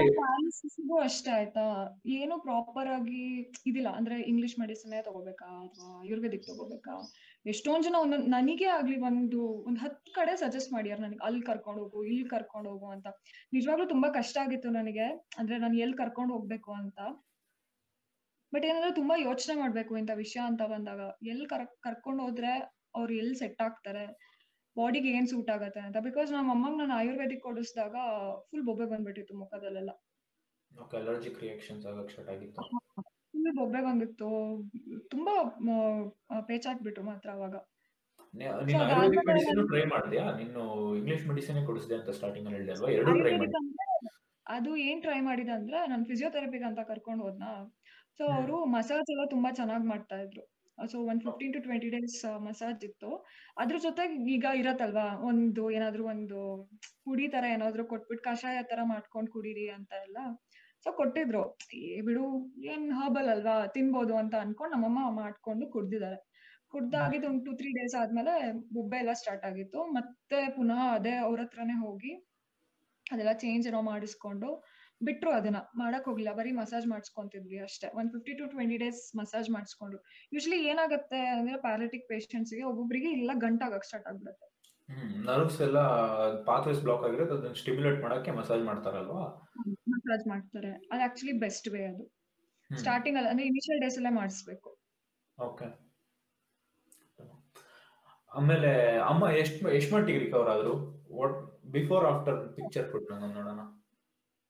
ಅಷ್ಟೇ 1.04 1.30
ಆಯ್ತಾ? 1.30 1.64
ಏನು 2.06 2.40
ಪ್ರಾಪರ್ 2.40 2.88
ಆಗಿ 2.88 3.22
ಇದಿಲ್ಲ. 3.66 3.88
ಅಂದ್ರೆ 3.88 4.20
ಇಂಗ್ಲಿಷ್ 4.20 4.60
ಮೆಡಿಸಿನ್ 4.60 5.04
ತಗೋಬೇಕಾ? 5.04 5.48
ಅಥವಾ 5.66 6.00
ಆಯುರ್ವೇದಿಕ್ 6.00 6.44
ತಗೋಬೇಕಾ? 6.46 6.94
ಎಷ್ಟೊಂದ್ 7.46 7.84
ಜನ 7.84 7.94
ಒಂದೊಂದ್ 7.94 8.28
ನನಗೆ 8.28 8.64
ಆಗ್ಲಿ 8.64 8.96
ಒಂದು 8.96 9.46
ಒಂದ್ 9.46 9.78
ಹತ್ 9.78 10.10
ಕಡೆ 10.14 10.36
ಸಜೆಸ್ಟ್ 10.36 10.72
ಮಾಡ್ಯಾರ 10.72 10.98
ನನಗೆ 10.98 11.24
ಅಲ್ಲಿ 11.24 11.42
ಕರ್ಕೊಂಡು 11.42 11.82
ಹೋಗು 11.82 12.04
ಇಲ್ಲಿ 12.04 12.28
ಕರ್ಕೊಂಡು 12.28 12.70
ಹೋಗು 12.70 12.86
ಅಂತ. 12.86 13.06
ನಿಜವಾಗ್ಲೂ 13.52 13.86
ತುಂಬಾ 13.86 14.08
ಕಷ್ಟ 14.08 14.38
ಆಗಿತ್ತು 14.38 14.70
ನನಗೆ. 14.70 15.06
ಅಂದ್ರೆ 15.38 15.58
ನಾನು 15.58 15.76
ಎಲ್ಲಿ 15.78 15.96
ಕರ್ಕೊಂಡು 15.96 16.34
ಹೋಗ್ಬೇಕು 16.34 16.72
ಅಂತ. 16.72 16.98
ಬಟ್ 18.52 18.64
ಏನಂದ್ರೆ 18.64 18.94
ತುಂಬಾ 18.94 19.16
ಯೋಚನೆ 19.16 19.54
ಮಾಡ್ಬೇಕು 19.54 19.96
ಇಂಥ 19.96 20.10
ವಿಷಯ 20.14 20.40
ಅಂತ 20.40 20.62
ಬಂದಾಗ. 20.62 21.00
ಎಲ್ಲಿ 21.22 21.46
ಕರ್ 21.46 21.66
ಕರ್ಕೊಂಡು 21.80 22.22
ಹೋದ್ರೆ 22.22 22.52
ಅವ್ರು 22.94 23.14
ಎಲ್ 23.14 23.36
ಸೆಟ್ 23.36 23.62
ಆಗ್ತಾರೆ. 23.62 24.04
ಬಾಡಿಗೆ 24.76 25.08
ಏನ್ 25.08 25.26
ಸೂಟ್ 25.26 25.50
ಆಗತ್ತೆ 25.50 25.80
ಅಂತ. 25.80 25.96
ಬಿಕಾಸ್ 25.96 26.32
ನಮ್ಮ 26.32 26.50
ಅಮ್ಮಂಗ್ 26.50 26.78
ನಾನು 26.78 26.94
ಆಯುರ್ವೇದಿಕ್ 26.94 27.42
ಕೊಡಿಸಿದಾಗ 27.42 27.96
ಫುಲ್ 28.50 28.62
ಬೊಬ್ಬೆ 28.62 28.86
ಬಂದ್ಬಿಟ್ಟಿತ್ತು 28.86 29.34
ಮುಖದಲ್ಲೆಲ್ಲ. 29.34 29.90
ಆಗಿತ್ತು 33.38 33.60
ಬೊಬ್ಬೆ 33.60 33.80
ಬಂದಿತ್ತು. 33.88 34.28
ತುಂಬಾ 35.12 35.34
ಪೇಚಾಕ್ಬಿಟ್ರು 36.50 37.04
ಮಾತ್ರ 37.10 37.28
ಅವಾಗ. 37.38 37.56
ನೀನು 38.34 38.80
ಆಯುರ್ವೇದಿಕ್ 38.96 39.28
ಮೆಡಿಸಿನ್ 39.30 39.60
ಟ್ರೈ 39.70 39.84
ಮಾಡಿದ್ಯಾ 39.92 40.24
ನೀನು 40.40 40.62
ಇಂಗ್ಲಿಷ್ 41.00 41.24
ಮೆಡಿಸಿನ್ 41.30 41.60
ಕೊಡಿಸಿದೆ 41.68 41.94
ಅಂತ 42.00 42.10
ಸ್ಟಾರ್ಟಿಂಗ್ 42.18 42.46
ಅಲ್ಲಿ 42.48 42.58
ಹೇಳಿದೆ 42.58 42.72
ಅಲ್ವಾ? 42.74 42.90
ಎರಡು 42.98 43.14
ಟ್ರೈ 43.22 43.34
ಮಾಡಿ. 43.42 43.54
ಅದು 44.46 44.70
ಏನ್ 44.88 45.00
ಟ್ರೈ 45.04 45.20
ಮಾಡಿದೆ 45.28 45.52
ಅಂದ್ರೆ 45.58 45.78
ನಾನು 45.92 46.04
ಫಿಸಿಯೋಥೆರಪಿ 46.10 46.58
ಅಂತ 46.70 46.82
ಕರ್ಕೊಂಡು 46.90 47.22
ಹೋದ್ನಾ? 47.26 47.50
ಸೊ 48.18 48.24
ಅವರು 48.36 48.56
ಮಸಾಜ್ 48.76 49.10
ಎಲ್ಲ 49.14 49.24
ತುಂಬಾ 49.34 49.50
ಚೆನ್ನಾಗಿ 49.58 49.86
ಮಾಡ್ತಾ 49.92 50.16
ಇದ್ರು. 50.26 50.44
ಸೊ 50.78 50.96
ಒಂದ್ 51.10 51.22
fifteen 51.26 51.52
to 51.54 51.60
twenty 51.66 51.88
days 51.94 52.18
massage 52.46 52.82
ಇತ್ತು. 52.88 53.10
ಅದ್ರ 53.62 53.76
ಜೊತೆಗೆ 53.86 54.16
ಈಗ 54.34 54.46
ಇರತ್ತಲ್ವಾ? 54.60 55.06
ಒಂದು 55.30 55.62
ಏನಾದ್ರು 55.76 56.04
ಒಂದು 56.14 56.38
ಪುಡಿ 57.06 57.26
ತರ 57.34 57.44
ಏನಾದ್ರು 57.56 57.84
ಕೊಟ್ಬಿಟ್ಟು 57.92 58.24
ಕಷಾಯ 58.28 58.58
ತರ 58.72 58.80
ಮಾಡ್ಕೊಂಡ್ 58.92 59.30
ಕುಡೀರಿ 59.34 59.66
ಅಂತ 59.78 59.92
ಎಲ್ಲ. 60.06 60.18
ಸೊ 60.86 60.88
ಕೊಟ್ಟಿದ್ರು. 60.92 61.42
ಏ, 61.82 62.00
ಬಿಡು, 62.00 62.24
ಏನ್ 62.64 62.86
ಹರ್ಬಲ್ 62.92 63.28
ಅಲ್ವಾ, 63.28 63.54
ತಿನ್ಬೋದು 63.68 64.14
ಅಂತ 64.16 64.34
ಅನ್ಕೊಂಡ್ 64.42 64.74
ನಮ್ಮಮ್ಮ 64.74 65.00
ಮಾಡ್ಕೊಂಡು 65.16 65.66
ಕುಡ್ದಿದ್ದಾರೆ. 65.68 66.18
ಕುಡ್ದಾಗಿದ್ದು 66.72 67.26
ಒಂದ್ 67.28 67.42
ಟು 67.46 67.52
ತ್ರೀ 67.56 67.70
ಡೇಸ್ 67.72 67.94
ಆದ್ಮೇಲೆ 68.00 68.32
ಬುಬ್ಬೆ 68.72 68.98
ಎಲ್ಲ 68.98 69.12
ಸ್ಟಾರ್ಟ್ 69.12 69.44
ಆಗಿತ್ತು. 69.44 69.80
ಮತ್ತೆ 69.92 70.40
ಪುನಃ 70.56 70.80
ಅದೇ 70.96 71.14
ಅವ್ರ 71.18 71.38
ಹತ್ರನೇ 71.40 71.76
ಹೋಗಿ 71.84 72.12
ಅದೆಲ್ಲ 73.06 73.32
ಚೇಂಜ್ 73.38 73.66
ಏನೋ 73.66 73.80
ಮಾಡಿಸ್ಕೊಂಡು 73.84 74.48
ಬಿಟ್ರು 75.00 75.30
ಅದನ್ನ. 75.30 75.58
ಮಾಡಕ್ 75.74 76.06
ಹೋಗಿಲ್ಲ. 76.08 76.30
ಬರೀ 76.32 76.52
ಮಸಾಜ್ 76.52 76.86
ಮಾಡಿಸ್ಕೊಂತಿದ್ವಿ 76.86 77.58
ಅಷ್ಟೇ. 77.58 77.88
ಒಂದ್ 77.94 78.10
fifty 78.14 78.32
to 78.38 78.46
twenty 78.46 78.78
days 78.78 79.02
massage 79.16 79.50
ಮಾಡಿಸ್ಕೊಂಡ್ರು 79.50 80.00
usually 80.32 80.58
ಏನಾಗುತ್ತೆ 80.66 81.20
ಅಂದ್ರೆ 81.34 81.56
ಪ್ಯಾರಾಲಿಟಿಕ್ 81.60 82.06
ಪೇಷಂಟ್ಸ್ಗೆ 82.08 82.64
ಒಬ್ಬೊಬ್ರಿಗೆ 82.64 83.10
ಇಲ್ಲ 83.18 83.30
ಗಂಟಾಗಕ್ 83.38 83.86
ಸ್ಟಾರ್ಟ್ 83.86 84.08
ಆಗ್ಬಿಡುತ್ತೆ. 84.08 84.46
ಹ್ಮ್ 84.88 85.10
ನರ್ವ್ಸ್ 85.26 85.60
ಎಲ್ಲ 85.60 85.78
ಪಾತ್ವೇಸ್ 86.44 86.80
ಬ್ಲಾಕ್ 86.80 87.04
ಆಗಿರೋದು 87.04 87.34
ಅದನ್ನ 87.34 87.52
ಸ್ಟಿಮ್ಯುಲೇಟ್ 87.52 88.02
ಮಾಡಕ್ಕೆ 88.02 88.30
ಮಸಾಜ್ 88.30 88.62
ಮಾಡ್ತಾರಲ್ವಾ? 88.62 89.24
ಮಸಾಜ್ 89.92 90.24
ಮಾಡ್ತಾರೆ. 90.28 90.70
ಅದು 90.92 91.02
ಆಕ್ಚುಲಿ 91.02 91.32
ಬೆಸ್ಟ್ 91.38 91.68
ವೇ 91.68 91.82
ಅದು. 91.86 92.04
ಸ್ಟಾರ್ಟಿಂಗ್ 92.70 93.18
ಅಲ್ಲಿ 93.18 93.30
ಅಂದ್ರೆ 93.30 93.46
ಇನಿಷಿಯಲ್ 93.46 93.80
ಡೇಸ್ 93.80 93.98
ಅಲ್ಲೇ 93.98 94.10
ಮಾಡಿಸ್ಬೇಕು. 94.10 94.70
ಓಕೆ 95.38 95.68
ಆಮೇಲೆ 98.32 98.70
ಅಮ್ಮ 99.02 99.30
ಎಷ್ಟ್ 99.32 99.66
ಎಷ್ಟ್ 99.68 99.92
ಮಟ್ಟಿಗೆ 99.92 100.18
ರಿಕವರ್ 100.18 100.48
ಆದ್ರು? 100.48 100.72
ವಾಟ್ 101.10 101.36
ಬಿಫೋರ್ 101.70 102.04
ಆಫ್ಟರ್ 102.04 102.36
ಪಿಕ್ಚರ್ 102.56 102.92
ಕೊಟ್ಟು 102.92 103.14
ನಾನು 103.14 103.34
ನೋಡೋಣ. 103.34 103.60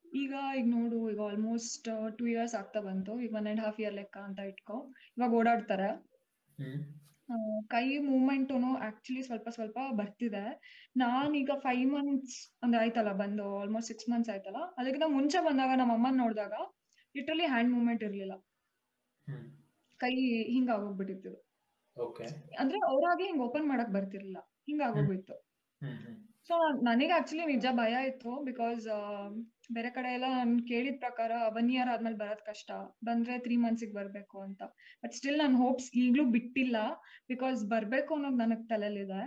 ಈಗ 0.04 0.32
ಈಗ 0.56 0.66
ನೋಡು 0.68 1.10
ಈಗ 1.10 1.20
ಆಲ್ಮೋಸ್ಟ್ 1.20 1.88
ಟೂ 2.18 2.26
ಇಯರ್ಸ್ 2.26 2.54
ಆಗ್ತಾ 2.54 2.80
ಬಂತು. 2.80 3.20
ಈಗ 3.20 3.34
ಒನ್ 3.34 3.46
ಅಂಡ್ 3.46 3.60
ಹಾಫ್ 3.60 3.80
ಇಯರ್ 3.80 3.94
ಲೆಕ್ಕ 3.94 4.16
ಅಂತ 4.18 4.40
ಇಟ್ಕೊ. 4.40 4.76
ಇವಾಗ 5.16 5.32
ಓಡಾಡ್ತಾರೆ. 5.32 5.88
ಕೈ 7.68 7.98
ಮೂವ್ಮೆಂಟುನು 7.98 8.76
ಆಕ್ಚುಲಿ 8.78 9.22
ಸ್ವಲ್ಪ 9.22 9.48
ಸ್ವಲ್ಪ 9.48 9.78
ಬರ್ತಿದೆ. 9.94 10.44
ನಾನೀಗ 10.96 11.50
ಫೈವ್ 11.56 11.92
ಮಂತ್ಸ್ 11.92 12.36
ಅಂದ್ರೆ 12.62 12.80
ಆಯ್ತಲ್ಲ 12.80 13.12
ಬಂದು 13.12 13.58
ಆಲ್ಮೋಸ್ಟ್ 13.58 13.88
ಸಿಕ್ಸ್ 13.88 14.08
ಮಂತ್ಸ್ 14.08 14.30
ಆಯ್ತಲ್ಲ. 14.30 14.60
ಅದಕ್ಕಿಂತ 14.78 15.08
ಮುಂಚೆ 15.08 15.40
ಬಂದಾಗ 15.44 15.72
ನಮ್ಮ 15.76 15.92
ಅಮ್ಮನ್ 15.92 16.18
ನೋಡಿದಾಗ 16.18 16.54
ಲಿಟ್ರಲಿ 17.14 17.46
ಹ್ಯಾಂಡ್ 17.46 17.72
ಮೂವ್ಮೆಂಟ್ 17.72 18.02
ಇರ್ಲಿಲ್ಲ. 18.02 18.34
ಕೈ 20.00 20.14
ಹಿಂಗ 20.54 20.70
ಆಗೋಗ್ಬಿಟ್ಟಿತ್ತು. 20.70 21.32
ಅಂದ್ರೆ 22.58 22.78
ಅವ್ರಾಗೆ 22.88 23.24
ಹಿಂಗ್ 23.24 23.42
ಓಪನ್ 23.42 23.68
ಮಾಡಕ್ 23.68 23.88
ಬರ್ತಿರ್ಲಿಲ್ಲ. 23.88 24.38
ಹಿಂಗ 24.66 24.82
ಆಗೋಗ್ಬಿತ್ತು 24.82 25.36
ನನಗೆ 26.82 27.12
ಆಕ್ಚುಲಿ 27.12 27.46
ನಿಜ 27.46 27.66
ಭಯ 27.72 27.94
ಇತ್ತು 28.06 28.44
ಬಿಕಾಸ್ 28.44 28.84
ಬೇರೆ 29.72 29.90
ಕಡೆ 29.90 30.12
ಎಲ್ಲ 30.12 30.24
ನಾನು 30.36 30.66
ಕೇಳಿದ 30.68 30.96
ಪ್ರಕಾರ 30.98 31.30
ಒನ್ 31.30 31.70
ಇಯರ್ 31.70 31.88
ಆದ್ಮೇಲೆ 31.88 32.16
ಬರೋದ್ 32.16 32.40
ಕಷ್ಟ. 32.40 32.70
ಬಂದ್ರೆ 33.04 33.38
ತ್ರೀ 33.38 33.56
ಮಂತ್ಸಿಗೆ 33.56 33.92
ಬರ್ಬೇಕು 33.92 34.40
ಅಂತ. 34.40 34.62
ಬಟ್ 35.02 35.12
ಸ್ಟಿಲ್ 35.12 35.38
ನನ್ 35.38 35.56
ಹೋಪ್ಸ್ 35.56 35.90
ಈಗ್ಲೂ 35.94 36.24
ಬಿಟ್ಟಿಲ್ಲ 36.24 36.76
ಬಿಕಾಸ್ 37.28 37.64
ಬರ್ಬೇಕು 37.64 38.14
ಅನ್ನೋದು 38.14 38.36
ನನಗ್ 38.36 38.68
ತಲೆಲಿದೆ 38.68 39.22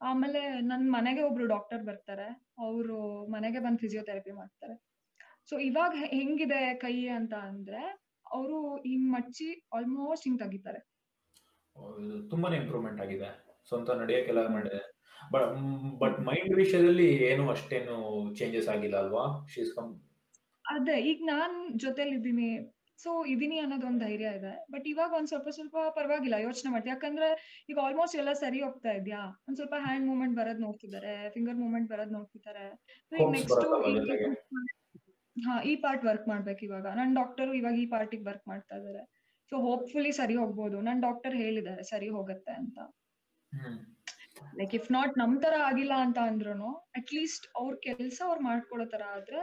ಆಮೇಲೆ 0.00 0.60
ನನ್ 0.60 0.92
ಮನೆಗೆ 0.92 1.22
ಒಬ್ರು 1.22 1.46
ಡಾಕ್ಟರ್ 1.46 1.84
ಬರ್ತಾರೆ. 1.84 2.50
ಅವರು 2.58 3.26
ಮನೆಗೆ 3.26 3.58
ಬಂದ್ 3.58 3.78
ಫಿಸಿಯೋಥೆರಪಿ 3.78 4.30
ಮಾಡ್ತಾರೆ. 4.30 4.74
ಸೊ 5.50 5.58
ಇವಾಗ 5.58 5.94
ಹೆಂಗಿದೆ 5.96 6.74
ಕೈ 6.74 7.06
ಅಂತ 7.08 7.34
ಅಂದ್ರೆ 7.34 7.82
ಅವರು 8.32 8.76
ಹಿಂಗ್ 8.76 9.12
ಮಚ್ಚಿ 9.12 9.66
ಆಲ್ಮೋಸ್ಟ್ 9.72 10.26
ಹಿಂಗ್ 10.26 10.40
ತೆಗಿತಾರೆ. 10.40 10.80
ತುಂಬಾನೇ 12.30 12.56
ಇಂಪ್ರೂವ್ಮೆಂಟ್ 12.56 13.00
ಆಗಿದೆ. 13.00 13.30
ಸ್ವಂತ 13.68 13.90
ನಡೆಯಕ್ಕೆಲ್ಲ 13.90 14.46
ಮಾಡಿದೆ 14.48 14.93
ಬಟ್ 16.02 16.16
ಮೈಂಡ್ 16.28 16.54
ವಿಷಯದಲ್ಲಿ 16.54 17.08
ಏನು 17.24 17.44
ಅಷ್ಟೇನು 17.50 17.96
ಚೇಂಜಸ್ 18.34 18.68
ಆಗಿಲ್ಲ 18.68 18.96
ಅಲ್ವಾ? 18.96 19.24
ಶೀಸ್ 19.54 19.72
ಕಮ್ 19.76 19.90
ಅದೇ 20.64 20.96
ಈಗ 21.10 21.18
ನಾನ್ 21.26 21.54
ಜೊತೆಲಿ 21.76 22.14
ಇದ್ದೀನಿ 22.16 22.48
ಸೊ 22.98 23.10
ಇದೀನಿ 23.24 23.56
ಅನ್ನೋದು 23.58 23.86
ಒಂದ್ 23.86 24.00
ಧೈರ್ಯ 24.00 24.28
ಇದೆ. 24.38 24.52
ಬಟ್ 24.72 24.84
ಇವಾಗ 24.86 25.10
ಒಂದ್ 25.12 25.28
ಸ್ವಲ್ಪ 25.28 25.48
ಸ್ವಲ್ಪ 25.48 25.76
ಪರವಾಗಿಲ್ಲ 25.96 26.36
ಯೋಚನೆ 26.44 26.68
ಮಾಡ್ತೀವಿ 26.72 26.92
ಯಾಕಂದ್ರೆ 26.92 27.28
ಈಗ 27.68 27.78
ಆಲ್ಮೋಸ್ಟ್ 27.78 28.16
ಎಲ್ಲ 28.16 28.32
ಸರಿ 28.42 28.60
ಹೋಗ್ತಾ 28.60 28.92
ಇದ್ಯಾ? 28.92 29.20
ಒಂದ್ 29.46 29.56
ಸ್ವಲ್ಪ 29.56 29.76
ಹ್ಯಾಂಡ್ 29.84 30.06
ಮೂವ್ಮೆಂಟ್ 30.06 30.36
ಬರೋದ್ 30.36 30.60
ನೋಡ್ತಿದ್ದಾರೆ 30.60 31.14
ಫಿಂಗರ್ 31.30 31.58
ಮೂವ್ಮೆಂಟ್ 31.62 31.88
ಬರೋದ್ 31.90 32.12
ನೋಡ್ತಿದ್ದಾರೆ. 32.12 32.66
ನೆಕ್ಸ್ಟ್ 33.36 33.64
ಹಾ 35.36 35.54
ಈ 35.62 35.74
ಪಾರ್ಟ್ 35.76 36.04
ವರ್ಕ್ 36.04 36.26
ಮಾಡ್ಬೇಕು 36.28 36.62
ಇವಾಗ. 36.64 36.86
ನನ್ 36.96 37.12
ಡಾಕ್ಟರ್ 37.14 37.50
ಇವಾಗ 37.56 37.76
ಈ 37.76 37.86
ಪಾರ್ಟಿಗೆ 37.86 38.24
ವರ್ಕ್ 38.24 38.46
ಮಾಡ್ತಾ 38.48 38.74
ಇದಾರೆ. 38.76 39.02
ಸೊ 39.52 39.56
ಹೋಪ್ಫುಲಿ 39.58 40.12
ಸರಿ 40.12 40.36
ಹೋಗ್ಬೋದು. 40.36 40.76
ನನ್ 40.80 41.00
ಡಾಕ್ಟರ್ 41.02 41.34
ಹೇಳಿದ್ದಾರೆ 41.36 41.82
ಸರಿ 41.84 42.08
ಹೋಗತ್ತೆ 42.08 42.52
ಅಂತ. 42.62 42.78
ಲೈಕ್ 44.60 44.74
ಇಫ್ 44.74 44.88
ನಾಟ್ 44.92 45.12
ನಮ್ 45.18 45.34
ತರ 45.42 45.54
ಆಗಿಲ್ಲ 45.64 45.94
ಅಂತ 46.06 46.18
ಅಂದ್ರೂ 46.30 46.70
ಅಟ್ 46.98 47.10
ಲೀಸ್ಟ್ 47.14 47.46
ಅವ್ರ 47.56 47.74
ಕೆಲ್ಸ 47.86 48.18
ಅವ್ರು 48.28 48.40
ಮಾಡ್ಕೊಳೋ 48.40 48.86
ತರ 48.94 49.02
ಆದ್ರೆ 49.16 49.42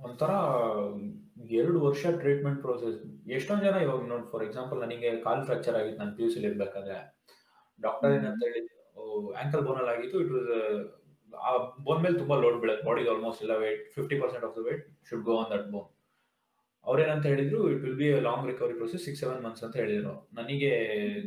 ಒಂಥರ 0.00 0.32
ಎರಡು 1.58 1.78
ವರ್ಷ 1.86 2.02
ಟ್ರೀಟ್ಮೆಂಟ್ 2.20 2.60
ಪ್ರೋಸೆಸ್ 2.62 2.98
ಎಷ್ಟೊಂದ್ 3.36 3.64
ಜನ 3.64 3.76
ಇವಾಗ 3.84 4.02
ನೋಡಿ 4.10 4.26
ಫಾರ್ 4.32 4.44
ಎಕ್ಸಾಂಪಲ್ 4.44 4.78
ನನಗೆ 4.80 5.10
ಕಾಲ್ 5.26 5.42
ಫ್ರಾಕ್ಚರ್ 5.44 5.76
ಆಗಿತ್ತು 5.76 6.00
ನಾನು 6.02 6.14
ಪಿ 6.16 6.22
ಯು 6.22 6.30
ಸಿಲಿ 6.34 6.46
ಇರ್ಬೇಕಾದ್ರೆ. 6.50 6.96
ಡಾಕ್ಟರ್ 7.78 8.12
ಏನಂತ 8.16 8.42
ಹೇಳಿ 8.48 8.60
ಆಂಕಲ್ 9.42 9.62
ಬೋನಲ್ಲಿ 9.68 9.92
ಆಗಿತ್ತು 9.94 10.18
ಇಟ್ 10.20 10.32
ವಾಸ್ 10.36 10.48
ಆ 11.32 11.52
ಬೋನ್ 11.86 12.00
ಮೇಲೆ 12.04 12.16
ತುಂಬಾ 12.18 12.36
ಲೋಡ್ 12.44 12.58
ಬೀಳುತ್ತೆ. 12.62 12.84
ಬಾಡಿಗೆ 12.88 13.10
ಆಲ್ಮೋಸ್ಟ್ 13.14 13.42
ಎಲ್ಲ 13.44 13.56
weight 13.64 13.82
fifty 13.96 14.18
percent 14.22 14.44
of 14.48 14.54
the 14.58 14.64
weight 14.68 14.84
should 15.10 15.24
go 15.30 15.36
on 15.42 15.50
that 15.54 15.66
bone 15.74 15.88
ಅವ್ರೇನಂತ 16.88 17.24
ಹೇಳಿದ್ರು 17.30 17.60
it 17.70 17.80
will 17.84 17.98
be 18.02 18.08
long 18.26 18.44
recovery 18.50 18.74
process 18.80 19.04
six 19.06 19.22
seven 19.22 19.40
months 19.46 19.62
ಅಂತ 19.66 19.76
ಹೇಳಿದ್ರು. 19.82 20.14
ನನಗೆ 20.38 20.72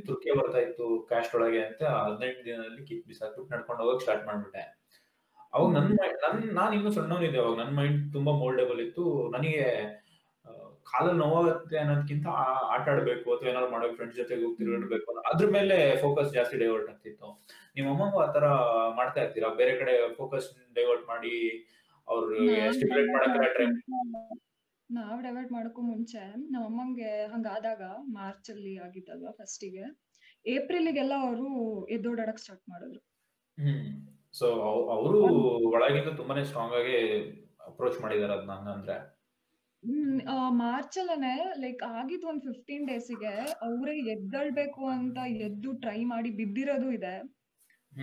ತುರ್ಕಿ 0.08 0.38
ಬರ್ತಾ 0.40 0.60
ಇತ್ತು 0.68 0.86
ಕ್ಯಾಸ್ಟ್ 1.10 1.34
ಒಳಗೆ 1.38 1.62
ಅಂತ 1.70 1.82
ಹದಿನೆಂಟು 2.04 2.44
ದಿನದಲ್ಲಿ 2.50 2.84
ಕಿತ್ 2.90 3.08
ಬಿಸಾಕ್ಬಿಟ್ಟು 3.10 3.54
ನಡ್ಕೊಂಡು 3.56 3.82
ಹೋಗಕ್ಕೆ 3.84 4.06
ಸ್ಟಾರ್ಟ್ 4.06 4.26
ಮಾಡ್ಬಿಟ್ಟೆ. 4.30 4.64
ಅವಾಗ 5.54 5.70
ನನ್ 5.78 5.90
ನನ್ 6.26 6.38
ನಾನು 6.60 6.74
ಇನ್ನೂ 6.78 6.92
ಸಣ್ಣವನಿದ್ದೆ 6.98 7.40
ಅವಾಗ. 7.44 7.56
ನನ್ನ 7.62 7.74
ಮೈಂಡ್ 7.80 8.00
ತುಂಬಾ 8.16 8.34
ಮೋಲ್ಡೇಬಲ್ 8.44 8.80
ಇತ್ತು. 8.88 9.06
ನನಗೆ 9.36 9.66
ಕಾಲಲ್ಲಿ 10.92 11.20
ನೋವಾಗುತ್ತೆ 11.24 11.76
ಅನ್ನೋದಕ್ಕಿಂತ 11.82 12.28
ಆಟ 12.74 12.86
ಆಡ್ಬೇಕು 12.94 13.28
ಅಥವಾ 13.34 13.48
ಏನಾದ್ರು 13.52 13.72
ಮಾಡಬೇಕು 13.74 13.96
ಫ್ರೆಂಡ್ಸ್ 13.98 14.18
ಜೊತೆಗೆ 14.22 14.42
ಹೋಗಿ 14.46 14.58
ತಿರುಗಾಡ್ಬೇಕು 14.60 15.12
ಅದ್ರ 15.32 15.48
ಮೇಲೆ 15.58 15.76
ಫೋಕಸ್ 16.04 16.30
ಜಾಸ್ತಿ 16.38 16.56
ಡೈವರ್ಟ್ 16.64 16.90
ಆಗ್ತಿತ್ತು. 16.94 17.28
ನಿಮ್ಮ 17.76 18.06
ಆ 18.06 18.24
ಆತರ 18.26 18.46
ಮಾಡ್ತಾ 19.00 19.20
ಇರ್ತೀರಾ? 19.24 19.50
ಬೇರೆ 19.60 19.74
ಕಡೆ 19.82 19.94
ಫೋಕಸ್ 20.20 20.48
ಡೈವರ್ಟ್ 20.78 21.06
ಮಾಡಿ 21.12 21.36
ಅವ್ರು 22.08 22.38
ಸ್ಟಿಮ್ಯುಲೇಟ್ 22.78 23.12
ಮಾಡಕ್ಕೆ 23.16 23.52
ಟ್ರೈ 23.58 23.68
ನಾವ್ 24.92 25.24
ಡೈವರ್ಟ್ 25.24 25.52
ಮಾಡಕ್ಕೂ 25.52 25.82
ಮುಂಚೆ 25.82 26.34
ನಮ್ಮ 26.36 26.66
ಅಮ್ಮಂಗೆ 26.66 27.28
ಹಂಗಾದಾಗ 27.28 27.82
ಮಾರ್ಚ್ 28.02 28.50
ಅಲ್ಲಿ 28.50 28.78
ಆಗಿದ್ದಲ್ವಾ 28.78 29.34
ಏಪ್ರಿಲ್ 30.46 30.94
ಗೆಲ್ಲ 30.94 31.14
ಅವರು 31.20 31.48
ಎದ್ದೋಡಾಡಕ್ 31.90 32.40
ಸ್ಟಾರ್ಟ್ 32.40 32.70
ಮಾಡಿದ್ರು. 32.70 33.02
ಸೊ 34.34 34.46
ಅವರು 34.90 35.20
ಒಳಗಿಂದ 35.70 36.16
ತುಂಬಾನೇ 36.16 36.44
ಸ್ಟ್ರಾಂಗ್ 36.44 36.76
ಆಗಿ 36.76 36.98
ಅಪ್ರೋಚ್ 37.60 38.02
ಮಾಡಿದಾರೆ 38.02 38.34
ಅದನ್ನ 38.34 38.72
ಅಂದ್ರೆ. 38.72 39.18
ಮಾರ್ಚ್ 40.50 40.98
ಅಲ್ಲೇ 41.00 41.52
ಲೈಕ್ 41.60 41.84
ಆಗಿದ್ 41.84 42.26
ಒಂದ್ 42.26 42.42
ಫಿಫ್ಟೀನ್ 42.42 42.88
ಡೇಸಿಗೆ 42.88 43.34
ಅವರೇ 43.62 43.98
ಎದ್ದಳ್ಬೇಕು 43.98 44.88
ಅಂತ 44.88 45.18
ಎದ್ದು 45.18 45.74
ಟ್ರೈ 45.74 46.04
ಮಾಡಿ 46.04 46.30
ಬಿದ್ದಿರೋದು 46.30 46.92
ಇದೆ. 46.92 47.22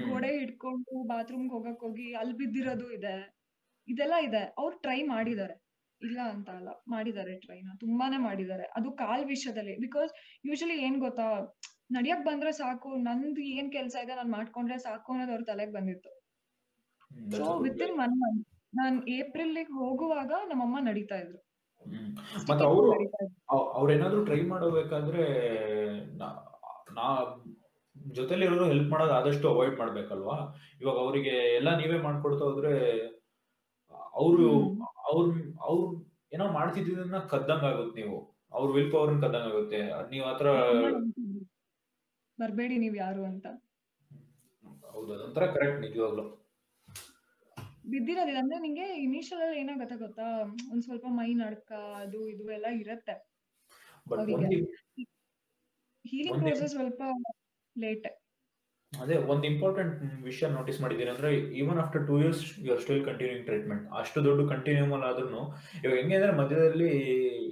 ಗೋಡೆ 0.09 0.39
ಹಿಡ್ಕೊಂಡು 0.39 1.09
ಬಾತ್ರೂಮ್ಗೆ 1.09 1.51
ಹೋಗಕ್ 1.51 1.80
ಹೋಗಿ 1.80 2.14
ಅಲ್ಲಿ 2.14 2.34
ಬಿದ್ದಿರೋದು 2.36 2.93
ಇದೆ. 2.93 3.34
ಇದೆಲ್ಲ 3.89 4.12
ಇದೆ. 4.22 4.55
ಅವ್ರು 4.59 4.78
ಟ್ರೈ 4.78 5.03
ಮಾಡಿದ್ದಾರೆ 5.03 5.55
ಇಲ್ಲ 6.03 6.20
ಅಂತ 6.20 6.51
ಅಲ್ಲ 6.51 6.68
ಮಾಡಿದ್ದಾರೆ 6.88 7.38
ಟ್ರೈನ್ 7.38 7.80
ತುಂಬಾನೇ 7.80 8.16
ಮಾಡಿದ್ದಾರೆ. 8.16 8.62
ಅದು 8.62 8.90
ಕಾಲ್ 8.90 9.26
ವಿಷಯದಲ್ಲಿ 9.26 9.76
ಬಿಕಾಸ್ 9.76 10.12
ಯೂಶಲಿ 10.46 10.82
ಏನ್ 10.82 11.01
ಗೊತ್ತಾ 11.01 11.57
ನಡಿಯಕ್ 11.90 12.24
ಬಂದ್ರೆ 12.24 12.53
ಸಾಕು 12.53 12.94
ನಂದು 12.94 13.40
ಏನ್ 13.40 13.72
ಕೆಲ್ಸ 13.72 13.96
ಇದೆ 14.05 14.14
ನಾನ್ 14.14 14.32
ಮಾಡ್ಕೊಂಡ್ರೆ 14.32 14.78
ಸಾಕು 14.78 15.12
ಅನ್ನೋದು 15.12 15.32
ಅವ್ರ 15.32 15.42
ತಲೆಗ್ 15.46 15.72
ಬಂದಿತ್ತು. 15.72 16.11
So 17.36 17.59
with 17.59 17.82
in 17.82 17.99
one 17.99 18.20
month 18.20 18.49
ನಾನ್ 18.74 19.09
ಏಪ್ರಿಲ್ 19.09 19.59
ಹೋಗುವಾಗ 19.64 20.32
ನಮ್ಮಮ್ಮ 20.49 20.78
ನಡೀತಾ 20.78 21.14
ಇದ್ರು. 21.14 21.49
ಮತ್ತೆ 22.51 22.64
ಅವರು 22.64 22.92
ಅವ್ರೇನಾದ್ರೂ 23.49 24.24
ಟ್ರೈ 24.24 24.40
ಮಾಡಬೇಕಾದ್ರೆ 24.42 25.22
ನಾ- 26.16 27.55
ಜೊತೆಲಿ 28.12 28.44
ಇರೋರು 28.46 28.64
ಹೆಲ್ಪ್ 28.64 28.90
ಮಾಡೋದು 28.90 29.12
ಆದಷ್ಟು 29.12 29.49
ಅವಾಯ್ಡ್ 29.49 29.78
ಮಾಡ್ಬೇಕಲ್ವಾ? 29.78 30.55
ಇವಾಗ 30.80 30.96
ಅವರಿಗೆ 30.96 31.57
ಎಲ್ಲ 31.57 31.76
ನೀವೇ 31.76 31.99
ಮಾಡ್ಕೊಡ್ತಾ 31.99 32.44
ಹೋದ್ರೆ 32.44 32.99
ಅವರು. 34.14 34.74
ಅವ್ರ 35.09 35.26
ಅವ್ರ 35.61 35.84
ಏನೋ 36.32 36.46
ಮಾಡ್ತಿದ್ದನ್ನ 36.52 37.18
ಕದ್ದಂಗ 37.32 37.64
ಆಗುತ್ತೆ 37.64 37.94
ನೀವು. 38.00 38.16
ಅವ್ರ 38.52 38.68
ವಿಲ್ 38.72 38.90
ಪವರ್ 38.92 39.14
ಕದ್ದಂಗ 39.22 39.46
ಆಗುತ್ತೆ. 39.52 39.80
ನೀವ್ 40.11 40.24
ಆತರ 40.24 40.48
ಬರ್ಬೇಡಿ 42.38 42.76
ನೀವ್ 42.78 42.96
ಯಾರು 42.96 43.22
ಅಂತ. 43.24 43.46
ಹೌದು 44.92 45.11
ಅದೊಂಥರ 45.14 45.46
ಕರೆಕ್ಟ್ 45.54 45.80
ನಿಜವಾಗ್ಲು. 45.80 46.24
ಬಿದ್ದಿರೋದಿಲ್ಲ. 47.84 48.40
ಅಂದ್ರೆ 48.42 48.59
ನಿಂಗೆ 48.59 48.86
ಇನಿಷಿಯಲ್ 49.04 49.42
ಅಲ್ಲಿ 49.42 49.59
ಏನಾಗತ್ತೆ 49.61 49.96
ಗೊತ್ತಾ? 49.96 50.26
ಒಂದ್ 50.72 50.82
ಸ್ವಲ್ಪ 50.82 51.06
ಮೈ 51.18 51.30
ನಡ್ಕ 51.34 51.70
ಅದು 52.02 52.20
ಇದು 52.28 52.44
ಎಲ್ಲ 52.50 52.68
ಇರತ್ತೆ. 52.82 53.14
ಹೀಲಿಂಗ್ 56.04 56.40
ಪ್ರೋಸೆಸ್ 56.42 56.74
ಸ್ವಲ್ಪ 56.74 57.00
ಲೇಟ್ 57.76 58.09
ಅದೇ 58.93 59.16
ಒಂದು 59.16 59.45
ಇಂಪಾರ್ಟೆಂಟ್ 59.45 60.22
ವಿಷಯ 60.22 60.47
ನೋಟಿಸ್ 60.49 60.80
ಮಾಡಿದೀನಿ 60.80 61.11
ಅಂದ್ರೆ 61.11 61.30
even 61.34 61.78
after 61.78 62.07
two 62.07 62.20
years 62.20 62.59
you 62.59 62.72
are 62.72 62.80
still 62.80 63.05
continuing 63.05 63.47
treatment 63.47 63.93
ಅಷ್ಟು 63.93 64.24
ದೊಡ್ಡ 64.24 64.53
ಕಂಟಿನ್ಯೂಮಲ್ 64.53 65.03
ಆದ್ರೂ 65.03 65.28
ಇವಾಗ 65.84 65.97
ಹೆಂಗೆ 65.97 66.14
ಅಂದ್ರೆ 66.14 66.32
ಮಧ್ಯದಲ್ಲಿ 66.32 66.89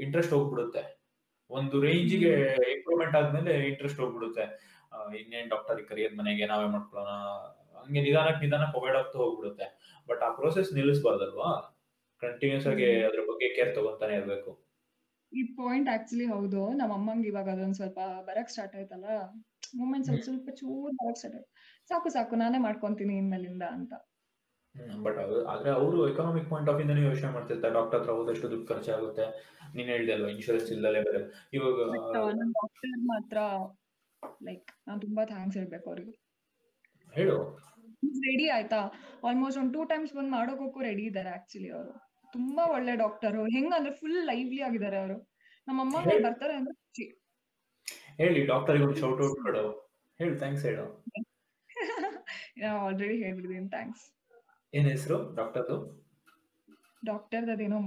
ಇಂಟ್ರೆಸ್ಟ್ 0.04 0.32
ಹೋಗ್ಬಿಡುತ್ತೆ. 0.32 0.82
ಒಂದು 1.50 1.82
ರೇಂಜಿಗೆ 1.82 2.32
ಇಂಪ್ರೂವ್ಮೆಂಟ್ 2.72 3.16
ಆದ್ಮೇಲೆ 3.16 3.68
ಇಂಟ್ರೆಸ್ಟ್ 3.68 4.00
ಹೋಗ್ಬಿಡುತ್ತೆ. 4.00 4.44
ಇನ್ನೇನ್ 5.20 5.48
ಡಾಕ್ಟರ್ 5.48 5.84
ಕರಿಯೋದ್ 5.86 6.16
ಮನೆಗೆ 6.16 6.46
ನಾವೇ 6.46 6.68
ಮಾಡ್ಕೊಳ್ಳೋಣ 6.68 7.08
ಹಂಗೆ 7.80 8.00
ನಿಧಾನಕ್ಕೆ 8.00 8.46
ನಿಧಾನಕ್ಕೆ 8.46 8.78
ಅವಾಯ್ಡ್ 8.78 8.98
ಆಗ್ತಾ 8.98 9.18
ಹೋಗ್ಬಿಡುತ್ತೆ. 9.18 9.66
ಬಟ್ 10.08 10.22
ಆ 10.22 10.30
ಪ್ರೋಸೆಸ್ 10.30 10.74
ನಿಲ್ಲಿಸಬಾರ್ದಲ್ವಾ? 10.74 11.50
ಕಂಟಿನ್ಯೂಸ್ 12.22 12.66
ಆಗಿ 12.66 13.02
ಅದ್ರ 13.02 13.20
ಬಗ್ಗೆ 13.20 13.48
ಕೇರ್ 13.54 13.74
ತಗೊಂತಾನೆ 13.74 14.14
ಇರ್ಬೇಕು. 14.14 14.66
ಈ 15.32 15.42
ಪಾಯಿಂಟ್ 15.42 15.90
ಆಕ್ಚುಲಿ 15.90 16.26
ಹೌದು. 16.26 16.72
ನಮ್ಮ 16.72 16.92
ಅಮ್ಮಂಗೆ 16.94 17.28
ಇವಾಗ 17.28 17.48
ಅದೊಂದ್ 17.48 17.74
ಸ್ವಲ್ಪ 17.74 17.98
ಬರಕ್ 18.20 18.50
ಸ್ಟಾರ್ಟ್ 18.50 18.76
ಆಯ್ತಲ್ಲ? 18.76 19.04
ಮೂಮೆಂಟ್ 19.74 20.06
ಸ್ವಲ್ಪ 20.06 20.24
ಸ್ವಲ್ಪ 20.24 20.50
ಚೂರ್ 20.60 20.94
ಸ್ಟಾರ್ಟ್ 21.16 21.48
ಸಾಕು 21.90 22.08
ಸಾಕು 22.08 22.36
ನಾನೇ 22.36 22.58
ಮಾಡ್ಕೊಂತೀನಿ 22.58 23.16
ಇನ್ಮೇಲಿಂದ 23.18 23.64
ಅಂತ. 23.76 23.92
ಬಟ್ 25.04 25.18
ಆದ್ರೆ 25.52 25.70
ಅವರು 25.70 25.98
ಎಕನಾಮಿಕ್ 26.08 26.48
ಪಾಯಿಂಟ್ 26.50 26.70
ಆಫ್ 26.70 26.80
ಇಂದಾನೆ 26.80 27.02
ಯೋಚನೆ 27.02 27.30
ಮಾಡ್ತಿರ್ತಾರೆ. 27.32 27.74
ಡಾಕ್ಟರ್ 27.74 27.98
ಹತ್ರ 28.00 28.12
ಹೋದಷ್ಟು 28.12 28.50
ದುಡ್ಡು 28.50 28.66
ಖರ್ಚಾಗುತ್ತೆ. 28.66 29.26
ನೀನ್ 29.74 29.88
ಹೇಳ್ದೆ 29.88 30.12
ಅಲ್ವಾ 30.12 30.28
ಇನ್ಶೂರೆನ್ಸ್ 30.28 30.70
ಇಲ್ಲದೆ 30.72 31.00
ಬೇರೆ 31.08 31.20
ಇವಾಗ 31.52 31.78
ಡಾಕ್ಟರ್ 32.58 33.02
ಮಾತ್ರ 33.04 33.38
ಲೈಕ್ 34.42 34.70
ನಾನ್ 34.88 35.00
ತುಂಬಾ 35.00 35.24
ಥ್ಯಾಂಕ್ಸ್ 35.24 35.56
ಹೇಳ್ಬೇಕು 35.58 35.86
ಅವ್ರಿಗೆ. 35.90 36.14
ಹೇಳು. 37.12 37.36
ರೆಡಿ 38.26 38.46
ಆಯ್ತಾ? 38.48 38.80
ಆಲ್ಮೋಸ್ಟ್ 39.28 39.58
ಒಂದ್ 39.60 39.72
ಟೂ 39.74 39.82
ಟೈಮ್ಸ್ 39.84 40.12
ಬಂದ್ 40.14 40.30
ಮಾಡೋಕೋಕ್ಕೂ 40.30 40.80
ರೆಡಿ 40.80 41.02
ಇದಾರೆ 41.02 41.30
ಆಕ್ಚುಲಿ 41.30 41.70
ಅವರು. 41.70 41.92
ತುಂಬಾ 42.32 42.64
ಒಳ್ಳೆ 42.66 42.96
ಡಾಕ್ಟರ್ 42.96 43.36
ಹೆಂಗಂದ್ರೆ 43.56 43.92
ಫುಲ್ 43.94 44.18
ಲೈವ್ಲಿ 44.24 44.62
ಆಗಿದ್ದಾರೆ 44.62 44.98
ಅವರು. 44.98 45.16
ನಮ್ಮ 45.68 45.78
ಅಮ್ಮ 45.80 45.96
ಬರ್ತಾರೆ 46.26 46.54
ಅಂದ್ರೆ 46.54 46.74
ಹೇಳಿ 48.18 48.46
ಡಾಕ್ಟರ್ಗೆ 48.46 48.84
ಒಂದು 48.84 48.98
ಶೌಟ್ 49.00 49.20
ಔಟ್ 49.22 49.38
ಕೊಡು. 49.42 49.64
ಹೇಳಿ 50.20 50.38
ಥ್ಯಾಂಕ್ಸ್ 50.38 50.64
ಹೇಳು. 50.64 50.86
ಆಲ್ರೆಡಿ 52.78 53.16
ಹೇಳ್ಬಿಡಿದೀನಿ 53.24 53.68
ಥ್ಯಾಂಕ್ಸ್ 53.68 54.04
ಏನ್ 54.74 54.88
ಹೆಸರು 54.88 55.34
ಡಾಕ್ಟರ್ದು 55.34 55.76
ಡಾಕ್ಟರ್ 57.04 57.50
ಅದೇನೋ 57.50 57.80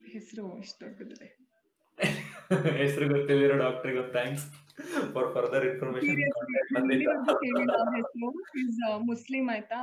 ಹೆಸರು 0.00 0.58
ಇಷ್ಟ 0.58 0.82
ದೊಡ್ಡದಿದೆ. 0.82 1.28
ಹೆಸರು 2.82 3.08
ಗೊತ್ತಿಲ್ಲಿರೋ 3.08 3.56
ಡಾಕ್ಟರ್ಗೆ 3.56 4.12
thanks 4.12 4.46
for 5.12 5.28
further 5.34 5.64
information 5.66 6.18
Muslim 9.06 9.50
ಆಯ್ತಾ? 9.50 9.80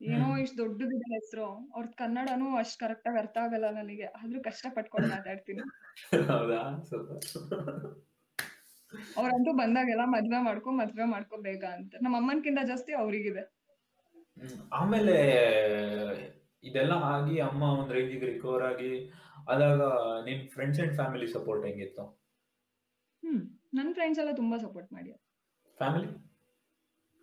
ಏನೋ 0.00 0.36
ಇಷ್ಟು 0.36 0.56
ದೊಡ್ಡದಿದೆ 0.58 1.14
ಹೆಸರು. 1.14 1.46
ಅವ್ರ 1.74 1.86
ಕನ್ನಡನು 1.98 2.56
ಅಷ್ಟ್ 2.56 2.80
ಕರೆಕ್ಟ್ 2.80 3.08
ಆಗಿ 3.08 3.18
ಅರ್ಥ 3.18 3.36
ಆಗಲ್ಲ 3.42 3.70
ನನಗೆ. 3.70 4.04
ಆದ್ರೂ 4.04 4.42
ಕಷ್ಟ 4.42 4.66
ಪಟ್ಕೊಂಡು 4.74 5.08
ಮಾತಾಡ್ತೀನಿ. 5.08 5.62
ಹೌದಾ? 6.30 6.62
ಅವ್ರಂತೂ 9.16 9.52
ಬಂದಾಗೆಲ್ಲ 9.52 10.00
ಮದ್ವೆ 10.04 10.44
ಮಾಡ್ಕೊ 10.44 10.70
ಮದ್ವೆ 10.70 11.04
ಮಾಡ್ಕೊ 11.04 11.36
ಬೇಗ 11.36 11.64
ಅಂತ. 11.64 11.94
ನಮ್ಮ 12.02 12.16
ಅಮ್ಮನ್ಕಿಂತ 12.16 12.58
ಜಾಸ್ತಿ 12.66 12.92
ಅವ್ರಿಗಿದೆ. 12.92 13.42
ಆಮೇಲೆ 14.72 15.16
ಇದೆಲ್ಲ 16.64 16.92
ಆಗಿ 16.92 17.38
ಅಮ್ಮ 17.38 17.62
ಒಂದ್ 17.62 17.92
ರೇಂಜಿಗೆ 17.92 18.26
ರಿಕವರ್ 18.26 18.62
ಆಗಿ 18.62 18.90
ಅದಾಗ 19.48 19.80
ನಿನ್ 20.24 20.48
ಫ್ರೆಂಡ್ಸ್ 20.48 20.80
ಅಂಡ್ 20.80 20.94
ಫ್ಯಾಮಿಲಿ 20.94 21.26
ಸಪೋರ್ಟ್ 21.26 21.66
ಹೆಂಗಿತ್ತು? 21.66 22.04
ಹ್ಮ್ 23.22 23.58
ನನ್ 23.74 23.94
ಫ್ರೆಂಡ್ಸ್ 23.94 24.20
ಎಲ್ಲ 24.20 24.32
ತುಂಬಾ 24.36 24.58
ಸಪೋರ್ಟ್ 24.58 24.92
ಮಾಡ್ಯಾರ. 24.92 25.18
ಫ್ಯಾಮಿಲಿ 25.78 26.08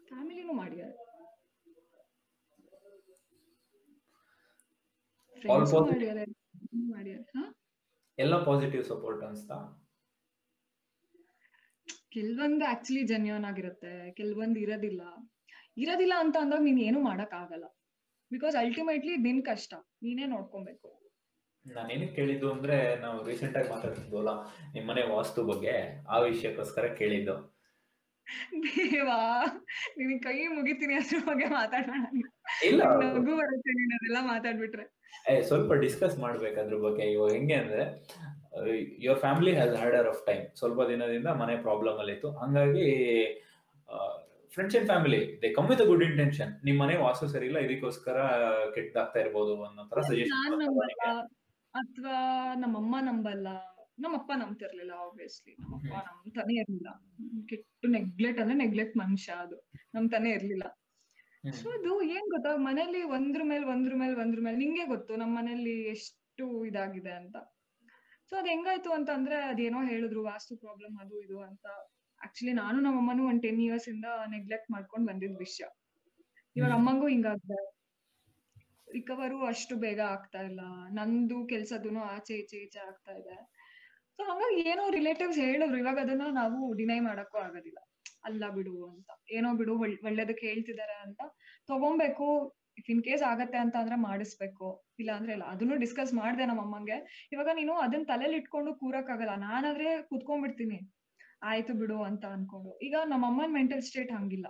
ಫ್ಯಾಮಿಲಿನೂ 0.08 0.54
ಮಾಡ್ಯಾರ. 0.54 0.92
ಫ್ರೆಂಡ್ಸ್? 5.42 5.74
ಮಾಡ್ಯಾರ 5.74 6.18
ಮಾಡ್ಯಾರ. 6.92 7.22
ಹಾ? 7.36 7.44
ಎಲ್ಲ 8.18 8.44
ಪಾಸಿಟಿವ್ 8.44 8.84
ಸಪೋರ್ಟ್ 8.84 9.24
ಅನ್ಸ್ತಾ? 9.24 9.81
ಕೆಲವೊಂದು 12.12 12.66
ಆಕ್ಚುಲಿ 12.66 13.04
ಜೆನ್ಯೂನ್ 13.04 13.46
ಆಗಿರುತ್ತೆ 13.46 14.12
ಕೆಲವೊಂದು 14.12 14.60
ಇರೋದಿಲ್ಲ. 14.60 15.02
ಇರೋದಿಲ್ಲ 15.78 16.14
ಅಂತ 16.20 16.38
ಅಂದಾಗ 16.38 16.60
ನೀನ್ 16.62 16.80
ಏನು 16.80 17.00
ಮಾಡಕ್ 17.00 17.34
ಆಗಲ್ಲ. 17.34 17.66
ಬಿಕಾಸ್ 18.32 18.56
ಅಲ್ಟಿಮೇಟ್ಲಿ 18.56 19.16
ನಿನ್ 19.18 19.46
ಕಷ್ಟ 19.46 19.74
ನೀನೇ 20.04 20.26
ನೋಡ್ಕೊಬೇಕು. 20.26 20.90
ನಾನೇನು 21.66 22.16
ಕೇಳಿದ್ದು 22.16 22.52
ಅಂದ್ರೆ 22.52 22.96
ನಾವು 22.96 23.26
ರೀಸೆಂಟ್ 23.26 23.58
ಆಗಿ 23.58 23.70
ಮಾತಾಡ್ತಿದ್ವಲ್ಲ 23.70 24.32
ನಿಮ್ಮನೆ 24.74 25.16
ವಾಸ್ತು 25.16 25.44
ಬಗ್ಗೆ 25.44 25.74
ಆ 26.08 26.20
ವಿಷಯಕ್ಕೋಸ್ಕರ 26.20 26.86
ಕೇಳಿದ್ದು. 26.94 27.36
ದೇವಾ 28.66 29.20
ನಿನ್ 29.98 30.24
ಕೈ 30.24 30.48
ಮುಗಿತೀನಿ 30.48 30.94
ಅದ್ರ 30.96 31.18
ಬಗ್ಗೆ 31.28 31.46
ಮಾತಾಡೋಣ. 31.46 32.06
ನಗು 33.02 33.36
ಬರುತ್ತೆ 33.38 33.72
ನೀನ್ 33.74 33.94
ಅದೆಲ್ಲ 33.94 34.18
ಮಾತಾಡ್ಬಿಟ್ರೆ. 34.28 34.86
ಏ, 35.32 35.42
ಸ್ವಲ್ಪ 35.42 35.74
ಡಿಸ್ಕಸ್ 35.74 36.18
ಮಾಡ್ಬೇಕು 36.20 36.60
ಅದ್ರ 36.62 36.76
ಬಗ್ಗೆ. 36.78 37.12
ಇವಾಗ 37.12 37.32
ಹೆಂಗೆ 37.32 37.54
ಅಂದ್ರೆ 37.54 37.84
your 39.06 39.20
family 39.26 39.54
has 39.58 39.76
harder 39.82 40.08
of 40.14 40.22
time 40.30 40.44
ಸ್ವಲ್ಪ 40.60 40.82
ದಿನದಿಂದ 40.92 41.30
ಮನೆ 41.42 41.56
ಪ್ರಾಬ್ಲಮ್ 41.66 41.98
ಅಲ್ಲಿ 42.04 42.14
ಇತ್ತು. 42.18 42.32
ಹಂಗಾಗಿ 42.44 42.88
friends 44.52 44.76
and 44.78 44.88
family 44.92 45.20
they 45.42 45.50
come 45.58 45.68
with 45.72 45.84
good 45.90 46.04
intention 46.08 46.52
ನಿಮ್ 46.68 46.78
ಮನೆ 46.84 46.96
ವಾಸು 47.04 47.28
ಸರಿ 47.34 47.46
ಇಲ್ಲ 47.50 47.60
ಇದಕ್ಕೋಸ್ಕರ 47.66 48.18
ಕೆಟ್ಟದಾಗ್ತಾ 48.76 49.20
ಇರ್ಬೋದು 49.20 49.54
ಅನ್ನೋ 49.68 49.84
ತರ 49.92 50.02
ಸಜೆಷನ್ 50.10 50.66
ಅಥವಾ 51.74 52.16
ನಮ್ಮಮ್ಮ 52.64 52.96
ನಂಬಲ್ಲ. 53.10 53.48
ನಮ್ಮಪ್ಪ 54.04 54.32
ನಂಬ್ತಿರ್ಲಿಲ್ಲ 54.42 54.94
ಆಬ್ವಿಯಸ್ಲಿ 55.06 55.54
ನಮ್ಮಪ್ಪ 55.62 55.94
ನಂಬ್ತಾನೆ 56.08 56.54
ಇರ್ಲಿಲ್ಲ. 56.62 56.90
ಕೆಟ್ಟು 57.50 57.88
ನೆಗ್ಲೆಕ್ಟ್ 57.98 58.40
ಅಂದ್ರೆ 58.44 58.58
ನೆಗ್ಲೆಕ್ಟ್ 58.64 58.96
ಮನುಷ್ಯ 59.04 59.32
ಅದು. 59.46 59.58
ನಂಬ್ತಾನೆ 59.96 60.30
ಇರ್ಲಿಲ್ಲ. 60.38 60.66
ಸೊ 61.60 61.68
ಅದು 61.78 61.92
ಏನ್ 62.16 62.28
ಗೊತ್ತಾ? 62.34 62.52
ಮನೇಲಿ 62.68 63.02
ಒಂದ್ರ 63.18 63.42
ಮೇಲೆ 63.52 63.66
ಒಂದ್ರ 63.74 63.94
ಮೇಲೆ 64.02 64.16
ಒಂದ್ರ 64.24 64.40
ಮೇಲೆ 64.46 64.58
ನಿಂಗೆ 64.64 64.86
ಗೊತ್ತು 64.94 65.16
ನಮ್ಮ 65.22 65.34
ಮನೇಲಿ 65.40 65.76
ಎಷ್ಟು 65.96 66.46
ಇದಾಗಿದೆ 66.70 67.14
ಅಂತ. 67.22 67.38
ಸೊ 68.32 68.38
ಅದ್ 68.38 68.48
ಹೆಂಗಾಯ್ತು 68.48 68.92
ಅಂತ 68.92 69.10
ಅಂದ್ರೆ 69.10 69.36
ಅದೇನೋ 69.36 69.84
ಹೇಳಿದ್ರು 69.84 70.24
ವಾಸ್ತು 70.24 70.58
ಪ್ರಾಬ್ಲಮ್ 70.58 71.00
ಅದು 71.00 71.22
ಇದು 71.22 71.42
ಅಂತ. 71.42 71.66
ಆಕ್ಚುಲಿ 72.24 72.54
ನಾನು 72.54 72.82
ನಮ್ಮ 72.82 72.98
ಅಮ್ಮನು 72.98 73.28
ಒಂದ್ 73.28 73.42
ಟೆನ್ 73.42 73.62
ಇಯರ್ಸ್ 73.62 73.90
ಇಂದ 73.90 74.06
ನೆಗ್ಲೆಕ್ಟ್ 74.28 74.72
ಮಾಡ್ಕೊಂಡ್ 74.72 75.08
ಬಂದಿದ್ 75.08 75.38
ವಿಷಯ. 75.38 75.66
ಇವಾಗ 76.56 76.72
ಅಮ್ಮಂಗೂ 76.72 77.08
ಹಿಂಗಾಗ್ದೆ. 77.08 77.74
ರಿಕವರು 78.92 79.46
ಅಷ್ಟು 79.46 79.76
ಬೇಗ 79.76 80.00
ಆಗ್ತಾ 80.00 80.40
ಇಲ್ಲ. 80.40 80.62
ನಂದು 80.92 81.48
ಕೆಲ್ಸದೂನು 81.48 82.04
ಆಚೆ 82.04 82.34
ಈಚೆ 82.34 82.58
ಈಚೆ 82.58 82.80
ಆಗ್ತಾ 82.80 83.12
ಇದೆ. 83.12 83.36
ಸೊ 84.18 84.24
ಹಂಗಾಗಿ 84.24 84.70
ಏನೋ 84.70 84.90
ರಿಲೇಟಿವ್ಸ್ 84.90 85.40
ಹೇಳಿದ್ರು. 85.40 85.78
ಇವಾಗ 85.78 86.00
ಅದನ್ನ 86.00 86.22
ನಾವು 86.32 86.74
ಡಿನೈ 86.74 87.00
ಮಾಡಕ್ಕೂ 87.00 87.38
ಆಗೋದಿಲ್ಲ. 87.38 87.80
ಅಲ್ಲ 88.24 88.50
ಬಿಡು 88.50 88.90
ಅಂತ. 88.90 89.10
ಏನೋ 89.32 89.54
ಬಿಡು 89.54 89.80
ಒಳ್ಳೇದಕ್ಕೆ 89.80 90.48
ಹೇಳ್ತಿದಾರೆ 90.48 91.02
ಅಂತ 91.02 91.22
ತಗೊಂಬೇಕು. 91.68 92.61
ಇಫ್ 92.78 92.90
ಇನ್ 92.90 93.04
ಕೇಸ್ 93.04 93.24
ಆಗತ್ತೆ 93.24 93.58
ಅಂತ 93.58 93.76
ಅಂದ್ರೆ 93.76 93.96
ಮಾಡಿಸ್ಬೇಕು. 93.96 94.86
ಇಲ್ಲ 95.00 95.12
ಅಂದ್ರೆ 95.12 95.32
ಇಲ್ಲ. 95.32 95.44
ಅದನ್ನು 95.44 95.76
ಡಿಸ್ಕಸ್ 95.76 96.14
ಮಾಡ್ದೆ 96.14 96.46
ನಮ್ಮ 96.46 96.62
ಅಮ್ಮಂಗೆ. 96.62 97.30
ಇವಾಗ 97.32 97.48
ನೀನು 97.54 97.74
ಅದನ್ನ 97.74 98.04
ತಲೆಲಿ 98.04 98.38
ಇಟ್ಕೊಂಡು 98.38 98.74
ಕೂರಕ್ 98.74 99.10
ಆಗಲ್ಲ 99.10 99.36
ನಾನಾದ್ರೆ 99.36 100.02
ಕುತ್ಕೊಂಡ್ಬಿಡ್ತೀನಿ. 100.02 100.94
ಆಯ್ತು 101.44 101.74
ಬಿಡು 101.74 102.04
ಅಂತ 102.04 102.26
ಅನ್ಕೊಂಡು. 102.26 102.80
ಈಗ 102.80 102.96
ನಮ್ಮ 103.06 103.26
ಅಮ್ಮನ್ 103.26 103.54
ಮೆಂಟಲ್ 103.54 103.82
ಸ್ಟೇಟ್ 103.82 104.12
ಹಂಗಿಲ್ಲ. 104.12 104.46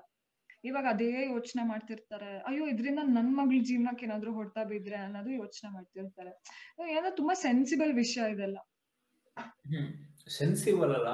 ಇವಾಗ 0.64 0.86
ಅದೇ 0.90 1.30
ಯೋಚನೆ 1.30 1.68
ಮಾಡ್ತಿರ್ತಾರೆ. 1.68 2.40
ಅಯ್ಯೋ 2.40 2.68
ಇದ್ರಿಂದ 2.68 3.00
ನನ್ 3.04 3.38
ಮಗಳ 3.38 3.60
ಜೀವನಕ್ಕೆ 3.64 4.06
ಏನಾದ್ರು 4.06 4.34
ಹೊಡ್ತಾ 4.34 4.64
ಬಿದ್ರೆ 4.64 4.96
ಅನ್ನೋದು 4.96 5.30
ಯೋಚನೆ 5.30 5.74
ಮಾಡ್ತಿರ್ತಾರೆ. 5.74 6.44
ಏನೋ 6.92 7.16
ತುಂಬಾ 7.16 7.34
ಸೆನ್ಸಿಬಲ್ 7.34 7.94
ವಿಷಯ 7.94 8.32
ಇದೆಲ್ಲ. 8.32 8.58
ಸೆನ್ಸಿಬಲ್ 10.28 10.92
ಅಲ್ಲ. 10.92 11.08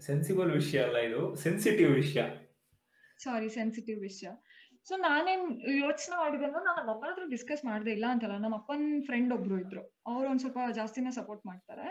ಸೆನ್ಸಿಬಲ್ 0.00 0.52
ವಿಷಯ 0.52 0.82
ಅಲ್ಲ 0.82 0.96
ಇದು. 0.96 1.34
ಸೆನ್ಸಿಟಿವ್ 1.34 1.90
ವಿಷಯ. 1.94 2.22
ಸಾರಿ 3.18 3.48
ಸೆನ್ಸಿಟಿವ್ 3.48 4.00
ವಿಷಯ. 4.00 4.28
ಸೊ 4.88 4.96
ನಾನೇನ್ 4.96 5.42
ಯೋಚನೆ 5.80 6.16
ಮಾಡಿದೆನೋ 6.16 6.58
ನಾನು 6.64 6.86
ನಮ್ಮ 6.86 7.00
ಹತ್ರ 7.06 7.24
ಡಿಸ್ಕಸ್ 7.30 7.64
ಮಾಡ್ದೆ 7.64 7.90
ಇಲ್ಲ 7.92 8.06
ಅಂತಲ್ಲ. 8.10 8.36
ನಮ್ಮ 8.38 8.56
ಅಪ್ಪನ್ 8.56 9.02
ಫ್ರೆಂಡ್ 9.04 9.32
ಒಬ್ರು 9.32 9.60
ಇದ್ರು. 9.60 9.82
ಅವ್ರು 10.06 10.30
ಒಂದ್ 10.30 10.40
ಸ್ವಲ್ಪ 10.40 10.58
ಜಾಸ್ತಿನೇ 10.70 11.10
ಸಪೋರ್ಟ್ 11.10 11.46
ಮಾಡ್ತಾರೆ. 11.46 11.86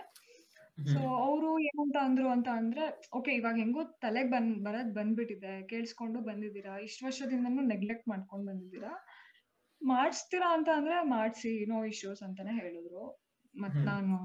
ಸೊ 0.88 1.00
ಅವರು 1.18 1.60
ಏನಂತ 1.60 1.98
ಅಂದ್ರು 2.02 2.30
ಅಂತ 2.30 2.48
ಅಂದ್ರೆ 2.54 2.84
ಓಕೆ 3.14 3.32
ಇವಾಗ 3.32 3.56
ಹೆಂಗೋ 3.56 3.84
ತಲೆಗ್ 3.84 4.32
ಬಂದ್ 4.32 4.66
ಬರದ್ 4.66 4.92
ಬಂದ್ಬಿಟ್ಟಿದೆ. 4.96 5.68
ಕೇಳಿಸ್ಕೊಂಡು 5.68 6.20
ಬಂದಿದ್ದೀರಾ? 6.22 6.78
ಇಷ್ಟು 6.80 7.06
ವರ್ಷದಿಂದನೂ 7.06 7.64
ನೆಗ್ಲೆಕ್ಟ್ 7.64 8.08
ಮಾಡ್ಕೊಂಡ್ 8.08 8.46
ಬಂದಿದ್ದೀರಾ? 8.48 8.92
ಮಾಡಿಸ್ತೀರಾ 9.82 10.54
ಅಂತ 10.54 10.70
ಅಂದ್ರೆ 10.76 11.04
ಮಾಡಿಸಿ. 11.10 11.66
ನೋ 11.66 11.86
ಇಶ್ಯೂಸ್ 11.86 12.24
ಅಂತಾನೆ 12.24 12.54
ಹೇಳಿದ್ರು. 12.60 13.04
ಮತ್ 13.56 13.80
ನಾನು 13.86 14.16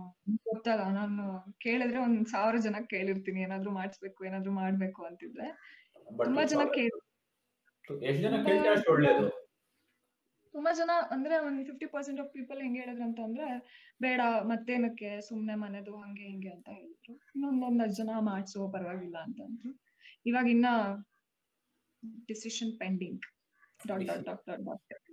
ಗೊತ್ತಲ್ಲ. 0.45 0.83
ನಾನು 0.93 1.25
ಕೇಳಿದ್ರೆ 1.59 1.99
ಒಂದ್ 1.99 2.27
ಸಾವಿರ 2.27 2.57
ಜನ 2.57 2.77
ಕೇಳಿರ್ತೀನಿ. 2.91 3.43
ಏನಾದ್ರು 3.43 3.70
ಮಾಡಿಸ್ಬೇಕು 3.70 4.25
ಏನಾದ್ರು 4.25 4.53
ಮಾಡ್ಬೇಕು 4.53 5.05
ಅಂತಿದ್ರೆ 5.05 5.49
ತುಂಬಾ 6.23 6.45
ಜನ 6.45 6.64
ಕೇಳಿ 6.75 7.02
ಎಷ್ಟು 8.03 8.20
ಜನ 8.22 8.36
ಕೇಳ್ತಾರೆ 8.45 8.74
ಅಷ್ಟು 8.74 8.90
ಒಳ್ಳೇದು? 8.93 9.26
ತುಂಬಾ 10.55 10.70
ಜನ 10.72 10.93
ಅಂದ್ರೆ 11.11 11.34
ಒಂದ್ 11.47 11.61
ಫಿಫ್ಟಿ 11.68 11.86
ಪರ್ಸೆಂಟ್ 11.93 12.20
ಆಫ್ 12.20 12.30
ಪೀಪಲ್ 12.34 12.59
ಹೆಂಗ್ 12.61 12.78
ಹೇಳಿದ್ರು 12.80 13.05
ಅಂತಂದ್ರೆ 13.07 13.47
ಬೇಡ 14.01 14.20
ಮತ್ತೇನಕ್ಕೆ 14.51 15.11
ಸುಮ್ನೆ 15.28 15.55
ಮನೆದು 15.62 15.93
ಹಂಗೆ 16.01 16.24
ಹಿಂಗೆ 16.24 16.51
ಅಂತ 16.51 16.68
ಹೇಳಿದ್ರು. 16.76 17.14
ಇನ್ನೊಂದೊಂದ್ 17.34 17.95
ಜನ 18.01 18.11
ಮಾಡ್ಸೋ 18.28 18.66
ಪರವಾಗಿಲ್ಲ 18.74 19.16
ಅಂತಂದ್ರು 19.26 19.70
ಇವಾಗ 20.26 20.47
ಇನ್ನ 20.49 20.66
decision 22.28 22.72
pending 22.80 23.22
dot 23.80 24.05
dot 24.09 24.22
dot 24.28 24.43
dot 24.49 24.62
dot 24.68 25.11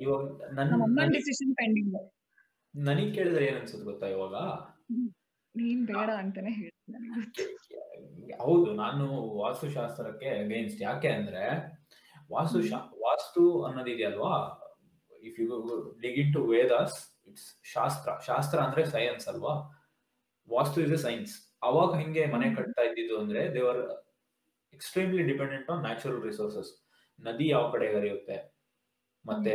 ಇವಾಗ 0.00 0.22
ನನ್ನ 0.58 1.06
ಡಿಸಿಷನ್ 1.14 1.54
ಪೆಂಡಿಂಗ್ 1.56 1.94
ನನಗ್ 2.74 3.10
ಕೇಳಿದ್ರೆ 3.16 3.44
ಏನ್ 3.46 3.58
ಅನ್ಸುತ್ತೆ 3.58 3.86
ಗೊತ್ತಾ 3.86 4.06
ಇವಾಗ? 4.14 4.36
ನೀನ್ 5.54 5.82
ಬೇಡ 5.86 6.08
ಅಂತಾನೆ 6.22 6.52
ಹೇಳ್ತೀನಿ 6.56 7.08
ಹೌದು 8.40 8.70
ನಾನು 8.74 9.04
ವಾಸ್ತುಶಾಸ್ತ್ರಕ್ಕೆ 9.38 10.28
ಅಗೇನ್ಸ್ಟ್ 10.40 10.80
ಯಾಕೆ 10.82 11.10
ಅಂದ್ರೆ 11.12 11.42
ವಾಸ್ತು 12.30 12.58
ವಾಸ್ತು 13.06 13.42
ಅನ್ನೋದಿದೆಯಲ್ವಾ 13.66 14.34
if 15.28 15.36
you 15.40 15.46
dig 16.04 16.18
into 16.36 16.42
Vedas 16.54 16.96
it's 17.28 17.48
shastra. 17.72 18.10
ಶಾಸ್ತ್ರ 18.26 18.58
ಅಂದ್ರೆ 18.60 18.84
ಸೈನ್ಸ್ 18.84 19.26
ಅಲ್ವಾ? 19.28 19.54
ವಾಸ್ತು 20.48 20.78
ಇಸ್ 20.84 20.92
ಎ 20.92 21.00
ಸೈನ್ಸ್ 21.06 21.34
ಅವಾಗ 21.62 21.90
ಹಿಂಗೆ 22.00 22.24
ಮನೆ 22.32 22.48
ಕಟ್ತಾ 22.54 22.82
ಇದ್ದಿದ್ದು 22.82 23.14
ಅಂದ್ರೆ 23.20 23.42
they were 23.54 23.80
extremely 24.74 25.22
dependent 25.22 25.68
on 25.70 25.82
natural 25.82 26.22
resources 26.22 26.72
ನದಿ 27.18 27.46
ಯಾವ 27.48 27.64
ಕಡೆ 27.72 27.86
ಹರಿಯುತ್ತೆ? 27.96 28.36
ಮತ್ತೆ 29.24 29.52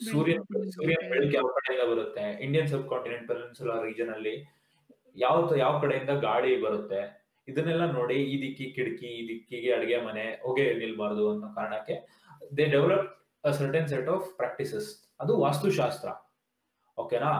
ಸೂರ್ಯ 0.00 0.34
ಸೂರ್ಯನ 0.76 1.02
ಬೆಳಕು 1.10 1.34
ಯಾವ 1.34 1.48
ಕಡೆಯಿಂದ 1.56 1.84
ಬರುತ್ತೆ? 1.92 2.24
ಇಂಡಿಯನ್ 2.44 2.68
ಸಬ್ 2.68 2.86
ಕಾಂಟಿನೆಂಟ್ 2.88 3.26
ಪೆನಿನ್ಸುಲಾ 3.28 3.76
ರೀಜನ್ 3.82 4.10
ಅಲ್ಲಿ 4.10 4.34
ಯಾವ 5.16 5.36
ಯಾವ 5.56 5.74
ಕಡೆಯಿಂದ 5.82 6.12
ಗಾಳಿ 6.28 6.52
ಬರುತ್ತೆ? 6.62 7.00
ಇದನ್ನೆಲ್ಲ 7.48 7.84
ನೋಡಿ, 7.98 8.16
ಈ 8.32 8.34
ದಿಕ್ಕಿ 8.42 8.66
ಕಿಟಕಿ, 8.76 9.08
ಈ 9.18 9.22
ದಿಕ್ಕಿಗೆ 9.28 9.70
ಅಡಿಗೆ 9.76 9.98
ಮನೆ, 10.06 10.24
ಹೊಗೆ 10.44 10.64
ನಿಲ್ಬಾರ್ದು 10.82 11.24
ಅನ್ನೋ 11.32 11.48
ಕಾರಣಕ್ಕೆ 11.58 11.96
they 12.58 12.64
develop 12.76 13.08
a 13.44 13.50
certain 13.58 13.88
set 13.92 14.08
of 14.14 14.28
practices 14.38 14.88
ಅದು 15.22 15.32
ವಾಸ್ತುಶಾಸ್ತ್ರ. 15.42 16.08
ಓಕೆನಾ 16.98 17.32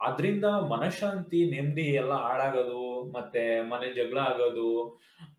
ಅದ್ರಿಂದ 0.00 0.46
ಮನಃಶಾಂತಿ, 0.72 1.40
ನೆಮ್ಮದಿ 1.54 1.84
ಎಲ್ಲ 2.00 2.14
ಹಾಳಾಗೋದು, 2.26 2.80
ಮತ್ತೆ 3.16 3.42
ಮನೆ 3.72 3.88
ಜಗಳ 3.98 4.18
ಆಗೋದು, 4.30 4.68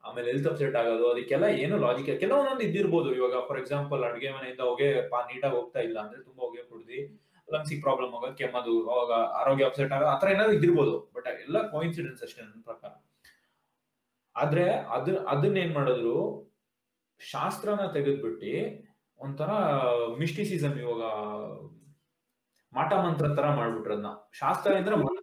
ಆಮೇಲೆ 0.07 0.27
ಹೆಲ್ತ್ 0.31 0.47
ಅಪ್ಸೆಟ್ 0.51 0.77
ಆಗೋದು, 0.81 1.05
ಅದಕ್ಕೆಲ್ಲ 1.13 1.47
ಏನು 1.63 1.77
ಲಾಜಿಕ್ 1.85 2.11
ಕೆಲವೊಂದೊಂದು 2.23 2.63
ಇದ್ದಿರ್ಬೋದು. 2.67 3.09
ಇವಾಗ 3.19 3.37
ಫಾರ್ 3.47 3.59
ಎಕ್ಸಾಂಪಲ್ 3.63 4.03
ಅಡುಗೆ 4.09 4.29
ಮನೆಯಿಂದ 4.37 4.63
ಹೊಗೆ 4.69 4.89
ಪಾ 5.11 5.19
ನೀಟಾಗಿ 5.31 5.55
ಹೋಗ್ತಾ 5.59 5.81
ಇಲ್ಲ 5.87 5.97
ಅಂದ್ರೆ 6.05 6.19
ತುಂಬಾ 6.27 6.41
ಹೊಗೆ 6.47 6.63
ಕುಡ್ದು 6.69 6.99
ಲಂಗ್ಸಿಗೆ 7.47 7.81
ಪ್ರಾಬ್ಲಮ್ 7.81 8.13
ಆಗೋದು, 8.17 8.35
ಕೆಮ್ಮದು, 8.41 8.75
ಅವಾಗ 8.93 9.11
ಆರೋಗ್ಯ 9.41 9.65
ಅಪ್ಸೆಟ್ 9.69 9.93
ಆಗೋದು 9.95 10.19
ಥರ 10.21 10.29
ಏನಾದ್ರು 10.35 10.55
ಇದ್ದಿರ್ಬೋದು. 10.59 10.93
ಬಟ್ 11.15 11.27
ಎಲ್ಲ 11.45 11.57
ಕೋಇನ್ಸಿಡೆನ್ಸ್ 11.73 12.23
ಅಷ್ಟೇ 12.27 12.41
ನನ್ನ 12.45 12.61
ಪ್ರಕಾರ. 12.69 12.91
ಆದ್ರೆ 14.36 14.65
ಅದ್ 14.95 15.09
ಅದನ್ನ 15.34 15.57
ಏನ್ 15.63 15.73
ಮಾಡಿದ್ರು? 15.77 16.17
ಶಾಸ್ತ್ರನ 17.21 17.84
ತೆಗೆದ್ಬಿಟ್ಟು 17.95 18.53
ಒಂಥರ 19.19 19.51
ಮಿಸ್ಟಿಸಿಸಮ್ 20.21 20.77
ಇವಾಗ 20.84 21.03
ಮಾಟ 22.73 22.93
ಮಂತ್ರ 23.05 23.25
ತರ 23.38 23.47
ಮಾಡ್ಬಿಟ್ರು 23.59 23.93
ಅದನ್ನ 23.95 24.11
ಶಾಸ್ತ್ರ 24.41 24.71
ಅಂದ್ರೆ 24.79 24.95
ಮಂತ್ರ. 25.03 25.19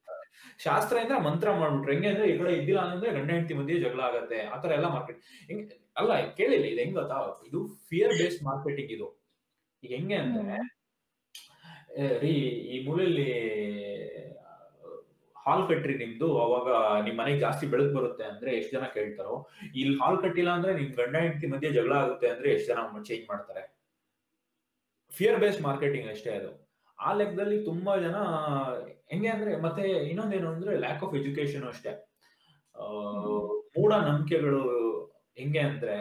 ಶಾಸ್ತ್ರ 0.67 0.97
ಅಂದ್ರೆ 1.03 1.19
ಮಂತ್ರ 1.27 1.49
ಮಾಡ್ಬಿಟ್ರು. 1.61 1.93
ಹೆಂಗೆ 1.95 2.09
ಅಂದ್ರೆ 2.13 2.27
ಈ 2.33 2.35
ಕಡೆ 2.39 2.51
ಇದ್ದಿಲ್ಲ 2.59 2.81
ಅಂದ್ರೆ 2.87 3.11
ಗಂಡ 3.17 3.29
ಹೆಂಡತಿ 3.35 3.55
ಮಧ್ಯೆ 3.61 3.77
ಜಗಳ 3.85 4.01
ಆಗತ್ತೆ. 4.09 4.39
ಆತರ 4.55 4.71
ಎಲ್ಲ 4.79 4.89
ಮಾರ್ಕೆಟ್ 4.97 5.19
ಹೆಂಗ್ 5.49 5.65
ಅಲ್ಲ 6.01 6.11
ಕೇಳಿಲ್ಲ 6.39 6.67
ಇದು 6.73 6.81
ಹೆಂಗ್ 6.83 6.97
ಗೊತ್ತಾ? 7.01 7.17
ಇದು 7.49 7.61
ಫಿಯರ್ 7.89 8.15
ಬೇಸ್ಡ್ 8.21 8.45
ಮಾರ್ಕೆಟಿಂಗ್ 8.51 8.93
ಇದು. 8.97 9.09
ಈಗ 9.83 9.93
ಹೆಂಗೆ 9.99 10.17
ಅಂದ್ರೆ 10.23 10.59
ರೀ 12.23 12.35
ಈ 12.73 12.77
ಮೂಲೆಯಲ್ಲಿ 12.87 13.29
ಹಾಲ್ 15.47 15.65
ಕಟ್ಟ್ರಿ 15.69 15.95
ನಿಮ್ದು, 16.03 16.27
ಅವಾಗ 16.45 16.69
ನಿಮ್ 17.05 17.17
ಮನೆಗೆ 17.19 17.41
ಜಾಸ್ತಿ 17.45 17.65
ಬೆಳಕು 17.73 17.93
ಬರುತ್ತೆ 17.99 18.25
ಅಂದ್ರೆ 18.25 18.51
ಎಷ್ಟ್ 18.59 18.73
ಜನ 18.75 18.87
ಕೇಳ್ತಾರೋ 18.97 19.35
ಇಲ್ಲಿ 19.81 19.95
ಹಾಲ್ 20.03 20.19
ಕಟ್ಟಿಲ್ಲ 20.23 20.51
ಅಂದ್ರೆ 20.51 20.73
ನಿಮ್ 20.81 20.91
ಗಂಡ 21.01 21.15
ಹೆಂಡತಿ 21.25 21.49
ಮಧ್ಯೆ 21.53 21.71
ಜಗಳ 21.77 21.95
ಆಗುತ್ತೆ 22.03 22.27
ಅಂದ್ರೆ 22.33 22.49
ಎಷ್ಟ್ 22.57 22.69
ಜನ 22.71 23.03
ಚೇಂಜ್ 23.09 23.25
ಮಾಡ್ತಾರೆ. 23.31 23.63
ಫಿಯರ್ 25.11 25.39
ಬೇಸ್ಡ್ 25.43 25.63
ಮಾರ್ಕೆಟಿಂಗ್ 25.63 26.09
ಅಷ್ಟೇ 26.11 26.33
ಅದು. 26.41 26.51
ಆ 26.99 27.11
ಲೆಕ್ಕದಲ್ಲಿ 27.19 27.59
ತುಂಬಾ 27.65 27.93
ಜನ, 27.97 28.17
ಹೆಂಗೆ 29.13 29.29
ಅಂದ್ರೆ 29.29 29.53
ಮತ್ತೆ 29.67 29.85
ಇನ್ನೊಂದೇನು 30.11 30.49
ಅಂದ್ರೆ 30.55 30.73
ಲ್ಯಾಕ್ 30.85 31.03
ಆಫ್ 31.05 31.15
ಎಜುಕೇಶನ್ 31.21 31.65
ಅಷ್ಟೇ. 31.69 31.93
ಮೂಢ 33.77 33.91
ನಂಬಿಕೆಗಳು 34.09 34.63
ಹೆಂಗೆ 35.39 35.63
ಅಂದ್ರೆ 35.69 35.97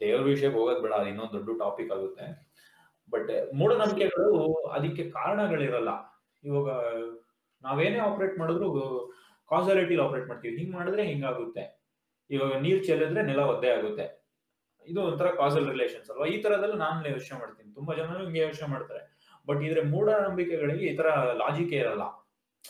ದೇವ್ರ 0.00 0.22
ವಿಷಯಕ್ಕೆ 0.30 0.58
ಹೋಗೋದ್ 0.58 0.80
ಬೇಡ, 0.84 0.92
ಅದು 0.92 1.08
ಇನ್ನೊಂದು 1.08 1.34
ದೊಡ್ಡ 1.34 1.50
ಟಾಪಿಕ್ 1.62 1.92
ಆಗುತ್ತೆ. 1.96 2.26
ಬಟ್ 3.12 3.30
ಮೂಢನಂಬಿಕೆಗಳು 3.58 4.30
ಅದಕ್ಕೆ 4.76 5.04
ಕಾರಣಗಳಿರಲ್ಲ. 5.10 5.90
ಇವಾಗ 6.44 6.68
ನಾವೇನೇ 7.62 7.98
ಆಪರೇಟ್ 7.98 8.38
ಮಾಡಿದ್ರು 8.38 8.68
ಕಾಸಾಲಿಟಿಲಿ 9.46 10.02
ಆಪರೇಟ್ 10.02 10.28
ಮಾಡ್ತೀವಿ. 10.28 10.56
ಹಿಂಗ್ 10.56 10.74
ಮಾಡಿದ್ರೆ 10.74 11.02
ಹಿಂಗಾಗುತ್ತೆ. 11.06 11.86
ಇವಾಗ 12.30 12.56
ನೀರ್ 12.56 12.86
ಚೆಲ್ಲಿದ್ರೆ 12.86 13.22
ನೆಲ 13.22 13.38
ಒದ್ದೆ 13.38 13.70
ಆಗುತ್ತೆ. 13.70 14.26
ಇದು 14.86 15.02
ಒಂಥರ 15.02 15.26
ಕಾಸಲ್ 15.26 15.70
ರಿಲೇಷನ್ಸ್ 15.70 16.10
ಅಲ್ವಾ? 16.10 16.26
ಈ 16.26 16.42
ತರದಲ್ಲಿ 16.42 16.76
ನಾನು 16.76 17.08
ಯೋಚನೆ 17.08 17.38
ಮಾಡ್ತೀನಿ. 17.38 17.74
ತುಂಬಾ 17.74 17.94
ಜನ 17.94 18.18
ಹಿಂಗೆ 18.18 18.40
ಯೋಚನೆ 18.40 18.68
ಮಾಡ್ತಾರೆ. 18.68 19.16
ಬಟ್ 19.46 19.62
ಇದ್ರೆ 19.62 19.82
ಮೂಢನಂಬಿಕೆಗಳಿಗೆ 19.82 20.86
ಈ 20.86 20.96
ತರ 20.96 21.06
ಲಾಜಿಕ್ 21.32 21.72
ಇರಲ್ಲ. 21.72 22.02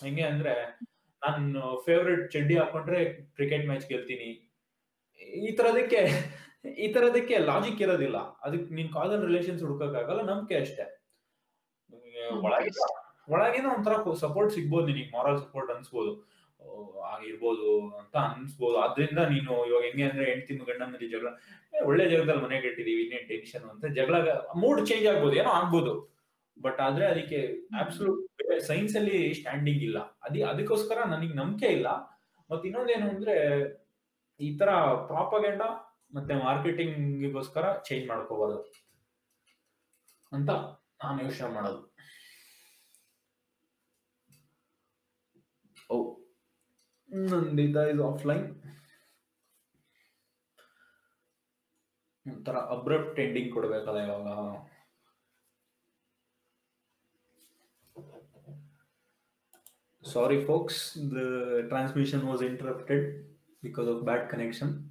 ಹೆಂಗೆ 0.02 0.22
ಅಂದ್ರೆ, 0.22 0.80
ನಾನು 1.26 1.82
ಫೇವ್ರೆಟ್ 1.84 2.32
ಚಡ್ಡಿ 2.32 2.58
ಹಾಕೊಂಡ್ರೆ 2.58 3.04
ಕ್ರಿಕೆಟ್ 3.04 3.66
ಮ್ಯಾಚ್ 3.66 3.86
ಗೆಲ್ತೀನಿ. 3.86 4.52
ಈ 5.20 5.52
ತರದಕ್ಕೆ 5.52 6.00
ಈ 6.70 6.92
ತರದಕ್ಕೆ 6.92 7.38
ಲಾಜಿಕ್ 7.38 7.80
ಇರೋದಿಲ್ಲ. 7.82 8.18
ಅದಕ್ಕೆ 8.18 8.74
ನೀನ್ 8.74 8.92
ಕಾಸಲ್ 8.92 9.26
ರಿಲೇಷನ್ಸ್ 9.26 9.64
ಹುಡ್ಕಕ್ಕಾಗಲ್ಲ, 9.64 10.22
ನಂಬಿಕೆ 10.22 10.60
ಅಷ್ಟೇ. 10.60 11.06
ಒಳಗಿನ 13.34 13.66
ಒಂಥರ 13.74 13.94
ಸಪೋರ್ಟ್ 14.24 14.52
ಸಿಗ್ಬೋದು 14.56 14.86
ನಿನಗೆ 14.90 15.10
ಮಾರಲ್ 15.16 15.38
ಸಪೋರ್ಟ್ 15.44 15.70
ಅನ್ಸ್ಬೋದು. 15.74 16.12
ಆಗಿರ್ಬೋದು 17.12 17.68
ಅಂತ 18.00 18.16
ಅನ್ಸ್ಬೋದು. 18.34 18.76
ಅದರಿಂದ 18.84 19.20
ನೀನು 19.32 19.52
ಇವಾಗ 19.68 19.82
ಹೆಂಗೆ 19.86 20.04
ಅಂದ್ರೆ 20.08 20.24
ಹೆಂಡತಿ 20.30 20.54
ಗಂಡ 20.70 20.82
ಮಧ್ಯೆ 20.92 21.08
ಜಗಳ 21.14 21.30
ಒಳ್ಳೆ 21.88 22.04
ಜಾಗದಲ್ಲಿ 22.12 22.42
ಮನೆ 22.44 22.56
ಕಟ್ಟಿದೀವಿ, 22.64 23.02
ಇನ್ನೇನ್ 23.04 23.26
ಟೆನ್ಷನ್ 23.32 23.66
ಅಂತ 23.72 23.84
ಜಗಳ 23.98 24.16
ಮೂಡ್ 24.62 24.80
ಚೇಂಜ್ 24.88 25.06
ಆಗ್ಬೋದು, 25.12 25.34
ಏನೋ 25.40 25.50
ಆಗ್ಬೋದು. 25.58 25.94
ಬಟ್ 26.64 26.78
ಆದ್ರೆ 26.86 27.06
ಅದಕ್ಕೆ 27.12 27.40
ಅಬ್ಸಲ್ಯೂಟ್ 27.82 28.22
ಸೈನ್ಸ್ 28.68 28.94
ಅಲ್ಲಿ 29.00 29.18
ಸ್ಟ್ಯಾಂಡಿಂಗ್ 29.38 29.82
ಇಲ್ಲ. 29.88 29.98
ಅದಿ 30.26 30.40
ಅದಕ್ಕೋಸ್ಕರ 30.52 30.98
ನನಗೆ 31.14 31.34
ನಂಬಿಕೆ 31.40 31.70
ಇಲ್ಲ. 31.78 31.88
ಮತ್ತೆ 32.50 32.64
ಇನ್ನೊಂದೇನು 32.68 33.06
ಅಂದ್ರೆ 33.14 33.34
ಈ 34.40 34.48
ತರ 34.60 34.70
ಪ್ರಾಪಗೆಂಡ 35.10 35.62
ಮತ್ತೆ 36.16 36.32
ಮಾರ್ಕೆಟಿಂಗ್ಗೋಸ್ಕರ 36.46 37.66
ಚೇಂಜ್ 37.88 38.04
ಮಾಡ್ಕೋಬಾರ್ದು 38.10 38.58
ಅಂತ 40.32 40.50
ನಾನು 41.02 41.18
ಯೋಚನೆ 41.26 41.50
ಮಾಡೋದು. 41.56 41.80
ಓ 45.89 45.97
ನಂದಿತ 47.31 47.77
ಇಸ್ 47.93 48.03
ಆಫ್ಲೈನ್ 48.09 48.45
ಒಂಥರ 52.25 52.57
ಅಬ್ರಪ್ಟ್ 52.75 53.19
ಎಂಡಿಂಗ್ 53.25 53.51
ಕೊಡ್ಬೇಕಲ್ಲ 53.55 54.01
ಇವಾಗ 54.07 54.27
Sorry, 60.03 60.43
folks, 60.45 60.93
the 60.95 61.67
transmission 61.69 62.27
was 62.27 62.41
interrupted 62.41 63.25
because 63.63 63.87
of 63.87 64.05
bad 64.05 64.29
connection. 64.29 64.89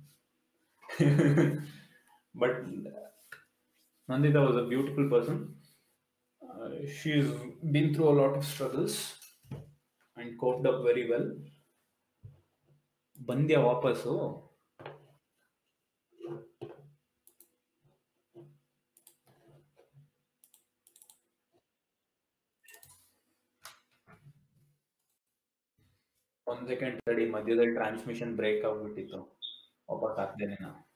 but 2.34 2.52
Nandita 4.08 4.46
was 4.46 4.56
a 4.56 4.66
beautiful 4.66 5.08
person. 5.08 5.56
Uh, 6.42 6.68
she's 7.00 7.28
been 7.72 7.94
through 7.94 8.08
a 8.08 8.16
lot 8.20 8.36
of 8.36 8.44
struggles 8.44 9.14
and 10.26 10.39
coped 10.39 10.65
up 10.71 10.80
very 10.88 11.05
well. 11.11 11.28
ಬಂದ್ಯಾ 13.26 13.59
ವಾಪಸ್ಸು? 13.59 14.13
ಒಂದ್ 26.47 26.67
second 26.67 27.01
ತಡಿ, 27.05 27.30
ಮಧ್ಯದಲ್ಲಿ 27.30 27.73
transmission 27.73 28.36
break 28.36 28.65
ಆಗ್ಬಿಟ್ಟಿತ್ತು. 28.65 29.19
ವಾಪಸ್ 29.91 30.19
ಹಾಕ್ದೇನೆ 30.19 30.57
ನಾನು. 30.63 30.95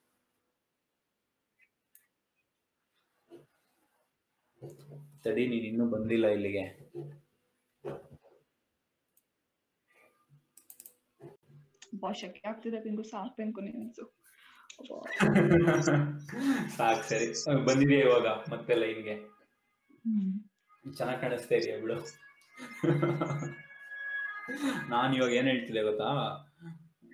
ತಡಿ, 5.24 5.48
ನೀನ್ 5.48 5.66
ಇನ್ನೂ 5.66 5.86
ಬಂದಿಲ್ಲ 5.90 6.28
ಇಲ್ಲಿಗೆ. 6.28 6.66
ಶೆಕೆ 12.20 12.42
ಆಗ್ತಿದೆ 12.48 12.80
ಬಿಂಗು 12.80 13.04
ಸಾಕ್ 13.06 13.36
ಪಿಂಕು 13.38 13.62
ನೀನ್ಸು. 13.62 14.06
ಸಾಕ್ 16.78 17.04
ಸರಿ. 17.04 17.28
ಬಂದಿದೆ 17.66 17.98
ಇವಾಗ 18.00 18.28
ಮತ್ತೆ 18.52 18.74
ಲೈನ್ಗೆ 18.76 19.16
ಚೆನ್ನಾಗಿ 20.86 21.22
ಕಾಣಿಸ್ತಾ 21.22 21.56
ಇದೆಯಾ 21.56 21.78
ಬಿಡು. 21.82 21.98
ನಾನ್ 24.92 25.12
ಇವಾಗ 25.16 25.32
ಏನ್ 25.32 25.48
ಹೇಳ್ತಿದ್ದೆ 25.48 25.82
ಗೊತ್ತಾ? 25.82 26.08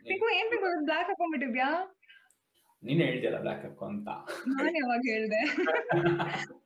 ಪಿಂಕು 0.05 0.27
ಏನ್ 0.35 0.49
ಪಿಂಕು 0.51 0.69
ಬ್ಲಾಕ್ 0.85 1.09
ಹಾಕೊಂಡ್ಬಿಟ್ಟಿದ್ಯಾ 1.09 1.69
ನೀನ್ 2.83 3.01
ಹೇಳ್ತಿಯಲ್ಲ 3.01 3.39
ಬ್ಲಾಕ್ 3.41 3.63
ಹಾಕೋ 3.65 3.85
ಅಂತ. 3.85 4.09
ನಾನು 4.51 4.75
ಯಾವಾಗ 4.77 5.01
ಹೇಳ್ದೆ? 5.07 5.41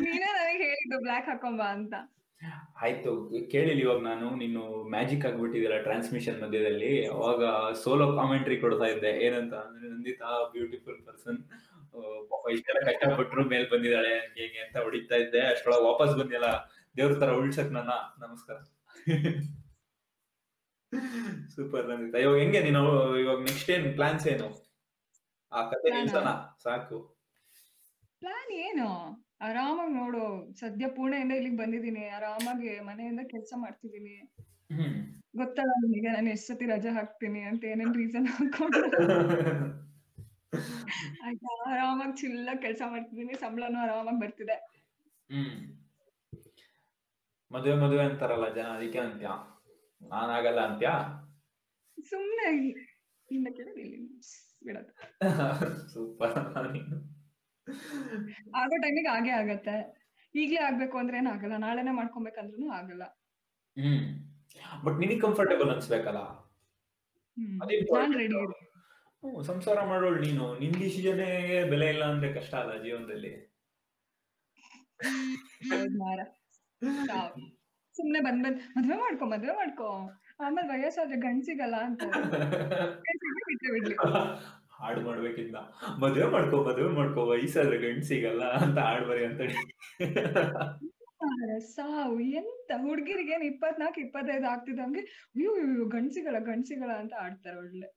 ನೀನೇ 0.00 0.28
ನನಗೆ 0.34 0.64
ಹೇಳಿದ್ದು 0.64 0.96
ಬ್ಲಾಕ್ 1.02 1.28
ಹಾಕೊಂಬ 1.28 1.62
ಅಂತ. 1.76 1.94
ಆಯ್ತು 2.82 3.30
ಕೇಳಿಲ್ಲ 3.50 3.80
ಇವಾಗ 3.80 4.02
ನಾನು 4.02 4.36
ನೀನು 4.36 4.88
ಮ್ಯಾಜಿಕ್ 4.88 5.26
ಆಗ್ಬಿಟ್ಟಿದಿಲ್ಲ 5.26 5.82
ಟ್ರಾನ್ಸ್ಮಿಷನ್ 5.82 6.42
ಮಧ್ಯದಲ್ಲಿ. 6.42 7.08
ಅವಾಗ 7.08 7.72
ಸೋಲೋ 7.72 8.16
ಕಾಮೆಂಟ್ರಿ 8.16 8.60
ಕೊಡ್ತಾ 8.60 8.84
ಇದ್ದೆ. 8.84 9.10
ಏನಂತ 9.10 9.54
ಅಂದ್ರೆ, 9.54 9.88
ನಂದಿತಾ 9.88 10.48
ಬ್ಯೂಟಿಫುಲ್ 10.52 11.06
ಪರ್ಸನ್ 11.06 11.38
ಇಷ್ಟೆಲ್ಲ 12.52 12.92
ಕಷ್ಟಪಟ್ರು 12.92 13.44
ಮೇಲ್ 13.44 13.70
ಬಂದಿದ್ದಾಳೆ 13.70 14.18
ಹಂಗೆ 14.18 14.58
ಅಂತ 14.58 14.76
ಹೊಡಿತಾ 14.76 15.14
ಇದ್ದೆ. 15.14 15.40
ಅಷ್ಟೊಳಗೆ 15.40 15.82
ವಾಪಸ್ 15.82 16.16
ಬಂದಿಲ್ಲ 16.16 16.72
ದೇವ್ರ 16.96 17.18
ತರ 17.18 17.30
ಉಳ್ಸಕ್ 17.30 17.72
ನನ್ನ, 17.72 17.90
ನಮಸ್ಕಾರ. 18.18 18.56
ಸೂಪರ್ 21.48 21.88
ನಂದಿತಾ. 21.88 22.18
ಇವಾಗ 22.18 22.38
ಹೆಂಗೆ 22.38 22.60
ನೀನು? 22.60 23.16
ಇವಾಗ 23.16 23.38
ನೆಕ್ಸ್ಟ್ 23.38 23.70
ಏನ್ 23.70 23.94
ಪ್ಲಾನ್ಸ್ 23.94 24.26
ಏನು? 24.26 24.68
ಆ 25.52 25.68
ಕತೆ 25.70 25.90
ನಿಲ್ಸೋಣ? 25.90 26.28
ಸಾಕು. 26.62 27.20
ಪ್ಲಾನ್ 28.18 28.52
ಏನು? 28.52 28.88
ಆರಾಮಾಗಿ 29.40 29.94
ನೋಡು. 29.94 30.22
ಸದ್ಯ 30.60 30.86
ಪುಣೆಯಿಂದ 30.88 31.32
ಇಲ್ಲಿಗೆ 31.32 31.56
ಬಂದಿದ್ದೀನಿ. 31.56 32.08
ಆರಾಮಾಗಿ 32.08 32.80
ಮನೆಯಿಂದ 32.80 33.20
ಕೆಲಸ 33.30 33.52
ಮಾಡ್ತಿದ್ದೀನಿ. 33.56 34.16
ಗೊತ್ತಲ್ಲ 35.36 35.72
ನಿಮಗೆ 35.82 36.10
ನಾನು 36.12 36.28
ಎಷ್ಟ್ 36.28 36.46
ಸತಿ 36.46 36.66
ರಜೆ 36.66 36.88
ಹಾಕ್ತೀನಿ 36.88 37.40
ಅಂತ 37.40 37.64
ಏನೇನ್ 37.64 37.94
ರೀಸನ್ 37.94 38.26
ಹಾಕೊಂಡು. 38.26 38.80
ಆಯ್ತಾ? 41.24 41.52
ಆರಾಮಾಗಿ 41.72 42.14
ಚಿಲ್ಲ 42.20 42.48
ಕೆಲಸ 42.60 42.82
ಮಾಡ್ತಿದ್ದೀನಿ. 42.86 43.34
ಸಂಬಳನೂ 43.34 43.78
ಆರಾಮಾಗಿ 43.78 44.20
ಬರ್ತಿದೆ. 44.20 44.56
ಮದುವೆ 47.50 47.74
ಮದುವೆ 47.74 48.02
ಅಂತಾರಲ್ಲ 48.02 48.48
ಜನ. 48.54 48.66
ಅದಕ್ಕೆ 48.66 48.98
ಅಂತ್ಯ? 48.98 49.28
ನಾನಾಗಲ್ಲ 50.00 50.60
ಅಂತ್ಯ? 50.60 50.88
ಬಿಡೋದು. 54.64 54.92
ಸೂಪರ್. 55.92 56.36
ಆಗೋ 58.54 58.76
ಟೈಮಿಗೆ 58.76 59.08
ಆಗೇ 59.08 59.30
ಆಗತ್ತೆ. 59.30 59.76
ಈಗ್ಲೇ 60.34 60.60
ಆಗ್ಬೇಕು 60.60 60.98
ಅಂದ್ರೆ 60.98 61.18
ಏನೂ 61.18 61.30
ಆಗಲ್ಲ. 61.30 61.56
ನಾಳೆನೆ 61.56 61.90
ಮಾಡ್ಕೊಬೇಕಂದ್ರೂ 61.90 62.70
ಆಗಲ್ಲ. 62.70 63.04
ಹ್ಮ್. 63.76 64.02
ಬಟ್ 64.84 64.94
ಮಿನಿ 64.94 65.20
ಕಂಫರ್ಟೇಬಲ್ 65.20 65.70
ಅನ್ಸ್ಬೇಕಲ್ಲ? 65.70 66.20
ಸಂಸಾರ 69.42 69.84
ಮಾಡೋಳು 69.84 70.20
ನೀನು. 70.20 70.58
ನಿನ್ 70.58 70.74
ಡಿಸಿಷನ್ 70.74 71.16
ಬೆಲೆ 71.70 71.88
ಇಲ್ಲ 71.88 72.04
ಅಂದ್ರೆ 72.04 72.32
ಕಷ್ಟ 72.32 72.54
ಅಲ್ಲ 72.54 72.82
ಜೀವನದಲ್ಲಿ. 72.82 73.32
ಸುಮ್ನೆ 77.92 78.20
ಬಂದ್ 78.20 78.44
ಬಂದ್ 78.44 78.58
ಮದ್ವೆ 78.76 78.96
ಮಾಡ್ಕೊ 78.96 79.24
ಮದ್ವೆ 79.24 79.52
ಮಾಡ್ಕೊ. 79.56 80.10
ಆಮೇಲೆ 80.40 80.68
ವಯಸ್ಸಾದ್ರೆ 80.68 81.16
ಗಂಡ್ 81.16 81.44
ಸಿಗಲ್ಲ 81.44 81.76
ಅಂತ 81.76 82.00
ಬಿಡ್ಲಿ. 83.72 83.94
ಹಾಡು 84.78 85.00
ಮಾಡ್ಬೇಕಿಂದ 85.00 85.58
ಮದುವೆ 86.02 86.26
ಮಾಡ್ಕೋ 86.26 86.56
ಮದುವೆ 86.64 86.90
ಮಾಡ್ಕೋ 86.98 87.20
ವಯಸ್ಸಾದ್ರೆ 87.30 87.78
ಗಂಡ್ 87.78 88.04
ಸಿಗಲ್ಲ 88.04 88.44
ಅಂತ 88.58 88.78
ಹಾಡ್ 88.88 89.06
ಬರಿ 89.10 89.24
ಅಂತ 89.24 89.40
ಸಾವು 91.72 92.18
ಎಂತ 92.40 92.70
ಹುಡ್ಗಿರಿಗೆ 92.82 93.32
ಏನ್ 93.36 93.44
ಇಪ್ಪತ್ನಾಲ್ಕು 93.44 93.98
ಇಪ್ಪತ್ತೈದು 94.00 94.46
ಆಗ್ತಿದಂಗೆ 94.46 95.02
ಅಯ್ಯೋ 95.36 95.52
ಗಂಡ್ಸಿಗಳ 95.86 95.86
ಗಂಡ್ 95.94 96.14
ಸಿಗಲ್ಲ 96.14 96.40
ಗಂಡ್ 96.48 96.66
ಸಿಗಲ್ಲ 96.66 96.94
ಅಂತ 97.02 97.14
ಆಡ್ತಾರೆ 97.24 97.56
ಒಳ್ಳೆ. 97.58 97.88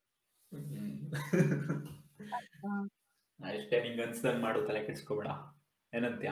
ಅಷ್ಟೇ 3.40 3.78
ನಿಂಗ್ 3.82 4.02
ಅನ್ಸ್ದಂಗ್ 4.02 4.42
ಮಾಡು 4.42 4.60
ತಲೆ 4.68 4.82
ಕೆಡ್ಸ್ಕೊಬೇಡ. 4.88 5.30
ಏನಂತ್ಯ? 5.94 6.32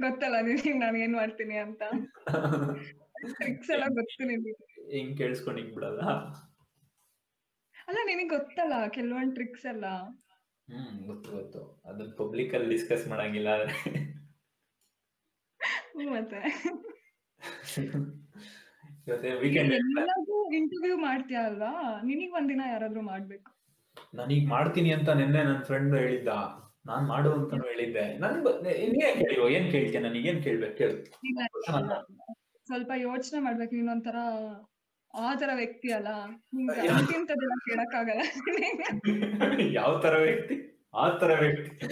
ಗೊತ್ತಲ್ಲ 0.00 0.36
ನಿನಗೆ 0.40 0.72
ನಾನು 0.78 0.98
ಏನ್ 0.98 1.14
ಮಾಡ್ತೀನಿ 1.14 1.56
ಅಂತ. 1.58 1.82
ಟ್ರಿಕ್ಸ್ 3.40 3.70
ಎಲ್ಲ 3.70 3.86
ಗೊತ್ತು 3.96 4.28
ಹಿಂಗ್ 4.92 5.14
ಕೇಳಿಸ್ಕೊಂಡ್ 5.18 5.58
ಹಿಂಗ್ 5.60 5.74
ಬಿಡಲ್ಲ. 5.74 6.02
ಅಲ್ಲ 7.90 8.00
ನಿನಗೆ 8.06 8.28
ಗೊತ್ತಲ್ಲ 8.28 8.74
ಕೆಲವೊಂದು 8.88 9.34
ಟ್ರಿಕ್ಸ್ 9.34 9.64
ಎಲ್ಲ? 9.66 9.86
ಹ್ಮ್ 10.68 10.98
ಗೊತ್ತು 11.06 11.28
ಗೊತ್ತು. 11.36 11.60
ಅದನ್ನ 11.84 12.10
ಪಬ್ಲಿಕ್ 12.18 12.52
ಅಲ್ಲಿ 12.54 12.68
ಡಿಸ್ಕಸ್ 12.74 13.08
ಮಾಡಂಗಿಲ್ಲ 13.08 13.48
ಮತ್ತೆ. 16.16 16.40
ಇಂಟರ್ವ್ಯೂ 20.58 20.96
ಮಾಡ್ತೀಯ 20.96 21.38
ಅಲ್ವಾ? 21.38 21.72
ನಿನಗ್ 22.04 22.34
ಒಂದಿನ 22.34 22.62
ಯಾರಾದ್ರೂ 22.68 23.02
ಮಾಡ್ಬೇಕು. 23.02 23.50
ನಾನೀಗ 24.14 24.48
ಮಾಡ್ತೀನಿ 24.48 24.92
ಅಂತ 24.92 25.08
ನಿನ್ನೆ 25.10 25.42
ನನ್ನ 25.44 25.62
ಫ್ರೆಂಡ್ 25.62 25.96
ಹೇಳಿದ್ದ. 25.96 26.28
ನಾನ್ 26.86 27.04
ಮಾಡು 27.06 27.30
ಅಂತ 27.32 27.52
ಹೇಳಿದ್ದೆ. 27.70 28.18
ನನ್ 28.18 28.36
ನೀನ್ 28.66 29.18
ಕೇಳಿರೋ 29.20 29.48
ಏನ್ 29.48 29.66
ಕೇಳ್ತೀಯ? 29.72 30.00
ನನಗೆ 30.00 30.28
ಏನ್ 30.28 30.42
ಕೇಳ್ಬೇಕು? 30.42 30.76
ಕೇಳು. 30.76 30.96
ಸ್ವಲ್ಪ 32.66 32.92
ಯೋಚನೆ 32.96 33.40
ಮಾಡ್ಬೇಕು. 33.40 33.74
ನೀನೊಂಥರ 33.74 34.16
ಆ 35.14 35.34
ತರ 35.34 35.50
ವ್ಯಕ್ತಿ 35.54 35.92
ಅಲ್ಲ. 35.92 36.08
ಅಂತಿಂತದೆಲ್ಲ 36.90 37.54
ಕೇಳಕ್ಕಾಗಲ್ಲ. 37.64 38.22
ಯಾವ 39.78 40.00
ತರ 40.00 40.14
ವ್ಯಕ್ತಿ? 40.18 40.56
ಆ 40.94 41.18
ತರ 41.18 41.32
ವ್ಯಕ್ತಿ. 41.40 41.86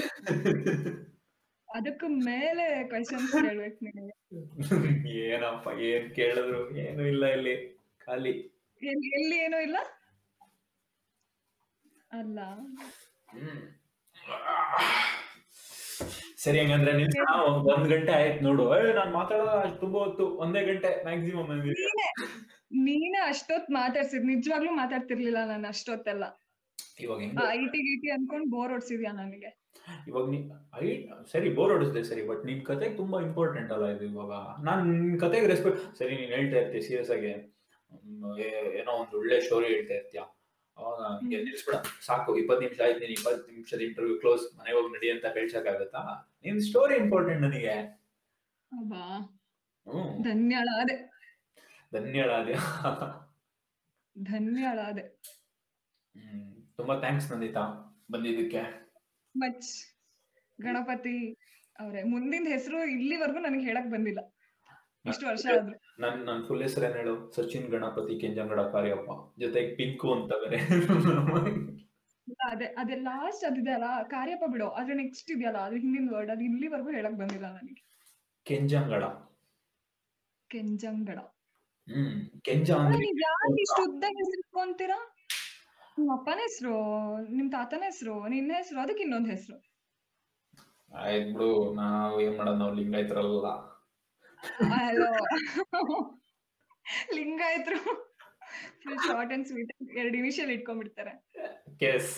ಅದಕ್ಕ 1.68 2.04
ಮೇಲೆ 2.24 2.84
ಕ್ವೆಶನ್ಸ್ 2.84 3.32
ಕೇಳ್ಬೇಕು 3.32 3.78
ನಿಮಗೆ 3.84 4.14
ಏನಪ್ಪ 5.24 5.68
ಏನ್ 5.80 6.14
ಕೇಳಿದ್ರು? 6.14 6.60
ಏನು 6.78 7.02
ಇಲ್ಲ 7.02 7.26
ಇಲ್ಲಿ 7.28 7.54
ಖಾಲಿ. 7.98 8.34
ಎಲ್ಲಿ 8.82 9.36
ಏನು 9.38 9.60
ಇಲ್ಲ? 9.60 9.78
ಅಲ್ಲ. 12.12 12.38
ಸರಿ 16.38 16.58
ಹಂಗಂದ್ರೆ 16.60 16.92
ಒಂದ್ 17.68 17.88
ಗಂಟೆ 17.88 18.12
ಆಯ್ತು 18.12 18.44
ನೋಡು. 18.44 18.64
ನಾನ್ 18.94 19.12
ಮಾತಾಡೋದು 19.12 19.80
ತುಂಬಾ 19.80 19.98
ಹೊತ್ತು. 20.00 20.26
ಒಂದೇ 20.36 20.62
ಗಂಟೆ 20.64 21.04
ಮ್ಯಾಕ್ಸಿಮಮ್ 21.04 21.50
ನೀನೆ 22.70 23.20
ಅಷ್ಟೊತ್ 23.30 23.68
ಮಾತಾಡ್ಸಿದ್ 23.70 24.24
ನಿಜವಾಗ್ಲೂ 24.24 24.72
ಮಾತಾಡ್ತಿರ್ಲಿಲ್ಲ 24.72 25.40
ನಾನು 25.46 25.66
ಅಷ್ಟೊತ್ತೆಲ್ಲ. 25.68 26.24
ಇವಾಗ 27.00 27.20
ಐಟಿ 27.60 27.80
ಗಿಟಿ 27.88 28.08
ಅನ್ಕೊಂಡ್ 28.10 28.46
ಬೋರ್ 28.54 28.72
ಹೊಡ್ಸಿದ್ಯಾ 28.72 29.12
ನನಗೆ? 29.12 29.50
ಇವಾಗ 30.08 30.24
ನೀ 30.30 30.38
ಐ 30.82 30.86
ಸರಿ 31.32 31.48
ಬೋರ್ 31.58 31.72
ಹೊಡಿಸ್ದೆ 31.72 32.02
ಸರಿ 32.08 32.22
ಬಟ್ 32.30 32.42
ನಿನ್ 32.48 32.60
ಕತೆಗೆ 32.70 32.94
ತುಂಬಾ 32.96 33.18
ಇಂಪಾರ್ಟೆಂಟ್ 33.20 33.70
ಅಲ್ಲ 33.74 33.86
ಇದು 33.94 34.04
ಇವಾಗ. 34.04 34.32
ನಾನ್ 34.68 34.82
ನಿನ್ 34.90 35.18
ಕತೆಗೆ 35.20 35.46
ರೆಸ್ಪೆಕ್ಟ್ 35.52 35.80
ಸರಿ 35.98 36.16
ನೀನ್ 36.20 36.32
ಹೇಳ್ತಾ 36.36 36.58
ಇರ್ತೀಯ 36.62 36.82
ಸೀರಿಯಸ್ 36.88 37.12
ಆಗಿ. 37.16 37.32
ಏನೋ 38.78 38.92
ಒಂದು 39.02 39.16
ಒಳ್ಳೆ 39.20 39.36
ಸ್ಟೋರಿ 39.46 39.68
ಹೇಳ್ತಾ 39.74 39.94
ಇರ್ತೀಯ? 39.94 40.22
ಅವಾಗ. 40.76 41.00
ನಿಲ್ಸ್ಬಿಡ. 41.46 41.76
ಸಾಕು 42.06 42.30
ಇಪ್ಪತ್ 42.40 42.60
ನಿಮಿಷ 42.64 42.80
ಆಯ್ತು 42.86 43.00
ನೀನ್ 43.04 43.14
ಇಪ್ಪತ್ 43.18 43.40
ನಿಮಿಷದ 43.52 43.82
ಇಂಟರ್ವ್ಯೂ 43.88 44.16
ಕ್ಲೋಸ್ 44.24 44.44
ಮನೆಗೆ 44.58 44.76
ಹೋಗಿ 44.78 44.92
ನಡಿ 44.96 45.10
ಅಂತ 45.14 45.26
ಹೇಳ್ಸಕ್ಕಾಗತ್ತಾ? 45.36 46.02
ನಿನ್ 46.46 46.60
ಸ್ಟೋರಿ 46.68 46.96
ಇಂಪಾರ್ಟೆಂಟ್ 47.04 47.42
ನನಗೆ. 47.46 47.76
ಧನ್ಯವಾದ 50.28 50.90
ಹ್ಮ್. 50.90 51.07
ಧನ್ಯಳಾದೆ. 51.92 52.54
ಧನ್ಯಳಾದೆ. 54.16 55.04
ತುಂಬಾ 56.76 56.98
ಥ್ಯಾಂಕ್ಸ್ 56.98 57.32
ನಂದಿತಾ 57.32 57.62
ಬಂದಿದ್ದಕ್ಕೆ. 58.10 58.62
ಮಚ್ 59.34 59.70
ಗಣಪತಿ 60.58 61.16
ಅವ್ರೆ 61.78 62.02
ಮುಂದಿನ 62.02 62.46
ಹೆಸರು 62.50 62.78
ಇಲ್ಲಿವರೆಗೂ 62.90 63.38
ನನಗೆ 63.38 63.64
ಹೇಳಕ್ 63.64 63.90
ಬಂದಿಲ್ಲ. 63.90 64.20
ಇಷ್ಟು 65.04 65.26
ವರ್ಷ 65.26 65.46
ಆದ್ರೆ. 65.58 65.76
ನನ್ 66.00 66.18
ನನ್ 66.26 66.46
ಫುಲ್ 66.46 66.62
ಹೆಸರು 66.62 66.84
ಏನ್ 66.86 66.96
ಹೇಳು? 66.96 67.30
ಸಚಿನ್ 67.30 67.68
ಗಣಪತಿ 67.68 68.20
ಕೆಂಜಂಗಡ 68.20 68.60
ಕಾರ್ಯಪ್ಪ 68.72 69.10
ಜೊತೆಗೆ 69.40 69.76
ಪಿಂಕು 69.76 70.14
ಅಂತ 70.14 70.32
ಬೇರೆ. 70.44 70.58
ಅದೇ 72.50 72.64
ಅದೇ 72.64 72.94
ಲಾಸ್ಟ್ 72.94 73.44
ಅದಿದೆಯಲ್ಲ 73.44 73.84
ಕಾರ್ಯಪ್ಪ 74.06 74.44
ಬಿಡು. 74.52 74.68
ಅದ್ರ 74.70 74.92
ನೆಕ್ಸ್ಟ್ 74.94 75.30
ಇದೆಯಲ್ಲ? 75.30 75.58
ಅದ್ರ 75.58 75.76
ಹಿಂದಿನ 75.76 76.10
ವರ್ಡ್ 76.14 76.30
ಅದು 76.30 76.44
ಇಲ್ಲಿವರೆಗೂ 76.44 76.90
ಹೇಳಕ್ 76.90 77.14
ಬಂದಿಲ್ಲ 77.14 77.46
ನನಗೆ. 77.56 77.82
ಕೆಂಜಂಗಡ 78.46 79.04
ಕೆಂಜಂಗಡ 80.50 81.18
ಹ್ಮ್ 81.88 82.14
ಕೆಂಜ 82.46 82.68
ಯಾಕೆ 83.24 83.60
ಇಷ್ಟು 83.64 83.80
ಉದ್ದ 83.88 84.04
ಹೆಸರು 84.18 84.38
ಇಟ್ಕೊಂತೀರಾ 84.40 84.98
ನಿಮ್ 85.98 86.10
ಅಪ್ಪನ 86.16 86.38
ಹೆಸರು 86.46 86.74
ನಿಮ್ 87.36 87.48
ತಾತನ 87.54 87.82
ಹೆಸರು 87.90 88.14
ನಿನ್ನ 88.34 88.50
ಹೆಸರು 88.60 88.78
ಅದಕ್ಕೆ 88.82 89.02
ಇನ್ನೊಂದ್ 89.06 89.30
ಹೆಸರು. 89.34 89.56
ಆಯ್ತ್ 91.02 91.30
ಬಿಡು 91.32 91.48
ನಾವ್ 91.80 92.14
ಏನ್ 92.24 92.36
ಮಾಡೋದ್ 92.38 92.60
ನಾವ್ 92.62 92.74
ಲಿಂಗಾಯತ್ರಲ್ಲ. 92.80 93.48
ಅಲೋ 94.78 95.08
ಲಿಂಗಾಯತ್ರು. 97.16 97.80
ಫುಲ್ 98.82 99.00
ಶಾರ್ಟ್ 99.06 99.32
ಅಂಡ್ 99.34 99.46
ಸ್ವೀಟ್ 99.48 99.72
ಎರಡು 100.00 100.16
ಇನಿಷಿಯಲ್ 100.16 100.52
ಇಟ್ಕೊಂಡ್ಬಿಡ್ತಾರೆ. 100.56 101.12
ಕೇಸ್ 101.82 102.12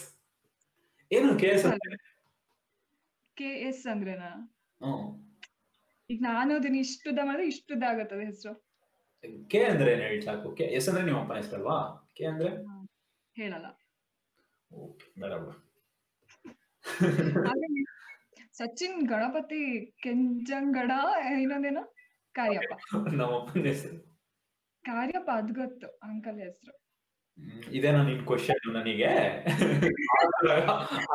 ಏನು 1.11 1.31
ಕೇಸ್ 1.45 1.65
ಕೆ 3.37 3.51
ಎಸ್ 3.69 3.85
ಅಂದ್ರೇನಾ? 3.93 4.31
ಈಗ 6.11 6.19
ನಾನು 6.31 6.51
ಅದನ್ನ 6.59 6.79
ಇಷ್ಟುದ 6.87 7.21
ಮಾಡಿದ್ರೆ 7.29 7.47
ಇಷ್ಟುದ 7.55 7.83
ಆಗತ್ತದ 7.93 8.23
ಹೆಸರು. 8.31 8.53
ಕೆ 9.53 9.61
ಅಂದ್ರೆ 9.71 9.91
ಏನ್ 9.95 10.03
ಹೇಳಿ 10.07 10.21
ಸಾಕು 10.27 10.49
ಕೆ 10.59 10.65
ಎಸ್ 10.79 10.89
ಅಂದ್ರೆ 10.91 11.05
ನಿಮ್ಮ 11.07 11.21
ಅಪ್ಪನ 11.23 11.39
ಹೆಸರಲ್ವಾ? 11.43 11.79
ಕೆ 12.17 12.25
ಅಂದ್ರೆ? 12.33 12.51
ಹೇಳಲ್ಲ. 13.37 13.67
ಓಕೆ 14.71 15.07
ಬೇಡ 15.23 15.33
ಸಚಿನ್ 18.59 18.99
ಗಣಪತಿ 19.13 19.63
ಕೆಂಜಂಗಡ 20.05 20.93
ಇನ್ನೊಂದೇನೋ? 21.43 21.83
ಕಾರ್ಯಪ್ಪ. 22.35 22.75
ನಮ್ಮ 23.19 23.33
ಅಪ್ಪನ 23.41 23.65
ಹೆಸರು. 23.73 23.99
ಕಾರ್ಯಪ್ಪ 24.85 25.31
ಅದ್ 25.41 25.53
ಗೊತ್ತು 25.61 25.89
ಅಂಕಲ್ 26.09 26.41
ಹೆಸರು. 26.47 26.73
ಇದೇನಾ 27.77 28.01
ನಿನ್ 28.09 28.23
ಕ್ವಶನ್ 28.31 28.67
ನನಗೆ? 28.77 29.11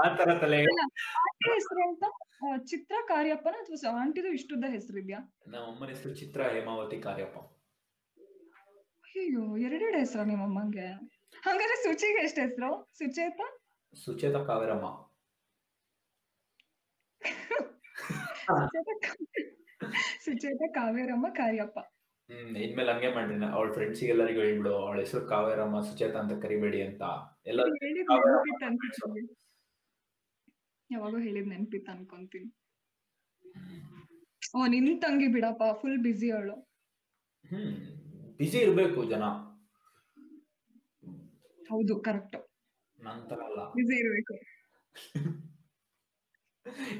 ಆತರ 0.03 0.29
ತಲೆ 0.43 0.59
ಹೆಸರು 1.49 1.81
ಅಂತ 1.89 2.05
ಚಿತ್ರ 2.71 2.95
ಕಾರ್ಯಪ್ಪನ 3.07 3.55
ಅಥವಾ 3.63 3.91
ಆಂಟಿದು 4.01 4.29
ಇಷ್ಟುದ್ದ 4.37 4.65
ಹೆಸರು 4.75 4.97
ಇದ್ಯಾ? 5.03 5.19
ನಮ್ಮ 5.53 5.65
ಅಮ್ಮನ 5.71 5.89
ಹೆಸರು 5.95 6.13
ಚಿತ್ರ 6.21 6.41
ಹೇಮಾವತಿ 6.55 6.99
ಕಾರ್ಯಪ್ಪ. 7.07 7.37
ಅಯ್ಯೋ 9.15 9.57
ಎರಡೆರಡು 9.57 9.97
ಹೆಸರು 9.97 10.23
ನಿಮ್ಮ 10.25 10.43
ಅಮ್ಮಂಗೆ 10.43 10.87
ಹಂಗಾದ್ರೆ 11.43 11.75
ಸುಚಿಗೆ 11.83 12.23
ಎಷ್ಟು 12.23 12.41
ಹೆಸರು? 12.41 12.91
ಸುಚೇತ? 12.93 13.41
ಸುಚೇತ 13.93 14.35
ಕಾವೇರಮ್ಮ. 14.35 14.87
ಸುಚೇತ 20.19 20.61
ಕಾವೇರಮ್ಮ 20.73 21.27
ಕಾರ್ಯಪ್ಪ. 21.29 21.79
ಹ್ಮ್ 22.29 22.57
ಇನ್ಮೇಲೆ 22.57 22.91
ಹಂಗೆ 22.91 23.13
ಮಾಡ್ರಿ 23.15 23.45
ಅವಳ 23.45 23.73
ಫ್ರೆಂಡ್ಸ್ 23.73 24.03
ಎಲ್ಲರಿಗೂ 24.03 24.39
ಹೇಳ್ಬಿಡು 24.39 24.77
ಅವಳ 24.77 24.99
ಹೆಸರು 24.99 25.27
ಕಾವೇರಮ್ಮ 25.27 25.81
ಸುಚೇತ 25.81 26.15
ಅಂತ 26.15 26.43
ಕರಿಬೇಡಿ 26.43 26.81
ಅಂತ. 26.81 27.03
ಎಲ್ಲ. 27.47 27.59
ಯಾವಾಗೋ 30.91 31.17
ಹೇಳಿದ್ 31.17 31.47
ನೆನ್ಪಿತ್ತು 31.47 31.91
ಅನ್ಕೊಂತೀನಿ. 31.91 32.49
ಓ 34.57 34.65
ನಿನ್ 34.65 35.01
ತಂಗಿ 35.01 35.27
ಬಿಡಪ್ಪ 35.27 35.63
ಫುಲ್ 35.81 36.03
ಬಿಸಿ 36.03 36.31
ಅವಳು. 36.31 36.55
ಹ್ಮ್. 37.43 38.04
ಬಿಸಿ 38.39 38.57
ಇರ್ಬೇಕು 38.57 39.05
ಜನ. 39.05 39.23
ಹೌದು 41.59 41.99
ಕರೆಕ್ಟ್ 41.99 42.37
ನಂತರ 42.99 43.39
ಅಲ್ಲ. 43.41 43.59
ಬಿಸಿ 43.75 43.95
ಇರಬೇಕು. 43.99 44.35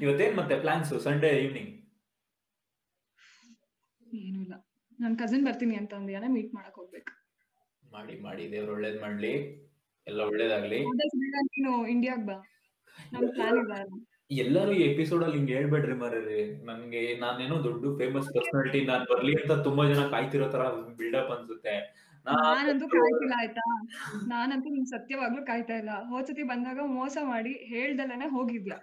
ಇವತ್ತೇನ್ 0.02 0.36
ಮತ್ತೆ 0.36 0.60
ಪ್ಲಾನ್ಸ್ 0.60 0.98
ಸಂಡೇ 0.98 1.30
ಈವ್ನಿಂಗ್ 1.44 1.72
ಏನೂ 4.20 4.40
ಇಲ್ಲ. 4.42 4.54
ನನ್ 4.98 5.18
ಕಸಿನ್ 5.18 5.46
ಬರ್ತೀನಿ 5.46 5.76
ಅಂತ 5.76 5.94
ಅಂದ್ಯಾನ 5.94 6.24
ಮೀಟ್ 6.28 6.54
ಮಾಡಕ್ 6.54 6.74
ಹೋಗ್ಬೇಕು. 6.74 7.12
ಮಾಡಿ 7.82 8.20
ಮಾಡಿ. 8.20 8.52
ದೇವ್ರು 8.52 8.72
ಒಳ್ಳೇದ್ 8.72 9.00
ಮಾಡ್ಲಿ. 9.00 9.32
ಎಲ್ಲ 10.06 10.20
ಒಳ್ಳೇದಾಗ್ಲಿ. 10.22 10.78
ನೀನು 11.46 11.86
ಇಂಡಿಯಾಗ್ 11.86 12.26
ಬಾ. 12.26 12.36
ನಮ್ 13.12 13.26
ಪ್ಲಾನ್ 13.34 13.58
ಇದೆ 13.58 14.15
ಎಲ್ಲರೂ 14.30 14.72
ಈ 14.72 14.82
ಎಪಿಸೋಡ್ 14.82 15.24
ಅಲ್ಲಿ 15.24 15.36
ಹಿಂಗ್ 15.36 15.50
ಹೇಳ್ಬೇಡ್ರಿ 15.50 15.92
ಮಾರ್ರಿ. 15.92 16.40
ನನ್ಗೆ 16.64 17.02
ನಾನೇನೋ 17.14 17.64
ದೊಡ್ಡ 17.64 17.92
ಫೇಮಸ್ 17.98 18.28
ಪರ್ಸನಾಲಿಟಿ 18.36 18.80
ನಾನ್ 18.86 19.04
ಬರ್ಲಿ 19.10 19.32
ಅಂತ 19.40 19.52
ತುಂಬಾ 19.66 19.82
ಜನ 19.90 20.02
ಕಾಯ್ತಿರೋ 20.08 20.48
ತರ 20.48 20.62
ಬಿಲ್ಡಪ್ 20.98 21.30
ಅನ್ಸುತ್ತೆ. 21.36 21.74
ನಾನಂತೂ 22.26 22.86
ಕಾಯ್ತಿಲ್ಲ 22.88 23.34
ಆಯ್ತಾ? 23.38 23.64
ನಾನಂತೂ 24.26 24.68
ನಿಮ್ 24.68 24.86
ಸತ್ಯವಾಗ್ಲೂ 24.86 25.42
ಕಾಯ್ತಾ 25.46 25.74
ಇಲ್ಲ. 25.74 25.92
ಹೋದ್ಸತಿ 26.08 26.42
ಬಂದಾಗ 26.42 26.78
ಮೋಸ 26.96 27.16
ಮಾಡಿ 27.24 27.52
ಹೇಳ್ದಲ್ಲನೆ 27.72 28.28
ಹೋಗಿದ್ಯಾ 28.28 28.78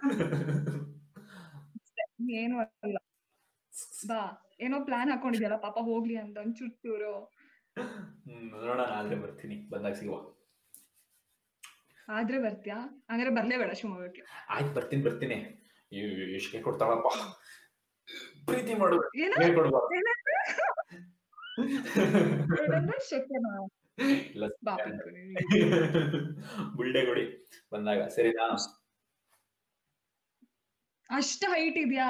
ಏನು 2.40 2.56
ಅಲ್ಲ. 2.84 2.96
ಬಾ 4.06 4.20
ಏನೋ 4.60 4.76
ಪ್ಲಾನ್ 4.80 5.10
ಹಾಕೊಂಡಿದ್ಯಲ್ಲ 5.10 5.56
ಪಾಪ 5.56 5.78
ಹೋಗ್ಲಿ 5.82 6.16
ಅಂತ 6.16 6.36
ಒಂದ್ 6.38 6.56
ಚುಟ್ಟೂರು 6.56 7.12
ಹ್ಮ್ 8.26 8.44
ನೋಡೋಣ 8.52 8.80
ಆದ್ರೆ 8.98 9.16
ಬರ್ತೀನಿ 9.16 9.56
ಬಂದಾಗ 9.70 9.92
ಸಿಗುವ. 9.92 10.16
ಆದ್ರೆ 12.08 12.38
ಬರ್ತೀಯಾ? 12.38 13.04
ಹಂಗಾರೆ 13.10 13.30
ಬರ್ಲೇ 13.30 13.56
ಬೇಡ 13.56 13.72
ಶಿವಮೊಗ್ಗಕ್ಕೆ 13.72 14.22
ಆಯ್ತು 14.48 14.74
ಬರ್ತೀನಿ 14.74 15.02
ಬರ್ತೀನಿ. 15.02 15.36
ಎಷ್ಟೇ 16.34 16.60
ಕೊಡ್ತಾಳಪ್ಪ 16.60 17.06
ಪ್ರೀತಿ 18.46 18.74
ಮಾಡು. 18.74 18.96
ಕೊಡಿ. 27.06 27.24
ಬಂದಾಗ. 27.72 28.08
ಸರಿನಾ 28.08 28.46
ಅಷ್ಟ 31.10 31.44
ಹೈಟ್ 31.48 31.78
ಇದ್ಯಾ? 31.78 32.08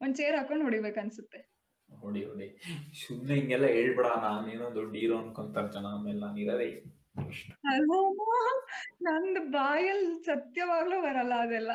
ಒಂದ್ 0.00 0.16
ಚೇರ್ 0.16 0.36
ಹಾಕೊಂಡ್ 0.36 0.62
ಹೊಡಿಬೇಕು 0.62 1.00
ಅನ್ಸುತ್ತೆ. 1.00 1.52
ಹೊಡಿ 2.00 2.24
ಹೊಡಿ. 2.24 2.60
ಸುಮ್ನೆ 3.06 3.34
ಹಿಂಗೆಲ್ಲ 3.34 3.66
ಹೇಳ್ಬಿಡ. 3.66 4.06
ನಾನೇನೋ 4.06 4.74
ದೊಡ್ಡ 4.74 4.96
ಹೀರೋ 4.96 5.18
ಅನ್ಕೊಂತಾರ 5.18 5.66
ಜನ. 5.66 5.86
ಆಮೇಲೆ 5.86 6.20
ನಾನು 6.20 6.36
ಇರೋದೇ 6.36 6.84
ನಂದ್ 9.02 9.52
ಬಾಯಲ್ 9.52 10.22
ಸತ್ಯವಾಗ್ಲೂ 10.24 11.02
ಬರಲ್ಲ 11.02 11.34
ಅದೆಲ್ಲ. 11.34 11.72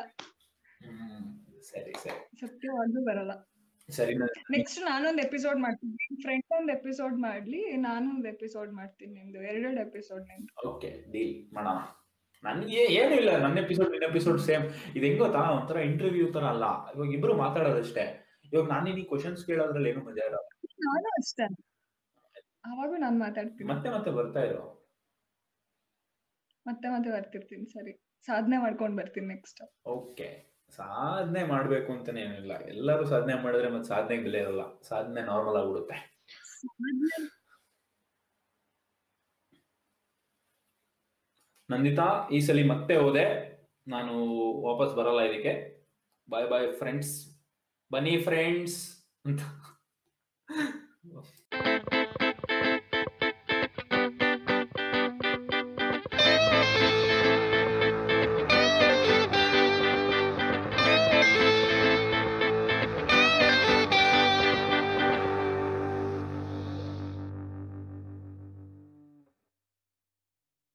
ಸರಿ 1.62 1.92
ಸರಿ. 2.02 2.38
ಸತ್ಯವಾಗ್ಲೂ 2.40 3.04
ಬರಲ್ಲ. 3.04 3.32
ಸರಿ 3.88 4.14
ನೆಕ್ಸ್ಟ್ 4.50 4.84
ನಾನೊಂದ್ 4.84 5.20
ಎಪಿಸೋಡ್ 5.20 5.60
ಮಾಡ್ತೀನಿ. 5.60 6.22
ಫ್ರೆಂಡ್ 6.22 6.44
ಒಂದ್ 6.56 6.70
ಎಪಿಸೋಡ್ 6.70 7.20
ಮಾಡ್ಲಿ 7.20 7.76
ನಾನೊಂದ್ 7.76 8.26
ಎಪಿಸೋಡ್ 8.26 8.72
ಮಾಡ್ತೀನಿ 8.72 9.12
ನಿಮ್ದು. 9.12 9.42
ಎರಡೆರಡು 9.42 9.80
ಎಪಿಸೋಡ್ 9.80 10.22
ನಿಮ್ದು. 10.22 10.68
ಓಕೆ 10.68 11.10
ಡೀಲ್ 11.12 11.54
ಮಾಡೋಣ. 11.54 11.78
ನನ್ಗೆ 12.44 12.76
ಏನು 12.76 13.14
ಇಲ್ಲ. 13.14 13.42
ನನ್ನ 13.42 13.58
ಎಪಿಸೋಡ್ 13.58 13.90
ನಿನ್ನ 13.90 14.04
ಎಪಿಸೋಡ್ 14.04 14.40
ಸೇಮ್ 14.40 14.64
ಇದು 14.96 15.06
ಹೆಂಗ್ 15.06 15.18
ಗೊತ್ತಾ? 15.18 15.50
ಒಂಥರ 15.50 15.76
ಇಂಟರ್ವ್ಯೂ 15.78 16.32
ತರ 16.32 16.44
ಅಲ್ಲ. 16.44 16.64
ಇವಾಗ 16.94 17.12
ಇಬ್ರು 17.12 17.34
ಮಾತಾಡೋದಷ್ಟೇ. 17.34 18.04
ಇವಾಗ 18.52 18.68
ನಾನು 18.68 18.84
ನಿನಗೆ 18.84 19.04
ಕ್ವಶನ್ಸ್ 19.04 19.46
ಕೇಳೋದ್ರಲ್ಲಿ 19.46 19.90
ಏನು 19.90 20.04
ಮಜಾ 20.04 20.24
ಇರಲ್ಲ 20.26 20.48
ನಾನು 20.80 21.08
ಅಷ್ಟೇ. 21.08 21.46
ಅವಾಗ 22.64 22.94
ನಾನು 22.98 23.18
ಮಾತಾಡ್ತೀನಿ. 23.18 23.70
ಮತ್ತೆ 23.70 23.90
ಮತ್ತೆ 23.90 24.10
ಬರ್ತಾ 24.10 24.40
ಇರೋ. 24.40 24.77
ಮತ್ತೆ 26.68 26.88
ಮತ್ತೆ 26.88 27.10
ಬರ್ತಿರ್ತೀನಿ, 27.10 27.66
ಸರಿ. 27.66 27.92
ಸಾಧನೆ 28.26 28.56
ಮಾಡ್ಕೊಂಡು 28.58 28.96
ಬರ್ತೀನಿ 29.02 29.26
ನೆಕ್ಸ್ಟ್ 29.26 29.60
ಓಕೆ 29.86 30.28
ಸಾಧನೆ 30.76 31.42
ಮಾಡ್ಬೇಕು 31.44 31.88
ಅಂತಾನೆ 31.92 32.20
ಏನಿಲ್ಲ. 32.20 32.54
ಎಲ್ಲರೂ 32.72 33.04
ಸಾಧನೆ 33.04 33.34
ಮಾಡಿದ್ರೆ 33.42 33.68
ಮತ್ತೆ 33.68 33.88
ಸಾಧನೆ 33.88 34.16
ಬೆಲೆ 34.18 34.38
ಇರಲ್ಲ. 34.38 34.64
ಸಾಧನೆ 34.82 35.20
ನಾರ್ಮಲ್ 35.22 35.56
ಆಗ್ಬಿಡುತ್ತೆ. 35.60 35.96
ನಂದಿತಾ, 41.70 42.28
ಈ 42.32 42.40
ಸಲ 42.40 42.60
ಮತ್ತೆ 42.70 42.96
ಹೋದೆ. 42.96 43.24
ನಾನು 43.88 44.12
ವಾಪಸ್ 44.68 44.92
ಬರಲ್ಲ 44.96 45.20
ಇದಕ್ಕೆ. 45.20 45.52
ಬಾಯ್ 46.30 46.46
ಬಾಯ್ 46.50 46.68
ಫ್ರೆಂಡ್ಸ್ 46.72 47.12
ಬನ್ನಿ 47.92 48.14
ಫ್ರೆಂಡ್ಸ್ 48.22 48.78
ಅಂತ. 49.24 49.40